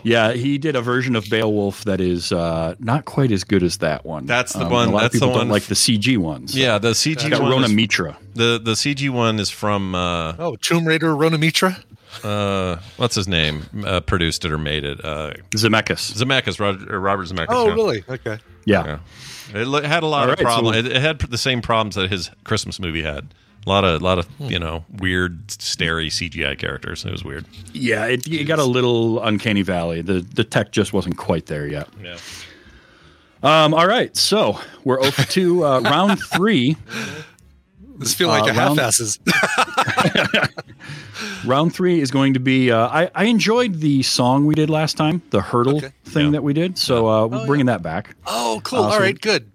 Yeah, 0.04 0.32
he 0.32 0.56
did 0.58 0.76
a 0.76 0.80
version 0.82 1.16
of 1.16 1.28
Beowulf 1.30 1.84
that 1.84 2.00
is 2.00 2.30
uh, 2.32 2.74
not 2.78 3.04
quite 3.04 3.32
as 3.32 3.42
good 3.44 3.62
as 3.62 3.78
that 3.78 4.04
one. 4.04 4.26
That's 4.26 4.52
the 4.52 4.64
Um, 4.66 4.70
one- 4.72 4.88
A 4.88 4.92
lot 4.92 5.02
that's 5.02 5.14
of 5.16 5.20
the 5.20 5.26
people 5.26 5.34
don't 5.38 5.48
one- 5.48 5.52
like 5.52 5.64
the 5.64 5.74
CG 5.74 6.16
ones. 6.16 6.56
Yeah, 6.56 6.78
the 6.78 6.90
CG 6.94 7.12
It's 7.12 7.28
got 7.28 7.42
one. 7.42 7.52
Rhona 7.52 7.64
is- 7.66 7.72
Mitra. 7.74 8.16
the 8.34 8.60
the 8.62 8.72
CG 8.76 9.10
one 9.10 9.38
is 9.40 9.50
from 9.50 9.94
uh, 9.94 10.34
Oh, 10.38 10.56
Tomb 10.56 10.84
Raider, 10.86 11.08
Rhona 11.14 11.38
Mitra. 11.38 11.76
uh, 12.24 12.76
what's 12.96 13.14
his 13.16 13.28
name? 13.28 13.66
Uh, 13.84 14.00
produced 14.00 14.44
it 14.44 14.52
or 14.52 14.58
made 14.58 14.84
it? 14.84 15.04
Uh, 15.04 15.32
Zemeckis. 15.50 16.12
Zemeckis, 16.14 16.58
Roger, 16.60 16.94
or 16.94 17.00
Robert 17.00 17.26
Zemeckis. 17.28 17.46
Oh, 17.50 17.68
yeah. 17.68 17.74
really? 17.74 18.04
Okay. 18.08 18.38
Yeah. 18.64 18.84
Yeah. 18.86 18.98
It 19.54 19.84
had 19.84 20.02
a 20.02 20.06
lot 20.06 20.24
All 20.26 20.32
of 20.32 20.38
right, 20.38 20.38
problems. 20.38 20.74
so- 20.76 20.78
it, 20.80 20.86
it 20.96 21.00
had 21.02 21.18
the 21.20 21.38
same 21.38 21.62
problems 21.62 21.94
that 21.94 22.10
his 22.10 22.30
Christmas 22.44 22.78
movie 22.80 23.02
had. 23.02 23.32
A 23.66 23.68
lot 23.68 23.84
of, 23.84 24.00
a 24.00 24.04
lot 24.04 24.18
of, 24.18 24.26
Hmm. 24.26 24.46
you 24.46 24.58
know, 24.58 24.84
weird, 24.98 25.50
starey 25.50 26.08
CGI 26.10 26.56
characters. 26.58 27.04
It 27.04 27.10
was 27.12 27.24
weird. 27.24 27.44
Yeah, 27.74 28.06
it, 28.06 28.26
it 28.26 28.44
got 28.44 28.58
a 28.58 28.64
little 28.64 29.22
uncanny 29.22 29.62
valley. 29.62 30.00
The 30.00 30.20
the 30.20 30.44
tech 30.44 30.72
just 30.72 30.92
wasn't 30.92 31.16
quite 31.18 31.46
there 31.46 31.66
yet. 31.66 31.88
Yeah. 32.02 32.16
Um, 33.42 33.72
all 33.74 33.86
right, 33.86 34.16
so 34.16 34.58
we're 34.84 35.00
over 35.00 35.22
to 35.22 35.64
uh, 35.64 35.80
round 35.80 36.18
three. 36.20 36.76
This 37.98 38.14
feel 38.14 38.28
like 38.28 38.44
Uh, 38.44 38.46
a 38.46 38.54
round- 38.54 38.78
half-asses. 38.78 39.18
Round 41.44 41.72
three 41.74 42.00
is 42.00 42.10
going 42.10 42.34
to 42.34 42.40
be. 42.40 42.70
Uh, 42.70 42.88
I 42.88 43.10
I 43.14 43.24
enjoyed 43.24 43.80
the 43.80 44.02
song 44.02 44.46
we 44.46 44.54
did 44.54 44.70
last 44.70 44.96
time, 44.96 45.22
the 45.30 45.40
hurdle 45.40 45.78
Okay. 45.78 45.92
thing 46.04 46.26
Yeah. 46.26 46.30
that 46.32 46.42
we 46.42 46.52
did. 46.52 46.78
So 46.78 47.08
uh, 47.08 47.26
we're 47.26 47.46
bringing 47.46 47.66
that 47.66 47.82
back. 47.82 48.14
Oh, 48.26 48.60
cool. 48.64 48.80
Uh, 48.80 48.82
All 48.82 48.92
so- 48.92 49.00
right, 49.00 49.20
good. 49.20 49.50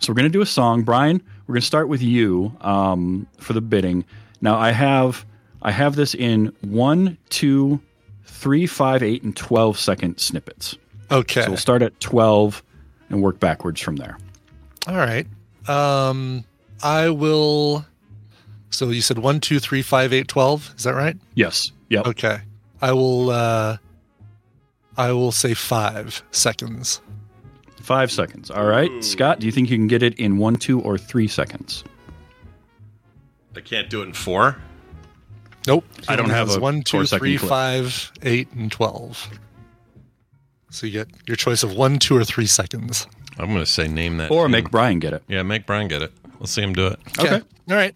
So 0.00 0.10
we're 0.12 0.16
going 0.16 0.30
to 0.30 0.38
do 0.38 0.42
a 0.42 0.46
song, 0.46 0.82
Brian. 0.82 1.22
We're 1.46 1.54
going 1.54 1.60
to 1.62 1.66
start 1.66 1.88
with 1.88 2.02
you 2.02 2.52
um, 2.60 3.26
for 3.38 3.52
the 3.52 3.60
bidding. 3.60 4.04
Now 4.40 4.56
I 4.58 4.70
have 4.70 5.24
I 5.62 5.70
have 5.72 5.96
this 5.96 6.14
in 6.14 6.52
one, 6.60 7.18
two, 7.30 7.80
three, 8.24 8.66
five, 8.66 9.02
eight, 9.02 9.22
and 9.22 9.36
twelve 9.36 9.78
second 9.78 10.18
snippets. 10.18 10.76
Okay. 11.10 11.42
So 11.42 11.48
we'll 11.50 11.56
start 11.56 11.82
at 11.82 11.98
twelve 12.00 12.62
and 13.10 13.22
work 13.22 13.40
backwards 13.40 13.80
from 13.80 13.96
there. 13.96 14.18
All 14.86 14.96
right. 14.96 15.26
Um, 15.68 16.44
I 16.82 17.10
will. 17.10 17.84
So 18.70 18.90
you 18.90 19.00
said 19.00 19.18
one, 19.18 19.40
two, 19.40 19.58
three, 19.58 19.82
five, 19.82 20.12
eight, 20.12 20.28
twelve. 20.28 20.72
Is 20.76 20.84
that 20.84 20.94
right? 20.94 21.16
Yes. 21.34 21.72
Yep. 21.88 22.06
Okay. 22.08 22.38
I 22.80 22.92
will. 22.92 23.30
uh 23.30 23.78
I 24.96 25.12
will 25.12 25.32
say 25.32 25.54
five 25.54 26.22
seconds. 26.32 27.00
Five 27.80 28.10
seconds. 28.10 28.50
All 28.50 28.66
right, 28.66 28.90
Scott. 29.02 29.38
Do 29.38 29.46
you 29.46 29.52
think 29.52 29.70
you 29.70 29.76
can 29.76 29.86
get 29.86 30.02
it 30.02 30.18
in 30.18 30.38
one, 30.38 30.56
two, 30.56 30.80
or 30.80 30.98
three 30.98 31.28
seconds? 31.28 31.84
I 33.56 33.60
can't 33.60 33.88
do 33.88 34.02
it 34.02 34.06
in 34.06 34.12
four. 34.12 34.56
Nope. 35.66 35.84
I 36.08 36.16
don't 36.16 36.30
have 36.30 36.48
has 36.48 36.56
a 36.56 36.60
one, 36.60 36.82
two, 36.82 36.98
four-second 36.98 37.38
clip. 37.38 37.48
five, 37.48 38.12
eight, 38.22 38.50
and 38.52 38.70
twelve. 38.70 39.28
So 40.70 40.86
you 40.86 40.92
get 40.92 41.08
your 41.26 41.36
choice 41.36 41.62
of 41.62 41.74
one, 41.74 41.98
two, 41.98 42.16
or 42.16 42.24
three 42.24 42.46
seconds. 42.46 43.06
I'm 43.38 43.46
going 43.46 43.60
to 43.60 43.66
say 43.66 43.86
name 43.88 44.18
that. 44.18 44.30
Or 44.30 44.44
tune. 44.44 44.50
make 44.50 44.70
Brian 44.70 44.98
get 44.98 45.12
it. 45.12 45.22
Yeah, 45.28 45.42
make 45.42 45.64
Brian 45.64 45.88
get 45.88 46.02
it. 46.02 46.12
Let's 46.40 46.52
see 46.52 46.62
him 46.62 46.72
do 46.72 46.86
it. 46.88 46.98
Okay. 47.18 47.42
All 47.70 47.76
right. 47.76 47.94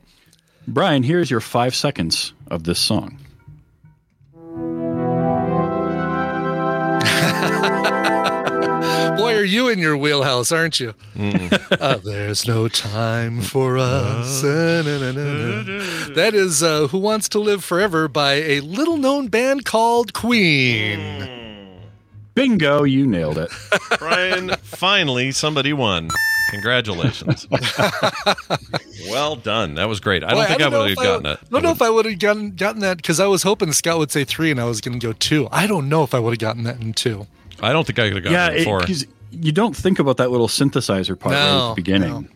Brian, 0.66 1.02
here's 1.02 1.30
your 1.30 1.40
five 1.40 1.74
seconds 1.74 2.32
of 2.48 2.64
this 2.64 2.78
song. 2.78 3.18
Boy, 9.16 9.36
are 9.36 9.44
you 9.44 9.68
in 9.68 9.78
your 9.78 9.96
wheelhouse, 9.96 10.50
aren't 10.52 10.80
you? 10.80 10.94
Mm. 11.16 11.60
Uh, 11.82 11.96
there's 11.96 12.46
no 12.46 12.68
time 12.68 13.40
for 13.40 13.78
us. 13.78 14.44
Uh, 14.44 14.82
na, 14.84 14.98
na, 14.98 15.10
na, 15.12 15.62
na. 15.62 16.14
That 16.14 16.34
is 16.34 16.62
uh, 16.62 16.86
Who 16.88 16.98
Wants 16.98 17.30
to 17.30 17.38
Live 17.40 17.64
Forever 17.64 18.08
by 18.08 18.34
a 18.34 18.60
little 18.60 18.98
known 18.98 19.28
band 19.28 19.64
called 19.64 20.12
Queen. 20.12 21.00
Bingo, 22.34 22.84
you 22.84 23.06
nailed 23.06 23.38
it. 23.38 23.50
Brian, 23.98 24.50
finally, 24.62 25.32
somebody 25.32 25.72
won. 25.72 26.08
Congratulations. 26.50 27.46
well 29.08 29.36
done. 29.36 29.74
That 29.74 29.88
was 29.88 30.00
great. 30.00 30.22
I 30.22 30.30
don't 30.30 30.38
Boy, 30.38 30.44
think 30.46 30.60
I, 30.60 30.62
don't 30.64 30.72
know 30.72 30.80
would 30.80 30.88
have 30.90 30.98
gotten 30.98 31.26
I, 31.26 31.32
it. 31.32 31.38
I 31.42 31.46
don't 31.50 31.62
know 31.62 31.70
if 31.70 31.82
I 31.82 31.90
would 31.90 32.04
have 32.04 32.18
gotten, 32.18 32.50
gotten 32.54 32.80
that 32.82 32.98
because 32.98 33.20
I 33.20 33.26
was 33.26 33.42
hoping 33.42 33.72
Scott 33.72 33.98
would 33.98 34.10
say 34.10 34.24
three 34.24 34.50
and 34.50 34.60
I 34.60 34.64
was 34.64 34.80
going 34.80 34.98
to 34.98 35.06
go 35.06 35.12
two. 35.12 35.48
I 35.50 35.66
don't 35.66 35.88
know 35.88 36.02
if 36.02 36.14
I 36.14 36.18
would 36.18 36.30
have 36.30 36.38
gotten 36.38 36.64
that 36.64 36.80
in 36.80 36.92
two. 36.92 37.26
I 37.62 37.72
don't 37.72 37.86
think 37.86 37.98
I 37.98 38.08
could 38.08 38.24
have 38.24 38.24
gotten 38.24 38.32
yeah, 38.32 38.48
it 38.50 38.64
before. 38.64 38.80
because 38.80 39.06
you 39.30 39.52
don't 39.52 39.74
think 39.74 39.98
about 39.98 40.18
that 40.18 40.30
little 40.30 40.48
synthesizer 40.48 41.18
part 41.18 41.34
right 41.34 41.40
at 41.40 41.68
the 41.70 41.74
beginning 41.74 42.28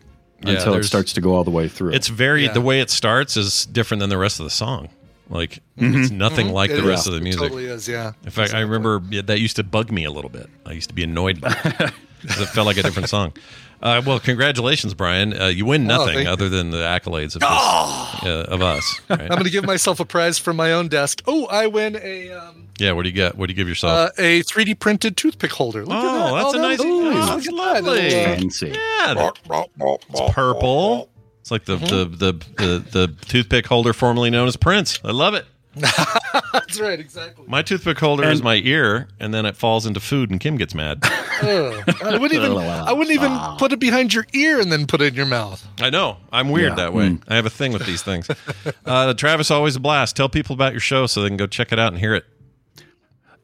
no. 0.43 0.51
Yeah, 0.51 0.57
until 0.57 0.75
it 0.75 0.83
starts 0.83 1.13
to 1.13 1.21
go 1.21 1.33
all 1.33 1.43
the 1.43 1.51
way 1.51 1.67
through. 1.67 1.93
It's 1.93 2.07
very 2.07 2.45
Yeah. 2.45 2.53
the 2.53 2.61
way 2.61 2.79
it 2.79 2.89
starts 2.89 3.37
is 3.37 3.65
different 3.65 4.01
than 4.01 4.09
the 4.09 4.17
rest 4.17 4.39
of 4.39 4.43
the 4.45 4.49
song. 4.51 4.89
Like 5.29 5.59
it's 5.77 6.09
nothing 6.11 6.51
like 6.53 6.69
the 6.69 6.77
Mm-hmm. 6.77 6.85
It 6.87 6.89
rest 6.89 7.01
is. 7.01 7.07
of 7.07 7.13
the 7.15 7.21
music. 7.21 7.41
It 7.41 7.43
music. 7.43 7.51
totally 7.51 7.65
is, 7.75 7.87
yeah. 7.87 8.13
In 8.23 8.31
fact, 8.31 8.53
I 8.53 8.59
remember 8.61 9.01
yeah, 9.09 9.21
that 9.23 9.39
used 9.39 9.57
to 9.57 9.63
bug 9.63 9.91
me 9.91 10.05
a 10.05 10.11
little 10.11 10.29
bit. 10.29 10.49
I 10.65 10.71
used 10.71 10.89
to 10.89 10.95
be 10.95 11.03
annoyed 11.03 11.41
by 11.41 11.49
it 11.63 11.93
'Cause 12.27 12.41
it 12.41 12.47
felt 12.47 12.65
like 12.65 12.77
a 12.77 12.83
different 12.83 13.09
song. 13.09 13.33
Uh, 13.79 14.01
well, 14.03 14.19
congratulations, 14.19 14.95
Brian. 14.95 15.39
Uh, 15.39 15.45
you 15.45 15.63
win 15.63 15.83
Oh, 15.91 15.97
nothing 15.99 16.21
you. 16.25 16.27
other 16.27 16.49
than 16.49 16.71
the 16.71 16.77
accolades 16.79 17.35
of, 17.35 17.41
this, 17.41 17.49
uh, 17.51 18.45
of 18.49 18.59
us. 18.63 19.01
right? 19.07 19.21
I'm 19.21 19.27
going 19.27 19.43
to 19.43 19.51
give 19.51 19.65
myself 19.67 19.99
a 19.99 20.05
prize 20.05 20.39
from 20.39 20.55
my 20.55 20.71
own 20.73 20.87
desk. 20.87 21.21
Oh, 21.27 21.45
I 21.45 21.67
win 21.67 21.95
a 22.01 22.31
um, 22.31 22.69
yeah. 22.79 22.93
What 22.93 23.03
do 23.03 23.09
you 23.09 23.13
get? 23.13 23.37
What 23.37 23.45
do 23.45 23.51
you 23.51 23.55
give 23.55 23.67
yourself? 23.69 24.09
uh, 24.17 24.21
a 24.23 24.41
3D 24.41 24.79
printed 24.79 25.15
toothpick 25.15 25.51
holder. 25.51 25.85
Look 25.85 25.95
at 25.95 26.03
Oh, 26.03 26.35
that. 26.35 26.41
that's 26.43 26.53
a 26.55 26.57
that- 26.57 26.63
nice- 26.63 26.79
ooh, 26.81 26.85
oh, 26.85 27.03
look 27.03 27.13
that's 27.13 27.47
at 27.47 27.53
that. 27.53 27.83
lovely. 27.83 28.09
Fancy. 28.09 28.67
yeah, 28.69 29.13
that- 29.13 29.69
it's 30.09 30.33
purple. 30.33 31.09
It's 31.47 31.51
like 31.53 31.63
the, 31.63 31.77
the, 31.77 32.03
the, 32.03 32.33
the, 32.57 33.07
the 33.07 33.07
toothpick 33.25 33.67
holder 33.67 33.93
formerly 33.93 34.29
known 34.29 34.49
as 34.49 34.57
Prince. 34.57 34.99
I 35.01 35.11
love 35.11 35.33
it. 35.33 35.45
That's 35.75 36.77
right, 36.81 36.99
exactly. 36.99 37.45
My 37.47 37.61
toothpick 37.61 37.97
holder 37.97 38.25
is 38.25 38.43
my 38.43 38.55
ear, 38.55 39.07
and 39.17 39.33
then 39.33 39.45
it 39.45 39.55
falls 39.55 39.85
into 39.85 40.01
food, 40.01 40.29
and 40.29 40.41
Kim 40.41 40.57
gets 40.57 40.75
mad. 40.75 40.99
Ugh. 41.05 41.83
I 42.03 42.17
wouldn't 42.17 42.33
even. 42.33 42.51
I 42.57 42.91
wouldn't 42.91 43.15
even 43.15 43.31
put 43.57 43.71
it 43.71 43.79
behind 43.79 44.13
your 44.13 44.25
ear 44.33 44.59
and 44.59 44.69
then 44.69 44.87
put 44.87 44.99
it 44.99 45.05
in 45.07 45.13
your 45.15 45.25
mouth. 45.25 45.65
I 45.79 45.89
know. 45.89 46.17
I'm 46.33 46.49
weird 46.49 46.71
Yeah. 46.71 46.75
that 46.75 46.93
way. 46.93 47.11
Mm. 47.11 47.21
I 47.29 47.35
have 47.37 47.45
a 47.45 47.49
thing 47.49 47.71
with 47.71 47.85
these 47.85 48.03
things. 48.03 48.27
Uh, 48.85 49.13
Travis, 49.13 49.49
always 49.51 49.77
a 49.77 49.79
blast. 49.79 50.17
Tell 50.17 50.27
people 50.27 50.53
about 50.53 50.73
your 50.73 50.79
show 50.81 51.07
so 51.07 51.21
they 51.21 51.29
can 51.29 51.37
go 51.37 51.47
check 51.47 51.71
it 51.71 51.79
out 51.79 51.93
and 51.93 51.99
hear 51.99 52.13
it. 52.13 52.25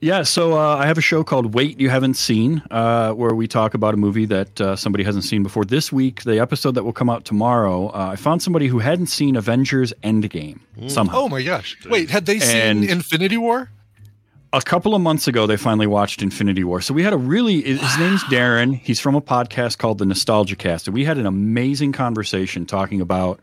Yeah, 0.04 0.24
so 0.24 0.60
uh, 0.60 0.76
I 0.76 0.88
have 0.88 0.98
a 0.98 1.02
show 1.02 1.24
called 1.24 1.54
Wait 1.54 1.80
You 1.80 1.90
Haven't 1.90 2.16
Seen, 2.16 2.62
uh, 2.70 3.14
where 3.14 3.34
we 3.34 3.48
talk 3.48 3.74
about 3.74 3.94
a 3.94 3.98
movie 3.98 4.26
that 4.26 4.60
uh, 4.60 4.76
somebody 4.76 5.06
hasn't 5.06 5.24
seen 5.24 5.44
before. 5.44 5.64
This 5.64 5.94
week, 5.94 6.24
the 6.24 6.42
episode 6.42 6.76
that 6.76 6.84
will 6.84 6.92
come 6.92 7.10
out 7.10 7.24
tomorrow, 7.24 7.88
uh, 7.88 8.10
I 8.12 8.18
found 8.18 8.42
somebody 8.42 8.68
who 8.68 8.80
hadn't 8.80 9.06
seen 9.06 9.38
Avengers 9.38 9.94
Endgame 10.04 10.60
somehow. 10.88 11.20
Oh 11.20 11.30
my 11.30 11.42
gosh! 11.42 11.78
Wait, 11.86 12.10
had 12.10 12.26
they 12.26 12.40
seen 12.40 12.84
Infinity 12.84 13.38
War? 13.38 13.70
a 14.52 14.62
couple 14.62 14.94
of 14.94 15.02
months 15.02 15.30
ago, 15.30 15.48
they 15.48 15.56
finally 15.56 15.88
watched 15.88 16.22
Infinity 16.22 16.66
War. 16.66 16.82
So 16.82 16.94
we 16.94 17.02
had 17.02 17.14
a 17.14 17.18
really, 17.18 17.62
his 17.62 17.98
name's 17.98 18.24
Darren. 18.26 18.78
He's 18.78 19.00
from 19.00 19.16
a 19.16 19.22
podcast 19.22 19.78
called 19.78 20.00
the 20.00 20.06
Nostalgia 20.06 20.58
Cast. 20.58 20.88
And 20.88 20.94
we 20.94 21.06
had 21.06 21.18
an 21.18 21.26
amazing 21.26 21.94
conversation 21.94 22.66
talking 22.66 23.00
about 23.00 23.40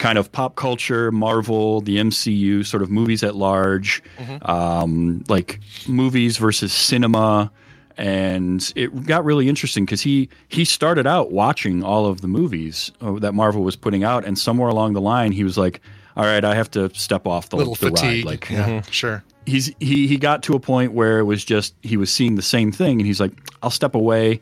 kind 0.00 0.18
of 0.18 0.32
pop 0.32 0.56
culture, 0.56 1.12
Marvel, 1.12 1.82
the 1.82 1.98
MCU, 1.98 2.66
sort 2.66 2.82
of 2.82 2.90
movies 2.90 3.22
at 3.22 3.36
large, 3.36 4.02
um, 4.42 5.22
like 5.28 5.60
movies 5.86 6.38
versus 6.38 6.72
cinema. 6.72 7.52
And 7.96 8.72
it 8.76 9.06
got 9.06 9.24
really 9.24 9.48
interesting 9.48 9.84
because 9.84 10.00
he 10.00 10.30
he 10.48 10.64
started 10.64 11.06
out 11.06 11.32
watching 11.32 11.84
all 11.84 12.06
of 12.06 12.22
the 12.22 12.28
movies 12.28 12.90
uh, 13.02 13.12
that 13.18 13.34
Marvel 13.34 13.62
was 13.62 13.76
putting 13.76 14.02
out, 14.04 14.24
and 14.24 14.38
somewhere 14.38 14.70
along 14.70 14.94
the 14.94 15.02
line, 15.02 15.32
he 15.32 15.44
was 15.44 15.58
like, 15.58 15.82
"All 16.16 16.24
right, 16.24 16.42
I 16.42 16.54
have 16.54 16.70
to 16.70 16.88
step 16.94 17.26
off 17.26 17.50
the, 17.50 17.56
Little 17.56 17.74
the 17.74 17.88
ride." 17.88 17.98
fatigue. 17.98 18.24
Like, 18.24 18.48
yeah, 18.48 18.80
sure. 18.90 19.22
he's 19.44 19.74
he 19.80 20.06
he 20.06 20.16
got 20.16 20.42
to 20.44 20.54
a 20.54 20.60
point 20.60 20.94
where 20.94 21.18
it 21.18 21.24
was 21.24 21.44
just 21.44 21.74
he 21.82 21.98
was 21.98 22.10
seeing 22.10 22.36
the 22.36 22.42
same 22.42 22.72
thing 22.72 23.00
and 23.00 23.06
he's 23.06 23.20
like 23.20 23.32
I'll 23.62 23.70
step 23.70 23.94
away 23.94 24.40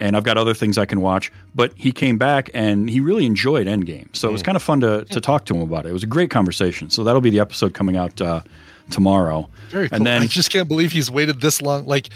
and 0.00 0.16
I've 0.16 0.24
got 0.24 0.36
other 0.38 0.54
things 0.54 0.78
I 0.78 0.86
can 0.86 1.00
watch 1.00 1.30
but 1.54 1.72
he 1.76 1.92
came 1.92 2.18
back 2.18 2.50
and 2.54 2.88
he 2.90 3.00
really 3.00 3.26
enjoyed 3.26 3.66
Endgame 3.66 4.14
so 4.16 4.28
it 4.28 4.32
was 4.32 4.42
kind 4.42 4.56
of 4.56 4.62
fun 4.62 4.80
to 4.80 5.04
to 5.06 5.20
talk 5.20 5.44
to 5.46 5.54
him 5.54 5.62
about 5.62 5.86
it 5.86 5.90
it 5.90 5.92
was 5.92 6.02
a 6.02 6.06
great 6.08 6.30
conversation 6.30 6.90
so 6.90 7.04
that'll 7.04 7.20
be 7.20 7.30
the 7.30 7.40
episode 7.40 7.74
coming 7.74 7.96
out 7.96 8.20
uh, 8.20 8.40
tomorrow 8.90 9.48
Very 9.70 9.88
cool. 9.88 9.96
and 9.96 10.06
then 10.06 10.22
I 10.22 10.26
just 10.26 10.50
can't 10.50 10.68
believe 10.68 10.92
he's 10.92 11.10
waited 11.10 11.40
this 11.40 11.62
long. 11.62 11.86
Like 11.86 12.08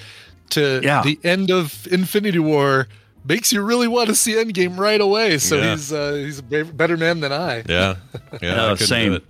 to 0.51 0.81
Yeah. 0.83 1.03
the 1.03 1.19
end 1.25 1.51
of 1.51 1.87
Infinity 1.91 2.39
War 2.41 2.89
makes 3.27 3.53
you 3.53 3.63
really 3.63 3.89
want 3.89 4.09
to 4.09 4.15
see 4.15 4.33
Endgame 4.33 4.77
right 4.79 5.01
away. 5.01 5.39
So 5.39 5.57
Yeah. 5.57 5.71
he's 5.71 5.93
uh, 5.93 6.13
he's 6.15 6.39
a 6.41 6.43
better 6.43 6.97
man 6.97 7.21
than 7.21 7.33
I. 7.33 7.63
Yeah, 7.69 7.95
yeah, 8.43 8.65
Uh, 8.67 8.73
I 8.73 8.75
same. 8.77 9.11
do 9.13 9.17
it. 9.17 9.25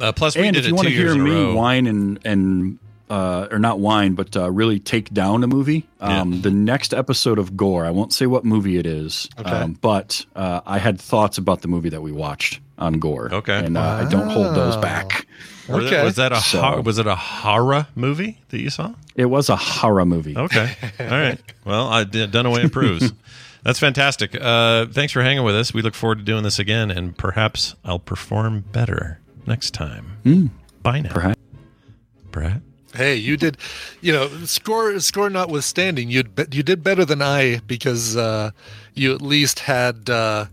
Uh, 0.00 0.12
plus, 0.12 0.36
we 0.36 0.46
and 0.46 0.54
did 0.54 0.64
if 0.64 0.68
you 0.68 0.74
it 0.74 0.76
want 0.76 0.88
to 0.88 0.94
hear 0.94 1.02
years 1.06 1.14
in 1.14 1.20
a 1.20 1.24
me 1.24 1.54
whine 1.54 1.86
and 1.86 2.18
and 2.24 2.78
uh, 3.14 3.48
or 3.52 3.58
not 3.58 3.78
whine, 3.78 4.14
but 4.14 4.36
uh, 4.36 4.50
really 4.50 4.78
take 4.80 5.12
down 5.12 5.44
a 5.44 5.46
movie. 5.46 5.86
Um, 6.00 6.42
The 6.42 6.50
next 6.50 6.92
episode 6.92 7.38
of 7.38 7.56
Gore, 7.56 7.84
I 7.86 7.90
won't 7.90 8.12
say 8.12 8.26
what 8.26 8.44
movie 8.44 8.76
it 8.78 8.86
is, 8.86 9.28
Okay. 9.38 9.50
um, 9.50 9.72
but 9.80 10.24
uh, 10.34 10.60
I 10.66 10.78
had 10.78 11.00
thoughts 11.00 11.38
about 11.38 11.62
the 11.62 11.68
movie 11.68 11.90
that 11.90 12.02
we 12.02 12.12
watched 12.12 12.60
on 12.78 12.94
Gore. 12.94 13.28
Okay. 13.32 13.64
and 13.64 13.76
uh, 13.76 13.80
I 14.04 14.08
don't 14.08 14.28
hold 14.28 14.54
those 14.56 14.76
back. 14.78 15.26
Were 15.68 15.82
that- 15.82 15.92
Okay. 15.92 16.04
was 16.04 16.16
that 16.16 16.32
a 16.32 16.36
So- 16.40 16.60
hor- 16.60 16.80
was 16.82 16.98
it 16.98 17.06
a 17.06 17.14
horror 17.14 17.86
movie 17.94 18.40
that 18.48 18.60
you 18.60 18.70
saw? 18.70 18.94
It 19.14 19.26
was 19.26 19.48
a 19.48 19.56
horror 19.56 20.04
movie. 20.04 20.36
Okay, 20.36 20.74
all 21.00 21.06
right. 21.06 21.38
Well, 21.64 21.86
I 21.88 22.02
did 22.04 22.32
Dunaway 22.32 22.64
approves. 22.64 23.12
That's 23.62 23.78
fantastic. 23.78 24.36
Uh, 24.38 24.86
thanks 24.86 25.12
for 25.12 25.22
hanging 25.22 25.44
with 25.44 25.54
us. 25.54 25.72
We 25.72 25.80
look 25.82 25.94
forward 25.94 26.18
to 26.18 26.24
doing 26.24 26.42
this 26.42 26.58
again, 26.58 26.90
and 26.90 27.16
perhaps 27.16 27.76
I'll 27.84 27.98
perform 28.00 28.64
better 28.72 29.20
next 29.46 29.70
time. 29.72 30.50
Bye 30.82 31.00
now, 31.00 31.12
Perhaps. 31.14 31.40
Brad. 32.30 32.60
Hey, 32.94 33.16
you 33.16 33.36
did, 33.36 33.58
you 34.00 34.12
know, 34.12 34.28
score 34.44 34.98
score 35.00 35.28
notwithstanding, 35.30 36.10
you 36.10 36.24
you 36.52 36.62
did 36.62 36.82
better 36.82 37.04
than 37.04 37.20
I 37.22 37.58
because 37.66 38.16
uh, 38.16 38.50
you 38.94 39.14
at 39.14 39.20
least 39.20 39.60
had 39.60 40.08
uh, 40.08 40.46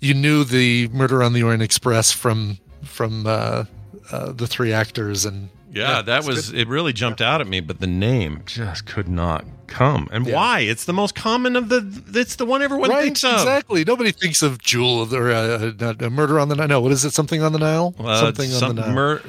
you 0.00 0.12
knew 0.14 0.44
the 0.44 0.88
Murder 0.88 1.22
on 1.22 1.32
the 1.32 1.42
Orient 1.42 1.62
Express 1.62 2.10
from 2.12 2.58
from 2.82 3.26
uh, 3.26 3.64
uh, 4.12 4.32
the 4.32 4.46
three 4.46 4.72
actors 4.72 5.24
and 5.24 5.48
Yeah, 5.72 6.02
that 6.02 6.24
was 6.24 6.50
good. 6.50 6.60
it. 6.60 6.68
Really 6.68 6.92
jumped 6.92 7.20
out 7.22 7.40
at 7.40 7.46
me, 7.46 7.60
but 7.60 7.80
the 7.80 7.86
name 7.86 8.42
just 8.44 8.86
could 8.86 9.08
not 9.08 9.44
come. 9.66 10.08
And 10.12 10.26
Yeah. 10.26 10.34
why? 10.34 10.60
It's 10.60 10.84
the 10.84 10.92
most 10.92 11.14
common 11.14 11.56
of 11.56 11.68
the. 11.68 12.02
It's 12.14 12.36
the 12.36 12.44
one 12.46 12.60
everyone 12.62 12.90
right 12.90 13.04
thinks 13.04 13.24
of. 13.24 13.34
exactly. 13.34 13.84
Nobody 13.84 14.10
thinks 14.12 14.42
of 14.42 14.58
Jewel 14.60 15.00
of 15.02 15.10
the 15.10 15.18
or, 15.18 15.30
uh, 15.32 15.72
uh, 16.06 16.10
Murder 16.10 16.38
on 16.40 16.48
the 16.48 16.56
Nile. 16.56 16.68
No, 16.68 16.80
what 16.80 16.92
is 16.92 17.04
it? 17.04 17.12
Something 17.12 17.40
on 17.42 17.52
the 17.52 17.58
Nile? 17.60 17.94
Uh, 17.98 18.20
something 18.20 18.50
on 18.52 18.58
some 18.58 18.76
the 18.76 18.82
Nile. 18.82 18.92
mur- 18.92 19.22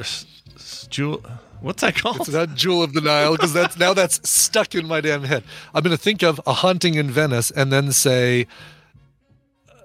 Jewel. 0.90 1.24
What's 1.66 1.82
that 1.82 1.96
called? 1.96 2.18
It's 2.20 2.30
not 2.30 2.54
Jewel 2.54 2.84
of 2.84 2.94
the 2.94 3.02
Nile 3.02 3.32
because 3.32 3.52
that's 3.52 3.76
now 3.80 3.96
that's 3.96 4.30
stuck 4.30 4.76
in 4.76 4.88
my 4.88 5.02
damn 5.02 5.24
head. 5.24 5.44
I'm 5.74 5.82
going 5.82 5.98
to 5.98 6.02
think 6.02 6.22
of 6.22 6.40
a 6.46 6.54
haunting 6.54 6.94
in 6.94 7.10
Venice 7.10 7.50
and 7.50 7.74
then 7.74 7.92
say, 7.92 8.46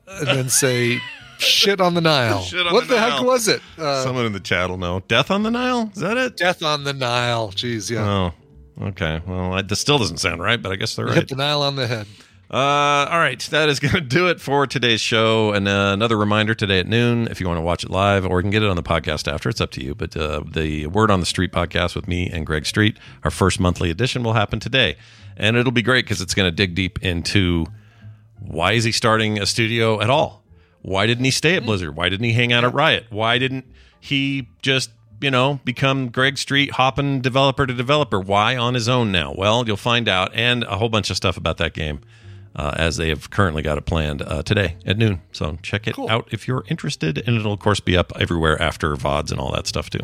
and 0.06 0.26
then 0.26 0.50
say, 0.50 0.98
shit 1.38 1.80
on 1.80 1.94
the 1.94 2.02
Nile. 2.02 2.42
Shit 2.42 2.66
on 2.66 2.74
what 2.74 2.82
the 2.82 2.96
the, 2.96 3.00
Nile. 3.00 3.10
heck 3.12 3.22
was 3.24 3.48
it? 3.48 3.62
Uh, 3.78 4.04
Someone 4.04 4.26
in 4.26 4.34
the 4.34 4.40
chat 4.40 4.68
will 4.68 4.76
know. 4.76 5.00
Death 5.08 5.30
on 5.30 5.42
the 5.42 5.50
Nile. 5.50 5.90
Is 5.94 6.02
that 6.02 6.18
it? 6.18 6.36
Death 6.36 6.62
on 6.62 6.84
the 6.84 6.92
Nile. 6.92 7.48
Jeez, 7.52 7.90
yeah. 7.90 8.32
Oh, 8.78 8.88
okay. 8.88 9.22
Well, 9.26 9.54
I, 9.54 9.62
this 9.62 9.80
still 9.80 9.96
doesn't 9.96 10.18
sound 10.18 10.42
right, 10.42 10.60
but 10.60 10.72
I 10.72 10.76
guess 10.76 10.94
they're 10.96 11.06
You 11.06 11.12
right. 11.12 11.20
Hit 11.20 11.28
the 11.30 11.36
Nile 11.36 11.62
on 11.62 11.76
the 11.76 11.86
head. 11.86 12.06
Uh, 12.52 13.06
all 13.08 13.18
right, 13.20 13.40
that 13.50 13.68
is 13.68 13.78
going 13.78 13.94
to 13.94 14.00
do 14.00 14.26
it 14.26 14.40
for 14.40 14.66
today's 14.66 15.00
show. 15.00 15.52
And 15.52 15.68
uh, 15.68 15.90
another 15.92 16.16
reminder 16.16 16.52
today 16.52 16.80
at 16.80 16.88
noon, 16.88 17.28
if 17.28 17.40
you 17.40 17.46
want 17.46 17.58
to 17.58 17.62
watch 17.62 17.84
it 17.84 17.90
live, 17.90 18.26
or 18.26 18.40
you 18.40 18.42
can 18.42 18.50
get 18.50 18.64
it 18.64 18.68
on 18.68 18.74
the 18.74 18.82
podcast 18.82 19.32
after. 19.32 19.48
It's 19.48 19.60
up 19.60 19.70
to 19.72 19.84
you. 19.84 19.94
But 19.94 20.16
uh, 20.16 20.42
the 20.50 20.88
Word 20.88 21.12
on 21.12 21.20
the 21.20 21.26
Street 21.26 21.52
podcast 21.52 21.94
with 21.94 22.08
me 22.08 22.28
and 22.28 22.44
Greg 22.44 22.66
Street, 22.66 22.98
our 23.22 23.30
first 23.30 23.60
monthly 23.60 23.88
edition, 23.88 24.24
will 24.24 24.32
happen 24.32 24.58
today, 24.58 24.96
and 25.36 25.56
it'll 25.56 25.70
be 25.70 25.82
great 25.82 26.04
because 26.06 26.20
it's 26.20 26.34
going 26.34 26.48
to 26.48 26.54
dig 26.54 26.74
deep 26.74 27.00
into 27.04 27.66
why 28.40 28.72
is 28.72 28.82
he 28.82 28.90
starting 28.90 29.38
a 29.38 29.46
studio 29.46 30.00
at 30.00 30.10
all? 30.10 30.42
Why 30.82 31.06
didn't 31.06 31.24
he 31.24 31.30
stay 31.30 31.54
at 31.54 31.64
Blizzard? 31.64 31.94
Why 31.94 32.08
didn't 32.08 32.24
he 32.24 32.32
hang 32.32 32.52
out 32.52 32.64
at 32.64 32.74
Riot? 32.74 33.06
Why 33.10 33.38
didn't 33.38 33.66
he 34.00 34.48
just 34.60 34.90
you 35.20 35.30
know 35.30 35.60
become 35.64 36.08
Greg 36.08 36.36
Street 36.36 36.72
hopping 36.72 37.20
developer 37.20 37.64
to 37.64 37.74
developer? 37.74 38.18
Why 38.18 38.56
on 38.56 38.74
his 38.74 38.88
own 38.88 39.12
now? 39.12 39.34
Well, 39.36 39.64
you'll 39.68 39.76
find 39.76 40.08
out, 40.08 40.32
and 40.34 40.64
a 40.64 40.78
whole 40.78 40.88
bunch 40.88 41.10
of 41.10 41.16
stuff 41.16 41.36
about 41.36 41.58
that 41.58 41.74
game 41.74 42.00
uh, 42.56 42.74
as 42.76 42.96
they 42.96 43.08
have 43.08 43.30
currently 43.30 43.62
got 43.62 43.78
it 43.78 43.86
planned 43.86 44.22
uh, 44.22 44.42
today 44.42 44.76
at 44.84 44.98
noon. 44.98 45.20
So 45.32 45.58
check 45.62 45.86
it 45.86 45.98
out 45.98 46.28
if 46.32 46.48
you're 46.48 46.64
interested, 46.68 47.18
and 47.18 47.36
it'll 47.36 47.52
of 47.52 47.60
course 47.60 47.80
be 47.80 47.96
up 47.96 48.12
everywhere 48.18 48.60
after 48.60 48.94
VODs 48.96 49.30
and 49.30 49.40
all 49.40 49.52
that 49.52 49.66
stuff 49.66 49.90
too. 49.90 50.00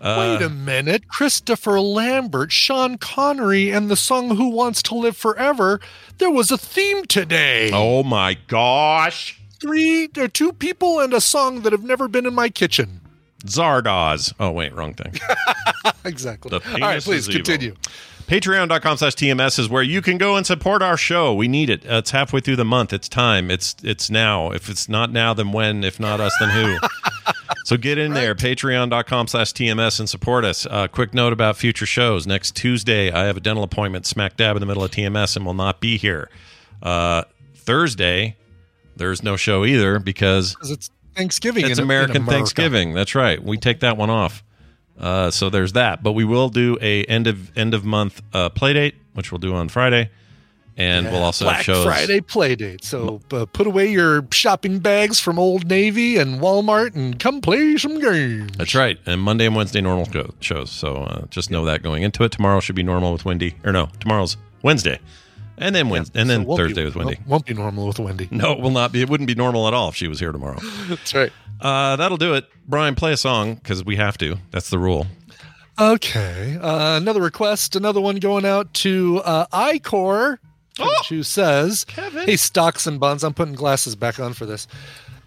Wait 0.00 0.42
a 0.42 0.48
minute. 0.48 1.08
Christopher 1.08 1.80
Lambert, 1.80 2.52
Sean 2.52 2.98
Connery, 2.98 3.70
and 3.70 3.90
the 3.90 3.96
song 3.96 4.36
Who 4.36 4.48
Wants 4.48 4.82
to 4.84 4.94
Live 4.94 5.16
Forever. 5.16 5.80
There 6.18 6.30
was 6.30 6.50
a 6.52 6.58
theme 6.58 7.04
today. 7.06 7.70
Oh 7.72 8.04
my 8.04 8.34
gosh! 8.46 9.40
Three 9.60 10.08
or 10.16 10.28
two 10.28 10.52
people 10.52 11.00
and 11.00 11.12
a 11.12 11.20
song 11.20 11.62
that 11.62 11.72
have 11.72 11.82
never 11.82 12.06
been 12.06 12.26
in 12.26 12.34
my 12.34 12.48
kitchen. 12.48 13.00
Zardoz. 13.44 14.32
Oh 14.38 14.50
wait, 14.50 14.74
wrong 14.74 14.94
thing. 14.94 15.14
exactly. 16.04 16.52
All 16.52 16.60
right, 16.80 17.02
please 17.02 17.28
is 17.28 17.36
evil. 17.36 17.76
Patreon.com 18.28 18.98
slash 18.98 19.14
TMS 19.14 19.58
is 19.58 19.70
where 19.70 19.82
you 19.82 20.02
can 20.02 20.18
go 20.18 20.36
and 20.36 20.46
support 20.46 20.82
our 20.82 20.98
show. 20.98 21.32
We 21.32 21.48
need 21.48 21.70
it. 21.70 21.86
Uh, 21.90 21.94
it's 21.96 22.10
halfway 22.10 22.40
through 22.40 22.56
the 22.56 22.64
month. 22.64 22.92
It's 22.92 23.08
time. 23.08 23.50
It's 23.50 23.74
it's 23.82 24.10
now. 24.10 24.50
If 24.50 24.68
it's 24.68 24.86
not 24.86 25.10
now, 25.10 25.32
then 25.32 25.50
when? 25.50 25.82
If 25.82 25.98
not 25.98 26.20
us, 26.20 26.34
then 26.38 26.50
who? 26.50 26.76
so 27.64 27.78
get 27.78 27.96
in 27.96 28.12
there, 28.12 28.34
patreon.com 28.34 29.28
slash 29.28 29.54
TMS 29.54 29.98
and 29.98 30.10
support 30.10 30.44
us. 30.44 30.66
Uh, 30.66 30.88
quick 30.88 31.14
note 31.14 31.32
about 31.32 31.56
future 31.56 31.86
shows. 31.86 32.26
Next 32.26 32.54
Tuesday, 32.54 33.10
I 33.10 33.24
have 33.24 33.38
a 33.38 33.40
dental 33.40 33.62
appointment 33.64 34.04
smack 34.04 34.36
dab 34.36 34.56
in 34.56 34.60
the 34.60 34.66
middle 34.66 34.84
of 34.84 34.90
TMS 34.90 35.34
and 35.34 35.46
will 35.46 35.54
not 35.54 35.80
be 35.80 35.96
here. 35.96 36.28
Uh, 36.82 37.22
Thursday, 37.56 38.36
there's 38.94 39.22
no 39.22 39.36
show 39.36 39.64
either 39.64 39.98
because 39.98 40.54
it's 40.64 40.90
Thanksgiving. 41.16 41.64
it's 41.64 41.78
in- 41.78 41.78
in 41.78 41.84
American 41.84 42.16
America. 42.18 42.32
Thanksgiving. 42.32 42.92
That's 42.92 43.14
right. 43.14 43.42
We 43.42 43.56
take 43.56 43.80
that 43.80 43.96
one 43.96 44.10
off. 44.10 44.44
Uh, 44.98 45.30
so 45.30 45.48
there's 45.50 45.72
that. 45.74 46.02
But 46.02 46.12
we 46.12 46.24
will 46.24 46.48
do 46.48 46.76
a 46.80 47.04
end 47.04 47.26
of 47.26 47.56
end 47.56 47.74
of 47.74 47.84
month 47.84 48.20
uh, 48.32 48.48
play 48.48 48.72
date, 48.72 48.94
which 49.14 49.30
we'll 49.30 49.38
do 49.38 49.54
on 49.54 49.68
Friday, 49.68 50.10
and 50.76 51.06
we'll 51.06 51.22
also 51.22 51.44
Black 51.44 51.56
have 51.56 51.64
shows. 51.64 51.84
Friday 51.84 52.20
play 52.20 52.56
date. 52.56 52.84
So 52.84 53.20
uh, 53.32 53.46
put 53.46 53.66
away 53.66 53.90
your 53.90 54.26
shopping 54.32 54.78
bags 54.78 55.20
from 55.20 55.38
Old 55.38 55.68
Navy 55.68 56.16
and 56.16 56.40
Walmart 56.40 56.94
and 56.94 57.18
come 57.18 57.40
play 57.40 57.76
some 57.76 58.00
games. 58.00 58.50
That's 58.56 58.74
right. 58.74 58.98
And 59.06 59.20
Monday 59.20 59.46
and 59.46 59.56
Wednesday 59.56 59.80
normal 59.80 60.08
shows. 60.40 60.70
So 60.70 61.04
uh, 61.04 61.26
just 61.30 61.50
know 61.50 61.64
that 61.64 61.82
going 61.82 62.02
into 62.02 62.24
it. 62.24 62.32
Tomorrow 62.32 62.60
should 62.60 62.76
be 62.76 62.82
normal 62.82 63.12
with 63.12 63.24
Wendy. 63.24 63.54
Or 63.64 63.72
no, 63.72 63.88
tomorrow's 64.00 64.36
Wednesday, 64.62 64.98
and 65.60 65.74
then 65.74 65.88
Wednesday, 65.88 66.20
and 66.20 66.28
then 66.30 66.42
it 66.42 66.46
won't 66.46 66.58
be- 66.58 66.64
Thursday 66.64 66.84
with 66.84 66.96
Wendy. 66.96 67.18
Won't, 67.26 67.46
be 67.46 67.54
normal 67.54 67.86
with 67.86 67.98
Wendy. 67.98 68.28
No, 68.32 68.52
it 68.52 68.60
will 68.60 68.70
not 68.70 68.92
be. 68.92 69.02
It 69.02 69.08
wouldn't 69.10 69.26
be 69.26 69.34
normal 69.34 69.66
at 69.68 69.74
all 69.74 69.88
if 69.90 69.94
she 69.96 70.08
was 70.08 70.18
here 70.20 70.32
tomorrow. 70.32 70.58
That's 70.88 71.14
right. 71.14 71.32
Uh, 71.60 71.96
that'll 71.96 72.16
do 72.18 72.34
it. 72.34 72.46
Brian, 72.66 72.94
play 72.94 73.12
a 73.12 73.16
song 73.16 73.54
because 73.56 73.84
we 73.84 73.96
have 73.96 74.16
to. 74.18 74.36
That's 74.52 74.70
the 74.70 74.78
rule. 74.78 75.06
Okay. 75.80 76.56
Uh, 76.60 76.96
another 76.96 77.20
request, 77.22 77.76
another 77.76 78.00
one 78.00 78.16
going 78.16 78.44
out 78.44 78.72
to 78.74 79.20
uh, 79.24 79.46
iCore, 79.52 80.38
Oh! 80.80 81.02
who 81.08 81.22
says, 81.24 81.84
"Hey, 81.96 82.36
stocks 82.36 82.86
and 82.86 83.00
bonds. 83.00 83.24
I'm 83.24 83.34
putting 83.34 83.54
glasses 83.54 83.96
back 83.96 84.20
on 84.20 84.32
for 84.32 84.46
this. 84.46 84.68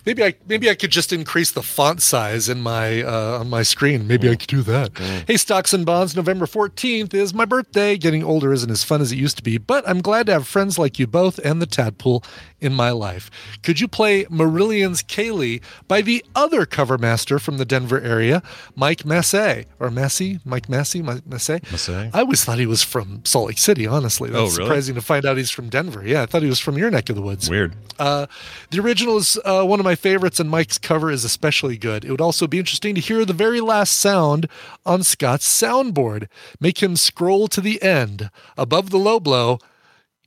Maybe 0.06 0.24
I 0.24 0.34
maybe 0.48 0.70
I 0.70 0.76
could 0.76 0.92
just 0.92 1.14
increase 1.14 1.52
the 1.52 1.62
font 1.62 2.02
size 2.02 2.50
in 2.50 2.62
my 2.62 3.04
uh, 3.04 3.40
on 3.40 3.50
my 3.50 3.64
screen. 3.64 4.08
Maybe 4.08 4.30
I 4.30 4.36
could 4.36 4.48
do 4.50 4.62
that. 4.64 4.98
Hey, 5.28 5.38
stocks 5.38 5.74
and 5.74 5.86
bonds. 5.86 6.16
November 6.16 6.46
14th 6.46 7.14
is 7.14 7.34
my 7.34 7.46
birthday. 7.46 7.98
Getting 7.98 8.24
older 8.24 8.52
isn't 8.54 8.72
as 8.72 8.84
fun 8.84 9.02
as 9.02 9.12
it 9.12 9.18
used 9.18 9.38
to 9.38 9.44
be, 9.44 9.58
but 9.58 9.88
I'm 9.88 10.02
glad 10.02 10.26
to 10.28 10.34
have 10.34 10.48
friends 10.48 10.80
like 10.80 10.98
you 11.00 11.08
both 11.08 11.38
and 11.40 11.62
the 11.62 11.68
Tadpool 11.68 12.26
in 12.60 12.74
my 12.74 12.92
life. 12.92 13.30
Could 13.64 13.80
you 13.80 13.88
play 13.88 14.26
Marillion's 14.26 15.02
Kayleigh 15.04 15.62
by 15.88 16.02
the 16.02 16.24
other 16.36 16.66
cover 16.66 16.98
master 16.98 17.40
from 17.40 17.58
the 17.58 17.66
Denver 17.66 18.00
area, 18.02 18.44
Mike 18.76 19.06
Massey 19.06 19.66
or 19.80 19.90
Massey, 19.90 20.40
Mike 20.46 20.70
Massey, 20.70 21.02
Mi- 21.02 21.22
Massey? 21.26 21.60
Massey? 21.72 22.10
I 22.14 22.20
always 22.22 22.44
thought 22.44 22.60
he 22.60 22.66
was 22.68 22.84
from 22.84 23.24
Salt 23.26 23.48
Lake 23.48 23.58
City. 23.58 23.88
Honestly, 23.88 24.30
Oh, 24.30 24.44
that's 24.46 24.58
really? 24.58 24.68
surprising 24.68 24.96
to 24.96 25.02
find 25.02 25.26
out 25.26 25.38
he's 25.38 25.50
from 25.52 25.70
Denver. 25.70 26.04
Yeah, 26.06 26.22
I 26.24 26.26
thought 26.28 26.42
he 26.44 26.50
was 26.50 26.60
from 26.60 26.78
your 26.78 26.90
neck 26.92 27.10
of 27.10 27.16
the 27.16 27.22
woods. 27.22 27.50
Weird. 27.50 27.76
Uh, 28.00 28.28
the 28.70 28.80
original 28.80 29.18
is 29.18 29.40
uh, 29.46 29.64
one 29.64 29.80
of 29.80 29.84
my 29.86 29.91
my 29.92 29.96
favorites, 29.96 30.40
and 30.40 30.50
Mike's 30.50 30.78
cover 30.78 31.12
is 31.12 31.26
especially 31.26 31.78
good. 31.78 32.06
It 32.06 32.12
would 32.12 32.22
also 32.22 32.48
be 32.48 32.60
interesting 32.60 32.96
to 32.96 33.02
hear 33.02 33.26
the 33.26 33.34
very 33.34 33.60
last 33.60 33.98
sound 33.98 34.48
on 34.86 35.04
Scott's 35.04 35.46
soundboard. 35.46 36.30
Make 36.62 36.82
him 36.82 36.96
scroll 36.96 37.50
to 37.50 37.60
the 37.60 37.82
end 37.84 38.30
above 38.58 38.90
the 38.90 38.98
low 38.98 39.20
blow. 39.20 39.60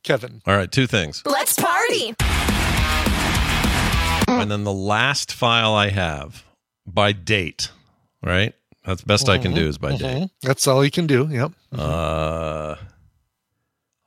Kevin. 0.03 0.43
All 0.45 0.55
right, 0.55 0.71
two 0.71 0.85
things. 0.85 1.23
Let's 1.25 1.55
party. 1.59 2.13
And 4.27 4.51
then 4.51 4.65
the 4.65 4.71
last 4.73 5.33
file 5.33 5.73
I 5.73 5.89
have 5.89 6.43
by 6.85 7.11
date, 7.11 7.71
right? 8.21 8.53
That's 8.85 9.01
the 9.01 9.07
best 9.07 9.27
I 9.29 9.39
can 9.39 9.55
do 9.55 9.67
is 9.67 9.79
by 9.79 9.97
date. 9.97 10.01
Mhm. 10.25 10.29
That's 10.43 10.67
all 10.67 10.85
you 10.85 10.91
can 10.91 11.07
do. 11.07 11.27
Yep. 11.31 11.53
Uh, 11.75 12.75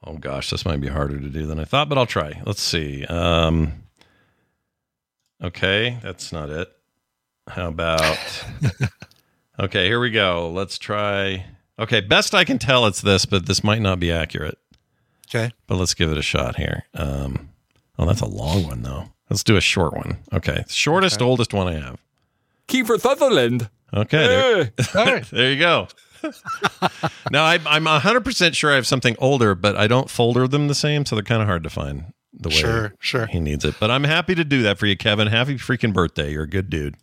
oh 0.07 0.19
gosh, 0.21 0.51
this 0.51 0.65
might 0.65 0.81
be 0.81 0.87
harder 0.87 1.19
to 1.19 1.29
do 1.29 1.47
than 1.47 1.59
I 1.59 1.65
thought, 1.65 1.89
but 1.89 1.99
I'll 1.99 2.07
try. 2.07 2.41
Let's 2.47 2.63
see. 2.63 3.05
Um, 3.07 3.73
okay, 5.43 5.99
that's 6.03 6.33
not 6.33 6.51
it. 6.51 6.73
How 7.49 7.69
about? 7.69 8.45
okay, 9.61 9.87
here 9.87 10.01
we 10.01 10.11
go. 10.11 10.51
Let's 10.51 10.79
try. 10.79 11.47
Okay, 11.79 12.01
best 12.01 12.35
I 12.35 12.45
can 12.45 12.59
tell, 12.59 12.87
it's 12.87 13.01
this, 13.01 13.25
but 13.25 13.47
this 13.47 13.63
might 13.63 13.81
not 13.81 14.01
be 14.01 14.11
accurate. 14.11 14.59
Okay. 15.29 15.53
But 15.67 15.77
let's 15.77 15.95
give 15.95 16.11
it 16.11 16.19
a 16.19 16.23
shot 16.23 16.57
here. 16.57 16.85
Um, 16.95 17.51
oh, 17.99 18.07
that's 18.07 18.21
a 18.21 18.27
long 18.27 18.65
one 18.67 18.83
though. 18.83 19.05
Let's 19.31 19.45
do 19.45 19.57
a 19.57 19.61
short 19.61 19.95
one. 19.95 20.19
Okay, 20.33 20.65
shortest, 20.69 21.21
oldest 21.21 21.53
one 21.53 21.69
I 21.69 21.75
have. 21.75 22.01
Kiefer 22.67 22.99
Sutherland. 22.99 23.69
Okay, 23.93 24.27
there, 24.27 24.65
Hey. 24.65 24.99
All 24.99 25.05
right. 25.07 25.25
there 25.31 25.53
you 25.53 25.59
go. 25.59 25.89
now 27.31 27.45
I, 27.45 27.61
I'm 27.67 27.85
100% 27.85 28.55
sure 28.55 28.73
I 28.73 28.75
have 28.75 28.87
something 28.87 29.17
older, 29.19 29.55
but 29.55 29.77
I 29.77 29.87
don't 29.87 30.11
folder 30.11 30.49
them 30.49 30.69
the 30.69 30.75
same, 30.75 31.07
so 31.07 31.15
they're 31.15 31.23
kind 31.23 31.41
of 31.41 31.49
hard 31.49 31.63
to 31.63 31.71
find 31.71 32.13
the 32.39 32.49
way 32.49 32.55
Sure, 32.55 32.95
sure. 33.01 33.27
he 33.27 33.41
needs 33.41 33.65
it. 33.65 33.75
But 33.81 33.91
I'm 33.91 34.05
happy 34.05 34.35
to 34.35 34.45
do 34.45 34.63
that 34.63 34.79
for 34.79 34.87
you, 34.87 34.97
Kevin. 34.97 35.29
Happy 35.29 35.57
freaking 35.57 35.93
birthday. 35.93 36.33
You're 36.33 36.45
a 36.45 36.49
good 36.49 36.71
dude. 36.71 36.97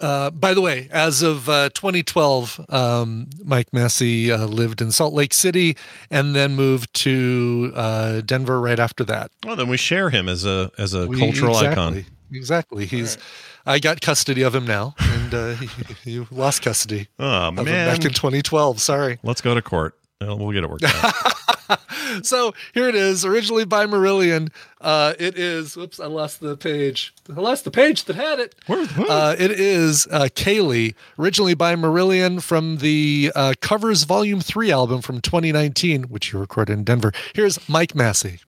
Uh, 0.00 0.30
by 0.30 0.54
the 0.54 0.60
way, 0.60 0.88
as 0.92 1.22
of 1.22 1.48
uh, 1.48 1.70
2012, 1.70 2.66
um, 2.68 3.28
Mike 3.44 3.72
Massey 3.72 4.30
uh, 4.30 4.46
lived 4.46 4.80
in 4.80 4.92
Salt 4.92 5.12
Lake 5.12 5.34
City 5.34 5.76
and 6.08 6.36
then 6.36 6.54
moved 6.54 6.94
to 6.94 7.72
uh, 7.74 8.20
Denver 8.20 8.60
right 8.60 8.78
after 8.78 9.02
that. 9.04 9.32
Well, 9.44 9.56
then 9.56 9.68
we 9.68 9.76
share 9.76 10.10
him 10.10 10.28
as 10.28 10.44
a 10.44 10.70
as 10.78 10.94
a 10.94 11.08
We- 11.08 11.18
cultural 11.18 11.56
exactly, 11.56 11.72
icon. 12.00 12.04
Exactly. 12.32 12.86
He's. 12.86 13.18
I 13.66 13.80
got 13.80 14.00
custody 14.00 14.42
of 14.42 14.54
him 14.54 14.66
now, 14.66 14.94
and 15.00 15.34
uh, 15.34 15.56
you 16.04 16.26
lost 16.30 16.62
custody 16.62 17.08
Oh 17.18 17.26
of 17.48 17.58
him 17.58 17.64
man, 17.66 17.88
back 17.94 18.04
in 18.04 18.12
2012. 18.14 18.80
Sorry. 18.80 19.18
let's 19.24 19.40
go 19.42 19.54
to 19.54 19.60
court. 19.60 19.97
Well, 20.20 20.38
We'll 20.38 20.52
get 20.52 20.64
it 20.64 20.70
worked 20.70 20.84
out. 20.84 21.14
So 22.22 22.54
here 22.72 22.88
it 22.88 22.94
is, 22.94 23.24
originally 23.24 23.66
by 23.66 23.86
Marillion. 23.86 24.50
Uh, 24.80 25.12
it 25.18 25.38
is. 25.38 25.76
Whoops, 25.76 26.00
I 26.00 26.06
lost 26.06 26.40
the 26.40 26.56
page. 26.56 27.12
I 27.28 27.38
lost 27.38 27.64
the 27.64 27.70
page 27.70 28.04
that 28.04 28.16
had 28.16 28.40
it. 28.40 28.54
Uh, 28.66 29.36
it 29.38 29.50
is 29.50 30.06
uh, 30.10 30.28
Kayleigh, 30.34 30.94
originally 31.18 31.54
by 31.54 31.76
Marillion 31.76 32.42
from 32.42 32.78
the 32.78 33.30
uh, 33.34 33.52
Covers 33.60 34.04
Volume 34.04 34.40
3 34.40 34.72
album 34.72 35.02
from 35.02 35.20
2019, 35.20 36.04
which 36.04 36.32
you 36.32 36.38
recorded 36.38 36.72
in 36.72 36.84
Denver. 36.84 37.12
Here's 37.34 37.68
Mike 37.68 37.94
Massey. 37.94 38.40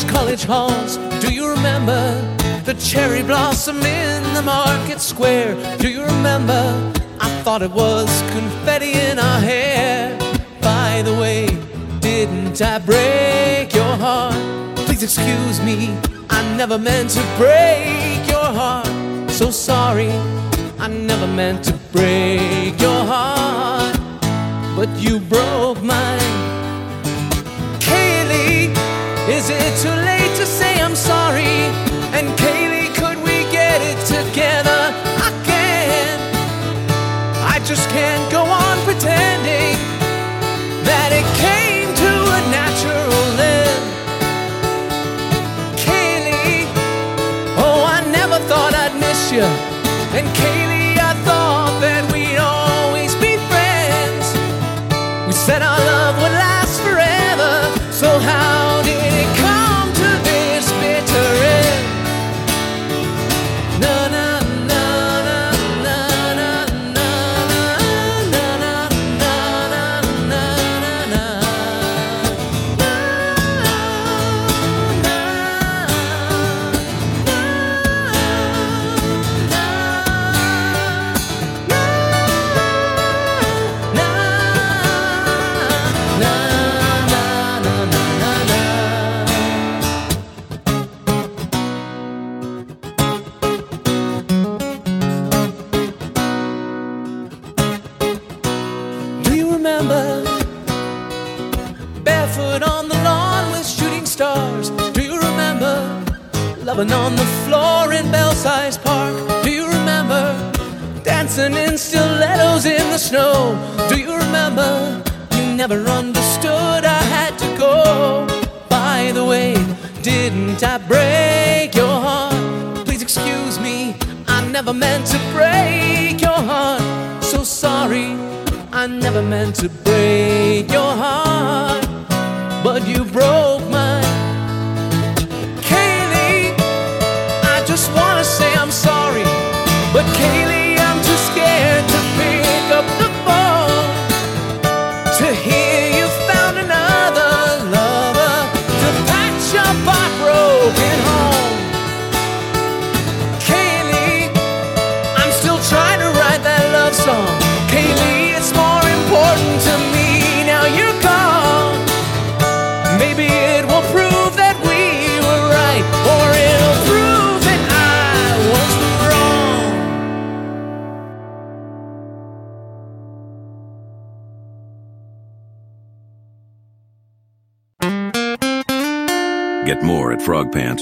Moonwashed 0.00 0.08
college 0.08 0.44
halls? 0.44 0.96
Do 1.20 1.32
you 1.32 1.48
remember 1.48 2.20
the 2.64 2.74
cherry 2.74 3.22
blossom 3.22 3.78
in 3.82 4.34
the 4.34 4.42
market 4.42 5.00
square? 5.00 5.54
Do 5.78 5.88
you 5.88 6.02
remember? 6.02 6.92
I 7.20 7.28
thought 7.42 7.62
it 7.62 7.70
was 7.70 8.22
confetti 8.30 8.92
in 8.92 9.18
our 9.18 9.40
hair. 9.40 10.16
By 10.60 11.02
the 11.02 11.12
way, 11.12 11.46
didn't 12.00 12.60
I 12.60 12.78
break 12.78 13.74
your 13.74 13.96
heart? 13.96 14.34
Please 14.86 15.02
excuse 15.02 15.60
me, 15.62 15.96
I 16.28 16.56
never 16.56 16.78
meant 16.78 17.10
to 17.10 17.22
break 17.36 18.28
your 18.28 18.44
heart. 18.44 18.88
So 19.30 19.50
sorry, 19.50 20.10
I 20.78 20.88
never 20.88 21.26
meant 21.26 21.64
to 21.64 21.72
break 21.92 22.80
your 22.80 23.04
heart, 23.04 23.96
but 24.76 24.88
you 24.98 25.20
broke 25.20 25.82
mine. 25.82 26.49
Is 29.50 29.62
it 29.64 29.82
too 29.82 29.94
late 29.94 30.36
to 30.36 30.46
say 30.46 30.80
I'm 30.80 30.94
sorry? 30.94 31.89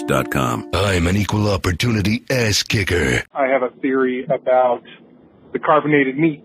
frogpants.com. 0.09 0.71
I'm 0.75 1.07
an 1.07 1.17
equal 1.17 1.49
opportunity 1.49 2.25
ass 2.31 2.63
kicker. 2.63 3.23
I 3.33 3.47
have 3.47 3.63
a 3.63 3.71
theory 3.81 4.25
about 4.25 4.83
the 5.53 5.59
carbonated 5.59 6.19
meat. 6.19 6.45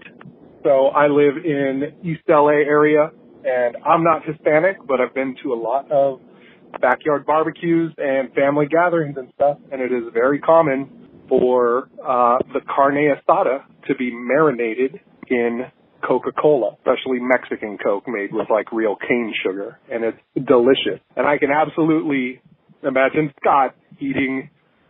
So 0.63 0.87
I 0.87 1.07
live 1.07 1.43
in 1.43 1.93
East 2.03 2.21
LA 2.27 2.63
area 2.65 3.11
and 3.43 3.77
I'm 3.85 4.03
not 4.03 4.25
Hispanic, 4.25 4.77
but 4.87 5.01
I've 5.01 5.13
been 5.13 5.35
to 5.43 5.53
a 5.53 5.59
lot 5.59 5.91
of 5.91 6.21
backyard 6.81 7.25
barbecues 7.25 7.93
and 7.97 8.33
family 8.33 8.65
gatherings 8.67 9.17
and 9.17 9.31
stuff, 9.35 9.57
and 9.71 9.81
it 9.81 9.91
is 9.91 10.03
very 10.13 10.39
common 10.39 11.09
for 11.27 11.89
uh, 12.01 12.37
the 12.53 12.61
carne 12.73 12.95
asada 12.95 13.63
to 13.87 13.95
be 13.95 14.11
marinated 14.13 14.99
in 15.27 15.65
Coca-Cola, 16.07 16.75
especially 16.77 17.19
Mexican 17.19 17.77
Coke 17.77 18.05
made 18.07 18.31
with 18.31 18.49
like 18.49 18.71
real 18.71 18.95
cane 18.95 19.33
sugar, 19.43 19.77
and 19.91 20.05
it's 20.05 20.47
delicious. 20.47 21.01
And 21.17 21.27
I 21.27 21.37
can 21.37 21.49
absolutely 21.51 22.41
imagine 22.85 23.33
Scott 23.39 23.75
eating 23.99 24.49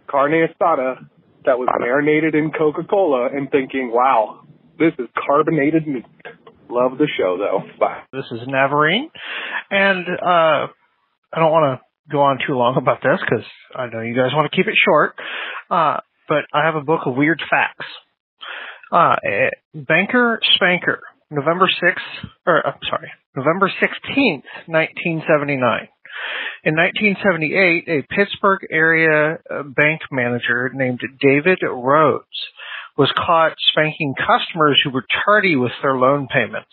carne 0.10 0.48
asada 0.48 1.07
that 1.45 1.60
was 1.60 1.68
marinated 1.80 2.36
in 2.36 2.52
Coca-Cola 2.52 3.30
and 3.34 3.49
thinking, 3.52 3.91
wow, 3.94 4.45
this 4.80 4.94
is 4.98 5.07
carbonated 5.26 5.88
meat. 5.88 6.06
Love 6.70 6.98
the 6.98 7.07
show 7.18 7.38
though. 7.38 7.61
Bye. 7.80 8.02
This 8.11 8.26
is 8.32 8.48
Navarine, 8.48 9.10
and 9.70 10.07
uh, 10.07 10.68
I 11.32 11.36
don't 11.36 11.52
want 11.52 11.80
to 11.80 12.11
go 12.11 12.22
on 12.22 12.40
too 12.45 12.53
long 12.53 12.78
about 12.78 13.02
this 13.03 13.20
because 13.20 13.45
I 13.76 13.88
know 13.88 14.02
you 14.02 14.15
guys 14.15 14.32
want 14.34 14.49
to 14.49 14.56
keep 14.56 14.68
it 14.68 14.74
short. 14.84 15.15
Uh, 15.70 15.98
but 16.28 16.45
I 16.53 16.65
have 16.65 16.76
a 16.76 16.82
book 16.82 17.02
of 17.06 17.15
weird 17.15 17.41
facts. 17.49 17.86
Uh, 18.91 19.15
eh, 19.24 19.49
Banker 19.74 20.40
Spanker, 20.56 21.02
November 21.30 21.68
6th, 21.68 22.30
or 22.45 22.65
I'm 22.65 22.80
sorry, 22.90 23.11
November 23.36 23.70
16th, 23.82 24.44
1979. 24.68 25.88
In 26.65 26.76
1978, 26.76 27.90
a 27.90 28.03
Pittsburgh 28.07 28.65
area 28.72 29.38
uh, 29.52 29.64
bank 29.64 29.99
manager 30.10 30.72
named 30.73 31.02
David 31.19 31.60
Rhodes 31.61 32.23
was 32.98 33.11
caught 33.18 33.57
spanking 33.72 34.15
customers 34.15 34.80
who 34.81 34.91
were 34.91 35.03
tardy 35.26 35.57
with 35.57 35.73
their 35.81 35.98
loan 35.98 36.30
payments. 36.34 36.72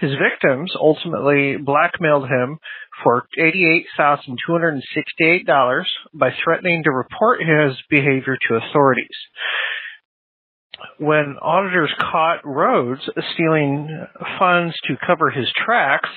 His 0.00 0.10
victims 0.12 0.72
ultimately 0.74 1.58
blackmailed 1.58 2.28
him 2.28 2.58
for 3.04 3.28
$88,268 3.38 5.84
by 6.12 6.30
threatening 6.42 6.82
to 6.82 6.90
report 6.90 7.40
his 7.40 7.76
behavior 7.88 8.36
to 8.48 8.56
authorities. 8.56 9.16
When 10.98 11.36
auditors 11.40 11.94
caught 12.00 12.44
Rhodes 12.44 13.08
stealing 13.34 14.08
funds 14.40 14.74
to 14.88 14.96
cover 15.06 15.30
his 15.30 15.46
tracks, 15.64 16.08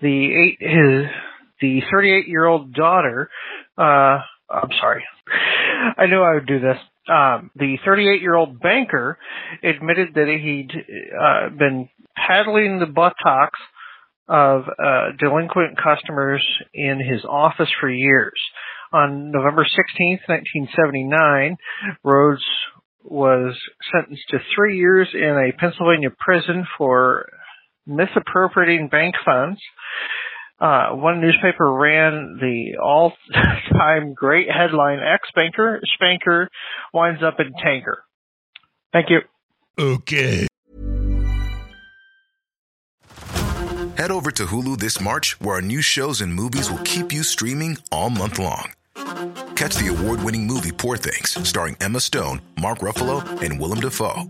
the 0.00 0.32
eight, 0.32 0.56
his 0.60 1.10
the 1.60 1.80
38 1.90 2.28
year 2.28 2.46
old 2.46 2.72
daughter, 2.72 3.30
uh, 3.76 4.18
I'm 4.50 4.70
sorry, 4.80 5.04
I 5.96 6.06
knew 6.06 6.20
I 6.20 6.34
would 6.34 6.46
do 6.46 6.60
this. 6.60 6.76
Um, 7.08 7.50
the 7.56 7.78
38 7.84 8.20
year 8.20 8.34
old 8.34 8.60
banker 8.60 9.18
admitted 9.62 10.14
that 10.14 10.28
he'd 10.28 10.70
uh, 11.18 11.48
been 11.50 11.88
paddling 12.16 12.78
the 12.78 12.86
buttocks 12.86 13.58
of 14.28 14.64
uh, 14.68 15.12
delinquent 15.18 15.78
customers 15.82 16.46
in 16.74 16.98
his 16.98 17.24
office 17.24 17.70
for 17.80 17.90
years. 17.90 18.38
On 18.92 19.30
November 19.30 19.64
16th, 19.64 20.20
1979, 20.28 21.56
Rhodes 22.04 22.44
was 23.02 23.56
sentenced 23.92 24.28
to 24.30 24.38
three 24.54 24.76
years 24.78 25.08
in 25.14 25.50
a 25.50 25.56
Pennsylvania 25.58 26.10
prison 26.18 26.66
for 26.76 27.28
misappropriating 27.86 28.88
bank 28.88 29.14
funds. 29.24 29.60
Uh, 30.60 30.90
one 30.90 31.20
newspaper 31.20 31.72
ran 31.72 32.38
the 32.40 32.78
all-time 32.82 34.14
great 34.14 34.48
headline, 34.50 34.98
ex-banker, 34.98 35.80
spanker 35.94 36.48
winds 36.92 37.22
up 37.22 37.38
in 37.38 37.52
tanker. 37.62 38.02
Thank 38.92 39.10
you. 39.10 39.20
Okay. 39.78 40.48
Head 43.96 44.10
over 44.10 44.30
to 44.32 44.46
Hulu 44.46 44.78
this 44.78 45.00
March, 45.00 45.40
where 45.40 45.56
our 45.56 45.62
new 45.62 45.82
shows 45.82 46.20
and 46.20 46.32
movies 46.32 46.70
will 46.70 46.78
keep 46.78 47.12
you 47.12 47.22
streaming 47.22 47.78
all 47.90 48.10
month 48.10 48.38
long. 48.38 48.72
Catch 49.54 49.76
the 49.76 49.88
award-winning 49.96 50.46
movie 50.46 50.72
Poor 50.72 50.96
Things, 50.96 51.36
starring 51.48 51.76
Emma 51.80 52.00
Stone, 52.00 52.40
Mark 52.60 52.78
Ruffalo, 52.78 53.42
and 53.42 53.60
Willem 53.60 53.80
Dafoe. 53.80 54.24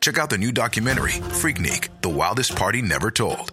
Check 0.00 0.18
out 0.18 0.30
the 0.30 0.38
new 0.38 0.52
documentary, 0.52 1.12
Freaknik, 1.12 1.88
The 2.00 2.08
Wildest 2.08 2.56
Party 2.56 2.82
Never 2.82 3.10
Told, 3.10 3.52